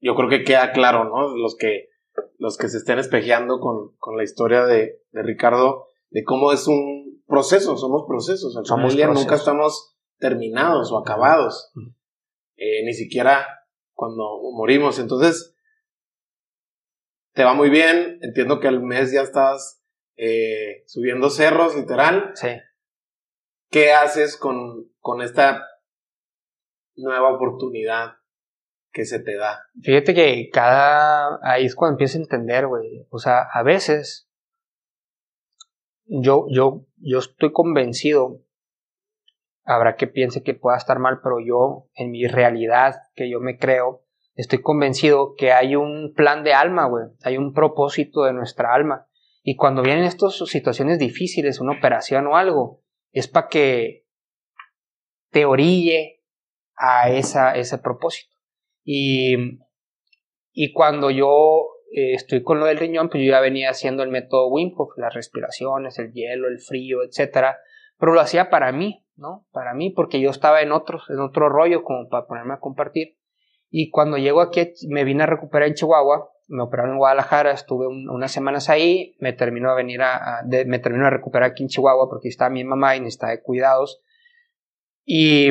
Yo 0.00 0.16
creo 0.16 0.28
que 0.28 0.42
queda 0.42 0.72
claro, 0.72 1.04
¿no? 1.04 1.36
Los 1.36 1.56
que, 1.56 1.90
los 2.38 2.56
que 2.56 2.68
se 2.68 2.78
estén 2.78 2.98
espejeando 2.98 3.60
con, 3.60 3.94
con 3.98 4.16
la 4.16 4.24
historia 4.24 4.64
de, 4.64 5.00
de, 5.12 5.22
Ricardo, 5.22 5.86
de 6.10 6.24
cómo 6.24 6.52
es 6.52 6.66
un 6.66 7.22
proceso, 7.28 7.76
somos 7.76 8.04
procesos. 8.08 8.56
Al 8.56 8.66
somos 8.66 8.96
día 8.96 9.06
nunca 9.06 9.36
estamos 9.36 9.96
terminados 10.18 10.90
o 10.90 10.98
acabados. 10.98 11.70
Eh, 12.56 12.84
ni 12.84 12.94
siquiera 12.94 13.46
cuando 13.92 14.40
morimos. 14.54 14.98
Entonces, 14.98 15.55
te 17.36 17.44
va 17.44 17.52
muy 17.52 17.68
bien, 17.68 18.18
entiendo 18.22 18.60
que 18.60 18.66
al 18.66 18.82
mes 18.82 19.12
ya 19.12 19.20
estás 19.20 19.84
eh, 20.16 20.84
subiendo 20.86 21.28
cerros, 21.28 21.76
literal. 21.76 22.30
Sí. 22.34 22.48
¿Qué 23.70 23.92
haces 23.92 24.38
con, 24.38 24.90
con 25.00 25.20
esta 25.20 25.62
nueva 26.94 27.34
oportunidad 27.34 28.14
que 28.90 29.04
se 29.04 29.20
te 29.20 29.36
da? 29.36 29.66
Fíjate 29.82 30.14
que 30.14 30.48
cada... 30.50 31.38
Ahí 31.42 31.66
es 31.66 31.76
cuando 31.76 31.96
empiezo 31.96 32.16
a 32.16 32.22
entender, 32.22 32.68
güey. 32.68 33.06
O 33.10 33.18
sea, 33.18 33.42
a 33.52 33.62
veces 33.62 34.30
yo, 36.06 36.46
yo, 36.48 36.86
yo 36.96 37.18
estoy 37.18 37.52
convencido, 37.52 38.46
habrá 39.66 39.96
que 39.96 40.06
piense 40.06 40.42
que 40.42 40.54
pueda 40.54 40.78
estar 40.78 40.98
mal, 41.00 41.20
pero 41.22 41.40
yo, 41.46 41.90
en 41.96 42.12
mi 42.12 42.26
realidad, 42.28 42.94
que 43.14 43.28
yo 43.28 43.40
me 43.40 43.58
creo, 43.58 44.05
estoy 44.36 44.60
convencido 44.62 45.34
que 45.36 45.52
hay 45.52 45.76
un 45.76 46.12
plan 46.14 46.44
de 46.44 46.54
alma, 46.54 46.86
güey, 46.86 47.06
hay 47.22 47.36
un 47.38 47.52
propósito 47.52 48.24
de 48.24 48.32
nuestra 48.32 48.72
alma. 48.72 49.08
Y 49.42 49.56
cuando 49.56 49.82
vienen 49.82 50.04
estas 50.04 50.36
situaciones 50.36 50.98
difíciles, 50.98 51.60
una 51.60 51.78
operación 51.78 52.26
o 52.26 52.36
algo, 52.36 52.82
es 53.12 53.28
para 53.28 53.48
que 53.48 54.04
te 55.30 55.44
orille 55.44 56.22
a 56.76 57.10
esa, 57.10 57.56
ese 57.56 57.78
propósito. 57.78 58.34
Y, 58.84 59.58
y 60.52 60.72
cuando 60.72 61.10
yo 61.10 61.68
eh, 61.92 62.14
estoy 62.14 62.42
con 62.42 62.60
lo 62.60 62.66
del 62.66 62.78
riñón, 62.78 63.08
pues 63.08 63.22
yo 63.24 63.30
ya 63.30 63.40
venía 63.40 63.70
haciendo 63.70 64.02
el 64.02 64.10
método 64.10 64.48
Wim 64.48 64.72
Hof, 64.76 64.90
las 64.96 65.14
respiraciones, 65.14 65.98
el 65.98 66.12
hielo, 66.12 66.48
el 66.48 66.58
frío, 66.58 67.02
etcétera, 67.02 67.58
pero 67.98 68.12
lo 68.12 68.20
hacía 68.20 68.50
para 68.50 68.72
mí, 68.72 69.06
¿no? 69.16 69.46
Para 69.52 69.72
mí, 69.74 69.90
porque 69.90 70.20
yo 70.20 70.30
estaba 70.30 70.60
en 70.60 70.72
otros, 70.72 71.08
en 71.08 71.20
otro 71.20 71.48
rollo, 71.48 71.84
como 71.84 72.08
para 72.08 72.26
ponerme 72.26 72.54
a 72.54 72.60
compartir. 72.60 73.15
Y 73.78 73.90
cuando 73.90 74.16
llego 74.16 74.40
aquí, 74.40 74.72
me 74.88 75.04
vine 75.04 75.24
a 75.24 75.26
recuperar 75.26 75.68
en 75.68 75.74
Chihuahua, 75.74 76.30
me 76.48 76.62
operaron 76.62 76.92
en 76.92 76.96
Guadalajara, 76.96 77.50
estuve 77.50 77.86
unas 77.86 78.32
semanas 78.32 78.70
ahí, 78.70 79.14
me 79.20 79.34
terminó 79.34 79.70
a 79.70 79.74
venir 79.74 80.00
a, 80.00 80.40
me 80.64 80.78
terminó 80.78 81.06
a 81.06 81.10
recuperar 81.10 81.50
aquí 81.50 81.62
en 81.62 81.68
Chihuahua 81.68 82.08
porque 82.08 82.28
está 82.28 82.48
mi 82.48 82.64
mamá 82.64 82.96
y 82.96 83.00
necesitaba 83.00 83.32
de 83.32 83.42
cuidados. 83.42 84.00
Y, 85.04 85.50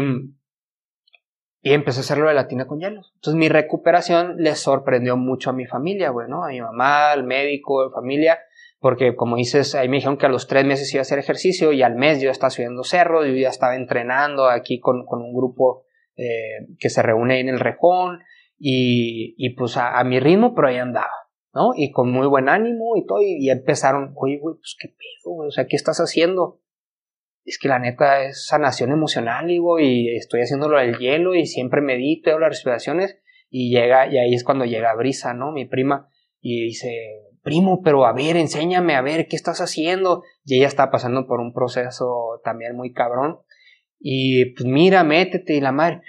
y 1.62 1.74
empecé 1.74 2.00
a 2.00 2.02
hacerlo 2.02 2.28
de 2.28 2.34
la 2.34 2.48
tina 2.48 2.66
con 2.66 2.80
hielos. 2.80 3.12
Entonces 3.14 3.38
mi 3.38 3.48
recuperación 3.48 4.38
le 4.38 4.56
sorprendió 4.56 5.18
mucho 5.18 5.52
a 5.52 5.54
mi 5.54 5.68
familia, 5.68 6.10
bueno, 6.10 6.44
a 6.44 6.48
mi 6.48 6.62
mamá, 6.62 7.12
al 7.12 7.26
médico, 7.26 7.84
a 7.84 7.92
familia, 7.92 8.40
porque 8.80 9.16
como 9.16 9.36
dices, 9.36 9.76
ahí 9.76 9.88
me 9.88 9.98
dijeron 9.98 10.18
que 10.18 10.26
a 10.26 10.30
los 10.30 10.48
tres 10.48 10.66
meses 10.66 10.92
iba 10.96 11.02
a 11.02 11.04
hacer 11.04 11.20
ejercicio 11.20 11.74
y 11.74 11.84
al 11.84 11.94
mes 11.94 12.20
yo 12.22 12.32
estaba 12.32 12.50
subiendo 12.50 12.84
cerros, 12.84 13.28
yo 13.28 13.34
ya 13.34 13.50
estaba 13.50 13.76
entrenando 13.76 14.50
aquí 14.50 14.80
con, 14.80 15.06
con 15.06 15.22
un 15.22 15.32
grupo 15.32 15.85
eh, 16.16 16.68
que 16.80 16.90
se 16.90 17.02
reúne 17.02 17.40
en 17.40 17.50
el 17.50 17.60
rejón 17.60 18.20
y, 18.58 19.36
y 19.38 19.52
pues 19.52 19.78
a, 19.78 20.04
mi 20.04 20.20
ritmo, 20.20 20.56
pero 20.56 20.68
ahí 20.68 20.78
andaba, 20.78 21.12
¿no? 21.54 21.72
Y 21.76 21.92
con 21.92 22.12
muy 22.12 22.28
buen 22.28 22.50
ánimo 22.50 22.96
y 22.98 23.06
todo, 23.06 23.22
y, 23.22 23.38
y 23.40 23.50
empezaron, 23.50 24.14
oye, 24.16 24.40
güey, 24.40 24.56
pues 24.56 24.76
qué 24.80 24.90
pedo, 24.90 25.34
güey, 25.34 25.48
o 25.48 25.52
sea, 25.52 25.68
¿qué 25.68 25.76
estás 25.76 26.00
haciendo? 26.00 26.62
Es 27.44 27.60
que 27.60 27.68
la 27.68 27.80
neta 27.80 28.24
es 28.24 28.46
sanación 28.46 28.92
emocional, 28.92 29.48
digo, 29.48 29.80
y 29.80 30.16
estoy 30.16 30.42
haciéndolo 30.42 30.80
del 30.80 30.98
hielo 30.98 31.36
y 31.36 31.46
siempre 31.46 31.82
medito, 31.82 32.30
hago 32.32 32.40
las 32.40 32.50
respiraciones 32.50 33.20
y 33.50 33.70
llega, 33.70 34.08
y 34.08 34.18
ahí 34.18 34.34
es 34.34 34.44
cuando 34.44 34.66
llega 34.66 34.96
Brisa, 34.96 35.34
¿no? 35.34 35.52
Mi 35.52 35.66
prima, 35.66 36.10
y 36.42 36.66
dice, 36.66 37.26
primo, 37.46 37.82
pero 37.84 38.06
a 38.06 38.12
ver, 38.12 38.36
enséñame 38.36 38.96
a 38.96 39.02
ver 39.02 39.28
qué 39.28 39.38
estás 39.38 39.62
haciendo. 39.62 40.24
Y 40.44 40.58
ella 40.58 40.68
está 40.68 40.92
pasando 40.92 41.28
por 41.28 41.40
un 41.40 41.54
proceso 41.54 42.42
también 42.44 42.76
muy 42.76 42.92
cabrón. 42.92 43.40
Y 44.00 44.54
pues 44.54 44.66
mira, 44.66 45.04
métete 45.04 45.54
y 45.56 45.62
la 45.62 45.72
madre, 45.72 46.02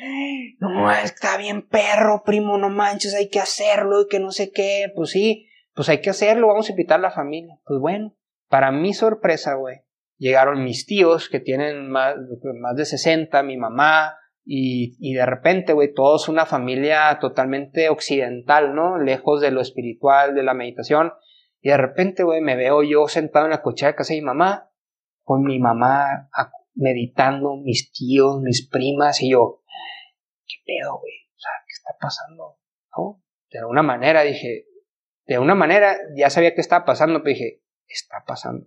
no, 0.59 0.91
está 0.91 1.37
bien 1.37 1.62
perro, 1.62 2.22
primo, 2.24 2.59
no 2.59 2.70
manches, 2.70 3.14
hay 3.14 3.28
que 3.28 3.41
hacerlo 3.41 4.03
y 4.03 4.09
que 4.09 4.18
no 4.18 4.30
sé 4.30 4.51
qué, 4.53 4.93
pues 4.95 5.11
sí, 5.11 5.49
pues 5.74 5.89
hay 5.89 6.01
que 6.01 6.11
hacerlo, 6.11 6.49
vamos 6.49 6.68
a 6.68 6.72
invitar 6.72 6.99
a 6.99 7.03
la 7.03 7.11
familia. 7.11 7.59
Pues 7.64 7.80
bueno, 7.80 8.16
para 8.49 8.72
mi 8.72 8.95
sorpresa, 8.95 9.55
güey, 9.55 9.82
llegaron 10.18 10.64
mis 10.64 10.87
tíos 10.87 11.28
que 11.28 11.41
tienen 11.41 11.91
más, 11.91 12.16
más 12.61 12.76
de 12.76 12.87
60, 12.87 13.43
mi 13.43 13.57
mamá, 13.57 14.16
y, 14.45 14.97
y 15.01 15.14
de 15.14 15.26
repente, 15.26 15.72
güey, 15.72 15.93
todos 15.93 16.28
una 16.28 16.47
familia 16.47 17.18
totalmente 17.20 17.89
occidental, 17.89 18.74
¿no? 18.74 18.99
Lejos 18.99 19.41
de 19.41 19.51
lo 19.51 19.61
espiritual, 19.61 20.34
de 20.34 20.45
la 20.45 20.55
meditación. 20.55 21.12
Y 21.61 21.70
de 21.70 21.76
repente, 21.76 22.22
güey, 22.22 22.41
me 22.41 22.55
veo 22.55 22.84
yo 22.84 23.09
sentado 23.09 23.47
en 23.47 23.51
la 23.51 23.62
cochera 23.62 23.91
de 23.91 23.97
casa 23.97 24.14
de 24.14 24.20
mi 24.20 24.26
mamá, 24.26 24.70
con 25.24 25.43
mi 25.43 25.59
mamá 25.59 26.28
meditando, 26.77 27.57
mis 27.57 27.91
tíos, 27.91 28.41
mis 28.41 28.68
primas, 28.68 29.20
y 29.22 29.31
yo, 29.33 29.62
¿qué 30.47 30.57
pedo, 30.64 30.99
güey? 31.01 31.14
O 31.35 31.39
sea, 31.39 31.51
¿qué 31.66 31.72
está 31.72 31.97
pasando? 32.01 32.59
¿No? 32.97 33.22
De 33.51 33.59
alguna 33.59 33.83
manera 33.83 34.22
dije, 34.22 34.66
de 35.27 35.35
alguna 35.35 35.55
manera 35.55 35.97
ya 36.16 36.31
sabía 36.31 36.55
qué 36.55 36.61
estaba 36.61 36.85
pasando, 36.85 37.22
pero 37.22 37.35
dije, 37.35 37.62
está 37.89 38.22
pasando. 38.27 38.66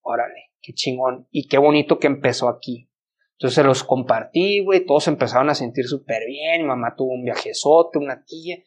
Órale, 0.00 0.52
qué 0.60 0.72
chingón. 0.74 1.28
Y 1.30 1.48
qué 1.48 1.58
bonito 1.58 1.98
que 1.98 2.08
empezó 2.08 2.48
aquí. 2.48 2.90
Entonces 3.32 3.54
se 3.54 3.64
los 3.64 3.82
compartí, 3.84 4.62
güey, 4.64 4.84
todos 4.84 5.08
empezaron 5.08 5.50
a 5.50 5.54
sentir 5.54 5.86
súper 5.86 6.26
bien, 6.26 6.62
mi 6.62 6.68
mamá 6.68 6.94
tuvo 6.96 7.12
un 7.12 7.24
viajezote, 7.24 7.98
una 7.98 8.24
tía. 8.24 8.58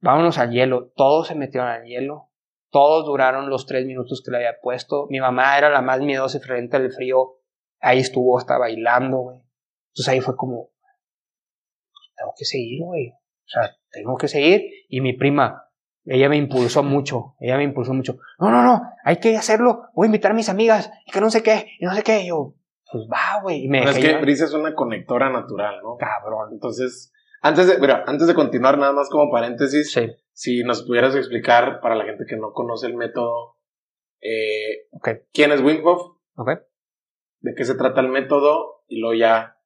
Vámonos 0.00 0.38
al 0.38 0.50
hielo, 0.50 0.92
todos 0.94 1.28
se 1.28 1.34
metieron 1.34 1.68
al 1.68 1.84
hielo, 1.84 2.30
todos 2.70 3.06
duraron 3.06 3.48
los 3.48 3.66
tres 3.66 3.86
minutos 3.86 4.22
que 4.22 4.30
le 4.30 4.38
había 4.38 4.60
puesto. 4.60 5.06
Mi 5.08 5.20
mamá 5.20 5.56
era 5.56 5.70
la 5.70 5.80
más 5.80 6.00
miedosa 6.00 6.40
frente 6.40 6.76
al 6.76 6.92
frío 6.92 7.36
Ahí 7.80 8.00
estuvo 8.00 8.38
hasta 8.38 8.58
bailando, 8.58 9.18
güey. 9.18 9.38
Entonces 9.88 10.08
ahí 10.08 10.20
fue 10.20 10.36
como, 10.36 10.70
tengo 12.16 12.32
que 12.36 12.44
seguir, 12.44 12.82
güey. 12.82 13.10
O 13.10 13.48
sea, 13.48 13.76
tengo 13.90 14.16
que 14.16 14.28
seguir. 14.28 14.62
Y 14.88 15.00
mi 15.00 15.12
prima, 15.12 15.70
ella 16.04 16.28
me 16.28 16.36
impulsó 16.36 16.82
mucho, 16.82 17.34
ella 17.40 17.56
me 17.56 17.64
impulsó 17.64 17.94
mucho. 17.94 18.18
No, 18.38 18.50
no, 18.50 18.62
no, 18.62 18.82
hay 19.04 19.16
que 19.16 19.36
hacerlo. 19.36 19.88
Voy 19.94 20.06
a 20.06 20.08
invitar 20.08 20.32
a 20.32 20.34
mis 20.34 20.48
amigas 20.48 20.90
y 21.06 21.12
que 21.12 21.20
no 21.20 21.30
sé 21.30 21.42
qué, 21.42 21.66
y 21.78 21.84
no 21.84 21.94
sé 21.94 22.02
qué. 22.02 22.20
Y 22.20 22.28
yo, 22.28 22.54
pues 22.90 23.04
va, 23.12 23.40
güey. 23.42 23.64
Y 23.64 23.68
me 23.68 23.80
Pero 23.80 23.90
es 23.90 23.98
que. 23.98 24.16
Brisa 24.18 24.44
es 24.44 24.52
una 24.52 24.74
conectora 24.74 25.30
natural, 25.30 25.80
¿no? 25.82 25.96
Cabrón. 25.96 26.50
Entonces, 26.52 27.12
antes 27.42 27.66
de, 27.66 27.78
mira, 27.78 28.04
antes 28.06 28.26
de 28.26 28.34
continuar, 28.34 28.78
nada 28.78 28.92
más 28.92 29.08
como 29.08 29.30
paréntesis, 29.30 29.92
Sí, 29.92 30.08
si 30.32 30.62
nos 30.64 30.82
pudieras 30.82 31.14
explicar 31.14 31.80
para 31.80 31.94
la 31.94 32.04
gente 32.04 32.24
que 32.28 32.36
no 32.36 32.52
conoce 32.52 32.86
el 32.86 32.96
método, 32.96 33.56
eh, 34.20 34.88
quién 35.32 35.52
es 35.52 35.60
Wim 35.60 35.84
Hof, 35.86 36.16
ok. 36.36 36.50
De 37.40 37.54
qué 37.54 37.64
se 37.64 37.74
trata 37.76 38.00
el 38.00 38.08
método, 38.08 38.82
y 38.88 39.00
luego 39.00 39.14
ya 39.14 39.56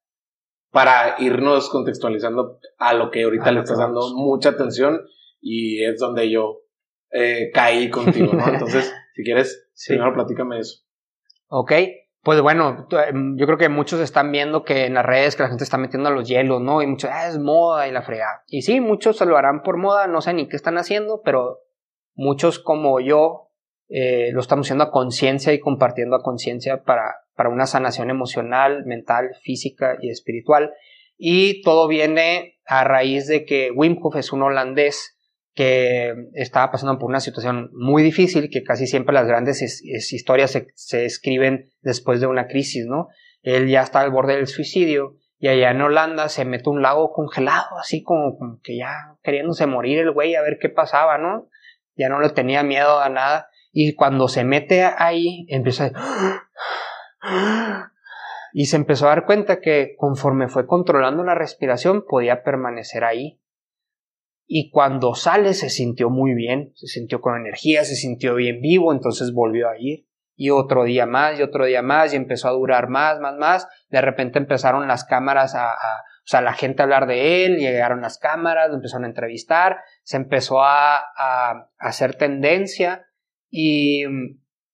para 0.71 1.15
irnos 1.19 1.69
contextualizando 1.69 2.59
a 2.77 2.93
lo 2.93 3.11
que 3.11 3.23
ahorita 3.23 3.49
A 3.49 3.51
le 3.51 3.59
estás 3.59 3.77
dando 3.77 3.99
vamos. 3.99 4.13
mucha 4.15 4.49
atención 4.49 5.01
y 5.41 5.83
es 5.83 5.99
donde 5.99 6.29
yo 6.31 6.59
eh, 7.11 7.51
caí 7.53 7.89
contigo, 7.89 8.31
¿no? 8.33 8.45
Entonces, 8.53 8.93
si 9.13 9.23
quieres, 9.23 9.67
Sí. 9.73 9.93
primero 9.93 10.13
platícame 10.13 10.59
eso. 10.59 10.83
Ok, 11.47 11.71
pues 12.23 12.39
bueno, 12.41 12.87
em, 13.09 13.35
yo 13.37 13.45
creo 13.47 13.57
que 13.57 13.67
muchos 13.67 13.99
están 13.99 14.31
viendo 14.31 14.63
que 14.63 14.85
en 14.85 14.93
las 14.93 15.05
redes 15.05 15.35
que 15.35 15.43
la 15.43 15.49
gente 15.49 15.63
está 15.65 15.77
metiendo 15.77 16.07
a 16.07 16.11
los 16.13 16.27
hielos, 16.29 16.61
¿no? 16.61 16.81
Y 16.81 16.87
muchos, 16.87 17.09
ah, 17.11 17.27
es 17.27 17.37
moda 17.39 17.87
y 17.87 17.91
la 17.91 18.03
fregada. 18.03 18.43
Y 18.47 18.61
sí, 18.61 18.79
muchos 18.79 19.17
se 19.17 19.25
lo 19.25 19.35
harán 19.37 19.63
por 19.63 19.77
moda, 19.77 20.07
no 20.07 20.21
sé 20.21 20.33
ni 20.33 20.47
qué 20.47 20.55
están 20.55 20.77
haciendo, 20.77 21.21
pero 21.25 21.59
muchos 22.13 22.59
como 22.59 22.99
yo 23.01 23.49
eh, 23.89 24.29
lo 24.31 24.39
estamos 24.39 24.67
haciendo 24.67 24.85
a 24.85 24.91
conciencia 24.91 25.51
y 25.51 25.59
compartiendo 25.59 26.15
a 26.15 26.21
conciencia 26.23 26.83
para, 26.83 27.20
para 27.35 27.49
una 27.49 27.65
sanación 27.65 28.09
emocional, 28.09 28.85
mental, 28.85 29.29
física 29.43 29.97
y 30.01 30.09
espiritual. 30.09 30.71
Y 31.17 31.61
todo 31.61 31.87
viene 31.87 32.55
a 32.65 32.83
raíz 32.83 33.27
de 33.27 33.45
que 33.45 33.71
Wim 33.71 33.97
Hof 34.01 34.15
es 34.15 34.31
un 34.33 34.43
holandés 34.43 35.17
que 35.53 36.13
estaba 36.33 36.71
pasando 36.71 36.97
por 36.97 37.09
una 37.09 37.19
situación 37.19 37.69
muy 37.73 38.03
difícil, 38.03 38.49
que 38.49 38.63
casi 38.63 38.87
siempre 38.87 39.13
las 39.13 39.27
grandes 39.27 39.61
es- 39.61 39.83
es 39.85 40.13
historias 40.13 40.51
se, 40.75 41.05
escriben 41.05 41.69
después 41.81 42.21
de 42.21 42.27
una 42.27 42.47
crisis, 42.47 42.85
¿no? 42.87 43.09
Él 43.41 43.67
ya 43.69 43.81
está 43.81 43.99
al 43.99 44.11
borde 44.11 44.35
del 44.35 44.47
suicidio 44.47 45.17
y 45.39 45.47
allá 45.49 45.71
en 45.71 45.81
Holanda 45.81 46.29
se 46.29 46.45
mete 46.45 46.69
un 46.69 46.81
lago 46.81 47.11
congelado, 47.11 47.77
así 47.79 48.01
como, 48.03 48.37
como 48.37 48.59
que 48.61 48.77
ya 48.77 49.17
queriéndose 49.23 49.65
morir 49.65 49.99
el 49.99 50.11
güey 50.11 50.35
a 50.35 50.41
ver 50.41 50.57
qué 50.61 50.69
pasaba, 50.69 51.17
¿no? 51.17 51.49
Ya 51.95 52.07
no 52.07 52.21
le 52.21 52.29
tenía 52.29 52.63
miedo 52.63 52.99
a 53.01 53.09
nada 53.09 53.49
y 53.73 53.93
cuando 53.95 54.27
se 54.27 54.43
mete 54.43 54.83
ahí 54.83 55.45
empieza 55.49 55.91
a... 55.93 56.43
y 58.53 58.65
se 58.65 58.75
empezó 58.75 59.05
a 59.05 59.09
dar 59.09 59.25
cuenta 59.25 59.59
que 59.61 59.95
conforme 59.97 60.47
fue 60.47 60.67
controlando 60.67 61.23
la 61.23 61.35
respiración 61.35 62.05
podía 62.07 62.43
permanecer 62.43 63.03
ahí 63.03 63.41
y 64.53 64.69
cuando 64.69 65.15
sale 65.15 65.53
se 65.53 65.69
sintió 65.69 66.09
muy 66.09 66.33
bien, 66.33 66.73
se 66.75 66.87
sintió 66.87 67.21
con 67.21 67.37
energía, 67.39 67.85
se 67.85 67.95
sintió 67.95 68.35
bien 68.35 68.59
vivo, 68.59 68.91
entonces 68.91 69.31
volvió 69.33 69.69
a 69.69 69.77
ir. 69.79 70.05
Y 70.35 70.49
otro 70.49 70.83
día 70.83 71.05
más, 71.05 71.39
y 71.39 71.41
otro 71.41 71.63
día 71.63 71.81
más, 71.81 72.11
y 72.11 72.17
empezó 72.17 72.49
a 72.49 72.51
durar 72.51 72.89
más, 72.89 73.21
más, 73.21 73.37
más. 73.37 73.67
De 73.87 74.01
repente 74.01 74.39
empezaron 74.39 74.89
las 74.89 75.05
cámaras 75.05 75.55
a, 75.55 75.71
a- 75.71 76.01
o 76.01 76.25
sea, 76.25 76.41
la 76.41 76.51
gente 76.51 76.81
a 76.81 76.83
hablar 76.83 77.07
de 77.07 77.45
él, 77.45 77.59
llegaron 77.59 78.01
las 78.01 78.17
cámaras, 78.17 78.67
lo 78.67 78.75
empezaron 78.75 79.05
a 79.05 79.07
entrevistar, 79.07 79.77
se 80.03 80.17
empezó 80.17 80.61
a, 80.61 80.97
a- 80.97 81.51
a 81.51 81.67
hacer 81.79 82.15
tendencia, 82.15 83.05
y, 83.49 84.03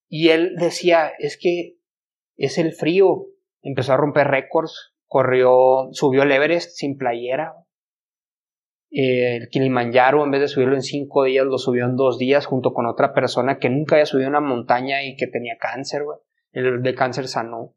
y 0.08 0.30
él 0.30 0.56
decía, 0.56 1.12
es 1.20 1.38
que 1.40 1.77
es 2.38 2.56
el 2.56 2.72
frío. 2.72 3.26
Empezó 3.60 3.92
a 3.92 3.98
romper 3.98 4.28
récords, 4.28 4.94
corrió, 5.06 5.88
subió 5.92 6.22
el 6.22 6.32
Everest 6.32 6.70
sin 6.70 6.96
playera, 6.96 7.52
eh, 8.90 9.36
el 9.36 9.48
Kilimanjaro, 9.48 10.24
en 10.24 10.30
vez 10.30 10.40
de 10.40 10.48
subirlo 10.48 10.74
en 10.74 10.82
cinco 10.82 11.24
días, 11.24 11.44
lo 11.44 11.58
subió 11.58 11.84
en 11.84 11.96
dos 11.96 12.18
días 12.18 12.46
junto 12.46 12.72
con 12.72 12.86
otra 12.86 13.12
persona 13.12 13.58
que 13.58 13.68
nunca 13.68 13.96
había 13.96 14.06
subido 14.06 14.28
una 14.28 14.40
montaña 14.40 15.04
y 15.04 15.16
que 15.16 15.26
tenía 15.26 15.56
cáncer. 15.58 16.02
El 16.52 16.82
de 16.82 16.94
cáncer 16.94 17.28
sanó. 17.28 17.74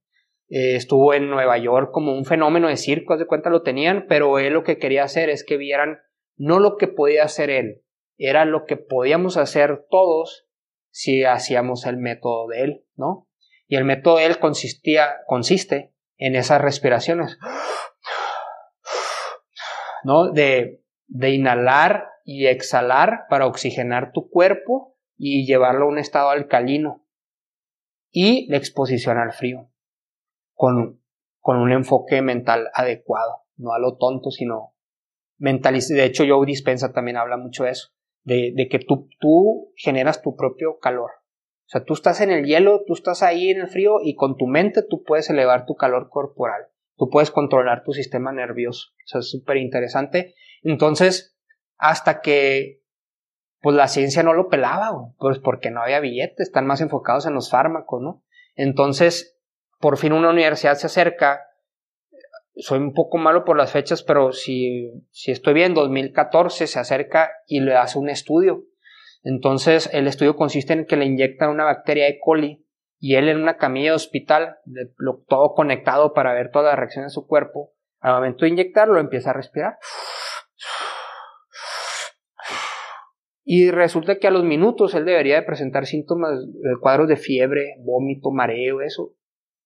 Eh, 0.48 0.76
estuvo 0.76 1.14
en 1.14 1.30
Nueva 1.30 1.58
York 1.58 1.92
como 1.92 2.14
un 2.14 2.26
fenómeno 2.26 2.68
de 2.68 2.78
circo, 2.78 3.18
de 3.18 3.26
cuenta 3.26 3.50
lo 3.50 3.62
tenían, 3.62 4.06
pero 4.08 4.40
él 4.40 4.54
lo 4.54 4.64
que 4.64 4.78
quería 4.78 5.04
hacer 5.04 5.30
es 5.30 5.44
que 5.44 5.58
vieran 5.58 6.00
no 6.38 6.60
lo 6.60 6.78
que 6.78 6.88
podía 6.88 7.24
hacer 7.24 7.50
él, 7.50 7.84
era 8.18 8.46
lo 8.46 8.66
que 8.66 8.76
podíamos 8.76 9.38
hacer 9.38 9.86
todos 9.90 10.48
si 10.90 11.24
hacíamos 11.24 11.86
el 11.86 11.98
método 11.98 12.48
de 12.48 12.62
él, 12.62 12.86
¿no? 12.96 13.28
Y 13.72 13.78
el 13.78 13.86
método 13.86 14.18
de 14.18 14.26
él 14.26 14.38
consistía, 14.38 15.22
consiste 15.28 15.94
en 16.18 16.36
esas 16.36 16.60
respiraciones, 16.60 17.40
¿no? 20.04 20.30
De, 20.30 20.84
de 21.08 21.30
inhalar 21.30 22.10
y 22.26 22.48
exhalar 22.48 23.28
para 23.30 23.48
oxigenar 23.48 24.12
tu 24.12 24.30
cuerpo 24.30 24.98
y 25.16 25.46
llevarlo 25.46 25.86
a 25.86 25.88
un 25.88 26.00
estado 26.00 26.32
alcalino. 26.32 27.08
Y 28.12 28.46
la 28.52 28.58
exposición 28.58 29.18
al 29.18 29.32
frío, 29.32 29.72
con, 30.54 31.02
con 31.40 31.56
un 31.56 31.72
enfoque 31.72 32.22
mental 32.22 32.72
adecuado, 32.74 33.46
no 33.56 33.72
a 33.72 33.80
lo 33.80 33.96
tonto, 33.96 34.32
sino 34.32 34.76
mentaliz 35.38 35.88
De 35.88 36.04
hecho, 36.04 36.26
Joe 36.28 36.46
Dispensa 36.46 36.92
también 36.92 37.16
habla 37.16 37.38
mucho 37.38 37.64
de 37.64 37.70
eso, 37.70 37.94
de, 38.24 38.52
de 38.54 38.68
que 38.68 38.80
tú, 38.80 39.08
tú 39.22 39.72
generas 39.78 40.22
tu 40.22 40.36
propio 40.36 40.78
calor. 40.78 41.21
O 41.72 41.78
sea, 41.78 41.86
tú 41.86 41.94
estás 41.94 42.20
en 42.20 42.32
el 42.32 42.44
hielo, 42.44 42.84
tú 42.86 42.92
estás 42.92 43.24
ahí 43.24 43.50
en 43.50 43.62
el 43.62 43.70
frío 43.70 44.00
y 44.04 44.16
con 44.16 44.36
tu 44.36 44.46
mente 44.46 44.84
tú 44.84 45.04
puedes 45.04 45.30
elevar 45.30 45.66
tu 45.66 45.76
calor 45.76 46.10
corporal. 46.10 46.64
Tú 46.98 47.10
puedes 47.10 47.32
controlar 47.32 47.84
tu 47.86 47.94
sistema 47.94 48.34
nervioso. 48.34 48.90
Eso 49.06 49.20
es 49.20 49.32
súper 49.32 49.56
interesante. 49.56 50.36
Entonces, 50.64 51.38
hasta 51.78 52.20
que 52.20 52.82
pues 53.62 53.74
la 53.74 53.88
ciencia 53.88 54.22
no 54.22 54.34
lo 54.34 54.50
pelaba, 54.50 54.92
pues 55.18 55.40
porque 55.40 55.72
no 55.72 55.82
había 55.82 56.02
billetes, 56.02 56.48
están 56.48 56.66
más 56.66 56.82
enfocados 56.82 57.26
en 57.26 57.36
los 57.36 57.50
fármacos, 57.50 58.02
¿no? 58.02 58.22
Entonces, 58.56 59.40
por 59.80 59.98
fin 59.98 60.12
una 60.12 60.30
universidad 60.30 60.76
se 60.76 60.88
acerca, 60.88 61.40
soy 62.54 62.80
un 62.80 62.94
poco 62.94 63.18
malo 63.18 63.46
por 63.46 63.56
las 63.56 63.72
fechas, 63.72 64.04
pero 64.04 64.34
si, 64.34 64.92
si 65.12 65.32
estoy 65.32 65.54
bien, 65.54 65.74
2014 65.74 66.68
se 66.68 66.80
acerca 66.80 67.32
y 67.48 67.62
le 67.62 67.78
hace 67.78 67.98
un 67.98 68.10
estudio. 68.10 68.66
Entonces, 69.24 69.90
el 69.94 70.08
estudio 70.08 70.36
consiste 70.36 70.74
en 70.74 70.86
que 70.86 70.98
le 70.98 71.06
inyectan 71.06 71.50
una 71.50 71.64
bacteria 71.64 72.08
E. 72.08 72.20
coli 72.20 72.66
y 73.00 73.16
él 73.16 73.30
en 73.30 73.42
una 73.42 73.58
camilla 73.58 73.92
de 73.92 73.96
hospital, 73.96 74.58
de- 74.66 74.90
todo 75.28 75.54
conectado 75.54 76.14
para 76.14 76.34
ver 76.34 76.52
toda 76.52 76.72
la 76.72 76.76
reacción 76.76 77.06
de 77.06 77.10
su 77.12 77.26
cuerpo, 77.28 77.74
al 78.00 78.16
momento 78.16 78.46
de 78.46 78.50
inyectarlo 78.52 79.00
empieza 79.00 79.30
a 79.30 79.34
respirar. 79.34 79.78
Y 83.44 83.72
resulta 83.72 84.18
que 84.18 84.28
a 84.28 84.32
los 84.32 84.44
minutos 84.44 84.94
él 84.94 85.06
debería 85.06 85.36
de 85.36 85.42
presentar 85.44 85.86
síntomas, 85.86 86.32
eh, 86.40 86.80
cuadros 86.80 87.08
de 87.08 87.18
fiebre, 87.18 87.76
vómito, 87.80 88.32
mareo, 88.32 88.82
eso. 88.82 89.14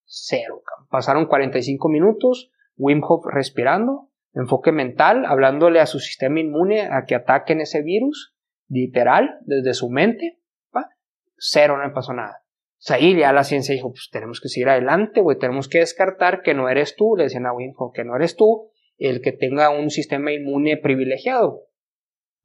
Cero. 0.06 0.61
Pasaron 0.90 1.26
45 1.27 1.90
minutos, 1.90 2.52
Wim 2.77 3.02
Hof 3.03 3.26
respirando, 3.26 4.10
enfoque 4.34 4.72
mental, 4.72 5.26
hablándole 5.26 5.80
a 5.80 5.86
su 5.86 5.99
sistema 5.99 6.40
inmune 6.40 6.82
a 6.91 7.06
que 7.06 7.15
ataquen 7.15 7.61
ese 7.61 7.82
virus, 7.82 8.35
literal, 8.68 9.40
desde 9.42 9.74
su 9.74 9.90
mente. 9.90 10.40
¿va? 10.76 10.90
Cero, 11.38 11.78
no 11.78 11.88
le 11.88 11.94
pasó 11.94 12.14
nada. 12.14 12.46
O 12.78 12.88
sea, 12.88 12.98
ahí 12.98 13.18
ya 13.18 13.34
la 13.34 13.44
ciencia 13.44 13.74
dijo, 13.74 13.92
pues 13.92 14.10
tenemos 14.12 14.40
que 14.42 14.50
seguir 14.50 14.70
adelante, 14.70 15.22
güey, 15.22 15.40
tenemos 15.40 15.68
que 15.68 15.80
descartar 15.80 16.42
que 16.42 16.54
no 16.54 16.70
eres 16.70 16.96
tú, 16.96 17.16
le 17.18 17.24
decían 17.24 17.46
a 17.46 17.54
Wim 17.54 17.74
Hof, 17.78 17.94
que 17.94 18.04
no 18.04 18.16
eres 18.16 18.36
tú 18.36 18.70
el 18.98 19.22
que 19.22 19.32
tenga 19.32 19.70
un 19.70 19.90
sistema 19.90 20.32
inmune 20.32 20.78
privilegiado. 20.78 21.64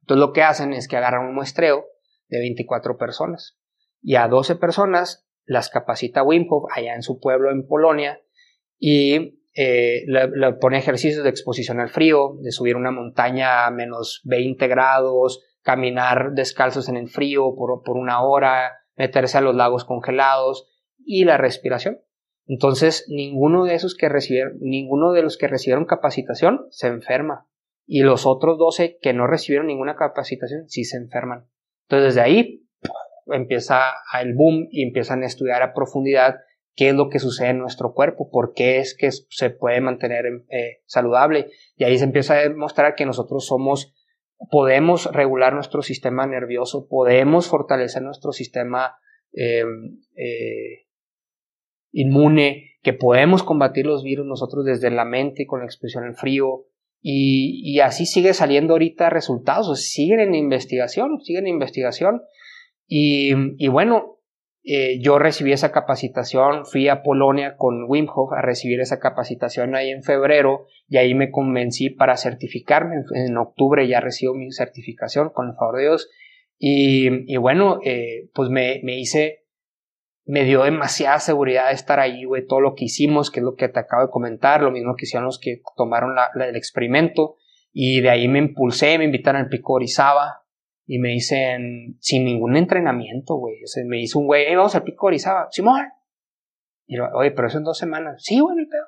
Entonces 0.01 0.19
lo 0.19 0.33
que 0.33 0.41
hacen 0.41 0.73
es 0.73 0.87
que 0.87 0.97
agarran 0.97 1.27
un 1.27 1.35
muestreo 1.35 1.85
de 2.27 2.39
24 2.39 2.97
personas 2.97 3.59
y 4.01 4.15
a 4.15 4.27
12 4.27 4.55
personas 4.55 5.27
las 5.45 5.69
capacita 5.69 6.23
Wim 6.23 6.47
Hof 6.49 6.65
allá 6.75 6.95
en 6.95 7.03
su 7.03 7.19
pueblo 7.19 7.51
en 7.51 7.67
Polonia 7.67 8.21
y 8.79 9.41
eh, 9.53 10.03
le, 10.07 10.27
le 10.29 10.53
pone 10.53 10.77
ejercicios 10.77 11.23
de 11.23 11.29
exposición 11.29 11.79
al 11.79 11.89
frío, 11.89 12.37
de 12.41 12.51
subir 12.51 12.75
una 12.75 12.91
montaña 12.91 13.65
a 13.65 13.71
menos 13.71 14.21
20 14.23 14.67
grados, 14.67 15.43
caminar 15.61 16.31
descalzos 16.33 16.89
en 16.89 16.97
el 16.97 17.09
frío 17.09 17.55
por, 17.55 17.83
por 17.83 17.97
una 17.97 18.23
hora, 18.23 18.79
meterse 18.95 19.37
a 19.37 19.41
los 19.41 19.55
lagos 19.55 19.85
congelados 19.85 20.67
y 20.97 21.25
la 21.25 21.37
respiración. 21.37 21.99
Entonces, 22.47 23.05
ninguno 23.07 23.65
de 23.65 23.75
esos 23.75 23.95
que 23.95 24.09
recibieron, 24.09 24.57
ninguno 24.59 25.13
de 25.13 25.21
los 25.21 25.37
que 25.37 25.47
recibieron 25.47 25.85
capacitación 25.85 26.65
se 26.69 26.87
enferma. 26.87 27.47
Y 27.85 28.01
los 28.01 28.25
otros 28.25 28.57
12 28.57 28.99
que 29.01 29.13
no 29.13 29.27
recibieron 29.27 29.67
ninguna 29.67 29.95
capacitación 29.95 30.67
sí 30.67 30.83
se 30.83 30.97
enferman. 30.97 31.47
Entonces, 31.87 32.15
desde 32.15 32.21
ahí 32.21 32.67
empieza 33.27 33.81
el 34.19 34.33
boom 34.33 34.67
y 34.71 34.83
empiezan 34.83 35.23
a 35.23 35.27
estudiar 35.27 35.61
a 35.61 35.73
profundidad 35.73 36.35
qué 36.75 36.89
es 36.89 36.95
lo 36.95 37.09
que 37.09 37.19
sucede 37.19 37.49
en 37.49 37.59
nuestro 37.59 37.93
cuerpo, 37.93 38.29
por 38.29 38.53
qué 38.53 38.79
es 38.79 38.95
que 38.95 39.11
se 39.11 39.49
puede 39.49 39.81
mantener 39.81 40.25
eh, 40.49 40.81
saludable. 40.85 41.51
Y 41.75 41.83
ahí 41.83 41.97
se 41.97 42.05
empieza 42.05 42.35
a 42.35 42.41
demostrar 42.41 42.95
que 42.95 43.05
nosotros 43.05 43.45
somos, 43.45 43.93
podemos 44.49 45.11
regular 45.11 45.53
nuestro 45.53 45.81
sistema 45.81 46.25
nervioso, 46.25 46.87
podemos 46.87 47.47
fortalecer 47.47 48.01
nuestro 48.01 48.31
sistema 48.31 48.95
eh, 49.33 49.63
eh, 50.15 50.87
inmune 51.91 52.71
que 52.81 52.93
podemos 52.93 53.43
combatir 53.43 53.85
los 53.85 54.03
virus 54.03 54.25
nosotros 54.25 54.65
desde 54.65 54.89
la 54.89 55.05
mente 55.05 55.45
con 55.45 55.59
la 55.59 55.65
expresión 55.65 56.03
al 56.03 56.15
frío. 56.15 56.65
Y, 57.03 57.61
y, 57.63 57.79
así 57.79 58.05
sigue 58.05 58.33
saliendo 58.33 58.73
ahorita 58.73 59.09
resultados, 59.09 59.81
siguen 59.81 60.19
en 60.19 60.35
investigación, 60.35 61.19
siguen 61.21 61.47
en 61.47 61.55
investigación. 61.55 62.21
Y, 62.87 63.33
y 63.57 63.67
bueno, 63.69 64.20
eh, 64.63 64.99
yo 65.01 65.17
recibí 65.17 65.53
esa 65.53 65.71
capacitación, 65.71 66.65
fui 66.65 66.87
a 66.87 67.01
Polonia 67.01 67.55
con 67.57 67.85
Wim 67.87 68.07
Hof 68.13 68.31
a 68.33 68.41
recibir 68.43 68.79
esa 68.79 68.99
capacitación 68.99 69.73
ahí 69.75 69.89
en 69.89 70.03
febrero 70.03 70.67
y 70.87 70.97
ahí 70.97 71.15
me 71.15 71.31
convencí 71.31 71.89
para 71.89 72.15
certificarme. 72.15 72.97
En, 73.15 73.37
octubre 73.37 73.87
ya 73.87 74.01
recibo 74.01 74.35
mi 74.35 74.51
certificación 74.51 75.31
con 75.31 75.49
el 75.49 75.55
favor 75.55 75.77
de 75.77 75.81
Dios. 75.83 76.09
Y, 76.63 77.37
bueno, 77.37 77.79
eh, 77.83 78.29
pues 78.35 78.51
me, 78.51 78.81
me, 78.83 78.99
hice, 78.99 79.45
me 80.25 80.43
dio 80.43 80.63
demasiada 80.63 81.17
seguridad 81.17 81.69
de 81.69 81.73
estar 81.73 81.99
ahí, 81.99 82.23
güey, 82.25 82.45
todo 82.45 82.61
lo 82.61 82.75
que 82.75 82.85
hicimos, 82.85 83.31
que 83.31 83.39
es 83.39 83.43
lo 83.43 83.55
que 83.55 83.67
te 83.67 83.79
acabo 83.79 84.03
de 84.05 84.11
comentar, 84.11 84.61
lo 84.61 84.69
mismo 84.69 84.95
que 84.95 85.05
hicieron 85.05 85.25
los 85.25 85.39
que 85.39 85.63
tomaron 85.75 86.15
el 86.35 86.55
experimento. 86.55 87.37
Y 87.73 88.01
de 88.01 88.11
ahí 88.11 88.27
me 88.27 88.37
impulsé, 88.37 88.99
me 88.99 89.05
invitaron 89.05 89.41
al 89.41 89.49
Pico 89.49 89.73
Orizaba, 89.73 90.40
y 90.93 90.99
me 90.99 91.07
dicen, 91.07 91.95
sin 92.01 92.25
ningún 92.25 92.57
entrenamiento, 92.57 93.35
güey. 93.35 93.55
me 93.85 93.95
dice 93.95 94.17
un 94.17 94.25
güey, 94.25 94.43
hey, 94.45 94.57
vamos 94.57 94.75
al 94.75 94.83
pico 94.83 95.07
Orizaba. 95.07 95.47
Simón. 95.49 95.85
Y 96.85 96.97
yo, 96.97 97.05
oye, 97.13 97.31
pero 97.31 97.47
eso 97.47 97.59
en 97.59 97.63
dos 97.63 97.77
semanas. 97.77 98.21
Sí, 98.21 98.41
güey, 98.41 98.57
el 98.59 98.67
pedo. 98.67 98.87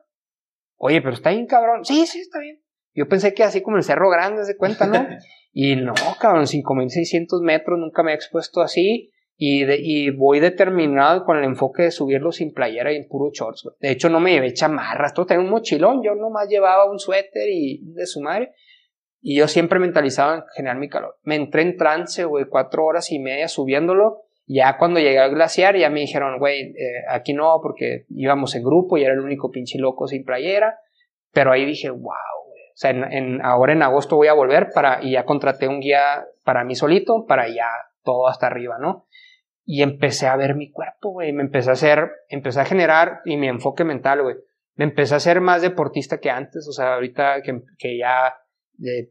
Oye, 0.75 1.01
pero 1.01 1.13
está 1.13 1.29
bien, 1.29 1.47
cabrón. 1.47 1.85
Sí, 1.85 2.05
sí, 2.05 2.19
está 2.19 2.39
bien. 2.39 2.61
Yo 2.93 3.07
pensé 3.07 3.33
que 3.33 3.43
así 3.43 3.61
como 3.61 3.77
el 3.77 3.83
Cerro 3.83 4.09
Grande, 4.09 4.43
se 4.43 4.57
cuenta, 4.57 4.85
¿no? 4.85 4.97
y 5.53 5.77
no, 5.77 5.93
cabrón, 6.19 6.45
5600 6.45 7.41
metros, 7.41 7.79
nunca 7.79 8.03
me 8.03 8.11
he 8.11 8.15
expuesto 8.15 8.59
así. 8.59 9.09
Y, 9.37 9.63
de, 9.63 9.77
y 9.79 10.09
voy 10.09 10.41
determinado 10.41 11.23
con 11.23 11.37
el 11.37 11.45
enfoque 11.45 11.83
de 11.83 11.91
subirlo 11.91 12.33
sin 12.33 12.51
playera 12.51 12.91
y 12.91 12.97
en 12.97 13.07
puro 13.07 13.31
shorts, 13.33 13.63
güey. 13.63 13.77
De 13.79 13.91
hecho, 13.91 14.09
no 14.09 14.19
me 14.19 14.33
llevé 14.33 14.51
chamarras, 14.51 15.13
todo 15.13 15.25
tenía 15.25 15.45
un 15.45 15.49
mochilón. 15.49 16.03
Yo 16.03 16.15
nomás 16.15 16.49
llevaba 16.49 16.91
un 16.91 16.99
suéter 16.99 17.47
y 17.49 17.79
de 17.93 18.05
su 18.07 18.19
madre. 18.19 18.51
Y 19.25 19.37
yo 19.37 19.47
siempre 19.47 19.79
mentalizaba 19.79 20.35
en 20.35 20.43
generar 20.53 20.77
mi 20.77 20.89
calor. 20.89 21.17
Me 21.23 21.35
entré 21.35 21.61
en 21.61 21.77
trance, 21.77 22.25
güey, 22.25 22.43
cuatro 22.43 22.83
horas 22.83 23.09
y 23.09 23.19
media 23.19 23.47
subiéndolo. 23.47 24.23
Ya 24.47 24.77
cuando 24.77 24.99
llegué 24.99 25.17
al 25.17 25.33
glaciar, 25.33 25.77
ya 25.77 25.89
me 25.89 26.01
dijeron, 26.01 26.39
güey, 26.39 26.73
eh, 26.77 27.05
aquí 27.09 27.31
no, 27.31 27.57
porque 27.63 28.05
íbamos 28.09 28.53
en 28.55 28.63
grupo 28.63 28.97
y 28.97 29.05
era 29.05 29.13
el 29.13 29.21
único 29.21 29.49
pinche 29.49 29.79
loco 29.79 30.07
sin 30.07 30.25
playera. 30.25 30.77
Pero 31.31 31.53
ahí 31.53 31.65
dije, 31.65 31.89
wow, 31.89 32.01
güey. 32.01 32.63
O 32.63 32.75
sea, 32.75 32.89
en, 32.89 33.41
ahora 33.45 33.71
en 33.71 33.81
agosto 33.81 34.17
voy 34.17 34.27
a 34.27 34.33
volver 34.33 34.71
para, 34.75 35.01
y 35.01 35.11
ya 35.11 35.23
contraté 35.23 35.69
un 35.69 35.79
guía 35.79 36.25
para 36.43 36.65
mí 36.65 36.75
solito, 36.75 37.25
para 37.25 37.47
ya 37.47 37.69
todo 38.03 38.27
hasta 38.27 38.47
arriba, 38.47 38.77
¿no? 38.77 39.05
Y 39.63 39.83
empecé 39.83 40.27
a 40.27 40.35
ver 40.35 40.55
mi 40.55 40.69
cuerpo, 40.69 41.11
güey. 41.11 41.31
Me 41.31 41.43
empecé 41.43 41.69
a 41.69 41.73
hacer, 41.73 42.11
empecé 42.27 42.59
a 42.59 42.65
generar, 42.65 43.21
y 43.23 43.37
mi 43.37 43.47
enfoque 43.47 43.85
mental, 43.85 44.21
güey. 44.21 44.35
Me 44.75 44.83
empecé 44.83 45.15
a 45.15 45.21
ser 45.21 45.39
más 45.39 45.61
deportista 45.61 46.17
que 46.17 46.29
antes. 46.29 46.67
O 46.67 46.73
sea, 46.73 46.95
ahorita 46.95 47.41
que, 47.41 47.61
que 47.77 47.97
ya 47.97 48.35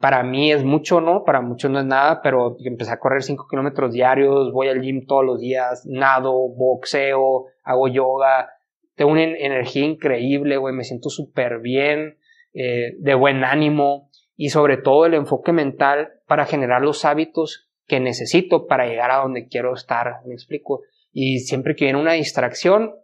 para 0.00 0.22
mí 0.22 0.52
es 0.52 0.64
mucho, 0.64 1.00
¿no? 1.00 1.24
Para 1.24 1.40
muchos 1.40 1.70
no 1.70 1.80
es 1.80 1.86
nada, 1.86 2.20
pero 2.22 2.56
empecé 2.64 2.92
a 2.92 2.98
correr 2.98 3.22
5 3.22 3.46
kilómetros 3.48 3.92
diarios, 3.92 4.52
voy 4.52 4.68
al 4.68 4.80
gym 4.80 5.06
todos 5.06 5.24
los 5.24 5.40
días, 5.40 5.86
nado, 5.86 6.32
boxeo, 6.32 7.46
hago 7.62 7.88
yoga, 7.88 8.50
tengo 8.94 9.12
una 9.12 9.22
energía 9.22 9.84
increíble, 9.84 10.56
güey, 10.56 10.74
me 10.74 10.84
siento 10.84 11.08
súper 11.08 11.60
bien, 11.60 12.18
eh, 12.52 12.94
de 12.98 13.14
buen 13.14 13.44
ánimo 13.44 14.10
y 14.36 14.50
sobre 14.50 14.76
todo 14.76 15.06
el 15.06 15.14
enfoque 15.14 15.52
mental 15.52 16.12
para 16.26 16.44
generar 16.44 16.82
los 16.82 17.04
hábitos 17.04 17.70
que 17.86 18.00
necesito 18.00 18.66
para 18.66 18.86
llegar 18.86 19.10
a 19.10 19.18
donde 19.18 19.48
quiero 19.48 19.74
estar, 19.74 20.20
me 20.26 20.34
explico. 20.34 20.82
Y 21.12 21.40
siempre 21.40 21.74
que 21.74 21.86
viene 21.86 22.00
una 22.00 22.12
distracción, 22.12 22.94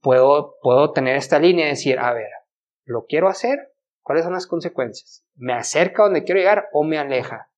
puedo, 0.00 0.56
puedo 0.62 0.92
tener 0.92 1.16
esta 1.16 1.38
línea 1.38 1.66
y 1.66 1.70
decir, 1.70 1.98
a 1.98 2.12
ver, 2.12 2.28
¿lo 2.84 3.06
quiero 3.06 3.28
hacer? 3.28 3.72
¿Cuáles 4.06 4.22
son 4.22 4.34
las 4.34 4.46
consecuencias? 4.46 5.26
¿Me 5.34 5.52
acerca 5.52 6.04
donde 6.04 6.22
quiero 6.22 6.38
llegar 6.38 6.68
o 6.72 6.84
me 6.84 6.96
aleja? 6.96 7.50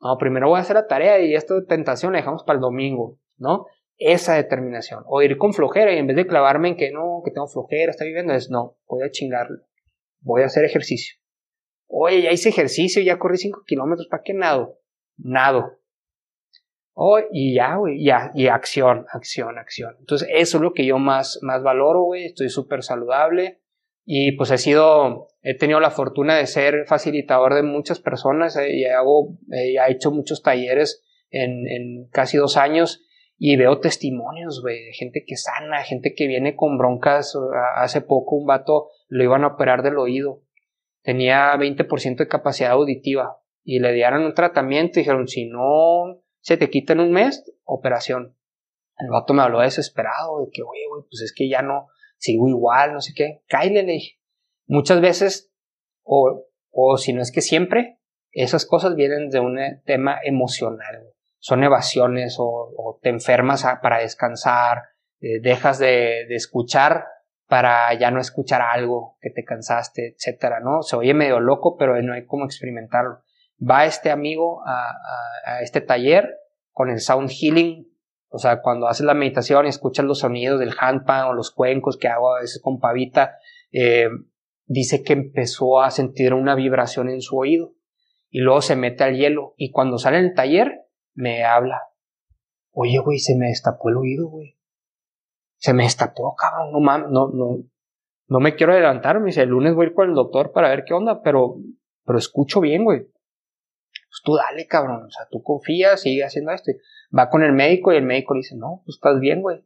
No, 0.00 0.16
primero 0.16 0.48
voy 0.48 0.58
a 0.58 0.60
hacer 0.60 0.76
la 0.76 0.86
tarea 0.86 1.18
y 1.18 1.34
esto 1.34 1.56
de 1.56 1.66
tentación 1.66 2.12
la 2.12 2.18
dejamos 2.18 2.44
para 2.44 2.58
el 2.58 2.60
domingo, 2.60 3.18
¿no? 3.38 3.66
Esa 3.98 4.34
determinación. 4.34 5.02
O 5.04 5.20
ir 5.20 5.36
con 5.38 5.52
flojera 5.52 5.92
y 5.92 5.98
en 5.98 6.06
vez 6.06 6.14
de 6.14 6.28
clavarme 6.28 6.68
en 6.68 6.76
que 6.76 6.92
no, 6.92 7.22
que 7.24 7.32
tengo 7.32 7.48
flojera, 7.48 7.90
está 7.90 8.04
viviendo, 8.04 8.32
es 8.32 8.50
no, 8.50 8.76
voy 8.86 9.02
a 9.02 9.10
chingarlo. 9.10 9.64
Voy 10.20 10.42
a 10.42 10.46
hacer 10.46 10.64
ejercicio. 10.64 11.16
Oye, 11.88 12.22
ya 12.22 12.30
hice 12.30 12.50
ejercicio, 12.50 13.02
ya 13.02 13.18
corrí 13.18 13.36
5 13.36 13.64
kilómetros, 13.66 14.06
¿para 14.06 14.22
qué 14.22 14.34
nado? 14.34 14.78
Nado. 15.16 15.76
Oh, 16.94 17.18
y 17.32 17.56
ya, 17.56 17.74
güey, 17.74 18.04
ya, 18.04 18.30
y 18.32 18.46
acción, 18.46 19.06
acción, 19.12 19.58
acción. 19.58 19.96
Entonces, 19.98 20.28
eso 20.30 20.58
es 20.58 20.62
lo 20.62 20.72
que 20.72 20.86
yo 20.86 20.98
más, 20.98 21.40
más 21.42 21.64
valoro, 21.64 22.02
güey. 22.02 22.26
Estoy 22.26 22.48
súper 22.48 22.84
saludable. 22.84 23.61
Y 24.04 24.32
pues 24.32 24.50
he 24.50 24.58
sido, 24.58 25.28
he 25.42 25.56
tenido 25.56 25.80
la 25.80 25.90
fortuna 25.90 26.36
de 26.36 26.46
ser 26.46 26.86
facilitador 26.86 27.54
de 27.54 27.62
muchas 27.62 28.00
personas 28.00 28.56
eh, 28.56 28.76
y 28.76 28.84
hago, 28.84 29.38
eh, 29.52 29.74
he 29.74 29.92
hecho 29.92 30.10
muchos 30.10 30.42
talleres 30.42 31.04
en, 31.30 31.68
en, 31.68 32.08
casi 32.10 32.36
dos 32.36 32.56
años 32.56 33.04
y 33.38 33.56
veo 33.56 33.80
testimonios, 33.80 34.60
güey, 34.60 34.84
de 34.84 34.92
gente 34.92 35.24
que 35.26 35.36
sana, 35.36 35.82
gente 35.82 36.14
que 36.14 36.26
viene 36.26 36.54
con 36.54 36.78
broncas. 36.78 37.36
Hace 37.76 38.00
poco 38.00 38.36
un 38.36 38.46
vato 38.46 38.90
lo 39.08 39.24
iban 39.24 39.44
a 39.44 39.48
operar 39.48 39.82
del 39.82 39.98
oído. 39.98 40.42
Tenía 41.02 41.54
20% 41.56 42.16
de 42.16 42.28
capacidad 42.28 42.72
auditiva 42.72 43.38
y 43.64 43.80
le 43.80 43.92
dieron 43.92 44.24
un 44.24 44.34
tratamiento 44.34 44.98
y 44.98 45.02
dijeron, 45.02 45.26
si 45.26 45.46
no 45.46 46.22
se 46.40 46.56
te 46.56 46.70
quita 46.70 46.92
en 46.92 47.00
un 47.00 47.12
mes, 47.12 47.44
operación. 47.64 48.36
El 48.98 49.10
vato 49.10 49.34
me 49.34 49.42
habló 49.42 49.60
desesperado 49.60 50.44
de 50.44 50.50
que, 50.52 50.62
oye, 50.62 50.86
güey, 50.88 51.02
pues 51.08 51.22
es 51.22 51.32
que 51.34 51.48
ya 51.48 51.62
no, 51.62 51.88
sigo 52.22 52.48
igual, 52.48 52.92
no 52.92 53.00
sé 53.00 53.12
qué, 53.14 53.42
cállale, 53.48 53.82
le 53.82 53.92
dije. 53.94 54.20
Muchas 54.66 55.00
veces, 55.00 55.52
o, 56.04 56.46
o 56.70 56.96
si 56.96 57.12
no 57.12 57.20
es 57.20 57.32
que 57.32 57.40
siempre, 57.40 57.98
esas 58.30 58.64
cosas 58.64 58.94
vienen 58.94 59.28
de 59.28 59.40
un 59.40 59.58
tema 59.84 60.18
emocional. 60.22 61.08
Son 61.40 61.64
evasiones 61.64 62.36
o, 62.38 63.00
te 63.02 63.08
enfermas 63.08 63.66
para 63.82 63.98
descansar, 63.98 64.82
eh, 65.20 65.40
dejas 65.42 65.80
de, 65.80 66.26
de, 66.28 66.36
escuchar 66.36 67.06
para 67.48 67.92
ya 67.98 68.12
no 68.12 68.20
escuchar 68.20 68.62
algo 68.62 69.18
que 69.20 69.30
te 69.30 69.42
cansaste, 69.42 70.14
etcétera, 70.14 70.60
¿no? 70.60 70.82
Se 70.82 70.94
oye 70.94 71.14
medio 71.14 71.40
loco, 71.40 71.76
pero 71.76 72.00
no 72.02 72.14
hay 72.14 72.24
cómo 72.24 72.44
experimentarlo. 72.44 73.18
Va 73.60 73.84
este 73.84 74.12
amigo 74.12 74.62
a, 74.64 74.92
a 75.44 75.62
este 75.62 75.80
taller 75.80 76.36
con 76.70 76.88
el 76.88 77.00
sound 77.00 77.30
healing 77.30 77.91
o 78.32 78.38
sea, 78.38 78.62
cuando 78.62 78.88
haces 78.88 79.04
la 79.04 79.14
meditación 79.14 79.66
y 79.66 79.68
escuchas 79.68 80.06
los 80.06 80.20
sonidos 80.20 80.58
del 80.58 80.74
handpan 80.78 81.26
o 81.28 81.34
los 81.34 81.50
cuencos 81.50 81.98
que 81.98 82.08
hago 82.08 82.34
a 82.34 82.40
veces 82.40 82.60
con 82.62 82.80
pavita, 82.80 83.36
eh, 83.72 84.08
dice 84.64 85.02
que 85.02 85.12
empezó 85.12 85.80
a 85.80 85.90
sentir 85.90 86.32
una 86.32 86.54
vibración 86.54 87.10
en 87.10 87.20
su 87.20 87.36
oído 87.36 87.74
y 88.30 88.40
luego 88.40 88.62
se 88.62 88.74
mete 88.74 89.04
al 89.04 89.16
hielo 89.16 89.52
y 89.58 89.70
cuando 89.70 89.98
sale 89.98 90.18
en 90.18 90.24
el 90.24 90.34
taller 90.34 90.72
me 91.14 91.44
habla. 91.44 91.82
Oye, 92.70 92.98
güey, 93.00 93.18
se 93.18 93.36
me 93.36 93.48
destapó 93.48 93.90
el 93.90 93.98
oído, 93.98 94.28
güey. 94.28 94.56
Se 95.58 95.74
me 95.74 95.82
destapó, 95.82 96.34
cabrón, 96.34 96.72
no 96.72 96.80
mames, 96.80 97.10
no, 97.10 97.28
no, 97.28 97.58
no 98.28 98.40
me 98.40 98.54
quiero 98.54 98.72
adelantar, 98.72 99.20
me 99.20 99.26
dice, 99.26 99.42
el 99.42 99.50
lunes 99.50 99.74
voy 99.74 99.84
a 99.84 99.88
ir 99.90 99.94
con 99.94 100.08
el 100.08 100.14
doctor 100.14 100.52
para 100.52 100.70
ver 100.70 100.84
qué 100.84 100.94
onda, 100.94 101.20
pero, 101.22 101.56
pero 102.04 102.18
escucho 102.18 102.62
bien, 102.62 102.82
güey. 102.82 103.06
Pues 104.12 104.20
tú 104.24 104.34
dale, 104.36 104.66
cabrón, 104.66 105.04
o 105.06 105.10
sea, 105.10 105.26
tú 105.30 105.42
confías, 105.42 106.02
sigue 106.02 106.22
haciendo 106.22 106.52
esto 106.52 106.70
va 107.16 107.28
con 107.28 107.42
el 107.42 107.52
médico 107.52 107.92
y 107.92 107.96
el 107.96 108.04
médico 108.04 108.34
le 108.34 108.38
dice, 108.38 108.56
no, 108.56 108.82
pues 108.84 108.96
estás 108.96 109.20
bien, 109.20 109.42
güey, 109.42 109.64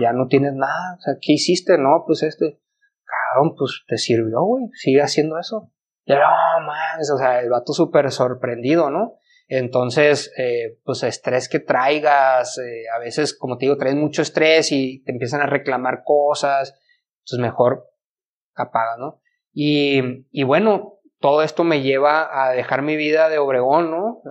ya 0.00 0.12
no 0.12 0.26
tienes 0.28 0.54
nada, 0.54 0.96
o 0.98 1.00
sea, 1.00 1.14
¿qué 1.20 1.34
hiciste? 1.34 1.78
No, 1.78 2.04
pues 2.06 2.22
este, 2.22 2.60
cabrón, 3.04 3.54
pues 3.56 3.84
te 3.86 3.98
sirvió, 3.98 4.42
güey, 4.42 4.64
sigue 4.74 5.02
haciendo 5.02 5.38
eso. 5.38 5.70
Y 6.04 6.12
no, 6.12 6.20
man, 6.20 7.00
o 7.00 7.18
sea, 7.18 7.40
el 7.40 7.50
vato 7.50 7.72
súper 7.72 8.10
sorprendido, 8.10 8.90
¿no? 8.90 9.18
Entonces, 9.48 10.32
eh, 10.36 10.78
pues 10.84 11.02
estrés 11.04 11.48
que 11.48 11.60
traigas, 11.60 12.58
eh, 12.58 12.84
a 12.94 12.98
veces, 12.98 13.34
como 13.34 13.58
te 13.58 13.66
digo, 13.66 13.76
traes 13.76 13.94
mucho 13.94 14.22
estrés 14.22 14.72
y 14.72 15.02
te 15.04 15.12
empiezan 15.12 15.40
a 15.40 15.46
reclamar 15.46 16.02
cosas, 16.04 16.74
entonces 17.20 17.38
mejor 17.40 17.88
apaga, 18.54 18.96
¿no? 18.98 19.20
Y, 19.52 20.26
y 20.30 20.42
bueno, 20.42 20.95
todo 21.20 21.42
esto 21.42 21.64
me 21.64 21.82
lleva 21.82 22.28
a 22.44 22.52
dejar 22.52 22.82
mi 22.82 22.96
vida 22.96 23.28
de 23.28 23.38
Obregón, 23.38 23.90
¿no? 23.90 24.22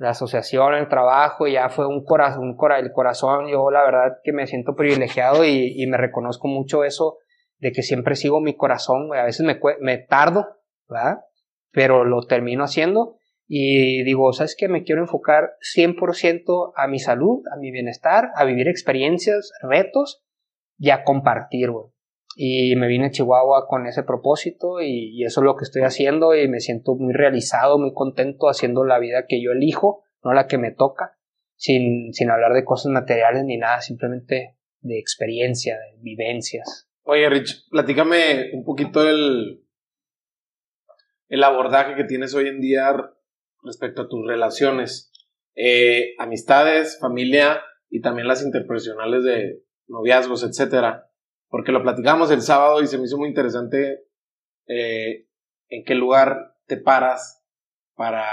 la 0.00 0.10
asociación, 0.10 0.72
el 0.74 0.88
trabajo, 0.88 1.46
ya 1.46 1.68
fue 1.68 1.86
un 1.86 2.02
corazón, 2.02 2.44
un 2.44 2.56
cora 2.56 2.78
el 2.78 2.90
corazón, 2.90 3.48
yo 3.48 3.70
la 3.70 3.84
verdad 3.84 4.16
que 4.24 4.32
me 4.32 4.46
siento 4.46 4.74
privilegiado 4.74 5.44
y, 5.44 5.86
me 5.86 5.98
reconozco 5.98 6.48
mucho 6.48 6.84
eso 6.84 7.18
de 7.58 7.70
que 7.70 7.82
siempre 7.82 8.16
sigo 8.16 8.40
mi 8.40 8.56
corazón, 8.56 9.14
a 9.14 9.24
veces 9.24 9.44
me, 9.44 9.60
me 9.80 9.98
tardo, 9.98 10.56
¿verdad? 10.88 11.18
Pero 11.70 12.06
lo 12.06 12.22
termino 12.22 12.64
haciendo 12.64 13.18
y 13.46 14.02
digo, 14.04 14.32
¿sabes 14.32 14.56
qué? 14.58 14.68
Me 14.68 14.84
quiero 14.84 15.02
enfocar 15.02 15.50
100% 15.76 16.72
a 16.74 16.86
mi 16.86 16.98
salud, 16.98 17.42
a 17.52 17.58
mi 17.58 17.70
bienestar, 17.70 18.30
a 18.36 18.44
vivir 18.44 18.68
experiencias, 18.68 19.52
retos 19.60 20.24
y 20.78 20.88
a 20.88 21.04
compartir, 21.04 21.72
güey. 21.72 21.89
Y 22.36 22.76
me 22.76 22.86
vine 22.86 23.06
a 23.06 23.10
Chihuahua 23.10 23.66
con 23.68 23.86
ese 23.86 24.02
propósito 24.02 24.80
y, 24.80 25.24
eso 25.24 25.40
es 25.40 25.44
lo 25.44 25.56
que 25.56 25.64
estoy 25.64 25.82
haciendo 25.82 26.34
y 26.34 26.48
me 26.48 26.60
siento 26.60 26.94
muy 26.94 27.12
realizado, 27.12 27.78
muy 27.78 27.92
contento 27.92 28.48
haciendo 28.48 28.84
la 28.84 28.98
vida 28.98 29.26
que 29.28 29.42
yo 29.42 29.50
elijo, 29.52 30.04
no 30.22 30.32
la 30.32 30.46
que 30.46 30.58
me 30.58 30.70
toca, 30.70 31.18
sin, 31.56 32.12
sin 32.12 32.30
hablar 32.30 32.52
de 32.52 32.64
cosas 32.64 32.92
materiales 32.92 33.44
ni 33.44 33.56
nada, 33.56 33.80
simplemente 33.80 34.56
de 34.80 34.98
experiencia, 34.98 35.76
de 35.76 35.98
vivencias. 36.00 36.88
Oye, 37.02 37.28
Rich, 37.28 37.68
platícame 37.70 38.50
un 38.52 38.64
poquito 38.64 39.02
el, 39.08 39.64
el 41.28 41.44
abordaje 41.44 41.96
que 41.96 42.04
tienes 42.04 42.34
hoy 42.34 42.48
en 42.48 42.60
día 42.60 42.94
respecto 43.62 44.02
a 44.02 44.08
tus 44.08 44.26
relaciones, 44.26 45.12
eh, 45.54 46.14
amistades, 46.18 46.98
familia 47.00 47.62
y 47.88 48.00
también 48.00 48.28
las 48.28 48.42
interpersonales 48.42 49.24
de 49.24 49.62
noviazgos, 49.88 50.44
etcétera. 50.44 51.09
Porque 51.50 51.72
lo 51.72 51.82
platicamos 51.82 52.30
el 52.30 52.42
sábado 52.42 52.80
y 52.80 52.86
se 52.86 52.96
me 52.96 53.04
hizo 53.04 53.18
muy 53.18 53.28
interesante 53.28 54.04
eh, 54.68 55.26
en 55.68 55.84
qué 55.84 55.94
lugar 55.96 56.56
te 56.66 56.76
paras 56.76 57.44
para 57.96 58.24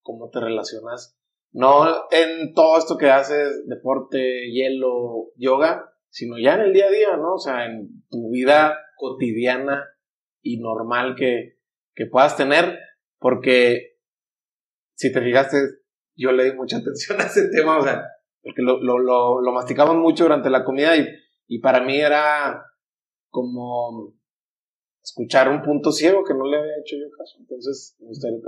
cómo 0.00 0.30
te 0.30 0.40
relacionas. 0.40 1.18
No 1.52 2.06
en 2.12 2.54
todo 2.54 2.78
esto 2.78 2.96
que 2.96 3.10
haces, 3.10 3.66
deporte, 3.66 4.48
hielo, 4.52 5.32
yoga, 5.36 5.92
sino 6.08 6.38
ya 6.38 6.54
en 6.54 6.60
el 6.60 6.72
día 6.72 6.86
a 6.86 6.90
día, 6.90 7.16
¿no? 7.16 7.34
O 7.34 7.38
sea, 7.38 7.66
en 7.66 8.04
tu 8.08 8.30
vida 8.30 8.78
cotidiana 8.96 9.84
y 10.40 10.60
normal 10.60 11.16
que, 11.16 11.58
que 11.94 12.06
puedas 12.06 12.36
tener, 12.36 12.78
porque 13.18 13.96
si 14.94 15.12
te 15.12 15.20
fijaste, 15.20 15.56
yo 16.14 16.30
le 16.30 16.44
di 16.44 16.52
mucha 16.52 16.76
atención 16.78 17.20
a 17.20 17.24
ese 17.24 17.48
tema, 17.48 17.78
o 17.78 17.82
sea, 17.82 18.04
porque 18.40 18.62
lo, 18.62 18.80
lo, 18.80 18.98
lo, 18.98 19.40
lo 19.40 19.52
masticamos 19.52 19.96
mucho 19.96 20.24
durante 20.24 20.48
la 20.48 20.64
comida 20.64 20.96
y, 20.96 21.08
y 21.50 21.58
para 21.58 21.80
mí 21.80 21.98
era 21.98 22.64
como 23.28 24.14
escuchar 25.02 25.48
un 25.48 25.62
punto 25.62 25.90
ciego 25.90 26.22
que 26.22 26.32
no 26.32 26.48
le 26.48 26.56
había 26.56 26.78
hecho 26.80 26.94
yo 26.94 27.10
caso. 27.18 27.38
Entonces, 27.40 27.96
me 27.98 28.06
gustaría 28.06 28.38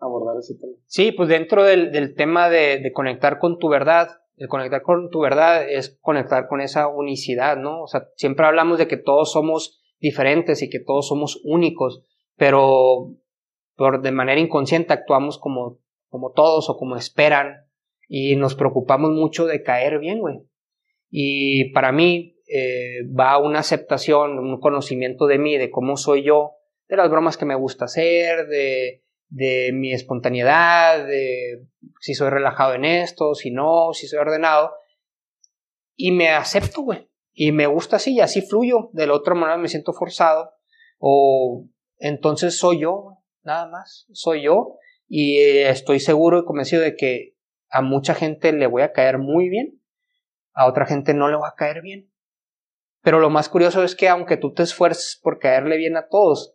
abordar 0.00 0.36
ese 0.36 0.56
tema. 0.56 0.72
Sí, 0.86 1.12
pues 1.12 1.28
dentro 1.28 1.62
del, 1.62 1.92
del 1.92 2.16
tema 2.16 2.50
de, 2.50 2.80
de, 2.80 2.92
conectar 2.92 3.38
con 3.38 3.60
tu 3.60 3.68
verdad, 3.68 4.08
el 4.34 4.48
conectar 4.48 4.82
con 4.82 5.10
tu 5.10 5.20
verdad 5.20 5.64
es 5.70 5.96
conectar 6.00 6.48
con 6.48 6.60
esa 6.60 6.88
unicidad, 6.88 7.56
¿no? 7.56 7.84
O 7.84 7.86
sea, 7.86 8.08
siempre 8.16 8.44
hablamos 8.44 8.78
de 8.78 8.88
que 8.88 8.96
todos 8.96 9.30
somos 9.30 9.80
diferentes 10.00 10.60
y 10.62 10.68
que 10.68 10.80
todos 10.80 11.06
somos 11.06 11.40
únicos, 11.44 12.02
pero 12.34 13.14
por, 13.76 14.02
de 14.02 14.10
manera 14.10 14.40
inconsciente 14.40 14.92
actuamos 14.92 15.38
como, 15.38 15.78
como 16.08 16.32
todos 16.32 16.68
o 16.68 16.76
como 16.76 16.96
esperan 16.96 17.64
y 18.08 18.34
nos 18.34 18.56
preocupamos 18.56 19.12
mucho 19.12 19.46
de 19.46 19.62
caer 19.62 20.00
bien, 20.00 20.18
güey. 20.18 20.40
Y 21.10 21.72
para 21.72 21.92
mí 21.92 22.39
eh, 22.52 23.06
va 23.16 23.38
una 23.38 23.60
aceptación, 23.60 24.36
un 24.40 24.58
conocimiento 24.58 25.28
de 25.28 25.38
mí, 25.38 25.56
de 25.56 25.70
cómo 25.70 25.96
soy 25.96 26.24
yo, 26.24 26.56
de 26.88 26.96
las 26.96 27.08
bromas 27.08 27.36
que 27.36 27.44
me 27.44 27.54
gusta 27.54 27.84
hacer, 27.84 28.48
de, 28.48 29.02
mi 29.72 29.92
espontaneidad, 29.92 31.06
de 31.06 31.68
si 32.00 32.14
soy 32.14 32.30
relajado 32.30 32.74
en 32.74 32.84
esto, 32.84 33.36
si 33.36 33.52
no, 33.52 33.92
si 33.92 34.08
soy 34.08 34.18
ordenado. 34.18 34.72
Y 35.94 36.10
me 36.10 36.30
acepto, 36.30 36.82
güey. 36.82 37.08
Y 37.32 37.52
me 37.52 37.68
gusta 37.68 37.96
así, 37.96 38.14
y 38.14 38.20
así 38.20 38.42
fluyo. 38.42 38.90
De 38.94 39.06
la 39.06 39.14
otra 39.14 39.34
manera 39.34 39.56
me 39.56 39.68
siento 39.68 39.92
forzado. 39.92 40.50
O 40.98 41.66
entonces 41.98 42.58
soy 42.58 42.80
yo, 42.80 43.18
nada 43.44 43.68
más. 43.68 44.08
Soy 44.12 44.42
yo. 44.42 44.74
Y 45.06 45.38
estoy 45.38 46.00
seguro 46.00 46.40
y 46.40 46.44
convencido 46.44 46.82
de 46.82 46.96
que 46.96 47.36
a 47.68 47.80
mucha 47.82 48.14
gente 48.16 48.52
le 48.52 48.66
voy 48.66 48.82
a 48.82 48.92
caer 48.92 49.18
muy 49.18 49.48
bien. 49.48 49.80
A 50.52 50.66
otra 50.66 50.86
gente 50.86 51.14
no 51.14 51.28
le 51.28 51.36
va 51.36 51.50
a 51.50 51.54
caer 51.54 51.82
bien. 51.82 52.09
Pero 53.02 53.18
lo 53.18 53.30
más 53.30 53.48
curioso 53.48 53.82
es 53.82 53.94
que 53.94 54.08
aunque 54.08 54.36
tú 54.36 54.52
te 54.52 54.62
esfuerces 54.62 55.18
por 55.22 55.38
caerle 55.38 55.76
bien 55.76 55.96
a 55.96 56.08
todos, 56.08 56.54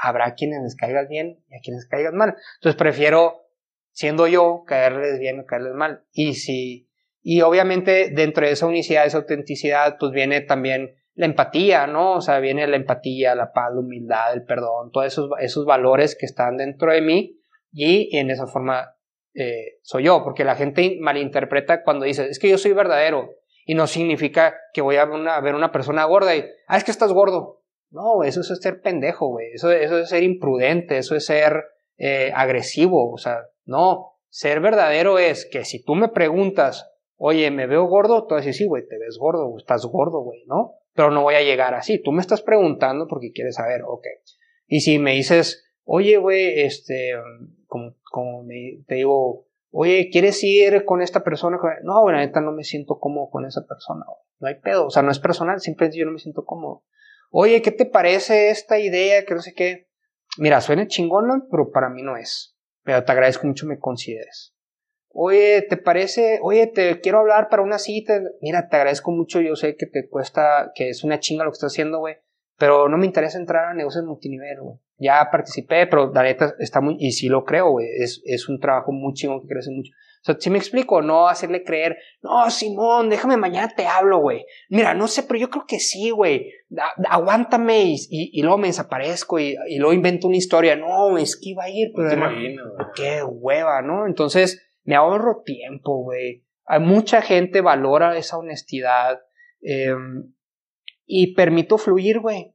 habrá 0.00 0.34
quienes 0.34 0.62
les 0.62 0.76
caigan 0.76 1.08
bien 1.08 1.44
y 1.48 1.56
a 1.56 1.60
quienes 1.62 1.86
caigan 1.86 2.16
mal. 2.16 2.34
Entonces 2.56 2.78
prefiero, 2.78 3.46
siendo 3.90 4.26
yo, 4.26 4.64
caerles 4.66 5.18
bien 5.18 5.40
o 5.40 5.46
caerles 5.46 5.74
mal. 5.74 6.04
Y 6.12 6.34
si, 6.34 6.88
y 7.20 7.42
obviamente 7.42 8.10
dentro 8.10 8.46
de 8.46 8.52
esa 8.52 8.66
unicidad, 8.66 9.06
esa 9.06 9.18
autenticidad, 9.18 9.96
pues 9.98 10.12
viene 10.12 10.40
también 10.40 10.96
la 11.14 11.26
empatía, 11.26 11.86
¿no? 11.86 12.14
O 12.14 12.20
sea, 12.20 12.38
viene 12.40 12.66
la 12.66 12.76
empatía, 12.76 13.34
la 13.34 13.52
paz, 13.52 13.70
la 13.74 13.80
humildad, 13.80 14.32
el 14.32 14.44
perdón, 14.44 14.90
todos 14.92 15.06
esos, 15.06 15.30
esos 15.40 15.66
valores 15.66 16.16
que 16.18 16.26
están 16.26 16.56
dentro 16.56 16.90
de 16.90 17.02
mí 17.02 17.38
y 17.70 18.16
en 18.16 18.30
esa 18.30 18.46
forma 18.46 18.96
eh, 19.34 19.78
soy 19.82 20.04
yo, 20.04 20.22
porque 20.24 20.44
la 20.44 20.56
gente 20.56 20.96
malinterpreta 21.00 21.82
cuando 21.82 22.06
dice, 22.06 22.28
es 22.28 22.38
que 22.38 22.48
yo 22.48 22.58
soy 22.58 22.72
verdadero 22.72 23.30
y 23.64 23.74
no 23.74 23.86
significa 23.86 24.54
que 24.72 24.80
voy 24.80 24.96
a, 24.96 25.04
una, 25.04 25.36
a 25.36 25.40
ver 25.40 25.54
una 25.54 25.72
persona 25.72 26.04
gorda 26.04 26.34
y, 26.34 26.44
ah, 26.66 26.76
es 26.76 26.84
que 26.84 26.90
estás 26.90 27.12
gordo. 27.12 27.62
No, 27.90 28.22
eso 28.24 28.40
es 28.40 28.48
ser 28.60 28.80
pendejo, 28.80 29.28
güey. 29.28 29.52
Eso, 29.52 29.70
eso 29.70 29.98
es 29.98 30.08
ser 30.08 30.22
imprudente, 30.22 30.96
eso 30.98 31.14
es 31.14 31.26
ser 31.26 31.64
eh, 31.98 32.32
agresivo. 32.34 33.12
O 33.12 33.18
sea, 33.18 33.46
no. 33.64 34.14
Ser 34.28 34.60
verdadero 34.60 35.18
es 35.18 35.44
que 35.44 35.64
si 35.66 35.84
tú 35.84 35.94
me 35.94 36.08
preguntas, 36.08 36.90
oye, 37.16 37.50
¿me 37.50 37.66
veo 37.66 37.84
gordo? 37.84 38.26
Tú 38.26 38.34
vas 38.34 38.44
sí, 38.44 38.66
güey, 38.66 38.88
te 38.88 38.98
ves 38.98 39.18
gordo, 39.18 39.54
estás 39.58 39.84
gordo, 39.84 40.22
güey, 40.22 40.42
¿no? 40.46 40.76
Pero 40.94 41.10
no 41.10 41.22
voy 41.22 41.34
a 41.34 41.42
llegar 41.42 41.74
así. 41.74 42.02
Tú 42.02 42.12
me 42.12 42.22
estás 42.22 42.40
preguntando 42.40 43.06
porque 43.06 43.32
quieres 43.32 43.56
saber, 43.56 43.82
ok. 43.86 44.06
Y 44.66 44.80
si 44.80 44.98
me 44.98 45.12
dices, 45.12 45.62
oye, 45.84 46.16
güey, 46.16 46.62
este, 46.62 47.12
como, 47.66 47.94
como 48.10 48.42
me, 48.42 48.82
te 48.86 48.94
digo, 48.96 49.46
oye, 49.72 50.08
¿quieres 50.12 50.42
ir 50.44 50.84
con 50.84 51.02
esta 51.02 51.24
persona? 51.24 51.58
No, 51.82 52.02
bueno, 52.02 52.18
neta 52.18 52.40
no 52.40 52.52
me 52.52 52.62
siento 52.62 53.00
cómodo 53.00 53.28
con 53.30 53.44
esa 53.44 53.66
persona, 53.66 54.04
no 54.38 54.48
hay 54.48 54.60
pedo. 54.60 54.86
O 54.86 54.90
sea, 54.90 55.02
no 55.02 55.10
es 55.10 55.18
personal, 55.18 55.60
simplemente 55.60 55.98
yo 55.98 56.06
no 56.06 56.12
me 56.12 56.18
siento 56.18 56.44
cómodo 56.44 56.84
oye, 57.32 57.62
¿qué 57.62 57.72
te 57.72 57.86
parece 57.86 58.50
esta 58.50 58.78
idea? 58.78 59.24
Que 59.24 59.34
no 59.34 59.40
sé 59.40 59.54
qué. 59.54 59.88
Mira, 60.38 60.60
suena 60.60 60.86
chingona, 60.86 61.46
pero 61.50 61.70
para 61.72 61.88
mí 61.88 62.02
no 62.02 62.16
es. 62.16 62.56
Pero 62.84 63.04
te 63.04 63.12
agradezco 63.12 63.46
mucho 63.46 63.66
me 63.66 63.78
consideres. 63.78 64.54
Oye, 65.08 65.62
¿te 65.68 65.76
parece? 65.76 66.38
Oye, 66.42 66.66
te 66.68 67.00
quiero 67.00 67.18
hablar 67.18 67.48
para 67.48 67.62
una 67.62 67.78
cita. 67.78 68.20
Mira, 68.40 68.68
te 68.68 68.76
agradezco 68.76 69.10
mucho. 69.10 69.40
Yo 69.40 69.56
sé 69.56 69.76
que 69.76 69.86
te 69.86 70.08
cuesta, 70.08 70.72
que 70.74 70.88
es 70.88 71.04
una 71.04 71.20
chinga 71.20 71.44
lo 71.44 71.50
que 71.50 71.56
estás 71.56 71.72
haciendo, 71.72 71.98
güey. 71.98 72.16
Pero 72.56 72.88
no 72.88 72.96
me 72.96 73.06
interesa 73.06 73.38
entrar 73.38 73.66
a 73.66 73.74
negocios 73.74 74.04
multinivel, 74.04 74.60
güey. 74.60 74.78
Ya 75.02 75.28
participé, 75.30 75.86
pero 75.86 76.12
la 76.12 76.22
neta 76.22 76.54
está 76.58 76.80
muy, 76.80 76.96
y 76.98 77.12
sí 77.12 77.28
lo 77.28 77.44
creo, 77.44 77.70
güey. 77.70 77.86
Es, 77.98 78.22
es 78.24 78.48
un 78.48 78.60
trabajo 78.60 78.92
muy 78.92 79.12
chingón 79.14 79.42
que 79.42 79.48
crece 79.48 79.70
mucho. 79.70 79.90
O 80.22 80.24
sea, 80.24 80.36
si 80.38 80.50
me 80.50 80.58
explico, 80.58 81.02
no 81.02 81.26
hacerle 81.26 81.64
creer, 81.64 81.98
no, 82.22 82.48
Simón, 82.48 83.10
déjame 83.10 83.36
mañana 83.36 83.68
te 83.74 83.86
hablo, 83.86 84.20
güey. 84.20 84.46
Mira, 84.68 84.94
no 84.94 85.08
sé, 85.08 85.24
pero 85.24 85.40
yo 85.40 85.50
creo 85.50 85.64
que 85.66 85.80
sí, 85.80 86.10
güey. 86.10 86.52
Aguántame 87.08 87.82
y, 87.86 87.96
y, 88.08 88.40
luego 88.42 88.58
me 88.58 88.68
desaparezco 88.68 89.40
y, 89.40 89.56
y, 89.66 89.78
luego 89.78 89.92
invento 89.92 90.28
una 90.28 90.36
historia. 90.36 90.76
No, 90.76 91.18
es 91.18 91.36
que 91.36 91.50
iba 91.50 91.64
a 91.64 91.70
ir, 91.70 91.90
pero. 91.96 92.30
qué 92.94 93.24
hueva, 93.24 93.82
¿no? 93.82 94.06
Entonces, 94.06 94.64
me 94.84 94.94
ahorro 94.94 95.42
tiempo, 95.44 96.04
güey. 96.04 96.44
Hay 96.66 96.78
mucha 96.78 97.20
gente 97.20 97.60
valora 97.60 98.16
esa 98.16 98.38
honestidad 98.38 99.20
eh, 99.60 99.92
y 101.04 101.34
permito 101.34 101.78
fluir, 101.78 102.20
güey. 102.20 102.51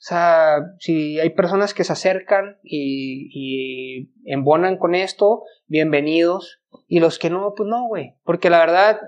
O 0.00 0.02
sea, 0.02 0.76
si 0.78 1.20
hay 1.20 1.28
personas 1.28 1.74
que 1.74 1.84
se 1.84 1.92
acercan 1.92 2.56
y, 2.62 3.28
y 3.34 4.10
embonan 4.24 4.78
con 4.78 4.94
esto, 4.94 5.42
bienvenidos. 5.66 6.62
Y 6.88 7.00
los 7.00 7.18
que 7.18 7.28
no, 7.28 7.52
pues 7.54 7.68
no, 7.68 7.86
güey. 7.86 8.16
Porque 8.24 8.48
la 8.48 8.60
verdad, 8.60 8.98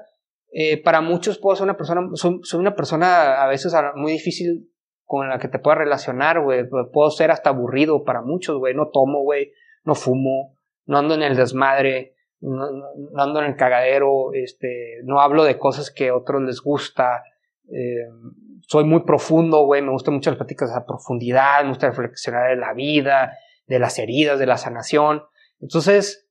eh, 0.52 0.82
para 0.82 1.01
muchos 1.01 1.39
puedo 1.39 1.56
ser 1.56 1.64
una 1.64 1.78
persona, 1.78 2.02
soy, 2.12 2.43
una 2.59 2.77
persona 2.77 3.43
a 3.43 3.47
veces 3.48 3.73
muy 3.94 4.12
difícil 4.12 4.70
con 5.05 5.31
la 5.31 5.39
que 5.39 5.48
te 5.48 5.59
pueda 5.59 5.77
relacionar, 5.78 6.43
güey. 6.43 6.69
Puedo 6.93 7.10
ser 7.10 7.31
hasta 7.31 7.48
aburrido 7.48 8.05
para 8.05 8.20
muchos, 8.20 8.59
güey. 8.59 8.74
No 8.74 8.90
tomo, 8.90 9.23
güey. 9.23 9.51
No 9.85 9.94
fumo. 9.94 10.59
No 10.85 10.98
ando 10.98 11.14
en 11.14 11.23
el 11.23 11.36
desmadre. 11.36 12.16
No, 12.40 12.66
ando 13.16 13.40
en 13.40 13.47
el 13.47 13.56
cagadero. 13.56 14.35
Este, 14.35 15.01
no 15.05 15.20
hablo 15.20 15.44
de 15.44 15.59
cosas 15.59 15.90
que 15.90 16.10
a 16.10 16.14
otros 16.14 16.43
les 16.43 16.60
gusta. 16.60 17.23
Eh, 17.70 18.09
soy 18.73 18.85
muy 18.85 19.03
profundo, 19.05 19.66
güey, 19.66 19.82
me 19.82 19.90
gustan 19.90 20.15
mucho 20.15 20.31
las 20.31 20.39
pláticas 20.39 20.74
a 20.74 20.86
profundidad, 20.86 21.62
me 21.62 21.69
gusta 21.69 21.89
reflexionar 21.89 22.49
de 22.49 22.57
la 22.57 22.73
vida, 22.73 23.36
de 23.66 23.78
las 23.78 23.99
heridas, 23.99 24.39
de 24.39 24.47
la 24.47 24.57
sanación. 24.57 25.24
Entonces, 25.61 26.27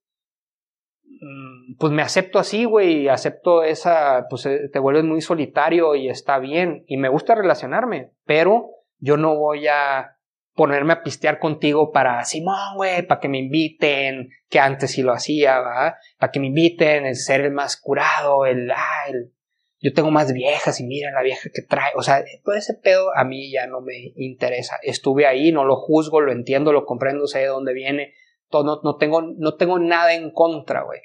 mm, 1.03 1.77
pues 1.77 1.93
me 1.93 2.01
acepto 2.01 2.39
así, 2.39 2.65
güey, 2.65 3.09
acepto 3.09 3.61
esa, 3.61 4.26
pues 4.27 4.47
eh, 4.47 4.69
te 4.73 4.80
vuelves 4.80 5.03
muy 5.03 5.22
solitario 5.22 5.93
y 5.93 6.09
está 6.09 6.39
bien, 6.39 6.84
y 6.88 6.97
me 6.97 7.09
gusta 7.09 7.35
relacionarme, 7.35 8.13
pero 8.26 8.72
yo 8.97 9.18
no 9.18 9.38
voy 9.38 9.68
a 9.68 10.18
ponerme 10.55 10.93
a 10.93 11.03
pistear 11.03 11.38
contigo 11.38 11.91
para, 11.91 12.23
Simón, 12.23 12.76
güey, 12.76 13.05
para 13.05 13.22
que 13.22 13.30
me 13.30 13.38
inviten, 13.38 14.30
que 14.49 14.59
antes 14.59 14.89
sí 14.89 15.03
lo 15.03 15.13
hacía, 15.13 15.59
¿va? 15.59 15.95
Para 16.18 16.31
que 16.31 16.39
me 16.39 16.47
inviten, 16.47 17.05
el 17.05 17.18
ser 17.18 17.41
el 17.41 17.51
más 17.51 17.80
curado, 17.80 18.47
el, 18.47 18.72
ah, 18.72 19.09
el 19.09 19.31
yo 19.81 19.93
tengo 19.93 20.11
más 20.11 20.31
viejas 20.31 20.79
y 20.79 20.85
mira 20.85 21.11
la 21.11 21.23
vieja 21.23 21.49
que 21.51 21.63
trae. 21.63 21.91
O 21.95 22.03
sea, 22.03 22.23
todo 22.43 22.55
ese 22.55 22.75
pedo 22.75 23.09
a 23.15 23.23
mí 23.23 23.51
ya 23.51 23.65
no 23.65 23.81
me 23.81 24.13
interesa. 24.15 24.77
Estuve 24.83 25.25
ahí, 25.25 25.51
no 25.51 25.65
lo 25.65 25.75
juzgo, 25.75 26.21
lo 26.21 26.31
entiendo, 26.31 26.71
lo 26.71 26.85
comprendo, 26.85 27.25
sé 27.25 27.39
de 27.39 27.47
dónde 27.47 27.73
viene. 27.73 28.13
Todo, 28.49 28.63
no, 28.63 28.79
no, 28.83 28.97
tengo, 28.97 29.21
no 29.21 29.55
tengo 29.55 29.79
nada 29.79 30.13
en 30.13 30.29
contra, 30.31 30.83
güey. 30.83 30.99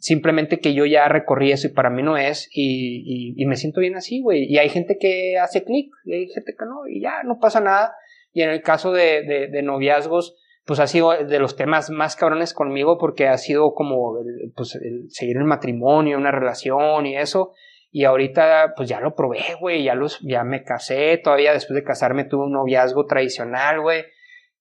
Simplemente 0.00 0.58
que 0.58 0.74
yo 0.74 0.86
ya 0.86 1.08
recorrí 1.08 1.52
eso 1.52 1.68
y 1.68 1.72
para 1.72 1.90
mí 1.90 2.02
no 2.02 2.16
es 2.16 2.48
y, 2.52 3.34
me 3.46 3.56
siento 3.56 3.80
bien 3.80 3.94
así, 3.94 4.20
güey. 4.20 4.44
Y 4.44 4.58
hay 4.58 4.70
gente 4.70 4.98
que 4.98 5.38
hace 5.38 5.62
clic 5.62 5.92
y 6.04 6.14
hay 6.14 6.28
gente 6.28 6.54
que 6.58 6.64
no 6.64 6.88
y 6.88 7.00
ya 7.00 7.22
no 7.22 7.38
pasa 7.38 7.60
nada. 7.60 7.94
Y 8.32 8.42
en 8.42 8.50
el 8.50 8.62
caso 8.62 8.92
de, 8.92 9.48
de, 9.50 9.62
noviazgos, 9.62 10.36
pues 10.64 10.80
ha 10.80 10.86
sido 10.88 11.10
de 11.12 11.38
los 11.38 11.56
temas 11.56 11.90
más 11.90 12.16
cabrones 12.16 12.54
conmigo 12.54 12.98
porque 12.98 13.28
ha 13.28 13.38
sido 13.38 13.74
como 13.74 14.18
pues, 14.56 14.74
el 14.76 15.10
seguir 15.10 15.36
el 15.36 15.44
matrimonio, 15.44 16.16
una 16.16 16.30
relación 16.32 17.06
y 17.06 17.16
eso 17.16 17.52
Y 17.90 18.04
ahorita, 18.04 18.74
pues 18.76 18.88
ya 18.88 19.00
lo 19.00 19.16
probé, 19.16 19.56
güey, 19.60 19.82
ya, 19.82 19.94
los, 19.94 20.20
ya 20.20 20.44
me 20.44 20.62
casé, 20.62 21.18
todavía 21.18 21.52
después 21.52 21.74
de 21.74 21.84
casarme 21.84 22.24
tuve 22.24 22.44
un 22.44 22.52
noviazgo 22.52 23.06
tradicional, 23.06 23.80
güey. 23.80 24.04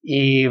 Y, 0.01 0.47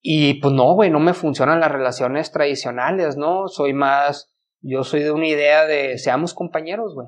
y 0.00 0.34
pues 0.40 0.52
no, 0.52 0.74
güey, 0.74 0.90
no 0.90 0.98
me 0.98 1.14
funcionan 1.14 1.60
las 1.60 1.70
relaciones 1.70 2.32
tradicionales, 2.32 3.16
¿no? 3.16 3.46
Soy 3.46 3.74
más, 3.74 4.34
yo 4.60 4.82
soy 4.82 5.02
de 5.02 5.12
una 5.12 5.28
idea 5.28 5.66
de 5.66 5.98
seamos 5.98 6.34
compañeros, 6.34 6.94
güey. 6.94 7.06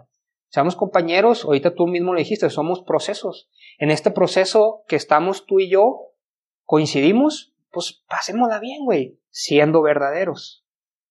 Seamos 0.49 0.77
compañeros, 0.77 1.45
ahorita 1.45 1.75
tú 1.75 1.89
mismo 1.89 2.13
lo 2.13 2.21
dijiste, 2.21 2.49
somos 2.51 2.83
procesos. 2.83 3.51
En 3.79 3.91
este 3.91 4.13
proceso 4.13 4.85
que 4.87 4.95
estamos 4.95 5.47
tú 5.47 5.59
y 5.59 5.69
yo, 5.69 6.13
coincidimos, 6.63 7.57
pues 7.73 8.05
pasémosla 8.09 8.61
bien, 8.61 8.85
güey, 8.85 9.19
siendo 9.31 9.83
verdaderos, 9.83 10.65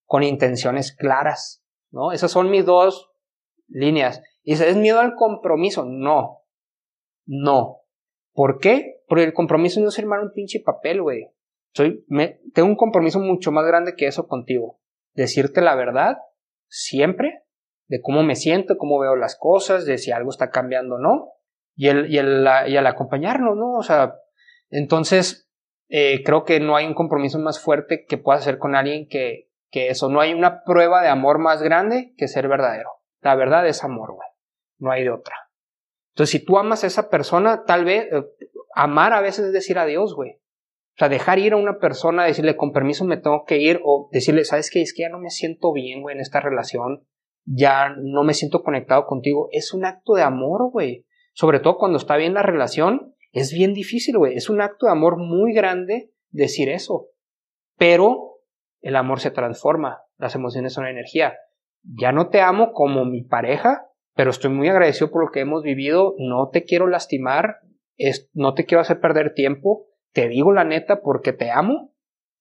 con 0.06 0.23
intenciones 0.23 0.95
claras, 0.95 1.62
¿no? 1.94 2.11
Esas 2.11 2.32
son 2.32 2.49
mis 2.49 2.65
dos 2.65 3.11
líneas. 3.68 4.22
Y 4.44 4.53
¿es 4.53 4.76
miedo 4.76 4.99
al 4.99 5.15
compromiso? 5.15 5.86
No, 5.86 6.41
no. 7.26 7.78
¿Por 8.34 8.60
qué? 8.60 9.03
Porque 9.07 9.24
el 9.24 9.34
compromiso 9.34 9.80
no 9.80 9.88
es 9.88 9.95
firmar 9.95 10.20
un 10.20 10.34
pinche 10.34 10.60
papel, 10.60 11.02
güey. 11.02 11.30
Soy, 11.74 12.03
me, 12.07 12.41
tengo 12.53 12.68
un 12.68 12.76
compromiso 12.76 13.20
mucho 13.20 13.52
más 13.52 13.65
grande 13.65 13.95
que 13.95 14.07
eso 14.07 14.28
contigo. 14.28 14.80
Decirte 15.14 15.61
la 15.61 15.76
verdad, 15.76 16.18
siempre, 16.68 17.44
de 17.88 18.02
cómo 18.02 18.24
me 18.24 18.36
siento, 18.36 18.78
cómo 18.78 18.99
veo 18.99 19.15
las 19.15 19.38
cosas, 19.38 19.86
de 19.86 19.98
si 19.98 20.11
algo 20.11 20.32
está 20.32 20.49
cambiando 20.49 20.95
o 20.95 20.99
no, 20.99 21.30
y 21.76 21.88
el, 21.88 22.11
y 22.11 22.18
el, 22.18 22.48
y 22.68 22.76
el 22.76 22.88
acompañarnos, 22.88 23.56
¿no? 23.56 23.74
O 23.74 23.84
sea, 23.84 24.15
entonces, 24.70 25.48
eh, 25.90 26.24
creo 26.24 26.44
que 26.44 26.60
no 26.60 26.76
hay 26.76 26.86
un 26.88 26.95
compromiso 26.95 27.38
más 27.40 27.60
fuerte 27.60 28.06
que 28.06 28.18
puedas 28.18 28.41
hacer 28.41 28.57
con 28.57 28.76
alguien 28.76 29.07
que, 29.07 29.49
que 29.74 29.90
eso. 29.90 30.08
No 30.08 30.22
hay 30.22 30.34
una 30.34 30.64
prueba 30.64 31.02
de 31.02 31.10
amor 31.10 31.40
más 31.40 31.64
grande 31.64 32.14
que 32.16 32.28
ser 32.28 32.48
verdadero. 32.48 32.91
La 33.22 33.36
verdad 33.36 33.68
es 33.68 33.84
amor, 33.84 34.14
güey. 34.14 34.28
No 34.78 34.91
hay 34.91 35.04
de 35.04 35.10
otra. 35.10 35.36
Entonces, 36.14 36.40
si 36.40 36.45
tú 36.45 36.60
amas 36.60 36.84
a 36.84 36.88
esa 36.88 37.10
persona, 37.10 37.64
tal 37.66 37.84
vez, 37.84 38.06
eh, 38.12 38.24
amar 38.76 39.14
a 39.14 39.22
veces 39.22 39.48
es 39.48 39.52
decir 39.54 39.80
adiós, 39.80 40.14
güey. 40.14 40.34
O 40.36 40.98
sea, 41.00 41.10
dejar 41.10 41.40
ir 41.40 41.54
a 41.54 41.58
una 41.58 41.80
persona, 41.80 42.26
decirle 42.26 42.56
con 42.56 42.72
permiso 42.72 43.04
me 43.04 43.18
tengo 43.18 43.45
que 43.45 43.58
ir, 43.58 43.82
o 43.84 44.10
decirle, 44.12 44.45
¿sabes 44.45 44.70
qué? 44.70 44.84
Es 44.84 44.94
que 44.94 45.02
ya 45.02 45.10
no 45.10 45.18
me 45.18 45.32
siento 45.32 45.74
bien, 45.74 46.04
güey, 46.04 46.16
en 46.16 46.22
esta 46.22 46.40
relación 46.40 47.08
ya 47.45 47.90
no 47.98 48.24
me 48.24 48.34
siento 48.34 48.64
conectado 48.64 49.06
contigo, 49.06 49.50
es 49.52 49.74
un 49.74 49.86
acto 49.86 50.14
de 50.14 50.22
amor, 50.22 50.70
güey. 50.72 51.06
Sobre 51.34 51.60
todo 51.60 51.78
cuando 51.78 51.98
está 51.98 52.16
bien 52.16 52.36
la 52.36 52.44
relación, 52.44 53.16
es 53.32 53.52
bien 53.52 53.74
difícil, 53.74 54.18
güey. 54.18 54.36
Es 54.36 54.50
un 54.50 54.62
acto 54.62 54.86
de 54.86 54.91
amor 54.91 55.18
muy 55.18 55.54
grande 55.54 56.12
decir 56.30 56.70
eso. 56.70 57.08
Pero 57.78 58.32
el 58.84 58.95
amor 58.95 59.19
se 59.19 59.31
transforma, 59.31 60.03
las 60.18 60.35
emociones 60.35 60.73
son 60.73 60.85
energía. 60.85 61.34
Ya 61.81 62.11
no 62.11 62.30
te 62.30 62.41
amo 62.41 62.73
como 62.73 63.05
mi 63.05 63.23
pareja, 63.23 63.88
pero 64.14 64.30
estoy 64.30 64.51
muy 64.51 64.69
agradecido 64.69 65.10
por 65.10 65.26
lo 65.26 65.31
que 65.31 65.39
hemos 65.39 65.64
vivido, 65.64 66.14
no 66.19 66.49
te 66.49 66.64
quiero 66.64 66.88
lastimar, 66.88 67.61
es, 67.97 68.30
no 68.34 68.53
te 68.53 68.65
quiero 68.65 68.81
hacer 68.81 68.99
perder 68.99 69.34
tiempo, 69.34 69.88
te 70.11 70.27
digo 70.27 70.51
la 70.53 70.65
neta 70.65 71.01
porque 71.01 71.34
te 71.34 71.49
amo 71.49 71.93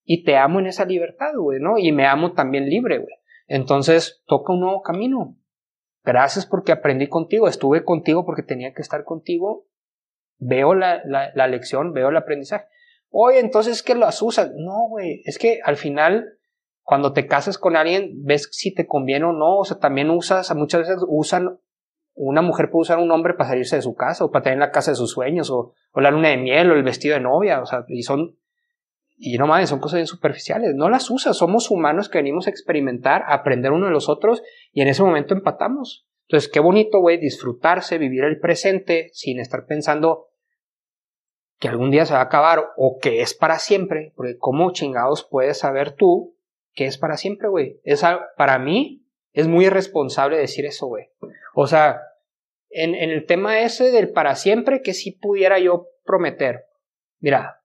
y 0.03 0.23
te 0.23 0.37
amo 0.37 0.59
en 0.59 0.67
esa 0.67 0.85
libertad, 0.85 1.31
güey, 1.37 1.59
¿no? 1.59 1.77
Y 1.77 1.91
me 1.91 2.05
amo 2.05 2.33
también 2.33 2.69
libre, 2.69 2.99
güey. 2.99 3.15
Entonces 3.47 4.21
toca 4.27 4.53
un 4.53 4.59
nuevo 4.59 4.81
camino. 4.81 5.37
Gracias 6.03 6.45
porque 6.45 6.73
aprendí 6.73 7.07
contigo, 7.07 7.47
estuve 7.47 7.85
contigo 7.85 8.25
porque 8.25 8.43
tenía 8.43 8.73
que 8.73 8.81
estar 8.81 9.05
contigo. 9.05 9.67
Veo 10.37 10.75
la, 10.75 11.01
la, 11.05 11.47
lección, 11.47 11.93
veo 11.93 12.09
el 12.09 12.17
aprendizaje. 12.17 12.65
Oye, 13.15 13.39
entonces 13.39 13.83
que 13.83 13.93
las 13.93 14.23
usas. 14.23 14.51
No, 14.55 14.87
güey, 14.89 15.21
es 15.25 15.37
que 15.37 15.59
al 15.63 15.77
final, 15.77 16.39
cuando 16.81 17.13
te 17.13 17.27
casas 17.27 17.59
con 17.59 17.75
alguien, 17.75 18.23
ves 18.23 18.49
si 18.51 18.73
te 18.73 18.87
conviene 18.87 19.25
o 19.25 19.33
no. 19.33 19.59
O 19.59 19.65
sea, 19.65 19.77
también 19.77 20.09
usas, 20.09 20.53
muchas 20.55 20.81
veces 20.81 20.97
usan, 21.07 21.59
una 22.15 22.41
mujer 22.41 22.71
puede 22.71 22.81
usar 22.81 22.97
un 22.97 23.11
hombre 23.11 23.35
para 23.35 23.51
salirse 23.51 23.75
de 23.75 23.83
su 23.83 23.93
casa 23.93 24.25
o 24.25 24.31
para 24.31 24.41
tener 24.41 24.57
la 24.57 24.71
casa 24.71 24.89
de 24.89 24.95
sus 24.95 25.11
sueños 25.11 25.51
o, 25.51 25.73
o 25.91 26.01
la 26.01 26.09
luna 26.09 26.29
de 26.29 26.37
miel 26.37 26.71
o 26.71 26.73
el 26.73 26.81
vestido 26.81 27.13
de 27.13 27.21
novia. 27.21 27.61
O 27.61 27.67
sea, 27.67 27.85
y 27.87 28.01
son 28.01 28.35
y 29.15 29.37
no 29.37 29.45
mames, 29.45 29.69
son 29.69 29.79
cosas 29.79 29.97
bien 29.97 30.07
superficiales. 30.07 30.73
No 30.73 30.89
las 30.89 31.11
usas. 31.11 31.37
Somos 31.37 31.69
humanos 31.69 32.09
que 32.09 32.17
venimos 32.17 32.47
a 32.47 32.49
experimentar, 32.49 33.21
a 33.27 33.35
aprender 33.35 33.73
uno 33.73 33.85
de 33.85 33.91
los 33.91 34.09
otros 34.09 34.41
y 34.71 34.81
en 34.81 34.87
ese 34.87 35.03
momento 35.03 35.35
empatamos. 35.35 36.07
Entonces, 36.27 36.49
qué 36.49 36.59
bonito, 36.59 36.99
güey, 36.99 37.19
disfrutarse, 37.19 37.99
vivir 37.99 38.23
el 38.23 38.39
presente 38.39 39.11
sin 39.13 39.39
estar 39.39 39.67
pensando 39.67 40.29
que 41.63 41.69
algún 41.69 41.91
día 41.91 42.05
se 42.05 42.13
va 42.13 42.19
a 42.19 42.23
acabar 42.23 42.73
o 42.75 42.99
que 42.99 43.21
es 43.21 43.33
para 43.33 43.57
siempre. 43.57 44.11
Porque, 44.17 44.37
¿cómo 44.37 44.73
chingados 44.73 45.23
puedes 45.23 45.59
saber 45.59 45.93
tú 45.93 46.35
que 46.73 46.87
es 46.87 46.97
para 46.97 47.15
siempre, 47.15 47.47
güey? 47.47 47.79
para 48.35 48.59
mí 48.59 49.07
es 49.31 49.47
muy 49.47 49.67
irresponsable 49.67 50.35
decir 50.35 50.65
eso, 50.65 50.87
güey. 50.87 51.05
O 51.55 51.65
sea, 51.65 52.01
en, 52.69 52.95
en 52.95 53.11
el 53.11 53.25
tema 53.25 53.61
ese 53.61 53.91
del 53.91 54.11
para 54.11 54.35
siempre, 54.35 54.81
que 54.81 54.93
si 54.93 55.13
pudiera 55.13 55.57
yo 55.57 55.87
prometer. 56.03 56.65
Mira, 57.21 57.61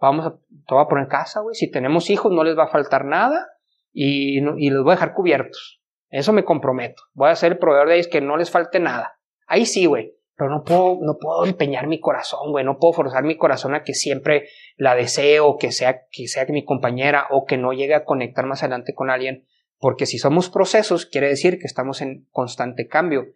vamos 0.00 0.26
a, 0.26 0.32
te 0.66 0.74
voy 0.74 0.84
poner 0.88 1.06
casa, 1.06 1.38
güey. 1.38 1.54
Si 1.54 1.70
tenemos 1.70 2.10
hijos, 2.10 2.32
no 2.32 2.42
les 2.42 2.58
va 2.58 2.64
a 2.64 2.72
faltar 2.72 3.04
nada 3.04 3.46
y, 3.92 4.40
y 4.40 4.70
los 4.70 4.82
voy 4.82 4.90
a 4.90 4.96
dejar 4.96 5.14
cubiertos. 5.14 5.80
Eso 6.08 6.32
me 6.32 6.44
comprometo. 6.44 7.00
Voy 7.12 7.30
a 7.30 7.36
ser 7.36 7.52
el 7.52 7.58
proveedor 7.58 7.90
de 7.90 7.94
ellos 7.94 8.08
que 8.08 8.20
no 8.20 8.36
les 8.36 8.50
falte 8.50 8.80
nada. 8.80 9.20
Ahí 9.46 9.66
sí, 9.66 9.86
güey. 9.86 10.16
Pero 10.40 10.52
no 10.52 10.64
puedo, 10.64 10.98
no 11.02 11.18
puedo 11.18 11.44
empeñar 11.44 11.86
mi 11.86 12.00
corazón, 12.00 12.50
güey. 12.50 12.64
No 12.64 12.78
puedo 12.78 12.94
forzar 12.94 13.24
mi 13.24 13.36
corazón 13.36 13.74
a 13.74 13.82
que 13.82 13.92
siempre 13.92 14.48
la 14.78 14.94
deseo, 14.94 15.58
que 15.58 15.70
sea, 15.70 16.06
que 16.10 16.28
sea 16.28 16.46
mi 16.48 16.64
compañera 16.64 17.26
o 17.28 17.44
que 17.44 17.58
no 17.58 17.74
llegue 17.74 17.94
a 17.94 18.06
conectar 18.06 18.46
más 18.46 18.62
adelante 18.62 18.94
con 18.94 19.10
alguien. 19.10 19.44
Porque 19.78 20.06
si 20.06 20.16
somos 20.16 20.48
procesos, 20.48 21.04
quiere 21.04 21.28
decir 21.28 21.58
que 21.58 21.66
estamos 21.66 22.00
en 22.00 22.26
constante 22.30 22.88
cambio. 22.88 23.26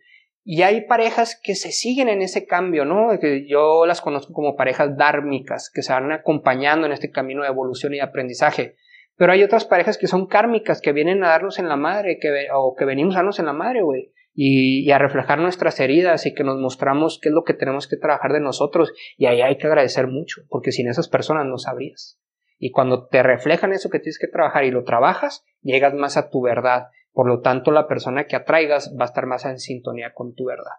Y 0.44 0.62
hay 0.62 0.86
parejas 0.86 1.38
que 1.42 1.54
se 1.56 1.72
siguen 1.72 2.08
en 2.08 2.22
ese 2.22 2.46
cambio, 2.46 2.86
¿no? 2.86 3.10
Que 3.20 3.46
yo 3.46 3.84
las 3.84 4.00
conozco 4.00 4.32
como 4.32 4.56
parejas 4.56 4.96
dármicas, 4.96 5.70
que 5.70 5.82
se 5.82 5.92
van 5.92 6.10
acompañando 6.10 6.86
en 6.86 6.92
este 6.92 7.10
camino 7.10 7.42
de 7.42 7.48
evolución 7.48 7.92
y 7.92 8.00
aprendizaje. 8.00 8.76
Pero 9.18 9.30
hay 9.30 9.42
otras 9.42 9.66
parejas 9.66 9.98
que 9.98 10.06
son 10.06 10.26
kármicas, 10.26 10.80
que 10.80 10.92
vienen 10.92 11.22
a 11.22 11.28
darnos 11.28 11.58
en 11.58 11.68
la 11.68 11.76
madre, 11.76 12.16
que, 12.18 12.46
o 12.54 12.74
que 12.74 12.86
venimos 12.86 13.14
a 13.14 13.18
darnos 13.18 13.38
en 13.40 13.44
la 13.44 13.52
madre, 13.52 13.82
güey. 13.82 14.10
Y, 14.36 14.90
a 14.90 14.98
reflejar 14.98 15.38
nuestras 15.38 15.78
heridas 15.78 16.26
y 16.26 16.34
que 16.34 16.42
nos 16.42 16.58
mostramos 16.58 17.20
qué 17.22 17.28
es 17.28 17.34
lo 17.34 17.44
que 17.44 17.54
tenemos 17.54 17.86
que 17.86 17.96
trabajar 17.96 18.32
de 18.32 18.40
nosotros. 18.40 18.92
Y 19.16 19.26
ahí 19.26 19.40
hay 19.42 19.58
que 19.58 19.68
agradecer 19.68 20.08
mucho, 20.08 20.42
porque 20.48 20.72
sin 20.72 20.88
esas 20.88 21.08
personas 21.08 21.46
no 21.46 21.58
sabrías. 21.58 22.20
Y 22.58 22.72
cuando 22.72 23.06
te 23.06 23.22
reflejan 23.22 23.72
eso 23.72 23.90
que 23.90 24.00
tienes 24.00 24.18
que 24.18 24.26
trabajar 24.26 24.64
y 24.64 24.70
lo 24.70 24.82
trabajas, 24.84 25.44
llegas 25.62 25.94
más 25.94 26.16
a 26.16 26.30
tu 26.30 26.42
verdad 26.42 26.88
por 27.14 27.28
lo 27.28 27.40
tanto, 27.40 27.70
la 27.70 27.86
persona 27.86 28.26
que 28.26 28.34
atraigas 28.34 28.94
va 28.98 29.04
a 29.04 29.06
estar 29.06 29.26
más 29.26 29.44
en 29.46 29.60
sintonía 29.60 30.12
con 30.12 30.34
tu 30.34 30.46
verdad. 30.46 30.72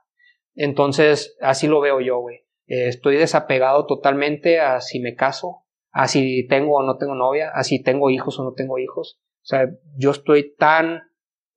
Entonces, 0.54 1.38
así 1.40 1.68
lo 1.68 1.80
veo 1.80 2.02
yo, 2.02 2.20
güey. 2.20 2.46
Eh, 2.68 2.90
estoy 2.90 3.16
desapegado 3.16 3.86
totalmente 3.86 4.60
a 4.60 4.82
si 4.82 5.00
me 5.00 5.16
caso, 5.16 5.64
a 5.92 6.10
si 6.10 6.46
tengo 6.48 6.76
o 6.76 6.84
no 6.84 6.98
tengo 6.98 7.16
novia, 7.16 7.52
a 7.52 7.64
si 7.64 7.82
tengo 7.82 8.10
hijos 8.10 8.38
o 8.38 8.44
no 8.44 8.52
tengo 8.52 8.78
hijos. 8.80 9.22
O 9.44 9.46
sea, 9.46 9.70
yo 9.96 10.12
estoy 10.12 10.54
tan 10.56 11.04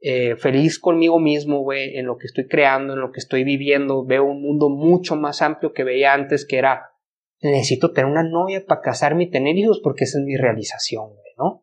eh, 0.01 0.37
feliz 0.37 0.79
conmigo 0.79 1.19
mismo, 1.19 1.61
güey, 1.61 1.97
en 1.97 2.07
lo 2.07 2.17
que 2.17 2.27
estoy 2.27 2.47
creando, 2.47 2.95
en 2.95 3.01
lo 3.01 3.11
que 3.11 3.19
estoy 3.19 3.45
viviendo. 3.45 4.05
Veo 4.05 4.25
un 4.25 4.43
mundo 4.43 4.69
mucho 4.69 5.17
más 5.17 5.43
amplio 5.43 5.73
que 5.73 5.85
veía 5.85 6.15
antes, 6.15 6.47
que 6.47 6.59
era, 6.59 6.93
necesito 7.41 7.93
tener 7.93 8.11
una 8.11 8.23
novia 8.23 8.65
para 8.67 8.81
casarme 8.81 9.25
y 9.25 9.31
tener 9.31 9.57
hijos 9.57 9.81
porque 9.83 10.05
esa 10.05 10.19
es 10.19 10.25
mi 10.25 10.37
realización, 10.37 11.09
güey, 11.09 11.33
¿no? 11.37 11.63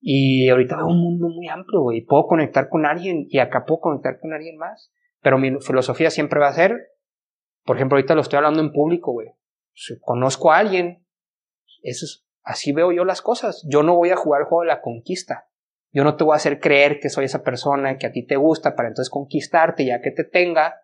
Y 0.00 0.48
ahorita 0.48 0.76
veo 0.76 0.86
un 0.86 1.00
mundo 1.00 1.28
muy 1.28 1.48
amplio, 1.48 1.80
güey. 1.80 2.02
Puedo 2.02 2.26
conectar 2.26 2.68
con 2.68 2.86
alguien 2.86 3.26
y 3.28 3.38
acá 3.38 3.64
puedo 3.66 3.80
conectar 3.80 4.20
con 4.20 4.32
alguien 4.32 4.56
más. 4.56 4.92
Pero 5.20 5.38
mi 5.38 5.58
filosofía 5.60 6.10
siempre 6.10 6.38
va 6.38 6.48
a 6.48 6.52
ser, 6.52 6.76
por 7.64 7.76
ejemplo, 7.76 7.96
ahorita 7.96 8.14
lo 8.14 8.20
estoy 8.20 8.36
hablando 8.36 8.60
en 8.60 8.72
público, 8.72 9.12
güey. 9.12 9.28
Si 9.74 9.98
conozco 9.98 10.52
a 10.52 10.58
alguien, 10.58 11.04
eso 11.82 12.04
es, 12.04 12.24
así 12.42 12.72
veo 12.72 12.92
yo 12.92 13.04
las 13.04 13.22
cosas. 13.22 13.66
Yo 13.68 13.82
no 13.82 13.96
voy 13.96 14.10
a 14.10 14.16
jugar 14.16 14.42
el 14.42 14.46
juego 14.46 14.62
de 14.62 14.68
la 14.68 14.80
conquista. 14.80 15.48
Yo 15.92 16.04
no 16.04 16.16
te 16.16 16.24
voy 16.24 16.34
a 16.34 16.36
hacer 16.36 16.60
creer 16.60 17.00
que 17.00 17.08
soy 17.08 17.24
esa 17.24 17.42
persona 17.42 17.98
que 17.98 18.06
a 18.06 18.12
ti 18.12 18.26
te 18.26 18.36
gusta 18.36 18.74
para 18.76 18.88
entonces 18.88 19.10
conquistarte 19.10 19.84
ya 19.86 20.00
que 20.00 20.10
te 20.10 20.24
tenga. 20.24 20.82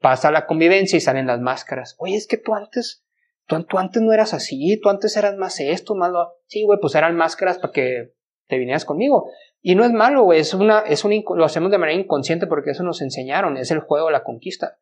Pasa 0.00 0.30
la 0.30 0.46
convivencia 0.46 0.96
y 0.96 1.00
salen 1.00 1.26
las 1.26 1.40
máscaras. 1.40 1.96
Oye, 1.98 2.16
es 2.16 2.26
que 2.26 2.36
tú 2.36 2.54
antes 2.54 3.06
Tú, 3.46 3.78
antes 3.78 4.02
no 4.02 4.12
eras 4.12 4.34
así, 4.34 4.78
tú 4.82 4.88
antes 4.88 5.16
eras 5.16 5.36
más 5.36 5.60
esto, 5.60 5.94
más 5.94 6.10
lo... 6.10 6.34
Sí, 6.46 6.64
güey, 6.64 6.80
pues 6.80 6.96
eran 6.96 7.16
máscaras 7.16 7.58
para 7.58 7.72
que 7.72 8.12
te 8.48 8.58
vinieras 8.58 8.84
conmigo. 8.84 9.30
Y 9.62 9.76
no 9.76 9.84
es 9.84 9.92
malo, 9.92 10.24
güey, 10.24 10.40
es 10.40 10.52
una, 10.52 10.80
es 10.80 11.04
un, 11.04 11.22
lo 11.36 11.44
hacemos 11.44 11.70
de 11.70 11.78
manera 11.78 11.98
inconsciente 11.98 12.48
porque 12.48 12.72
eso 12.72 12.82
nos 12.82 13.02
enseñaron, 13.02 13.56
es 13.56 13.70
el 13.70 13.80
juego 13.80 14.06
de 14.06 14.12
la 14.12 14.24
conquista. 14.24 14.78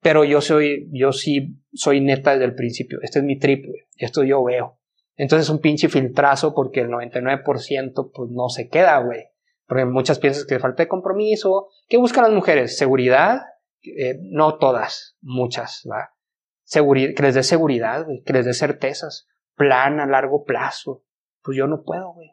Pero 0.00 0.24
yo 0.24 0.40
soy, 0.40 0.88
yo 0.92 1.12
sí 1.12 1.58
soy 1.74 2.00
neta 2.00 2.32
desde 2.32 2.46
el 2.46 2.54
principio. 2.54 3.00
Este 3.02 3.18
es 3.18 3.24
mi 3.24 3.38
trip, 3.38 3.66
güey. 3.66 3.82
Esto 3.96 4.24
yo 4.24 4.42
veo. 4.42 4.79
Entonces 5.20 5.48
es 5.48 5.50
un 5.50 5.60
pinche 5.60 5.90
filtrazo 5.90 6.54
porque 6.54 6.80
el 6.80 6.88
99% 6.88 8.10
pues 8.14 8.30
no 8.30 8.48
se 8.48 8.68
queda, 8.68 8.98
güey. 9.00 9.24
Porque 9.66 9.84
muchas 9.84 10.18
piensas 10.18 10.46
que 10.46 10.58
falta 10.58 10.82
de 10.82 10.88
compromiso. 10.88 11.68
¿Qué 11.90 11.98
buscan 11.98 12.24
las 12.24 12.32
mujeres? 12.32 12.78
Seguridad. 12.78 13.42
Eh, 13.82 14.18
no 14.22 14.56
todas, 14.56 15.18
muchas, 15.20 15.86
¿va? 15.90 16.14
que 16.72 17.22
les 17.22 17.34
dé 17.34 17.42
seguridad, 17.42 18.06
güey, 18.06 18.22
que 18.22 18.32
les 18.32 18.46
dé 18.46 18.54
certezas, 18.54 19.26
plan 19.56 20.00
a 20.00 20.06
largo 20.06 20.44
plazo. 20.44 21.04
Pues 21.42 21.54
yo 21.54 21.66
no 21.66 21.82
puedo, 21.82 22.14
güey. 22.14 22.30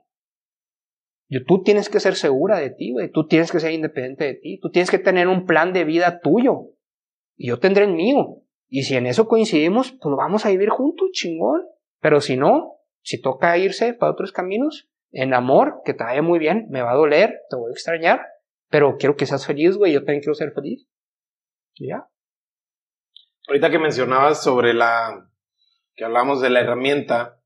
Tú 1.45 1.64
tienes 1.64 1.89
que 1.89 1.99
ser 1.99 2.15
segura 2.15 2.57
de 2.57 2.69
ti, 2.69 2.93
güey. 2.93 3.11
Tú 3.11 3.27
tienes 3.27 3.51
que 3.51 3.59
ser 3.59 3.73
independiente 3.73 4.23
de 4.23 4.35
ti. 4.35 4.59
Tú 4.61 4.69
tienes 4.69 4.89
que 4.89 4.99
tener 4.99 5.27
un 5.27 5.45
plan 5.45 5.73
de 5.73 5.84
vida 5.84 6.22
tuyo. 6.22 6.69
Y 7.35 7.49
yo 7.49 7.59
tendré 7.59 7.84
el 7.84 7.91
mío. 7.91 8.43
Y 8.69 8.84
si 8.84 8.95
en 8.95 9.07
eso 9.07 9.27
coincidimos, 9.27 9.91
pues 9.91 10.15
vamos 10.15 10.45
a 10.45 10.49
vivir 10.49 10.69
juntos, 10.69 11.09
chingón. 11.11 11.64
Pero 11.99 12.22
si 12.22 12.38
no, 12.38 12.76
si 13.01 13.21
toca 13.21 13.57
irse 13.57 13.93
para 13.93 14.11
otros 14.11 14.31
caminos, 14.31 14.89
en 15.11 15.33
amor, 15.33 15.81
que 15.85 15.93
te 15.93 16.03
vaya 16.03 16.21
muy 16.21 16.39
bien, 16.39 16.67
me 16.69 16.81
va 16.81 16.91
a 16.91 16.95
doler, 16.95 17.41
te 17.49 17.55
voy 17.55 17.69
a 17.69 17.73
extrañar, 17.73 18.21
pero 18.69 18.97
quiero 18.97 19.15
que 19.15 19.25
seas 19.25 19.45
feliz, 19.45 19.77
güey, 19.77 19.93
yo 19.93 19.99
también 19.99 20.21
quiero 20.21 20.35
ser 20.35 20.51
feliz. 20.51 20.87
ya. 21.75 22.07
Ahorita 23.47 23.71
que 23.71 23.79
mencionabas 23.79 24.43
sobre 24.43 24.73
la, 24.73 25.31
que 25.95 26.03
hablamos 26.03 26.41
de 26.41 26.49
la 26.49 26.59
herramienta, 26.59 27.41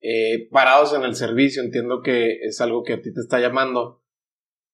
eh, 0.00 0.48
parados 0.50 0.94
en 0.94 1.04
el 1.04 1.14
servicio, 1.14 1.62
entiendo 1.62 2.02
que 2.02 2.40
es 2.42 2.60
algo 2.60 2.82
que 2.82 2.94
a 2.94 3.00
ti 3.00 3.14
te 3.14 3.20
está 3.20 3.40
llamando. 3.40 4.02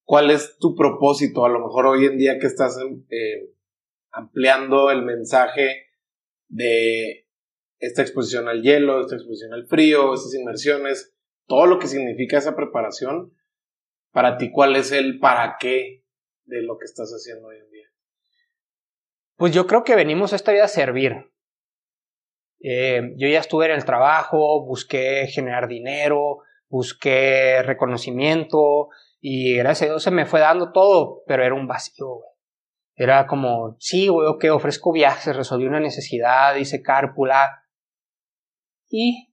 ¿Cuál 0.04 0.30
es 0.30 0.56
tu 0.58 0.74
propósito? 0.74 1.44
A 1.44 1.50
lo 1.50 1.60
mejor 1.60 1.86
hoy 1.86 2.06
en 2.06 2.16
día 2.16 2.38
que 2.38 2.46
estás 2.46 2.78
eh, 3.10 3.52
ampliando 4.10 4.90
el 4.90 5.02
mensaje 5.02 5.86
de 6.48 7.27
esta 7.78 8.02
exposición 8.02 8.48
al 8.48 8.62
hielo, 8.62 9.00
esta 9.00 9.16
exposición 9.16 9.52
al 9.52 9.66
frío, 9.66 10.14
estas 10.14 10.34
inmersiones, 10.34 11.14
todo 11.46 11.66
lo 11.66 11.78
que 11.78 11.86
significa 11.86 12.38
esa 12.38 12.56
preparación, 12.56 13.32
para 14.12 14.36
ti, 14.36 14.50
¿cuál 14.50 14.76
es 14.76 14.92
el 14.92 15.18
para 15.18 15.56
qué 15.58 16.04
de 16.44 16.62
lo 16.62 16.78
que 16.78 16.84
estás 16.84 17.10
haciendo 17.10 17.48
hoy 17.48 17.56
en 17.58 17.70
día? 17.70 17.86
Pues 19.36 19.52
yo 19.52 19.66
creo 19.66 19.84
que 19.84 19.94
venimos 19.94 20.32
esta 20.32 20.52
vida 20.52 20.64
a 20.64 20.68
servir. 20.68 21.30
Eh, 22.60 23.12
yo 23.16 23.28
ya 23.28 23.38
estuve 23.38 23.66
en 23.66 23.72
el 23.72 23.84
trabajo, 23.84 24.66
busqué 24.66 25.28
generar 25.28 25.68
dinero, 25.68 26.38
busqué 26.68 27.62
reconocimiento 27.62 28.88
y 29.20 29.56
gracias 29.56 29.88
a 29.88 29.92
Dios 29.92 30.02
se 30.02 30.10
me 30.10 30.26
fue 30.26 30.40
dando 30.40 30.72
todo, 30.72 31.22
pero 31.26 31.44
era 31.44 31.54
un 31.54 31.68
vacío, 31.68 32.22
Era 32.96 33.26
como, 33.26 33.76
sí, 33.78 34.08
güey, 34.08 34.26
ok, 34.26 34.46
ofrezco 34.52 34.92
viajes, 34.92 35.36
resolví 35.36 35.66
una 35.66 35.80
necesidad, 35.80 36.56
hice 36.56 36.82
cárpula. 36.82 37.62
Y, 38.88 39.32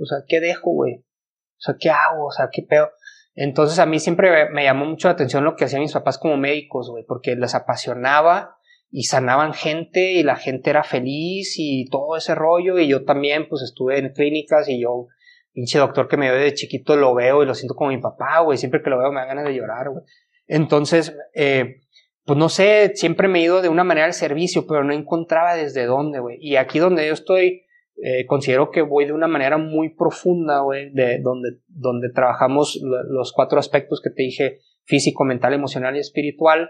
o 0.00 0.06
sea, 0.06 0.18
¿qué 0.26 0.40
dejo, 0.40 0.70
güey? 0.72 0.96
O 0.96 1.60
sea, 1.60 1.76
¿qué 1.78 1.90
hago? 1.90 2.26
O 2.26 2.30
sea, 2.30 2.48
¿qué 2.52 2.62
pedo? 2.62 2.90
Entonces 3.34 3.78
a 3.78 3.86
mí 3.86 3.98
siempre 3.98 4.50
me 4.50 4.64
llamó 4.64 4.84
mucho 4.84 5.08
la 5.08 5.12
atención 5.12 5.44
lo 5.44 5.56
que 5.56 5.64
hacían 5.64 5.82
mis 5.82 5.92
papás 5.92 6.18
como 6.18 6.36
médicos, 6.36 6.90
güey, 6.90 7.04
porque 7.06 7.34
les 7.34 7.54
apasionaba 7.54 8.56
y 8.90 9.04
sanaban 9.04 9.54
gente 9.54 10.12
y 10.12 10.22
la 10.22 10.36
gente 10.36 10.68
era 10.68 10.84
feliz 10.84 11.54
y 11.56 11.88
todo 11.88 12.16
ese 12.16 12.34
rollo 12.34 12.78
y 12.78 12.88
yo 12.88 13.04
también 13.04 13.48
pues 13.48 13.62
estuve 13.62 13.98
en 13.98 14.12
clínicas 14.12 14.68
y 14.68 14.82
yo, 14.82 15.06
pinche 15.52 15.78
doctor 15.78 16.08
que 16.08 16.18
me 16.18 16.30
veo 16.30 16.42
de 16.42 16.52
chiquito, 16.52 16.94
lo 16.96 17.14
veo 17.14 17.42
y 17.42 17.46
lo 17.46 17.54
siento 17.54 17.74
como 17.74 17.90
mi 17.90 17.98
papá, 17.98 18.40
güey, 18.40 18.58
siempre 18.58 18.82
que 18.82 18.90
lo 18.90 18.98
veo 18.98 19.10
me 19.10 19.20
da 19.20 19.26
ganas 19.26 19.46
de 19.46 19.54
llorar, 19.54 19.88
güey. 19.88 20.04
Entonces, 20.46 21.16
eh, 21.34 21.80
pues 22.24 22.38
no 22.38 22.50
sé, 22.50 22.92
siempre 22.94 23.28
me 23.28 23.38
he 23.38 23.42
ido 23.42 23.62
de 23.62 23.70
una 23.70 23.84
manera 23.84 24.06
al 24.06 24.12
servicio, 24.12 24.66
pero 24.66 24.84
no 24.84 24.92
encontraba 24.92 25.54
desde 25.54 25.86
dónde, 25.86 26.20
güey. 26.20 26.36
Y 26.40 26.56
aquí 26.56 26.78
donde 26.78 27.06
yo 27.06 27.14
estoy, 27.14 27.62
eh, 28.04 28.26
considero 28.26 28.72
que 28.72 28.82
voy 28.82 29.04
de 29.04 29.12
una 29.12 29.28
manera 29.28 29.58
muy 29.58 29.90
profunda, 29.94 30.58
güey, 30.58 30.90
de 30.90 31.20
donde, 31.20 31.60
donde 31.68 32.10
trabajamos 32.10 32.80
los 32.82 33.32
cuatro 33.32 33.60
aspectos 33.60 34.00
que 34.00 34.10
te 34.10 34.24
dije, 34.24 34.58
físico, 34.82 35.22
mental, 35.22 35.54
emocional 35.54 35.96
y 35.96 36.00
espiritual. 36.00 36.68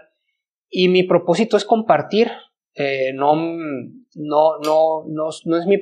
Y 0.69 0.89
mi 0.89 1.01
propósito 1.01 1.57
es 1.57 1.65
compartir, 1.65 2.31
eh, 2.75 3.13
no, 3.15 3.35
no, 3.35 4.59
no, 4.63 5.05
no, 5.07 5.29
no 5.45 5.57
es 5.57 5.65
mi 5.65 5.79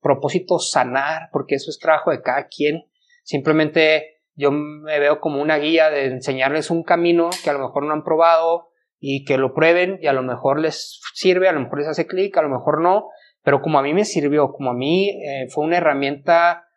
propósito 0.00 0.58
sanar, 0.58 1.28
porque 1.32 1.54
eso 1.54 1.70
es 1.70 1.78
trabajo 1.78 2.10
de 2.10 2.20
cada 2.20 2.48
quien. 2.48 2.82
Simplemente 3.22 4.22
yo 4.34 4.50
me 4.50 4.98
veo 4.98 5.20
como 5.20 5.40
una 5.40 5.58
guía 5.58 5.90
de 5.90 6.06
enseñarles 6.06 6.72
un 6.72 6.82
camino 6.82 7.30
que 7.44 7.50
a 7.50 7.52
lo 7.52 7.60
mejor 7.60 7.84
no 7.84 7.92
han 7.92 8.02
probado 8.02 8.70
y 8.98 9.24
que 9.24 9.38
lo 9.38 9.54
prueben 9.54 10.00
y 10.02 10.08
a 10.08 10.12
lo 10.12 10.24
mejor 10.24 10.58
les 10.58 11.00
sirve, 11.14 11.48
a 11.48 11.52
lo 11.52 11.60
mejor 11.60 11.78
les 11.78 11.88
hace 11.88 12.08
clic, 12.08 12.36
a 12.36 12.42
lo 12.42 12.48
mejor 12.48 12.80
no, 12.80 13.10
pero 13.42 13.62
como 13.62 13.78
a 13.78 13.82
mí 13.82 13.94
me 13.94 14.04
sirvió, 14.04 14.52
como 14.52 14.70
a 14.70 14.74
mí 14.74 15.10
eh, 15.10 15.48
fue 15.48 15.64
una 15.64 15.78
herramienta 15.78 16.68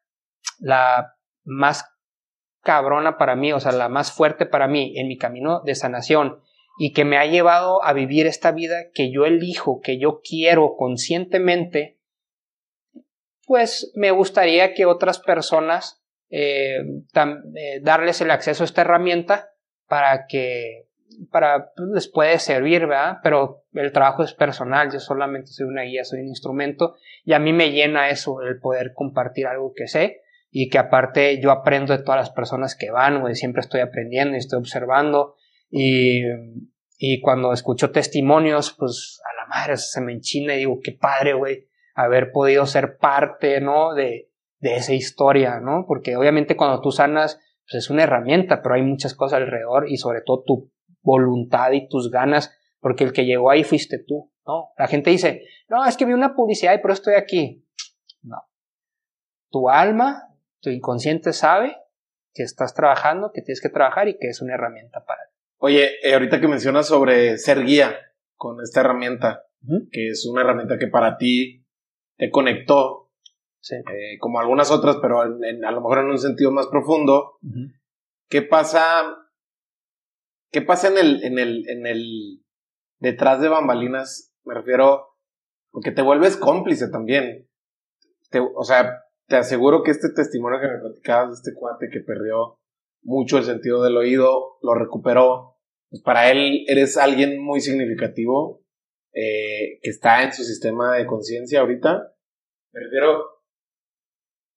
la 0.60 1.16
más 1.44 1.86
cabrona 2.62 3.18
para 3.18 3.36
mí, 3.36 3.52
o 3.52 3.60
sea, 3.60 3.72
la 3.72 3.90
más 3.90 4.12
fuerte 4.12 4.46
para 4.46 4.68
mí 4.68 4.94
en 4.98 5.08
mi 5.08 5.18
camino 5.18 5.62
de 5.62 5.76
sanación 5.76 6.42
y 6.78 6.94
que 6.94 7.06
me 7.06 7.18
ha 7.18 7.26
llevado 7.26 7.84
a 7.84 7.94
vivir 7.94 8.28
esta 8.28 8.52
vida 8.52 8.92
que 8.94 9.12
yo 9.12 9.26
elijo, 9.26 9.82
que 9.82 10.00
yo 10.00 10.22
quiero 10.24 10.76
conscientemente, 10.78 12.00
pues 13.46 13.92
me 13.96 14.12
gustaría 14.12 14.74
que 14.74 14.86
otras 14.86 15.20
personas 15.20 16.04
eh, 16.30 16.78
eh, 16.78 17.80
darles 17.82 18.22
el 18.22 18.32
acceso 18.32 18.64
a 18.64 18.66
esta 18.66 18.82
herramienta 18.82 19.50
para 19.88 20.28
que 20.28 20.88
para, 21.32 21.72
pues, 21.76 21.90
les 21.94 22.08
puede 22.08 22.40
servir, 22.40 22.88
¿verdad? 22.88 23.18
Pero 23.24 23.64
el 23.74 23.92
trabajo 23.92 24.24
es 24.24 24.34
personal, 24.34 24.92
yo 24.92 25.00
solamente 25.00 25.48
soy 25.48 25.68
una 25.68 25.84
guía, 25.84 26.04
soy 26.04 26.22
un 26.22 26.28
instrumento 26.28 26.96
y 27.24 27.34
a 27.34 27.40
mí 27.40 27.54
me 27.54 27.72
llena 27.72 28.10
eso, 28.10 28.42
el 28.42 28.60
poder 28.60 28.94
compartir 28.94 29.48
algo 29.48 29.74
que 29.76 29.88
sé 29.88 30.22
y 30.50 30.70
que 30.70 30.78
aparte 30.78 31.40
yo 31.42 31.52
aprendo 31.52 31.96
de 31.96 32.04
todas 32.04 32.20
las 32.20 32.32
personas 32.32 32.76
que 32.76 32.92
van, 32.92 33.22
güey, 33.22 33.36
siempre 33.36 33.62
estoy 33.62 33.82
aprendiendo 33.82 34.36
y 34.36 34.40
estoy 34.40 34.60
observando 34.60 35.36
y, 35.70 36.24
y 36.98 37.22
cuando 37.22 37.54
escucho 37.54 37.92
testimonios, 37.92 38.76
pues 38.78 39.22
a 39.24 39.42
la 39.42 39.48
madre 39.48 39.78
se 39.78 40.02
me 40.02 40.14
enchina 40.14 40.56
y 40.56 40.60
digo, 40.60 40.80
qué 40.84 40.92
padre, 40.92 41.34
güey, 41.34 41.68
haber 41.96 42.32
podido 42.32 42.66
ser 42.66 42.98
parte, 42.98 43.62
¿no? 43.62 43.94
De, 43.94 44.30
de 44.60 44.76
esa 44.76 44.94
historia, 44.94 45.60
¿no? 45.60 45.86
Porque 45.88 46.16
obviamente 46.16 46.56
cuando 46.56 46.82
tú 46.82 46.92
sanas, 46.92 47.40
pues 47.64 47.84
es 47.84 47.90
una 47.90 48.04
herramienta, 48.04 48.62
pero 48.62 48.76
hay 48.76 48.84
muchas 48.84 49.16
cosas 49.16 49.42
alrededor 49.42 49.90
y 49.90 49.98
sobre 49.98 50.22
todo 50.22 50.44
tu 50.46 50.72
voluntad 51.02 51.72
y 51.72 51.88
tus 51.88 52.12
ganas, 52.12 52.58
porque 52.80 53.04
el 53.04 53.14
que 53.14 53.26
llegó 53.26 53.50
ahí 53.50 53.64
fuiste 53.64 54.00
tú, 54.00 54.32
¿no? 54.46 54.70
La 54.78 54.88
gente 54.88 55.10
dice, 55.10 55.44
no, 55.70 55.86
es 55.86 55.98
que 55.98 56.06
vi 56.06 56.14
una 56.14 56.36
publicidad 56.36 56.74
y 56.74 56.80
por 56.80 56.92
eso 56.92 57.02
estoy 57.02 57.16
aquí. 57.16 57.66
No. 58.24 58.38
Tu 59.50 59.70
alma, 59.70 60.30
tu 60.60 60.70
inconsciente 60.70 61.34
sabe 61.34 61.78
que 62.34 62.44
estás 62.44 62.74
trabajando, 62.74 63.32
que 63.34 63.42
tienes 63.42 63.62
que 63.62 63.70
trabajar 63.70 64.08
y 64.08 64.18
que 64.18 64.28
es 64.28 64.42
una 64.42 64.54
herramienta 64.54 65.04
para 65.06 65.26
ti. 65.26 65.38
Oye, 65.58 65.92
eh, 66.04 66.14
ahorita 66.14 66.40
que 66.40 66.48
mencionas 66.48 66.88
sobre 66.88 67.38
ser 67.38 67.64
guía 67.64 67.96
con 68.36 68.62
esta 68.62 68.80
herramienta, 68.80 69.44
que 69.92 70.08
es 70.08 70.26
una 70.26 70.42
herramienta 70.42 70.80
que 70.80 70.88
para 70.88 71.18
ti 71.18 71.66
te 72.18 72.32
conectó, 72.32 73.12
eh, 73.70 74.18
como 74.20 74.40
algunas 74.40 74.72
otras, 74.72 74.98
pero 75.02 75.22
a 75.22 75.28
lo 75.28 75.82
mejor 75.82 76.00
en 76.00 76.06
un 76.06 76.18
sentido 76.18 76.52
más 76.52 76.66
profundo, 76.68 77.38
¿qué 78.28 78.42
pasa 78.42 79.21
¿Qué 80.52 80.62
pasa 80.62 80.90
en 80.90 80.98
el, 80.98 81.24
en 81.24 81.40
el, 81.40 81.70
en 81.70 81.88
el, 81.88 82.44
detrás 83.00 83.42
de 83.42 83.48
bambalinas? 83.48 84.34
Me 84.44 84.54
refiero, 84.54 85.16
porque 85.72 85.92
te 85.92 86.02
vuelves 86.02 86.36
cómplice 86.36 86.90
también. 86.90 87.50
o 88.56 88.64
sea, 88.64 89.04
te 89.28 89.38
aseguro 89.38 89.82
que 89.82 89.92
este 89.92 90.10
testimonio 90.14 90.60
que 90.60 90.68
me 90.68 90.80
platicabas 90.80 91.30
de 91.30 91.36
este 91.36 91.54
cuate 91.54 91.90
que 91.90 92.02
perdió 92.02 92.60
mucho 93.02 93.38
el 93.38 93.46
sentido 93.46 93.82
del 93.82 93.96
oído, 93.96 94.58
lo 94.62 94.76
recuperó. 94.76 95.58
Pues 95.90 96.02
para 96.04 96.32
él 96.32 96.66
eres 96.68 96.98
alguien 96.98 97.42
muy 97.42 97.62
significativo 97.62 98.64
eh, 99.14 99.80
que 99.82 99.90
está 99.90 100.24
en 100.24 100.34
su 100.34 100.44
sistema 100.44 100.96
de 100.96 101.06
conciencia 101.06 101.62
ahorita. 101.62 102.14
Me 102.74 102.82
refiero, 102.82 103.24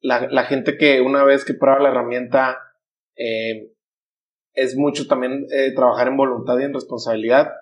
la, 0.00 0.28
la, 0.28 0.44
gente 0.44 0.76
que 0.76 1.00
una 1.00 1.24
vez 1.24 1.44
que 1.44 1.54
prueba 1.54 1.80
la 1.80 1.88
herramienta 1.88 2.58
eh, 3.16 3.73
es 4.54 4.76
mucho 4.76 5.06
también 5.06 5.46
eh, 5.50 5.72
trabajar 5.74 6.08
en 6.08 6.16
voluntad 6.16 6.58
y 6.58 6.64
en 6.64 6.74
responsabilidad. 6.74 7.52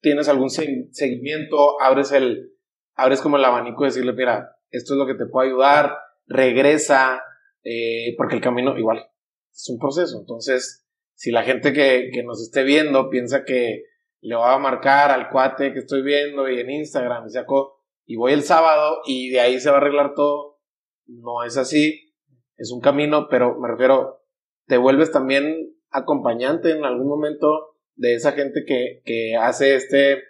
Tienes 0.00 0.28
algún 0.28 0.50
seguimiento, 0.50 1.80
abres 1.80 2.12
el, 2.12 2.52
abres 2.94 3.20
como 3.20 3.36
el 3.36 3.44
abanico 3.44 3.84
y 3.84 3.88
decirle, 3.88 4.12
mira, 4.12 4.56
esto 4.70 4.94
es 4.94 4.98
lo 4.98 5.06
que 5.06 5.14
te 5.14 5.26
puede 5.26 5.48
ayudar, 5.48 5.96
regresa, 6.26 7.22
eh, 7.62 8.14
porque 8.16 8.34
el 8.34 8.40
camino 8.40 8.76
igual 8.76 9.06
es 9.52 9.68
un 9.68 9.78
proceso. 9.78 10.18
Entonces, 10.20 10.86
si 11.14 11.30
la 11.30 11.42
gente 11.42 11.72
que, 11.72 12.10
que 12.12 12.22
nos 12.22 12.42
esté 12.42 12.64
viendo 12.64 13.10
piensa 13.10 13.44
que 13.44 13.84
le 14.20 14.36
va 14.36 14.54
a 14.54 14.58
marcar 14.58 15.10
al 15.10 15.28
cuate 15.30 15.72
que 15.72 15.80
estoy 15.80 16.02
viendo 16.02 16.48
y 16.48 16.60
en 16.60 16.70
Instagram 16.70 17.26
y 17.28 17.32
y 18.04 18.16
voy 18.16 18.32
el 18.32 18.42
sábado 18.42 19.00
y 19.04 19.30
de 19.30 19.40
ahí 19.40 19.60
se 19.60 19.70
va 19.70 19.76
a 19.76 19.80
arreglar 19.80 20.14
todo, 20.14 20.60
no 21.06 21.44
es 21.44 21.56
así, 21.56 22.14
es 22.56 22.70
un 22.72 22.80
camino, 22.80 23.28
pero 23.28 23.58
me 23.58 23.68
refiero, 23.68 24.21
te 24.72 24.78
vuelves 24.78 25.12
también 25.12 25.76
acompañante 25.90 26.70
en 26.70 26.86
algún 26.86 27.06
momento 27.06 27.76
de 27.94 28.14
esa 28.14 28.32
gente 28.32 28.64
que, 28.66 29.02
que 29.04 29.36
hace 29.36 29.74
este 29.74 30.22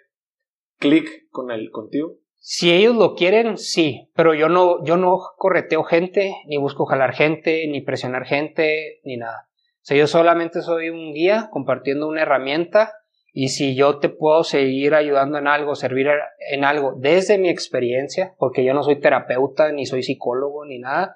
clic 0.79 1.29
con 1.29 1.49
el 1.49 1.71
contigo. 1.71 2.17
Si 2.39 2.69
ellos 2.69 2.93
lo 2.93 3.15
quieren, 3.15 3.57
sí, 3.57 4.11
pero 4.17 4.33
yo 4.33 4.49
no, 4.49 4.83
yo 4.83 4.97
no 4.97 5.17
correteo 5.37 5.85
gente, 5.85 6.35
ni 6.47 6.57
busco 6.57 6.85
jalar 6.85 7.13
gente, 7.13 7.65
ni 7.69 7.79
presionar 7.79 8.25
gente, 8.25 8.99
ni 9.05 9.15
nada. 9.15 9.47
O 9.47 9.85
sea, 9.85 9.95
yo 9.95 10.07
solamente 10.07 10.61
soy 10.61 10.89
un 10.89 11.13
guía 11.13 11.47
compartiendo 11.49 12.09
una 12.09 12.23
herramienta 12.23 12.91
y 13.31 13.47
si 13.47 13.75
yo 13.75 13.99
te 13.99 14.09
puedo 14.09 14.43
seguir 14.43 14.93
ayudando 14.93 15.37
en 15.37 15.47
algo, 15.47 15.75
servir 15.75 16.09
en 16.51 16.65
algo 16.65 16.95
desde 16.97 17.37
mi 17.37 17.47
experiencia, 17.47 18.35
porque 18.37 18.65
yo 18.65 18.73
no 18.73 18.83
soy 18.83 18.99
terapeuta, 18.99 19.71
ni 19.71 19.85
soy 19.85 20.03
psicólogo, 20.03 20.65
ni 20.65 20.79
nada, 20.79 21.15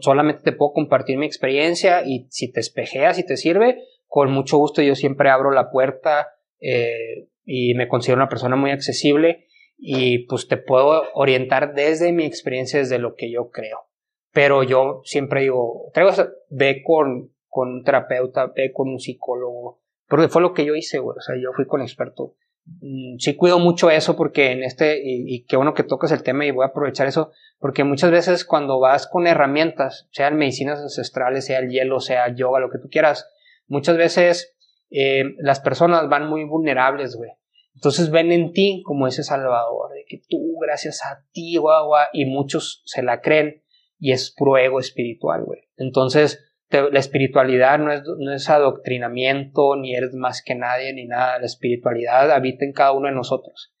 solamente 0.00 0.42
te 0.42 0.52
puedo 0.52 0.72
compartir 0.72 1.18
mi 1.18 1.26
experiencia 1.26 2.02
y 2.04 2.26
si 2.30 2.50
te 2.50 2.60
espejeas 2.60 3.18
y 3.18 3.26
te 3.26 3.36
sirve, 3.36 3.82
con 4.06 4.30
mucho 4.30 4.58
gusto 4.58 4.82
yo 4.82 4.94
siempre 4.94 5.30
abro 5.30 5.50
la 5.50 5.70
puerta 5.70 6.28
eh, 6.60 7.28
y 7.44 7.74
me 7.74 7.88
considero 7.88 8.16
una 8.16 8.28
persona 8.28 8.56
muy 8.56 8.70
accesible 8.70 9.46
y 9.76 10.26
pues 10.26 10.48
te 10.48 10.56
puedo 10.56 11.04
orientar 11.14 11.74
desde 11.74 12.12
mi 12.12 12.24
experiencia, 12.24 12.78
desde 12.78 12.98
lo 12.98 13.14
que 13.14 13.30
yo 13.30 13.50
creo. 13.50 13.86
Pero 14.32 14.62
yo 14.62 15.00
siempre 15.04 15.42
digo, 15.42 15.90
traigo, 15.92 16.12
ve 16.50 16.82
con, 16.84 17.32
con 17.48 17.68
un 17.68 17.84
terapeuta, 17.84 18.52
ve 18.54 18.72
con 18.72 18.88
un 18.88 18.98
psicólogo, 18.98 19.80
porque 20.08 20.28
fue 20.28 20.42
lo 20.42 20.52
que 20.52 20.64
yo 20.64 20.74
hice, 20.74 20.98
güey. 20.98 21.16
O 21.18 21.20
sea, 21.20 21.36
yo 21.36 21.52
fui 21.54 21.66
con 21.66 21.80
experto. 21.80 22.34
Mm, 22.66 23.18
sí 23.18 23.36
cuido 23.36 23.58
mucho 23.58 23.90
eso 23.90 24.16
porque 24.16 24.50
en 24.50 24.64
este, 24.64 25.00
y, 25.02 25.44
qué 25.44 25.56
bueno 25.56 25.74
que 25.74 25.84
tocas 25.84 26.10
el 26.10 26.22
tema 26.22 26.44
y 26.44 26.50
voy 26.50 26.64
a 26.64 26.68
aprovechar 26.68 27.06
eso, 27.06 27.30
porque 27.58 27.84
muchas 27.84 28.10
veces 28.10 28.44
cuando 28.44 28.80
vas 28.80 29.06
con 29.06 29.26
herramientas, 29.26 30.08
sean 30.10 30.36
medicinas 30.36 30.80
ancestrales, 30.80 31.46
sea 31.46 31.60
el 31.60 31.70
hielo, 31.70 32.00
sea 32.00 32.34
yoga, 32.34 32.60
lo 32.60 32.70
que 32.70 32.78
tú 32.78 32.88
quieras, 32.90 33.28
muchas 33.68 33.96
veces 33.96 34.56
eh, 34.90 35.24
las 35.38 35.60
personas 35.60 36.08
van 36.08 36.28
muy 36.28 36.44
vulnerables, 36.44 37.16
güey. 37.16 37.30
Entonces 37.74 38.10
ven 38.10 38.32
en 38.32 38.52
ti 38.52 38.82
como 38.84 39.06
ese 39.06 39.22
salvador, 39.22 39.92
de 39.92 40.04
que 40.08 40.22
tú, 40.28 40.58
gracias 40.60 41.04
a 41.04 41.24
ti, 41.32 41.56
guau, 41.58 41.90
y 42.12 42.24
muchos 42.24 42.82
se 42.86 43.02
la 43.02 43.20
creen 43.20 43.62
y 43.98 44.12
es 44.12 44.34
puro 44.36 44.56
ego 44.58 44.80
espiritual, 44.80 45.44
güey. 45.44 45.60
Entonces, 45.76 46.45
la 46.70 46.98
espiritualidad 46.98 47.78
no 47.78 47.92
es, 47.92 48.02
no 48.18 48.32
es 48.32 48.50
adoctrinamiento, 48.50 49.76
ni 49.76 49.94
eres 49.94 50.14
más 50.14 50.42
que 50.42 50.54
nadie, 50.54 50.92
ni 50.92 51.06
nada. 51.06 51.38
La 51.38 51.46
espiritualidad 51.46 52.30
habita 52.30 52.64
en 52.64 52.72
cada 52.72 52.92
uno 52.92 53.08
de 53.08 53.14
nosotros. 53.14 53.72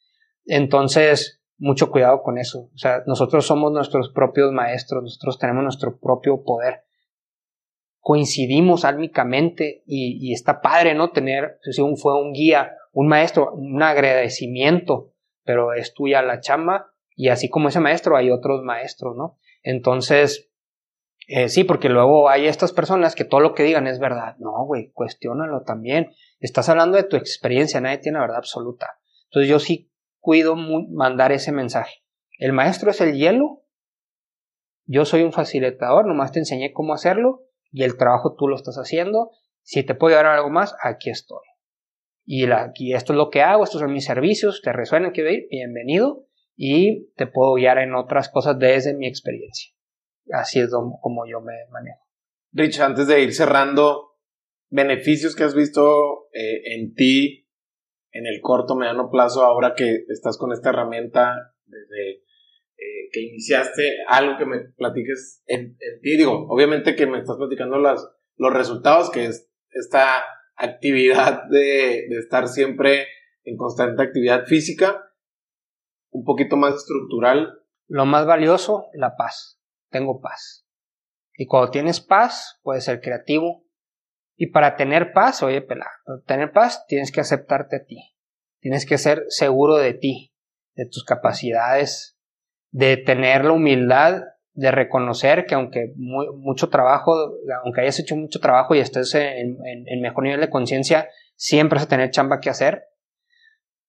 Entonces, 0.44 1.42
mucho 1.58 1.90
cuidado 1.90 2.22
con 2.22 2.38
eso. 2.38 2.70
O 2.74 2.78
sea, 2.78 3.02
nosotros 3.06 3.46
somos 3.46 3.72
nuestros 3.72 4.10
propios 4.10 4.52
maestros, 4.52 5.02
nosotros 5.02 5.38
tenemos 5.38 5.62
nuestro 5.62 5.98
propio 5.98 6.44
poder. 6.44 6.84
Coincidimos 7.98 8.84
álmicamente 8.84 9.82
y, 9.84 10.18
y 10.20 10.32
está 10.32 10.60
padre, 10.60 10.94
¿no? 10.94 11.10
Tener, 11.10 11.58
si 11.62 11.82
un, 11.82 11.96
fue 11.96 12.20
un 12.20 12.32
guía, 12.32 12.76
un 12.92 13.08
maestro, 13.08 13.52
un 13.52 13.82
agradecimiento, 13.82 15.12
pero 15.44 15.72
es 15.72 15.92
tuya 15.92 16.22
la 16.22 16.40
chamba 16.40 16.92
y 17.16 17.30
así 17.30 17.48
como 17.48 17.68
ese 17.68 17.80
maestro 17.80 18.16
hay 18.16 18.30
otros 18.30 18.62
maestros, 18.62 19.16
¿no? 19.16 19.38
Entonces, 19.62 20.52
eh, 21.28 21.48
sí, 21.48 21.64
porque 21.64 21.88
luego 21.88 22.28
hay 22.28 22.46
estas 22.46 22.72
personas 22.72 23.16
que 23.16 23.24
todo 23.24 23.40
lo 23.40 23.52
que 23.52 23.64
digan 23.64 23.88
es 23.88 23.98
verdad. 23.98 24.36
No, 24.38 24.64
güey, 24.64 24.92
cuestiónalo 24.92 25.62
también. 25.62 26.12
Estás 26.38 26.68
hablando 26.68 26.96
de 26.96 27.02
tu 27.02 27.16
experiencia, 27.16 27.80
nadie 27.80 27.98
tiene 27.98 28.18
la 28.18 28.22
verdad 28.22 28.38
absoluta. 28.38 29.00
Entonces 29.24 29.50
yo 29.50 29.58
sí 29.58 29.90
cuido 30.20 30.54
mandar 30.54 31.32
ese 31.32 31.50
mensaje. 31.50 32.04
El 32.38 32.52
maestro 32.52 32.92
es 32.92 33.00
el 33.00 33.16
hielo. 33.16 33.64
Yo 34.84 35.04
soy 35.04 35.22
un 35.22 35.32
facilitador, 35.32 36.06
nomás 36.06 36.30
te 36.30 36.38
enseñé 36.38 36.72
cómo 36.72 36.94
hacerlo 36.94 37.42
y 37.72 37.82
el 37.82 37.96
trabajo 37.96 38.36
tú 38.36 38.46
lo 38.46 38.54
estás 38.54 38.76
haciendo. 38.76 39.32
Si 39.62 39.82
te 39.82 39.96
puedo 39.96 40.14
dar 40.14 40.26
algo 40.26 40.50
más, 40.50 40.76
aquí 40.80 41.10
estoy. 41.10 41.42
Y 42.24 42.44
esto 42.92 43.12
es 43.12 43.16
lo 43.16 43.30
que 43.30 43.42
hago, 43.42 43.64
estos 43.64 43.80
son 43.80 43.92
mis 43.92 44.04
servicios, 44.04 44.62
te 44.62 44.72
resuenan, 44.72 45.12
que 45.12 45.32
ir, 45.32 45.46
bienvenido 45.50 46.26
y 46.56 47.10
te 47.14 47.26
puedo 47.26 47.54
guiar 47.54 47.78
en 47.78 47.94
otras 47.94 48.28
cosas 48.28 48.58
desde 48.58 48.94
mi 48.94 49.06
experiencia 49.08 49.75
así 50.32 50.60
es 50.60 50.70
como 51.00 51.26
yo 51.26 51.40
me 51.40 51.54
manejo. 51.70 52.06
Rich, 52.52 52.80
antes 52.80 53.06
de 53.06 53.22
ir 53.22 53.34
cerrando, 53.34 54.16
beneficios 54.70 55.36
que 55.36 55.44
has 55.44 55.54
visto 55.54 56.28
eh, 56.32 56.74
en 56.74 56.94
ti 56.94 57.44
en 58.12 58.26
el 58.26 58.40
corto, 58.40 58.76
mediano 58.76 59.10
plazo, 59.10 59.44
ahora 59.44 59.74
que 59.74 60.04
estás 60.08 60.38
con 60.38 60.50
esta 60.52 60.70
herramienta 60.70 61.54
desde 61.66 62.22
eh, 62.78 63.08
que 63.12 63.20
iniciaste, 63.20 63.82
algo 64.08 64.38
que 64.38 64.46
me 64.46 64.60
platiques 64.76 65.42
en, 65.46 65.76
ti. 66.00 66.16
Digo, 66.16 66.46
obviamente 66.48 66.96
que 66.96 67.06
me 67.06 67.18
estás 67.18 67.36
platicando 67.36 67.78
las, 67.78 68.08
los 68.36 68.54
resultados, 68.54 69.10
que 69.10 69.26
es 69.26 69.50
esta 69.70 70.24
actividad 70.56 71.42
de, 71.50 72.06
de 72.08 72.18
estar 72.18 72.48
siempre 72.48 73.06
en 73.44 73.58
constante 73.58 74.02
actividad 74.02 74.46
física, 74.46 75.12
un 76.10 76.24
poquito 76.24 76.56
más 76.56 76.76
estructural. 76.76 77.60
Lo 77.86 78.06
más 78.06 78.24
valioso, 78.24 78.86
la 78.94 79.14
paz 79.16 79.55
tengo 79.90 80.20
paz. 80.20 80.66
Y 81.34 81.46
cuando 81.46 81.70
tienes 81.70 82.00
paz, 82.00 82.58
puedes 82.62 82.84
ser 82.84 83.00
creativo. 83.00 83.64
Y 84.36 84.48
para 84.48 84.76
tener 84.76 85.12
paz, 85.12 85.42
oye, 85.42 85.62
pela, 85.62 85.90
para 86.04 86.20
tener 86.22 86.52
paz 86.52 86.84
tienes 86.86 87.10
que 87.12 87.20
aceptarte 87.20 87.76
a 87.76 87.84
ti. 87.84 88.16
Tienes 88.60 88.86
que 88.86 88.98
ser 88.98 89.24
seguro 89.28 89.76
de 89.76 89.94
ti, 89.94 90.34
de 90.74 90.86
tus 90.86 91.04
capacidades, 91.04 92.18
de 92.70 92.96
tener 92.96 93.44
la 93.44 93.52
humildad 93.52 94.22
de 94.56 94.70
reconocer 94.70 95.44
que 95.44 95.54
aunque 95.54 95.92
mucho 95.96 96.70
trabajo, 96.70 97.14
aunque 97.62 97.82
hayas 97.82 98.00
hecho 98.00 98.16
mucho 98.16 98.40
trabajo 98.40 98.74
y 98.74 98.78
estés 98.78 99.14
en, 99.14 99.58
mejor 100.00 100.24
nivel 100.24 100.40
de 100.40 100.48
conciencia, 100.48 101.08
siempre 101.34 101.76
vas 101.76 101.84
a 101.84 101.88
tener 101.90 102.10
chamba 102.10 102.40
que 102.40 102.48
hacer. 102.48 102.84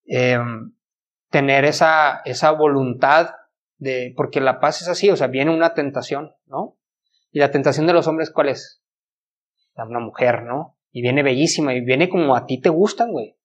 Em, 0.06 0.74
tener 1.30 1.64
esa, 1.64 2.22
esa 2.26 2.52
voluntad 2.52 3.30
de, 3.78 4.14
porque 4.16 4.42
la 4.42 4.60
paz 4.60 4.82
es 4.82 4.88
así, 4.88 5.10
o 5.10 5.16
sea, 5.16 5.28
viene 5.28 5.54
una 5.54 5.74
tentación, 5.74 6.36
¿no? 6.46 6.78
Y 7.32 7.40
la 7.40 7.52
tentación 7.52 7.88
de 7.88 7.94
los 7.94 8.08
hombres, 8.08 8.32
¿cuál 8.32 8.50
es? 8.50 8.84
Una 9.76 10.00
mujer, 10.00 10.44
¿no? 10.44 10.78
Y 10.92 11.02
viene 11.02 11.24
bellísima, 11.24 11.74
y 11.74 11.82
viene 11.82 12.10
como 12.10 12.36
a 12.36 12.46
ti 12.46 12.60
te 12.60 12.70
gustan, 12.70 13.12
güey. 13.12 13.38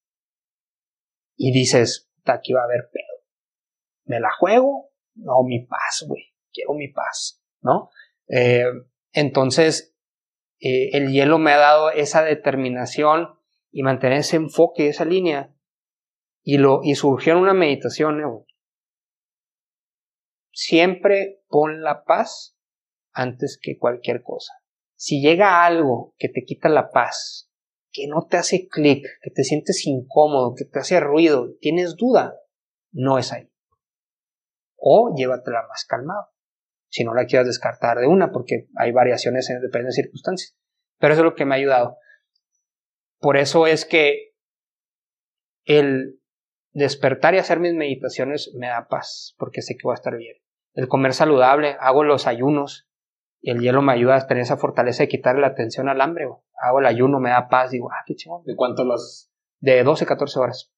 Y 1.36 1.52
dices, 1.52 2.10
aquí 2.24 2.52
va 2.52 2.62
a 2.62 2.64
haber 2.64 2.88
pedo. 2.92 3.26
¿Me 4.04 4.20
la 4.20 4.30
juego? 4.38 4.90
No, 5.14 5.42
mi 5.44 5.66
paz, 5.66 6.04
güey. 6.06 6.32
Quiero 6.52 6.74
mi 6.74 6.88
paz, 6.88 7.42
¿no? 7.60 7.90
Eh, 8.28 8.64
entonces, 9.12 9.94
eh, 10.60 10.90
el 10.92 11.10
hielo 11.10 11.38
me 11.38 11.52
ha 11.52 11.58
dado 11.58 11.90
esa 11.90 12.22
determinación 12.22 13.28
y 13.70 13.82
mantener 13.82 14.18
ese 14.18 14.36
enfoque, 14.36 14.88
esa 14.88 15.04
línea. 15.04 15.54
Y, 16.42 16.58
lo, 16.58 16.80
y 16.82 16.94
surgió 16.94 17.38
una 17.38 17.54
meditación, 17.54 18.20
¿no? 18.20 18.46
Siempre 20.52 21.42
pon 21.48 21.82
la 21.82 22.04
paz 22.04 22.56
antes 23.12 23.58
que 23.60 23.78
cualquier 23.78 24.22
cosa. 24.22 24.52
Si 24.94 25.20
llega 25.20 25.64
algo 25.64 26.14
que 26.18 26.28
te 26.28 26.44
quita 26.44 26.68
la 26.68 26.90
paz, 26.90 27.50
que 27.90 28.06
no 28.06 28.26
te 28.28 28.36
hace 28.36 28.68
clic, 28.68 29.04
que 29.20 29.30
te 29.30 29.44
sientes 29.44 29.86
incómodo, 29.86 30.54
que 30.54 30.64
te 30.64 30.78
hace 30.78 31.00
ruido, 31.00 31.54
tienes 31.60 31.96
duda, 31.96 32.36
no 32.92 33.18
es 33.18 33.32
ahí. 33.32 33.50
O 34.76 35.14
llévatela 35.16 35.66
más 35.68 35.84
calmado. 35.84 36.28
Si 36.88 37.04
no 37.04 37.14
la 37.14 37.26
quieras 37.26 37.46
descartar 37.46 37.98
de 37.98 38.06
una, 38.06 38.32
porque 38.32 38.68
hay 38.76 38.92
variaciones 38.92 39.48
en 39.50 39.60
depende 39.60 39.86
de 39.86 39.92
circunstancias. 39.92 40.56
Pero 40.98 41.14
eso 41.14 41.22
es 41.22 41.24
lo 41.24 41.34
que 41.34 41.46
me 41.46 41.54
ha 41.54 41.58
ayudado. 41.58 41.96
Por 43.18 43.36
eso 43.36 43.66
es 43.66 43.84
que 43.84 44.34
el 45.64 46.20
despertar 46.72 47.34
y 47.34 47.38
hacer 47.38 47.60
mis 47.60 47.74
meditaciones 47.74 48.52
me 48.54 48.68
da 48.68 48.88
paz, 48.88 49.34
porque 49.38 49.62
sé 49.62 49.74
que 49.74 49.84
voy 49.84 49.92
a 49.92 49.94
estar 49.94 50.16
bien 50.16 50.41
el 50.74 50.88
comer 50.88 51.12
saludable, 51.12 51.76
hago 51.80 52.04
los 52.04 52.26
ayunos 52.26 52.88
y 53.40 53.50
el 53.50 53.60
hielo 53.60 53.82
me 53.82 53.92
ayuda 53.92 54.16
a 54.16 54.26
tener 54.26 54.42
esa 54.42 54.56
fortaleza 54.56 55.02
de 55.02 55.08
quitarle 55.08 55.42
la 55.42 55.48
atención 55.48 55.88
al 55.88 56.00
hambre. 56.00 56.28
Hago 56.60 56.80
el 56.80 56.86
ayuno, 56.86 57.18
me 57.18 57.30
da 57.30 57.48
paz, 57.48 57.70
digo, 57.70 57.90
ah, 57.90 58.04
qué 58.06 58.14
chingón. 58.14 58.44
¿De 58.44 58.54
cuánto 58.56 58.84
los? 58.84 59.30
De 59.60 59.82
12, 59.82 60.06
14 60.06 60.38
horas. 60.38 60.72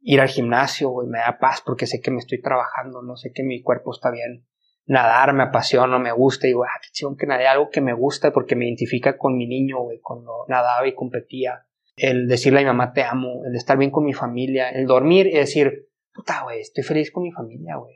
Ir 0.00 0.20
al 0.20 0.28
gimnasio, 0.28 0.90
güey, 0.90 1.08
me 1.08 1.18
da 1.18 1.38
paz 1.40 1.62
porque 1.64 1.86
sé 1.86 2.00
que 2.00 2.10
me 2.10 2.18
estoy 2.18 2.42
trabajando, 2.42 3.02
no 3.02 3.16
sé 3.16 3.32
que 3.32 3.42
mi 3.42 3.62
cuerpo 3.62 3.90
está 3.92 4.10
bien. 4.10 4.46
Nadar 4.86 5.32
me 5.32 5.44
apasiona, 5.44 5.98
me 5.98 6.12
gusta, 6.12 6.46
digo, 6.46 6.64
ah, 6.64 6.78
qué 6.82 6.88
chingón 6.92 7.16
que 7.16 7.26
nadie, 7.26 7.46
algo 7.46 7.70
que 7.70 7.80
me 7.80 7.94
gusta 7.94 8.30
porque 8.30 8.54
me 8.54 8.66
identifica 8.66 9.16
con 9.16 9.38
mi 9.38 9.46
niño, 9.46 9.80
güey, 9.80 9.98
cuando 10.00 10.44
nadaba 10.48 10.86
y 10.86 10.94
competía. 10.94 11.66
El 11.96 12.28
decirle 12.28 12.58
a 12.58 12.62
mi 12.62 12.66
mamá 12.66 12.92
te 12.92 13.02
amo, 13.02 13.44
el 13.46 13.56
estar 13.56 13.78
bien 13.78 13.90
con 13.90 14.04
mi 14.04 14.12
familia, 14.12 14.68
el 14.68 14.86
dormir 14.86 15.26
y 15.26 15.38
decir, 15.38 15.88
puta, 16.12 16.42
güey, 16.42 16.60
estoy 16.60 16.84
feliz 16.84 17.10
con 17.10 17.22
mi 17.22 17.32
familia, 17.32 17.76
güey 17.76 17.94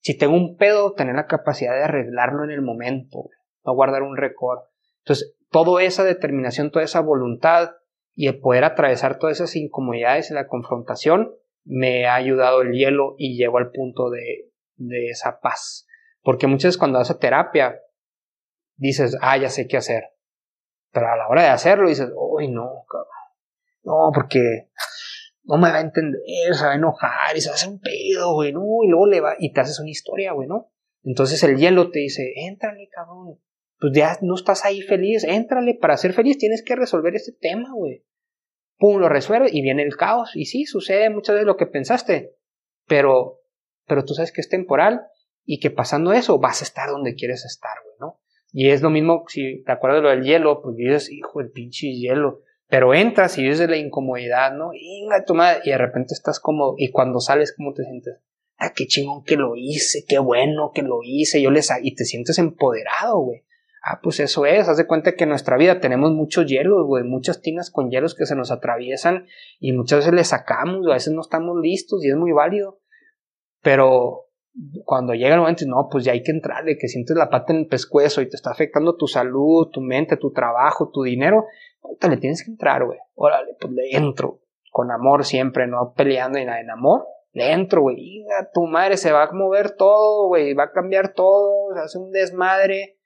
si 0.00 0.16
tengo 0.16 0.34
un 0.34 0.56
pedo, 0.56 0.94
tener 0.94 1.16
la 1.16 1.26
capacidad 1.26 1.74
de 1.74 1.84
arreglarlo 1.84 2.44
en 2.44 2.50
el 2.50 2.62
momento, 2.62 3.30
no 3.64 3.74
guardar 3.74 4.02
un 4.02 4.16
récord. 4.16 4.60
Entonces, 5.04 5.36
toda 5.50 5.82
esa 5.82 6.04
determinación, 6.04 6.70
toda 6.70 6.84
esa 6.84 7.00
voluntad 7.00 7.70
y 8.14 8.28
el 8.28 8.40
poder 8.40 8.64
atravesar 8.64 9.18
todas 9.18 9.36
esas 9.36 9.56
incomodidades 9.56 10.30
y 10.30 10.34
la 10.34 10.48
confrontación 10.48 11.34
me 11.64 12.06
ha 12.06 12.14
ayudado 12.14 12.62
el 12.62 12.72
hielo 12.72 13.14
y 13.18 13.36
llego 13.36 13.58
al 13.58 13.70
punto 13.70 14.10
de, 14.10 14.50
de 14.76 15.08
esa 15.08 15.40
paz. 15.40 15.86
Porque 16.22 16.46
muchas 16.46 16.70
veces 16.70 16.78
cuando 16.78 16.98
haces 16.98 17.18
terapia, 17.18 17.80
dices, 18.76 19.16
ah, 19.20 19.36
ya 19.36 19.48
sé 19.48 19.66
qué 19.66 19.76
hacer. 19.76 20.04
Pero 20.92 21.08
a 21.08 21.16
la 21.16 21.28
hora 21.28 21.42
de 21.42 21.48
hacerlo 21.48 21.88
dices, 21.88 22.10
uy, 22.14 22.48
no, 22.48 22.84
cabrón. 22.88 23.10
No, 23.82 24.10
porque 24.14 24.70
no 25.46 25.58
me 25.58 25.70
va 25.70 25.78
a 25.78 25.80
entender, 25.80 26.20
se 26.52 26.64
va 26.64 26.72
a 26.72 26.76
enojar 26.76 27.36
y 27.36 27.40
se 27.40 27.48
va 27.48 27.54
a 27.54 27.56
hacer 27.56 27.68
un 27.68 27.80
pedo, 27.80 28.34
güey, 28.34 28.52
no, 28.52 28.60
y 28.84 28.88
luego 28.88 29.06
le 29.06 29.20
va, 29.20 29.36
y 29.38 29.52
te 29.52 29.60
haces 29.60 29.78
una 29.80 29.90
historia, 29.90 30.32
güey, 30.32 30.48
¿no? 30.48 30.72
Entonces 31.04 31.42
el 31.44 31.56
hielo 31.56 31.90
te 31.90 32.00
dice, 32.00 32.32
éntrale, 32.36 32.88
cabrón, 32.90 33.38
pues 33.78 33.92
ya 33.94 34.18
no 34.22 34.34
estás 34.34 34.64
ahí 34.64 34.82
feliz, 34.82 35.24
éntrale, 35.24 35.74
para 35.74 35.96
ser 35.96 36.12
feliz 36.12 36.38
tienes 36.38 36.62
que 36.64 36.74
resolver 36.74 37.14
este 37.14 37.32
tema, 37.32 37.72
güey. 37.72 38.04
Pum, 38.78 38.98
lo 38.98 39.08
resuelve 39.08 39.48
y 39.52 39.62
viene 39.62 39.82
el 39.82 39.96
caos, 39.96 40.32
y 40.34 40.46
sí, 40.46 40.66
sucede 40.66 41.10
muchas 41.10 41.34
veces 41.34 41.46
lo 41.46 41.56
que 41.56 41.66
pensaste, 41.66 42.34
pero, 42.86 43.40
pero 43.86 44.04
tú 44.04 44.14
sabes 44.14 44.32
que 44.32 44.40
es 44.40 44.48
temporal 44.48 45.06
y 45.44 45.60
que 45.60 45.70
pasando 45.70 46.12
eso 46.12 46.38
vas 46.38 46.60
a 46.60 46.64
estar 46.64 46.90
donde 46.90 47.14
quieres 47.14 47.44
estar, 47.44 47.78
güey, 47.84 47.96
¿no? 48.00 48.20
Y 48.52 48.70
es 48.70 48.82
lo 48.82 48.90
mismo, 48.90 49.24
si 49.28 49.62
te 49.62 49.72
acuerdas 49.72 49.98
de 49.98 50.02
lo 50.02 50.10
del 50.10 50.24
hielo, 50.24 50.60
pues 50.62 50.76
dices, 50.76 51.12
hijo, 51.12 51.40
el 51.40 51.50
pinche 51.50 51.88
hielo. 51.92 52.42
Pero 52.68 52.94
entras 52.94 53.38
y 53.38 53.48
de 53.48 53.68
la 53.68 53.76
incomodidad, 53.76 54.52
¿no? 54.52 54.72
Y 54.74 55.06
de 55.64 55.78
repente 55.78 56.14
estás 56.14 56.40
cómodo. 56.40 56.74
Y 56.76 56.90
cuando 56.90 57.20
sales, 57.20 57.54
¿cómo 57.56 57.72
te 57.72 57.84
sientes? 57.84 58.18
Ah, 58.58 58.72
qué 58.74 58.86
chingón 58.86 59.22
que 59.22 59.36
lo 59.36 59.54
hice, 59.54 60.04
qué 60.08 60.18
bueno 60.18 60.72
que 60.74 60.82
lo 60.82 61.00
hice. 61.02 61.40
Yo 61.40 61.50
les, 61.50 61.70
y 61.82 61.94
te 61.94 62.04
sientes 62.04 62.38
empoderado, 62.38 63.20
güey. 63.20 63.46
Ah, 63.88 64.00
pues 64.02 64.18
eso 64.18 64.46
es, 64.46 64.68
haz 64.68 64.78
de 64.78 64.86
cuenta 64.88 65.14
que 65.14 65.24
en 65.24 65.30
nuestra 65.30 65.56
vida 65.56 65.78
tenemos 65.78 66.10
muchos 66.10 66.46
hielos, 66.46 66.84
güey, 66.86 67.04
muchas 67.04 67.40
tinas 67.40 67.70
con 67.70 67.88
hielos 67.88 68.16
que 68.16 68.26
se 68.26 68.34
nos 68.34 68.50
atraviesan 68.50 69.26
y 69.60 69.70
muchas 69.74 70.00
veces 70.00 70.12
le 70.12 70.24
sacamos, 70.24 70.84
a 70.88 70.94
veces 70.94 71.12
no 71.14 71.20
estamos 71.20 71.56
listos 71.62 72.04
y 72.04 72.08
es 72.08 72.16
muy 72.16 72.32
válido. 72.32 72.80
Pero 73.62 74.26
cuando 74.84 75.14
llega 75.14 75.34
el 75.34 75.40
momento, 75.40 75.64
no, 75.68 75.88
pues 75.88 76.04
ya 76.04 76.12
hay 76.12 76.24
que 76.24 76.32
entrarle, 76.32 76.78
que 76.78 76.88
sientes 76.88 77.16
la 77.16 77.30
pata 77.30 77.52
en 77.52 77.60
el 77.60 77.66
pescuezo 77.68 78.22
y 78.22 78.28
te 78.28 78.34
está 78.34 78.50
afectando 78.50 78.96
tu 78.96 79.06
salud, 79.06 79.68
tu 79.68 79.80
mente, 79.80 80.16
tu 80.16 80.32
trabajo, 80.32 80.90
tu 80.92 81.04
dinero, 81.04 81.44
te 81.98 82.08
le 82.08 82.16
tienes 82.16 82.44
que 82.44 82.50
entrar, 82.50 82.84
güey. 82.84 82.98
Órale, 83.14 83.56
pues 83.60 83.72
le 83.72 83.96
entro, 83.96 84.40
con 84.70 84.90
amor 84.90 85.24
siempre, 85.24 85.66
no 85.66 85.92
peleando 85.94 86.38
ni 86.38 86.44
nada, 86.44 86.60
en 86.60 86.70
amor, 86.70 87.06
le 87.32 87.52
entro, 87.52 87.82
güey. 87.82 88.24
tu 88.54 88.66
madre 88.66 88.96
se 88.96 89.12
va 89.12 89.24
a 89.24 89.32
mover 89.32 89.72
todo, 89.72 90.28
güey, 90.28 90.54
va 90.54 90.64
a 90.64 90.72
cambiar 90.72 91.12
todo, 91.14 91.74
se 91.74 91.80
hace 91.80 91.98
un 91.98 92.10
desmadre, 92.10 92.98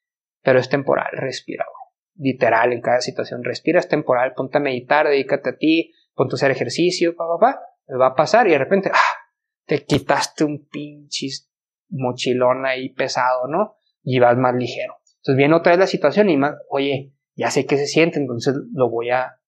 pero 0.43 0.59
es 0.59 0.69
temporal, 0.69 1.11
respira, 1.13 1.65
güey. 1.65 2.33
Literal, 2.33 2.73
en 2.73 2.81
cada 2.81 3.01
situación, 3.01 3.45
respira, 3.45 3.81
es 3.81 3.89
temporal, 3.89 4.35
ponte 4.35 4.59
a 4.59 4.61
meditar, 4.61 5.09
dedícate 5.09 5.51
a 5.51 5.57
ti, 5.57 5.93
ponte 6.15 6.35
a 6.35 6.37
hacer 6.37 6.51
ejercicio, 6.51 7.17
pa, 7.17 7.25
pa, 7.27 7.39
pa, 7.39 7.97
va 7.99 8.09
a 8.09 8.15
pasar 8.15 8.47
y 8.47 8.51
de 8.51 8.59
repente, 8.59 8.91
ah, 8.93 9.21
te 9.65 9.85
quitaste 9.85 10.45
un 10.45 10.69
pinche 10.69 11.29
mochilón 11.89 12.67
ahí 12.67 12.91
pesado, 12.91 13.47
¿no? 13.49 13.77
Y 14.03 14.19
vas 14.19 14.37
más 14.37 14.55
ligero. 14.55 14.97
Entonces 15.21 15.37
viene 15.37 15.55
otra 15.55 15.73
vez 15.73 15.81
la 15.81 15.87
situación 15.87 16.31
y 16.31 16.37
más, 16.37 16.55
oye, 16.69 17.13
ya 17.35 17.51
sé 17.51 17.67
que 17.67 17.77
se 17.77 17.87
siente, 17.87 18.19
entonces 18.19 18.55
lo 18.73 18.91
voy 18.91 19.11
a, 19.11 19.41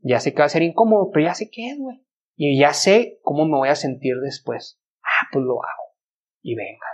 ya 0.00 0.20
sé 0.20 0.32
que 0.32 0.40
va 0.40 0.46
a 0.46 0.50
ser 0.50 0.62
incómodo, 0.62 1.10
pero 1.12 1.26
ya 1.26 1.34
sé 1.34 1.50
qué 1.50 1.70
es, 1.70 1.78
güey. 1.78 2.04
Y 2.36 2.58
ya 2.58 2.72
sé 2.72 3.18
cómo 3.22 3.46
me 3.46 3.56
voy 3.56 3.68
a 3.68 3.74
sentir 3.74 4.16
después. 4.22 4.80
Ah, 5.02 5.26
pues 5.32 5.44
lo 5.44 5.54
hago. 5.54 5.96
Y 6.42 6.54
venga. 6.54 6.86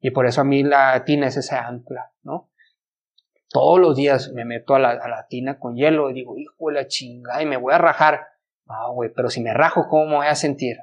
Y 0.00 0.10
por 0.10 0.26
eso 0.26 0.42
a 0.42 0.44
mí 0.44 0.62
la 0.62 1.04
tina 1.04 1.26
es 1.26 1.36
esa 1.36 1.66
ancla, 1.66 2.12
¿no? 2.22 2.50
Todos 3.48 3.80
los 3.80 3.96
días 3.96 4.32
me 4.32 4.44
meto 4.44 4.74
a 4.74 4.78
la, 4.78 5.26
tina 5.28 5.58
con 5.58 5.76
hielo 5.76 6.10
y 6.10 6.14
digo, 6.14 6.36
hijo 6.38 6.68
de 6.68 6.74
la 6.74 6.86
chingada, 6.86 7.42
y 7.42 7.46
me 7.46 7.56
voy 7.56 7.74
a 7.74 7.78
rajar. 7.78 8.26
No, 8.66 8.94
güey, 8.94 9.10
pero 9.14 9.30
si 9.30 9.40
me 9.40 9.52
rajo, 9.52 9.88
¿cómo 9.88 10.06
me 10.06 10.16
voy 10.16 10.26
a 10.26 10.34
sentir? 10.34 10.76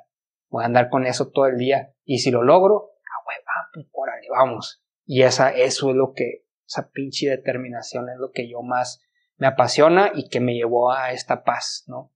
voy 0.51 0.63
a 0.63 0.68
andar 0.68 0.89
con 0.89 1.07
eso 1.07 1.31
todo 1.31 1.47
el 1.47 1.57
día 1.57 1.93
y 2.03 2.19
si 2.19 2.30
lo 2.30 2.43
logro, 2.43 2.91
ah, 2.93 3.23
güey, 3.26 3.38
pues, 3.73 3.88
órale, 3.93 4.27
vamos. 4.30 4.84
Y 5.05 5.23
esa, 5.23 5.49
eso 5.51 5.89
es 5.89 5.95
lo 5.95 6.13
que, 6.13 6.45
esa 6.72 6.91
pinche 6.91 7.30
determinación 7.30 8.10
es 8.10 8.18
lo 8.18 8.31
que 8.31 8.49
yo 8.49 8.61
más 8.61 9.03
me 9.38 9.48
apasiona 9.48 10.11
y 10.14 10.30
que 10.30 10.39
me 10.39 10.53
llevó 10.53 10.91
a 10.91 11.11
esta 11.11 11.43
paz, 11.43 11.84
¿no? 11.88 12.14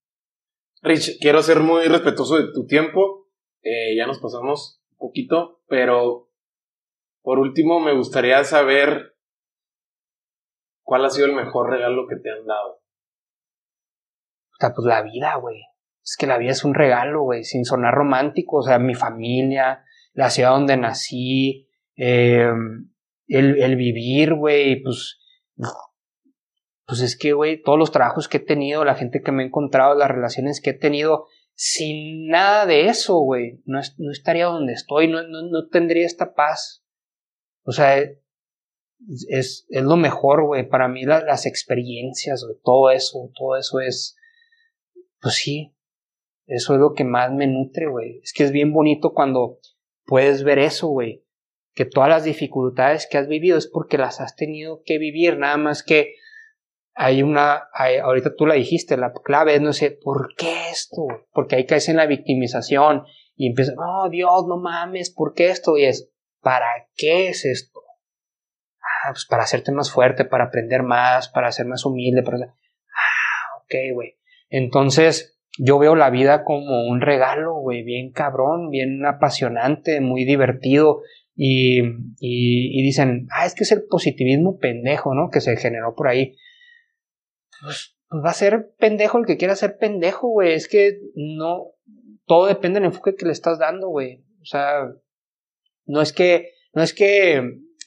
Rich, 0.82 1.19
quiero 1.19 1.41
ser 1.41 1.60
muy 1.60 1.86
respetuoso 1.88 2.38
de 2.38 2.53
tu 2.53 2.65
tiempo. 2.65 3.27
Eh, 3.61 3.95
ya 3.98 4.06
nos 4.06 4.19
pasamos 4.19 4.82
un 4.91 4.98
poquito, 4.98 5.61
pero 5.68 6.30
por 7.22 7.40
último 7.40 7.80
me 7.80 7.95
gustaría 7.95 8.44
saber 8.44 9.18
cuál 10.84 11.06
ha 11.06 11.10
sido 11.10 11.26
el 11.26 11.34
mejor 11.34 11.69
regalo 11.69 12.07
que 12.07 12.18
te 12.18 12.32
han 12.32 12.45
dado. 12.45 12.76
O 14.53 14.57
sea, 14.60 14.73
pues 14.73 14.86
la 14.86 15.02
vida, 15.02 15.36
güey 15.36 15.64
es 16.06 16.18
que 16.18 16.27
la 16.27 16.38
vida 16.38 16.52
es 16.52 16.64
un 16.64 16.76
regalo, 16.76 17.23
güey, 17.23 17.44
sin 17.44 17.65
sonar 17.65 17.95
romántico, 17.95 18.57
o 18.57 18.61
sea, 18.61 18.77
mi 18.77 18.94
familia, 18.94 19.84
la 20.14 20.30
ciudad 20.30 20.52
donde 20.52 20.77
nací, 20.77 21.68
eh, 21.95 22.48
el, 23.27 23.61
el, 23.61 23.76
vivir, 23.76 24.34
güey, 24.34 24.81
pues, 24.81 25.19
pues 26.85 27.02
es 27.02 27.18
que, 27.18 27.34
güey, 27.34 27.61
todos 27.61 27.80
los 27.80 27.91
trabajos 27.91 28.27
que 28.27 28.38
he 28.38 28.41
tenido, 28.41 28.85
la 28.85 28.95
gente 28.95 29.22
que 29.22 29.31
me 29.31 29.43
he 29.43 29.47
encontrado, 29.47 29.95
las 29.95 30.10
relaciones 30.10 30.61
que 30.61 30.72
he 30.72 30.77
tenido, 30.77 31.26
sin 31.53 32.27
nada 32.27 32.65
de 32.65 32.88
eso, 32.88 33.18
güey, 33.19 33.61
no, 33.65 33.80
no, 33.97 34.11
estaría 34.11 34.45
donde 34.45 34.73
estoy, 34.73 35.07
no, 35.07 35.23
no, 35.23 35.41
no 35.43 35.68
tendría 35.68 36.06
esta 36.06 36.34
paz. 36.34 36.84
O 37.64 37.72
sea, 37.72 37.97
es, 37.97 39.65
es 39.69 39.84
lo 39.84 39.97
mejor, 39.97 40.45
güey, 40.45 40.68
para 40.68 40.88
mí 40.88 41.03
las 41.06 41.45
experiencias, 41.45 42.45
todo 42.64 42.91
eso, 42.91 43.31
todo 43.38 43.57
eso 43.57 43.80
es, 43.80 44.15
pues 45.19 45.35
sí, 45.35 45.76
eso 46.47 46.73
es 46.73 46.80
lo 46.80 46.93
que 46.93 47.03
más 47.03 47.31
me 47.31 47.47
nutre, 47.47 47.88
güey. 47.88 48.19
Es 48.23 48.34
que 48.34 48.43
es 48.43 48.52
bien 48.52 48.72
bonito 48.72 49.14
cuando 49.14 49.60
puedes 50.06 50.43
ver 50.43 50.60
eso, 50.60 50.88
güey. 50.88 51.24
Que 51.76 51.85
todas 51.85 52.10
las 52.10 52.23
dificultades 52.23 53.07
que 53.10 53.18
has 53.18 53.27
vivido 53.27 53.57
es 53.57 53.68
porque 53.68 53.97
las 53.97 54.22
has 54.22 54.35
tenido 54.35 54.81
que 54.85 54.97
vivir, 54.97 55.38
nada 55.38 55.57
más 55.57 55.84
que 55.84 56.15
hay 56.95 57.22
una, 57.22 57.68
ahorita 58.03 58.35
tú 58.35 58.45
la 58.45 58.56
dijiste, 58.56 58.95
la 58.95 59.11
clave 59.11 59.56
es, 59.56 59.61
no 59.61 59.73
sé, 59.73 59.91
¿por 59.91 60.34
qué 60.38 60.69
esto? 60.72 61.06
Porque 61.34 61.57
ahí 61.57 61.65
caes 61.65 61.89
en 61.89 61.97
la 61.97 62.06
victimización 62.06 63.03
y 63.35 63.49
empiezas, 63.49 63.76
no, 63.76 64.10
Dios, 64.10 64.45
no 64.47 64.57
mames, 64.57 65.14
¿por 65.14 65.34
qué 65.34 65.49
esto? 65.49 65.77
Y 65.77 65.84
es, 65.84 66.10
¿para 66.41 66.88
qué 66.95 67.27
es 67.27 67.43
esto? 67.43 67.81
Ah, 68.80 69.10
pues 69.10 69.26
para 69.26 69.43
hacerte 69.43 69.73
más 69.73 69.91
fuerte, 69.91 70.23
para 70.23 70.45
aprender 70.45 70.84
más, 70.84 71.27
para 71.27 71.52
ser 71.52 71.65
más 71.65 71.85
humilde, 71.85 72.23
para... 72.23 72.38
Ah, 72.38 73.57
ok, 73.61 73.76
güey. 73.93 74.18
Entonces, 74.49 75.38
yo 75.57 75.80
veo 75.80 75.95
la 75.95 76.10
vida 76.10 76.45
como 76.45 76.88
un 76.88 77.02
regalo, 77.02 77.56
güey, 77.56 77.84
bien 77.84 78.11
cabrón, 78.11 78.69
bien 78.69 79.06
apasionante, 79.06 79.99
muy 79.99 80.23
divertido. 80.23 81.02
Y, 81.36 81.82
dicen, 82.84 83.28
ah, 83.32 83.45
es 83.45 83.56
que 83.56 83.64
es 83.64 83.72
el 83.72 83.84
positivismo 83.90 84.57
pendejo, 84.57 85.14
¿no? 85.14 85.30
Que 85.30 85.41
se 85.41 85.57
generó 85.57 85.95
por 85.95 86.07
ahí. 86.07 86.38
Pues, 87.62 87.98
pues, 88.07 88.24
va 88.24 88.30
a 88.30 88.34
ser 88.34 88.74
pendejo 88.78 89.18
el 89.18 89.26
que 89.26 89.38
quiera 89.38 89.56
ser 89.56 89.78
pendejo, 89.78 90.30
güey. 90.30 90.53
Es 90.53 90.68
que 90.68 90.99
no, 91.16 91.74
todo 92.26 92.48
depende 92.48 92.80
del 92.80 92.88
enfoque 92.88 93.16
que 93.16 93.26
le 93.26 93.34
estás 93.34 93.60
dando, 93.60 93.90
güey. 93.90 94.24
O 94.41 94.45
sea, 94.45 94.88
no 95.86 96.02
es 96.02 96.14
que, 96.14 96.52
no 96.74 96.82
es 96.82 96.94
que, 96.94 97.41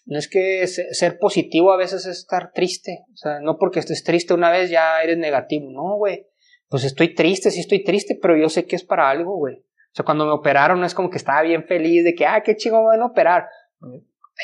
no 0.05 0.19
es 0.19 0.29
que 0.29 0.66
ser 0.66 1.19
positivo 1.19 1.73
a 1.73 1.79
veces 1.79 2.07
es 2.07 2.19
estar 2.19 2.53
triste. 2.53 3.05
O 3.12 3.16
sea, 3.16 3.41
no 3.41 3.57
porque 3.57 3.79
estés 3.79 4.05
triste 4.05 4.35
una 4.35 4.51
vez 4.51 4.70
ya 4.70 5.03
eres 5.03 5.16
negativo, 5.19 5.70
no, 5.70 5.97
güey 5.97 6.27
pues 6.69 6.85
estoy 6.85 7.15
triste, 7.15 7.51
sí 7.51 7.61
estoy 7.61 7.83
triste, 7.83 8.19
pero 8.20 8.37
yo 8.37 8.49
sé 8.49 8.66
que 8.66 8.77
es 8.77 8.85
para 8.85 9.09
algo, 9.09 9.37
güey. 9.37 9.65
O 9.93 9.94
sea, 9.94 10.05
cuando 10.05 10.27
me 10.27 10.32
operaron 10.32 10.81
no 10.81 10.86
es 10.86 10.94
como 10.94 11.10
que 11.10 11.16
estaba 11.16 11.43
bien 11.43 11.65
feliz 11.65 12.05
de 12.05 12.15
que, 12.15 12.27
ah, 12.27 12.43
qué 12.43 12.56
chingo 12.56 12.81
me 12.82 12.89
van 12.89 13.02
a 13.02 13.06
operar. 13.06 13.48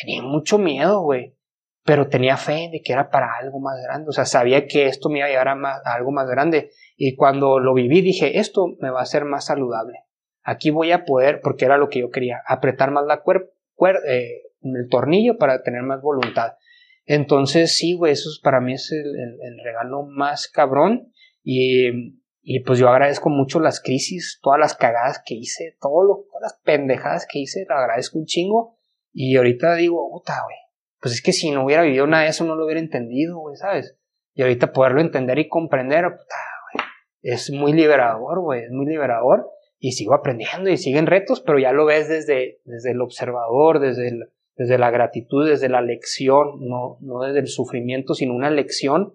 Tenía 0.01 0.23
mucho 0.23 0.59
miedo, 0.59 1.03
güey. 1.03 1.37
Pero 1.85 2.09
tenía 2.09 2.37
fe 2.37 2.71
de 2.73 2.81
que 2.83 2.93
era 2.93 3.11
para 3.11 3.35
algo 3.37 3.61
más 3.61 3.79
grande. 3.83 4.09
O 4.09 4.13
sea, 4.13 4.25
sabía 4.25 4.67
que 4.67 4.87
esto 4.87 5.11
me 5.11 5.19
iba 5.19 5.27
a 5.27 5.31
llevar 5.31 5.49
a, 5.49 5.83
algo 5.95 6.13
más 6.13 6.29
grande. 6.29 6.71
Y 6.97 7.15
cuando 7.15 7.59
lo 7.59 7.75
viví 7.75 8.01
dije, 8.01 8.39
esto 8.39 8.75
me 8.81 8.91
va 8.91 9.01
a 9.01 9.03
hacer 9.03 9.27
más 9.27 9.47
saludable. 9.47 9.99
Aquí 10.43 10.71
voy 10.71 10.93
a 10.93 11.05
poder, 11.05 11.41
porque 11.43 11.67
era 11.67 11.77
lo 11.77 11.89
que 11.89 12.01
yo 12.01 12.11
quería, 12.11 12.43
apretar 12.47 12.91
más 12.91 13.05
la 13.07 13.23
cuerda, 13.23 13.49
eh, 14.09 14.43
el 14.63 14.89
tornillo 14.91 15.37
para 15.37 15.63
tener 15.63 15.83
más 15.83 16.01
voluntad. 16.01 16.55
Entonces, 17.05 17.77
sí, 17.77 17.95
güey, 17.95 18.13
eso 18.13 18.31
para 18.43 18.61
mí 18.61 18.75
es 18.75 18.91
el 18.91 19.59
regalo 19.63 20.07
más 20.07 20.49
cabrón 20.49 21.13
y, 21.43 22.15
y 22.47 22.61
pues 22.61 22.79
yo 22.79 22.91
agradezco 22.91 23.31
mucho 23.31 23.59
las 23.59 23.81
crisis, 23.81 24.39
todas 24.43 24.61
las 24.61 24.77
cagadas 24.77 25.23
que 25.25 25.35
hice, 25.35 25.79
todo 25.81 26.05
lo, 26.05 26.25
todas 26.27 26.43
las 26.43 26.61
pendejadas 26.63 27.27
que 27.27 27.39
hice, 27.39 27.65
lo 27.67 27.75
agradezco 27.75 28.19
un 28.19 28.27
chingo. 28.27 28.77
Y 29.15 29.37
ahorita 29.39 29.75
digo, 29.77 30.11
puta, 30.11 30.43
güey, 30.45 30.57
pues 31.01 31.15
es 31.15 31.23
que 31.23 31.33
si 31.33 31.51
no 31.51 31.65
hubiera 31.65 31.83
vivido 31.83 32.07
nada 32.07 32.25
de 32.25 32.29
eso 32.29 32.45
no 32.45 32.55
lo 32.55 32.67
hubiera 32.67 32.81
entendido, 32.81 33.39
güey, 33.39 33.57
¿sabes? 33.57 33.97
Y 34.35 34.43
ahorita 34.43 34.73
poderlo 34.73 35.01
entender 35.01 35.39
y 35.39 35.49
comprender, 35.49 36.05
puta, 36.05 36.37
güey, 36.75 36.85
es 37.23 37.51
muy 37.51 37.73
liberador, 37.73 38.41
güey, 38.41 38.65
es 38.65 38.71
muy 38.71 38.85
liberador. 38.85 39.49
Y 39.79 39.93
sigo 39.93 40.13
aprendiendo 40.13 40.69
y 40.69 40.77
siguen 40.77 41.07
retos, 41.07 41.41
pero 41.41 41.59
ya 41.59 41.73
lo 41.73 41.87
ves 41.87 42.11
desde, 42.11 42.61
desde 42.65 42.91
el 42.91 43.01
observador, 43.01 43.81
desde, 43.81 44.19
desde 44.57 44.77
la 44.77 44.91
gratitud, 44.91 45.49
desde 45.49 45.71
la 45.71 45.81
lección, 45.81 46.61
no, 46.61 46.99
no 47.01 47.23
desde 47.23 47.41
el 47.41 47.49
sufrimiento, 47.49 48.15
sino 48.15 48.35
una 48.35 48.51
lección 48.51 49.15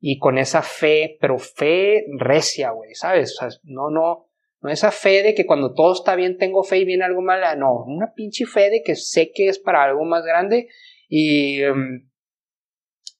y 0.00 0.18
con 0.18 0.38
esa 0.38 0.62
fe, 0.62 1.16
pero 1.20 1.38
fe 1.38 2.04
recia, 2.18 2.70
güey, 2.70 2.94
¿sabes? 2.94 3.36
No, 3.64 3.90
no, 3.90 4.28
no 4.60 4.70
esa 4.70 4.90
fe 4.90 5.22
de 5.22 5.34
que 5.34 5.46
cuando 5.46 5.74
todo 5.74 5.92
está 5.92 6.14
bien 6.14 6.38
tengo 6.38 6.62
fe 6.62 6.78
y 6.78 6.84
viene 6.84 7.04
algo 7.04 7.22
mal, 7.22 7.42
ah, 7.44 7.56
no, 7.56 7.84
una 7.84 8.12
pinche 8.14 8.46
fe 8.46 8.70
de 8.70 8.82
que 8.82 8.94
sé 8.94 9.32
que 9.32 9.48
es 9.48 9.58
para 9.58 9.84
algo 9.84 10.04
más 10.04 10.24
grande 10.24 10.68
y 11.08 11.62
em, 11.62 12.08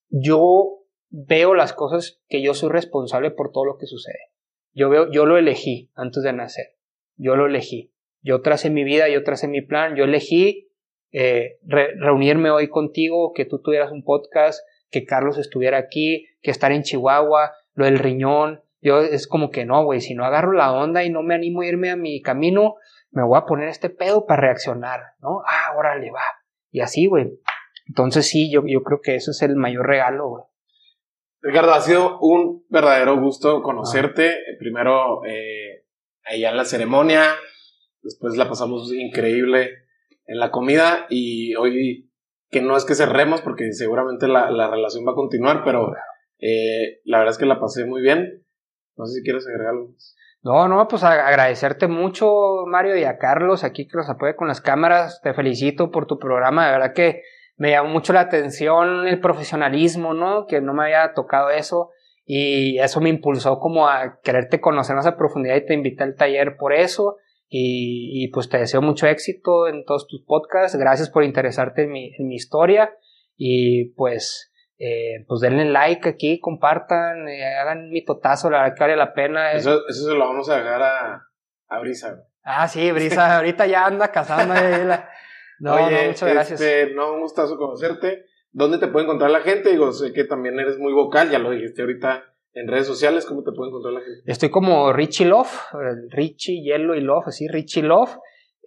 yo 0.09 0.85
veo 1.11 1.55
las 1.55 1.73
cosas 1.73 2.21
que 2.29 2.43
yo 2.43 2.55
soy 2.55 2.71
responsable 2.71 3.31
por 3.31 3.51
todo 3.51 3.65
lo 3.65 3.77
que 3.79 3.87
sucede. 3.87 4.19
Yo 4.73 4.89
veo, 4.91 5.11
yo 5.11 5.27
lo 5.27 5.39
elegí 5.39 5.91
antes 5.95 6.23
de 6.23 6.33
nacer, 6.33 6.77
yo 7.17 7.35
lo 7.37 7.47
elegí. 7.47 7.93
Yo 8.21 8.43
tracé 8.43 8.69
mi 8.69 8.85
vida, 8.85 9.09
yo 9.09 9.23
tracé 9.23 9.49
mi 9.49 9.63
plan, 9.63 9.97
yo 9.97 10.05
elegí 10.05 10.71
eh, 11.13 11.59
reunirme 11.63 12.51
hoy 12.51 12.69
contigo, 12.69 13.33
que 13.33 13.45
tú 13.45 13.61
tuvieras 13.63 13.91
un 13.91 14.05
podcast, 14.05 14.61
que 14.91 15.05
Carlos 15.05 15.39
estuviera 15.39 15.79
aquí, 15.79 16.27
que 16.41 16.51
estar 16.51 16.73
en 16.73 16.83
Chihuahua, 16.83 17.53
lo 17.75 17.85
del 17.85 17.99
riñón. 17.99 18.63
Yo 18.81 19.01
es 19.01 19.27
como 19.27 19.51
que 19.51 19.65
no, 19.65 19.85
güey, 19.85 20.01
si 20.01 20.15
no 20.15 20.25
agarro 20.25 20.53
la 20.53 20.73
onda 20.73 21.03
y 21.05 21.11
no 21.11 21.23
me 21.23 21.35
animo 21.35 21.63
a 21.63 21.67
irme 21.67 21.91
a 21.91 21.97
mi 21.97 22.23
camino, 22.23 22.77
me 23.11 23.25
voy 23.25 23.39
a 23.39 23.47
poner 23.47 23.69
este 23.69 23.91
pedo 23.91 24.27
para 24.27 24.43
reaccionar, 24.43 25.01
¿no? 25.21 25.43
Ah, 25.47 25.75
órale, 25.77 26.11
va. 26.11 26.23
y 26.71 26.81
así, 26.81 27.07
güey. 27.07 27.41
Entonces 27.89 28.29
sí, 28.29 28.51
yo, 28.53 28.63
yo 28.67 28.83
creo 28.83 29.01
que 29.03 29.17
eso 29.17 29.31
es 29.31 29.43
el 29.43 29.57
mayor 29.57 29.87
regalo, 29.87 30.29
güey. 30.29 30.45
Ricardo, 31.41 31.73
ha 31.73 31.81
sido 31.81 32.19
un 32.21 32.65
verdadero 32.69 33.19
gusto 33.19 33.63
conocerte. 33.63 34.37
Primero, 34.59 35.25
eh, 35.25 35.85
allá 36.25 36.51
en 36.51 36.57
la 36.57 36.65
ceremonia, 36.65 37.23
después 38.03 38.37
la 38.37 38.49
pasamos 38.49 38.93
increíble 38.93 39.71
en 40.27 40.39
la 40.39 40.51
comida 40.51 41.07
y 41.09 41.55
hoy, 41.55 42.11
que 42.51 42.61
no 42.61 42.77
es 42.77 42.85
que 42.85 42.95
cerremos 42.95 43.41
porque 43.41 43.73
seguramente 43.73 44.29
la, 44.29 44.51
la 44.51 44.69
relación 44.69 45.07
va 45.07 45.13
a 45.13 45.17
continuar, 45.17 45.63
pero 45.65 45.93
eh, 46.39 47.01
la 47.05 47.19
verdad 47.19 47.33
es 47.33 47.39
que 47.39 47.47
la 47.47 47.61
pasé 47.61 47.85
muy 47.85 48.03
bien. 48.03 48.45
No 48.97 49.07
sé 49.07 49.19
si 49.19 49.23
quieres 49.23 49.47
agregar 49.47 49.75
algo 49.75 49.89
más. 49.93 50.17
No, 50.43 50.69
no, 50.69 50.87
pues 50.87 51.03
agradecerte 51.03 51.89
mucho, 51.89 52.65
Mario, 52.67 52.97
y 52.97 53.05
a 53.05 53.19
Carlos 53.19 53.65
aquí 53.65 53.89
que 53.89 53.97
nos 53.97 54.09
apoya 54.09 54.37
con 54.37 54.49
las 54.49 54.61
cámaras. 54.61 55.21
Te 55.23 55.35
felicito 55.35 55.91
por 55.91 56.07
tu 56.07 56.19
programa. 56.19 56.67
De 56.67 56.73
verdad 56.73 56.95
que 56.95 57.23
me 57.57 57.71
llamó 57.71 57.91
mucho 57.91 58.13
la 58.13 58.21
atención 58.21 59.09
el 59.09 59.21
profesionalismo, 59.21 60.15
¿no? 60.15 60.47
Que 60.47 60.61
no 60.61 60.75
me 60.75 60.85
había 60.85 61.13
tocado 61.13 61.51
eso. 61.51 61.91
Y 62.25 62.79
eso 62.79 63.01
me 63.01 63.09
impulsó 63.09 63.59
como 63.59 63.89
a 63.89 64.21
quererte 64.23 64.61
conocer 64.61 64.95
más 64.95 65.07
a 65.07 65.17
profundidad 65.17 65.57
y 65.57 65.67
te 65.67 65.75
invité 65.75 66.05
al 66.05 66.15
taller 66.15 66.57
por 66.57 66.73
eso. 66.73 67.17
Y, 67.51 68.29
pues 68.33 68.49
te 68.51 68.59
deseo 68.59 68.83
mucho 68.83 69.07
éxito 69.07 69.67
en 69.67 69.85
todos 69.85 70.07
tus 70.07 70.23
podcasts. 70.25 70.79
Gracias 70.79 71.09
por 71.09 71.25
interesarte 71.25 71.85
en 71.85 72.29
mi 72.29 72.35
historia. 72.35 72.95
Y 73.37 73.93
pues 73.95 74.53
eh, 74.79 75.25
pues 75.27 75.41
denle 75.41 75.65
like 75.65 76.09
aquí, 76.09 76.39
compartan, 76.39 77.29
eh, 77.29 77.45
hagan 77.57 77.91
mi 77.91 78.05
totazo, 78.05 78.49
la 78.51 78.63
verdad 78.63 78.75
que 78.77 78.85
vale 78.85 78.97
la 78.97 79.13
pena. 79.13 79.53
Eso, 79.53 79.87
eso 79.89 80.05
se 80.05 80.13
lo 80.13 80.21
vamos 80.21 80.49
a 80.49 80.59
dejar 80.59 80.83
a, 80.83 81.23
a 81.69 81.79
Brisa. 81.81 82.25
Ah, 82.43 82.69
sí, 82.69 82.91
Brisa, 82.93 83.37
ahorita 83.39 83.67
ya 83.67 83.87
anda 83.87 84.09
casando. 84.09 84.55
no, 85.59 85.75
Oye, 85.75 86.03
no, 86.03 86.09
muchas 86.09 86.33
gracias. 86.33 86.61
Este, 86.61 86.95
no, 86.95 87.15
un 87.15 87.21
gustazo 87.21 87.57
conocerte. 87.57 88.25
¿Dónde 88.51 88.79
te 88.79 88.89
puede 88.89 89.05
encontrar 89.05 89.31
la 89.31 89.41
gente? 89.41 89.71
Digo, 89.71 89.93
sé 89.93 90.13
que 90.13 90.25
también 90.25 90.59
eres 90.59 90.79
muy 90.79 90.93
vocal, 90.93 91.31
ya 91.31 91.39
lo 91.39 91.51
dijiste 91.51 91.83
ahorita 91.83 92.25
en 92.55 92.69
redes 92.69 92.87
sociales, 92.87 93.27
¿cómo 93.27 93.43
te 93.43 93.53
puede 93.53 93.69
encontrar 93.69 93.95
la 93.95 94.01
gente? 94.01 94.23
Estoy 94.27 94.49
como 94.51 94.93
Richie 94.93 95.27
Love, 95.27 95.53
Richie, 96.11 96.63
Yellow 96.63 96.95
y 96.95 97.01
Love, 97.01 97.29
así, 97.29 97.47
Richie 97.49 97.83
Love. 97.83 98.17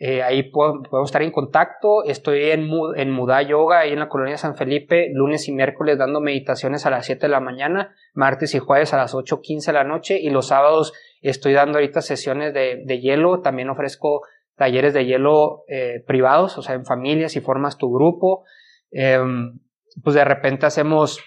Eh, 0.04 0.24
ahí 0.24 0.50
podemos 0.50 1.10
estar 1.10 1.22
en 1.22 1.30
contacto. 1.30 2.04
Estoy 2.04 2.50
en, 2.50 2.66
Muda 2.66 3.44
Yoga, 3.44 3.82
ahí 3.82 3.94
en 3.94 4.00
la 4.00 4.10
colonia 4.10 4.36
San 4.36 4.56
Felipe, 4.56 5.12
lunes 5.14 5.48
y 5.48 5.52
miércoles 5.52 6.00
dando 6.00 6.22
meditaciones 6.22 6.88
a 6.88 6.90
las 6.90 7.06
7 7.06 7.28
de 7.28 7.32
la 7.32 7.40
mañana, 7.40 7.94
martes 8.16 8.56
y 8.56 8.58
jueves 8.60 8.96
a 8.96 8.98
las 8.98 9.14
8.15 9.14 9.68
de 9.68 9.74
la 9.74 9.84
noche 9.84 10.20
y 10.20 10.32
los 10.32 10.48
sábados 10.48 10.92
estoy 11.22 11.54
dando 11.54 11.78
ahorita 11.78 12.02
sesiones 12.02 12.52
de, 12.52 12.82
de 12.84 13.00
hielo. 13.00 13.42
También 13.42 13.70
ofrezco 13.70 14.24
talleres 14.56 14.96
de 14.96 15.06
hielo 15.06 15.66
eh, 15.68 16.04
privados, 16.08 16.58
o 16.58 16.64
sea, 16.64 16.74
en 16.74 16.84
familias 16.84 17.36
y 17.36 17.42
formas 17.42 17.78
tu 17.78 17.94
grupo. 17.94 18.44
Em, 18.90 19.60
pues 20.04 20.16
de 20.16 20.26
repente 20.26 20.66
hacemos 20.66 21.24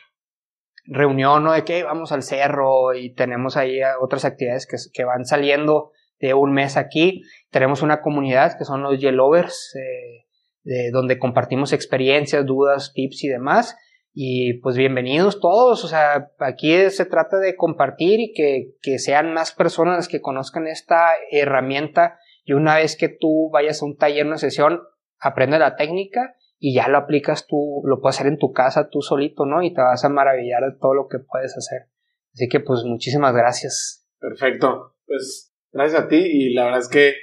reunión, 0.86 1.44
¿no? 1.44 1.52
De 1.52 1.62
que 1.62 1.84
vamos 1.84 2.10
al 2.10 2.24
cerro 2.24 2.92
y 2.92 3.14
tenemos 3.14 3.56
ahí 3.56 3.78
otras 4.00 4.24
actividades 4.24 4.66
que, 4.66 4.78
que 4.92 5.04
van 5.04 5.24
saliendo 5.24 5.92
de 6.18 6.34
un 6.34 6.52
mes 6.52 6.76
aquí. 6.76 7.22
Tenemos 7.50 7.82
una 7.82 8.00
comunidad 8.00 8.56
que 8.58 8.64
son 8.64 8.82
los 8.82 8.98
Yellovers, 8.98 9.74
eh, 9.76 10.26
de 10.62 10.90
donde 10.90 11.18
compartimos 11.18 11.72
experiencias, 11.72 12.44
dudas, 12.46 12.92
tips 12.94 13.24
y 13.24 13.28
demás. 13.28 13.76
Y 14.12 14.60
pues 14.60 14.76
bienvenidos 14.76 15.40
todos, 15.40 15.84
o 15.84 15.88
sea, 15.88 16.30
aquí 16.38 16.88
se 16.90 17.04
trata 17.04 17.38
de 17.38 17.56
compartir 17.56 18.20
y 18.20 18.32
que, 18.32 18.76
que 18.80 19.00
sean 19.00 19.34
más 19.34 19.52
personas 19.52 19.96
las 19.96 20.08
que 20.08 20.20
conozcan 20.20 20.68
esta 20.68 21.10
herramienta 21.32 22.16
y 22.44 22.52
una 22.52 22.76
vez 22.76 22.96
que 22.96 23.08
tú 23.08 23.50
vayas 23.50 23.82
a 23.82 23.86
un 23.86 23.96
taller, 23.96 24.24
una 24.24 24.38
sesión, 24.38 24.82
aprende 25.18 25.58
la 25.58 25.74
técnica 25.74 26.36
y 26.58 26.74
ya 26.74 26.88
lo 26.88 26.98
aplicas 26.98 27.46
tú, 27.48 27.82
lo 27.84 28.00
puedes 28.00 28.16
hacer 28.16 28.30
en 28.30 28.38
tu 28.38 28.52
casa 28.52 28.88
tú 28.88 29.00
solito, 29.00 29.46
¿no? 29.46 29.62
Y 29.62 29.74
te 29.74 29.80
vas 29.80 30.04
a 30.04 30.08
maravillar 30.08 30.62
de 30.62 30.78
todo 30.78 30.94
lo 30.94 31.08
que 31.08 31.18
puedes 31.18 31.56
hacer. 31.56 31.88
Así 32.34 32.48
que 32.48 32.60
pues 32.60 32.84
muchísimas 32.84 33.34
gracias. 33.34 34.06
Perfecto. 34.20 34.94
Pues 35.06 35.53
gracias 35.74 36.02
a 36.02 36.08
ti 36.08 36.16
y 36.16 36.54
la 36.54 36.64
verdad 36.64 36.80
es 36.80 36.88
que 36.88 37.14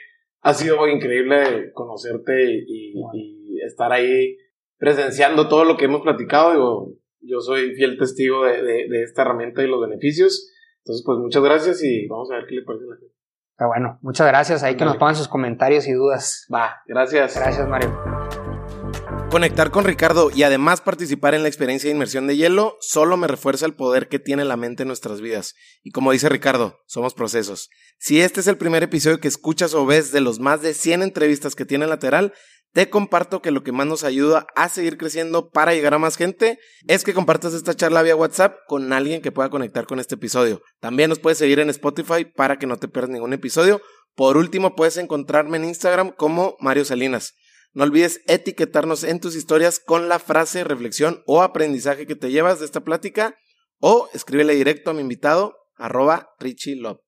ha 0.41 0.53
sido 0.53 0.87
increíble 0.87 1.71
conocerte 1.73 2.63
y, 2.67 2.93
estar 3.65 3.91
ahí 3.91 4.37
presenciando 4.77 5.47
todo 5.47 5.65
lo 5.65 5.77
que 5.77 5.85
hemos 5.85 6.01
platicado. 6.01 6.51
Digo, 6.51 6.93
yo 7.19 7.39
soy 7.41 7.75
fiel 7.75 7.97
testigo 7.97 8.43
de, 8.45 8.87
esta 9.03 9.21
herramienta 9.21 9.61
y 9.61 9.67
los 9.67 9.79
beneficios. 9.79 10.51
Entonces, 10.79 11.03
pues 11.05 11.19
muchas 11.19 11.43
gracias 11.43 11.83
y 11.83 12.07
vamos 12.07 12.31
a 12.31 12.35
ver 12.35 12.45
qué 12.47 12.55
le 12.55 12.63
parece 12.63 12.85
a 12.85 12.89
la 12.89 12.95
gente. 12.97 13.15
Está 13.51 13.67
bueno, 13.67 13.99
muchas 14.01 14.27
gracias. 14.27 14.63
Ahí 14.63 14.75
que 14.75 14.85
nos 14.85 14.97
pongan 14.97 15.15
sus 15.15 15.27
comentarios 15.27 15.87
y 15.87 15.93
dudas. 15.93 16.47
Va, 16.51 16.81
gracias. 16.87 17.35
Gracias, 17.35 17.67
Mario. 17.67 18.10
Conectar 19.31 19.71
con 19.71 19.85
Ricardo 19.85 20.29
y 20.29 20.43
además 20.43 20.81
participar 20.81 21.35
en 21.35 21.43
la 21.43 21.47
experiencia 21.47 21.87
de 21.87 21.95
inmersión 21.95 22.27
de 22.27 22.35
hielo 22.35 22.75
solo 22.81 23.15
me 23.15 23.27
refuerza 23.27 23.65
el 23.65 23.73
poder 23.73 24.09
que 24.09 24.19
tiene 24.19 24.43
la 24.43 24.57
mente 24.57 24.83
en 24.83 24.87
nuestras 24.87 25.21
vidas. 25.21 25.55
Y 25.83 25.91
como 25.91 26.11
dice 26.11 26.27
Ricardo, 26.27 26.81
somos 26.85 27.13
procesos. 27.13 27.69
Si 27.97 28.19
este 28.19 28.41
es 28.41 28.47
el 28.47 28.57
primer 28.57 28.83
episodio 28.83 29.21
que 29.21 29.29
escuchas 29.29 29.73
o 29.73 29.85
ves 29.85 30.11
de 30.11 30.19
los 30.19 30.41
más 30.41 30.61
de 30.61 30.73
100 30.73 31.01
entrevistas 31.01 31.55
que 31.55 31.63
tiene 31.63 31.87
Lateral, 31.87 32.33
te 32.73 32.89
comparto 32.89 33.41
que 33.41 33.51
lo 33.51 33.63
que 33.63 33.71
más 33.71 33.87
nos 33.87 34.03
ayuda 34.03 34.47
a 34.57 34.67
seguir 34.67 34.97
creciendo 34.97 35.49
para 35.49 35.73
llegar 35.73 35.93
a 35.93 35.99
más 35.99 36.17
gente 36.17 36.59
es 36.89 37.05
que 37.05 37.13
compartas 37.13 37.53
esta 37.53 37.73
charla 37.73 38.01
vía 38.01 38.17
WhatsApp 38.17 38.57
con 38.67 38.91
alguien 38.91 39.21
que 39.21 39.31
pueda 39.31 39.49
conectar 39.49 39.85
con 39.85 40.01
este 40.01 40.15
episodio. 40.15 40.61
También 40.81 41.07
nos 41.07 41.19
puedes 41.19 41.37
seguir 41.37 41.61
en 41.61 41.69
Spotify 41.69 42.25
para 42.25 42.59
que 42.59 42.67
no 42.67 42.75
te 42.75 42.89
pierdas 42.89 43.11
ningún 43.11 43.31
episodio. 43.31 43.81
Por 44.13 44.35
último, 44.35 44.75
puedes 44.75 44.97
encontrarme 44.97 45.55
en 45.55 45.65
Instagram 45.65 46.11
como 46.11 46.57
Mario 46.59 46.83
Salinas. 46.83 47.35
No 47.73 47.83
olvides 47.83 48.21
etiquetarnos 48.27 49.03
en 49.03 49.19
tus 49.19 49.35
historias 49.35 49.79
con 49.79 50.09
la 50.09 50.19
frase, 50.19 50.63
reflexión 50.63 51.23
o 51.25 51.41
aprendizaje 51.41 52.05
que 52.05 52.15
te 52.15 52.31
llevas 52.31 52.59
de 52.59 52.65
esta 52.65 52.81
plática 52.81 53.35
o 53.79 54.09
escríbele 54.13 54.55
directo 54.55 54.91
a 54.91 54.93
mi 54.93 55.01
invitado 55.01 55.55
arroba 55.75 56.29
Richie 56.39 56.75
Love. 56.75 56.99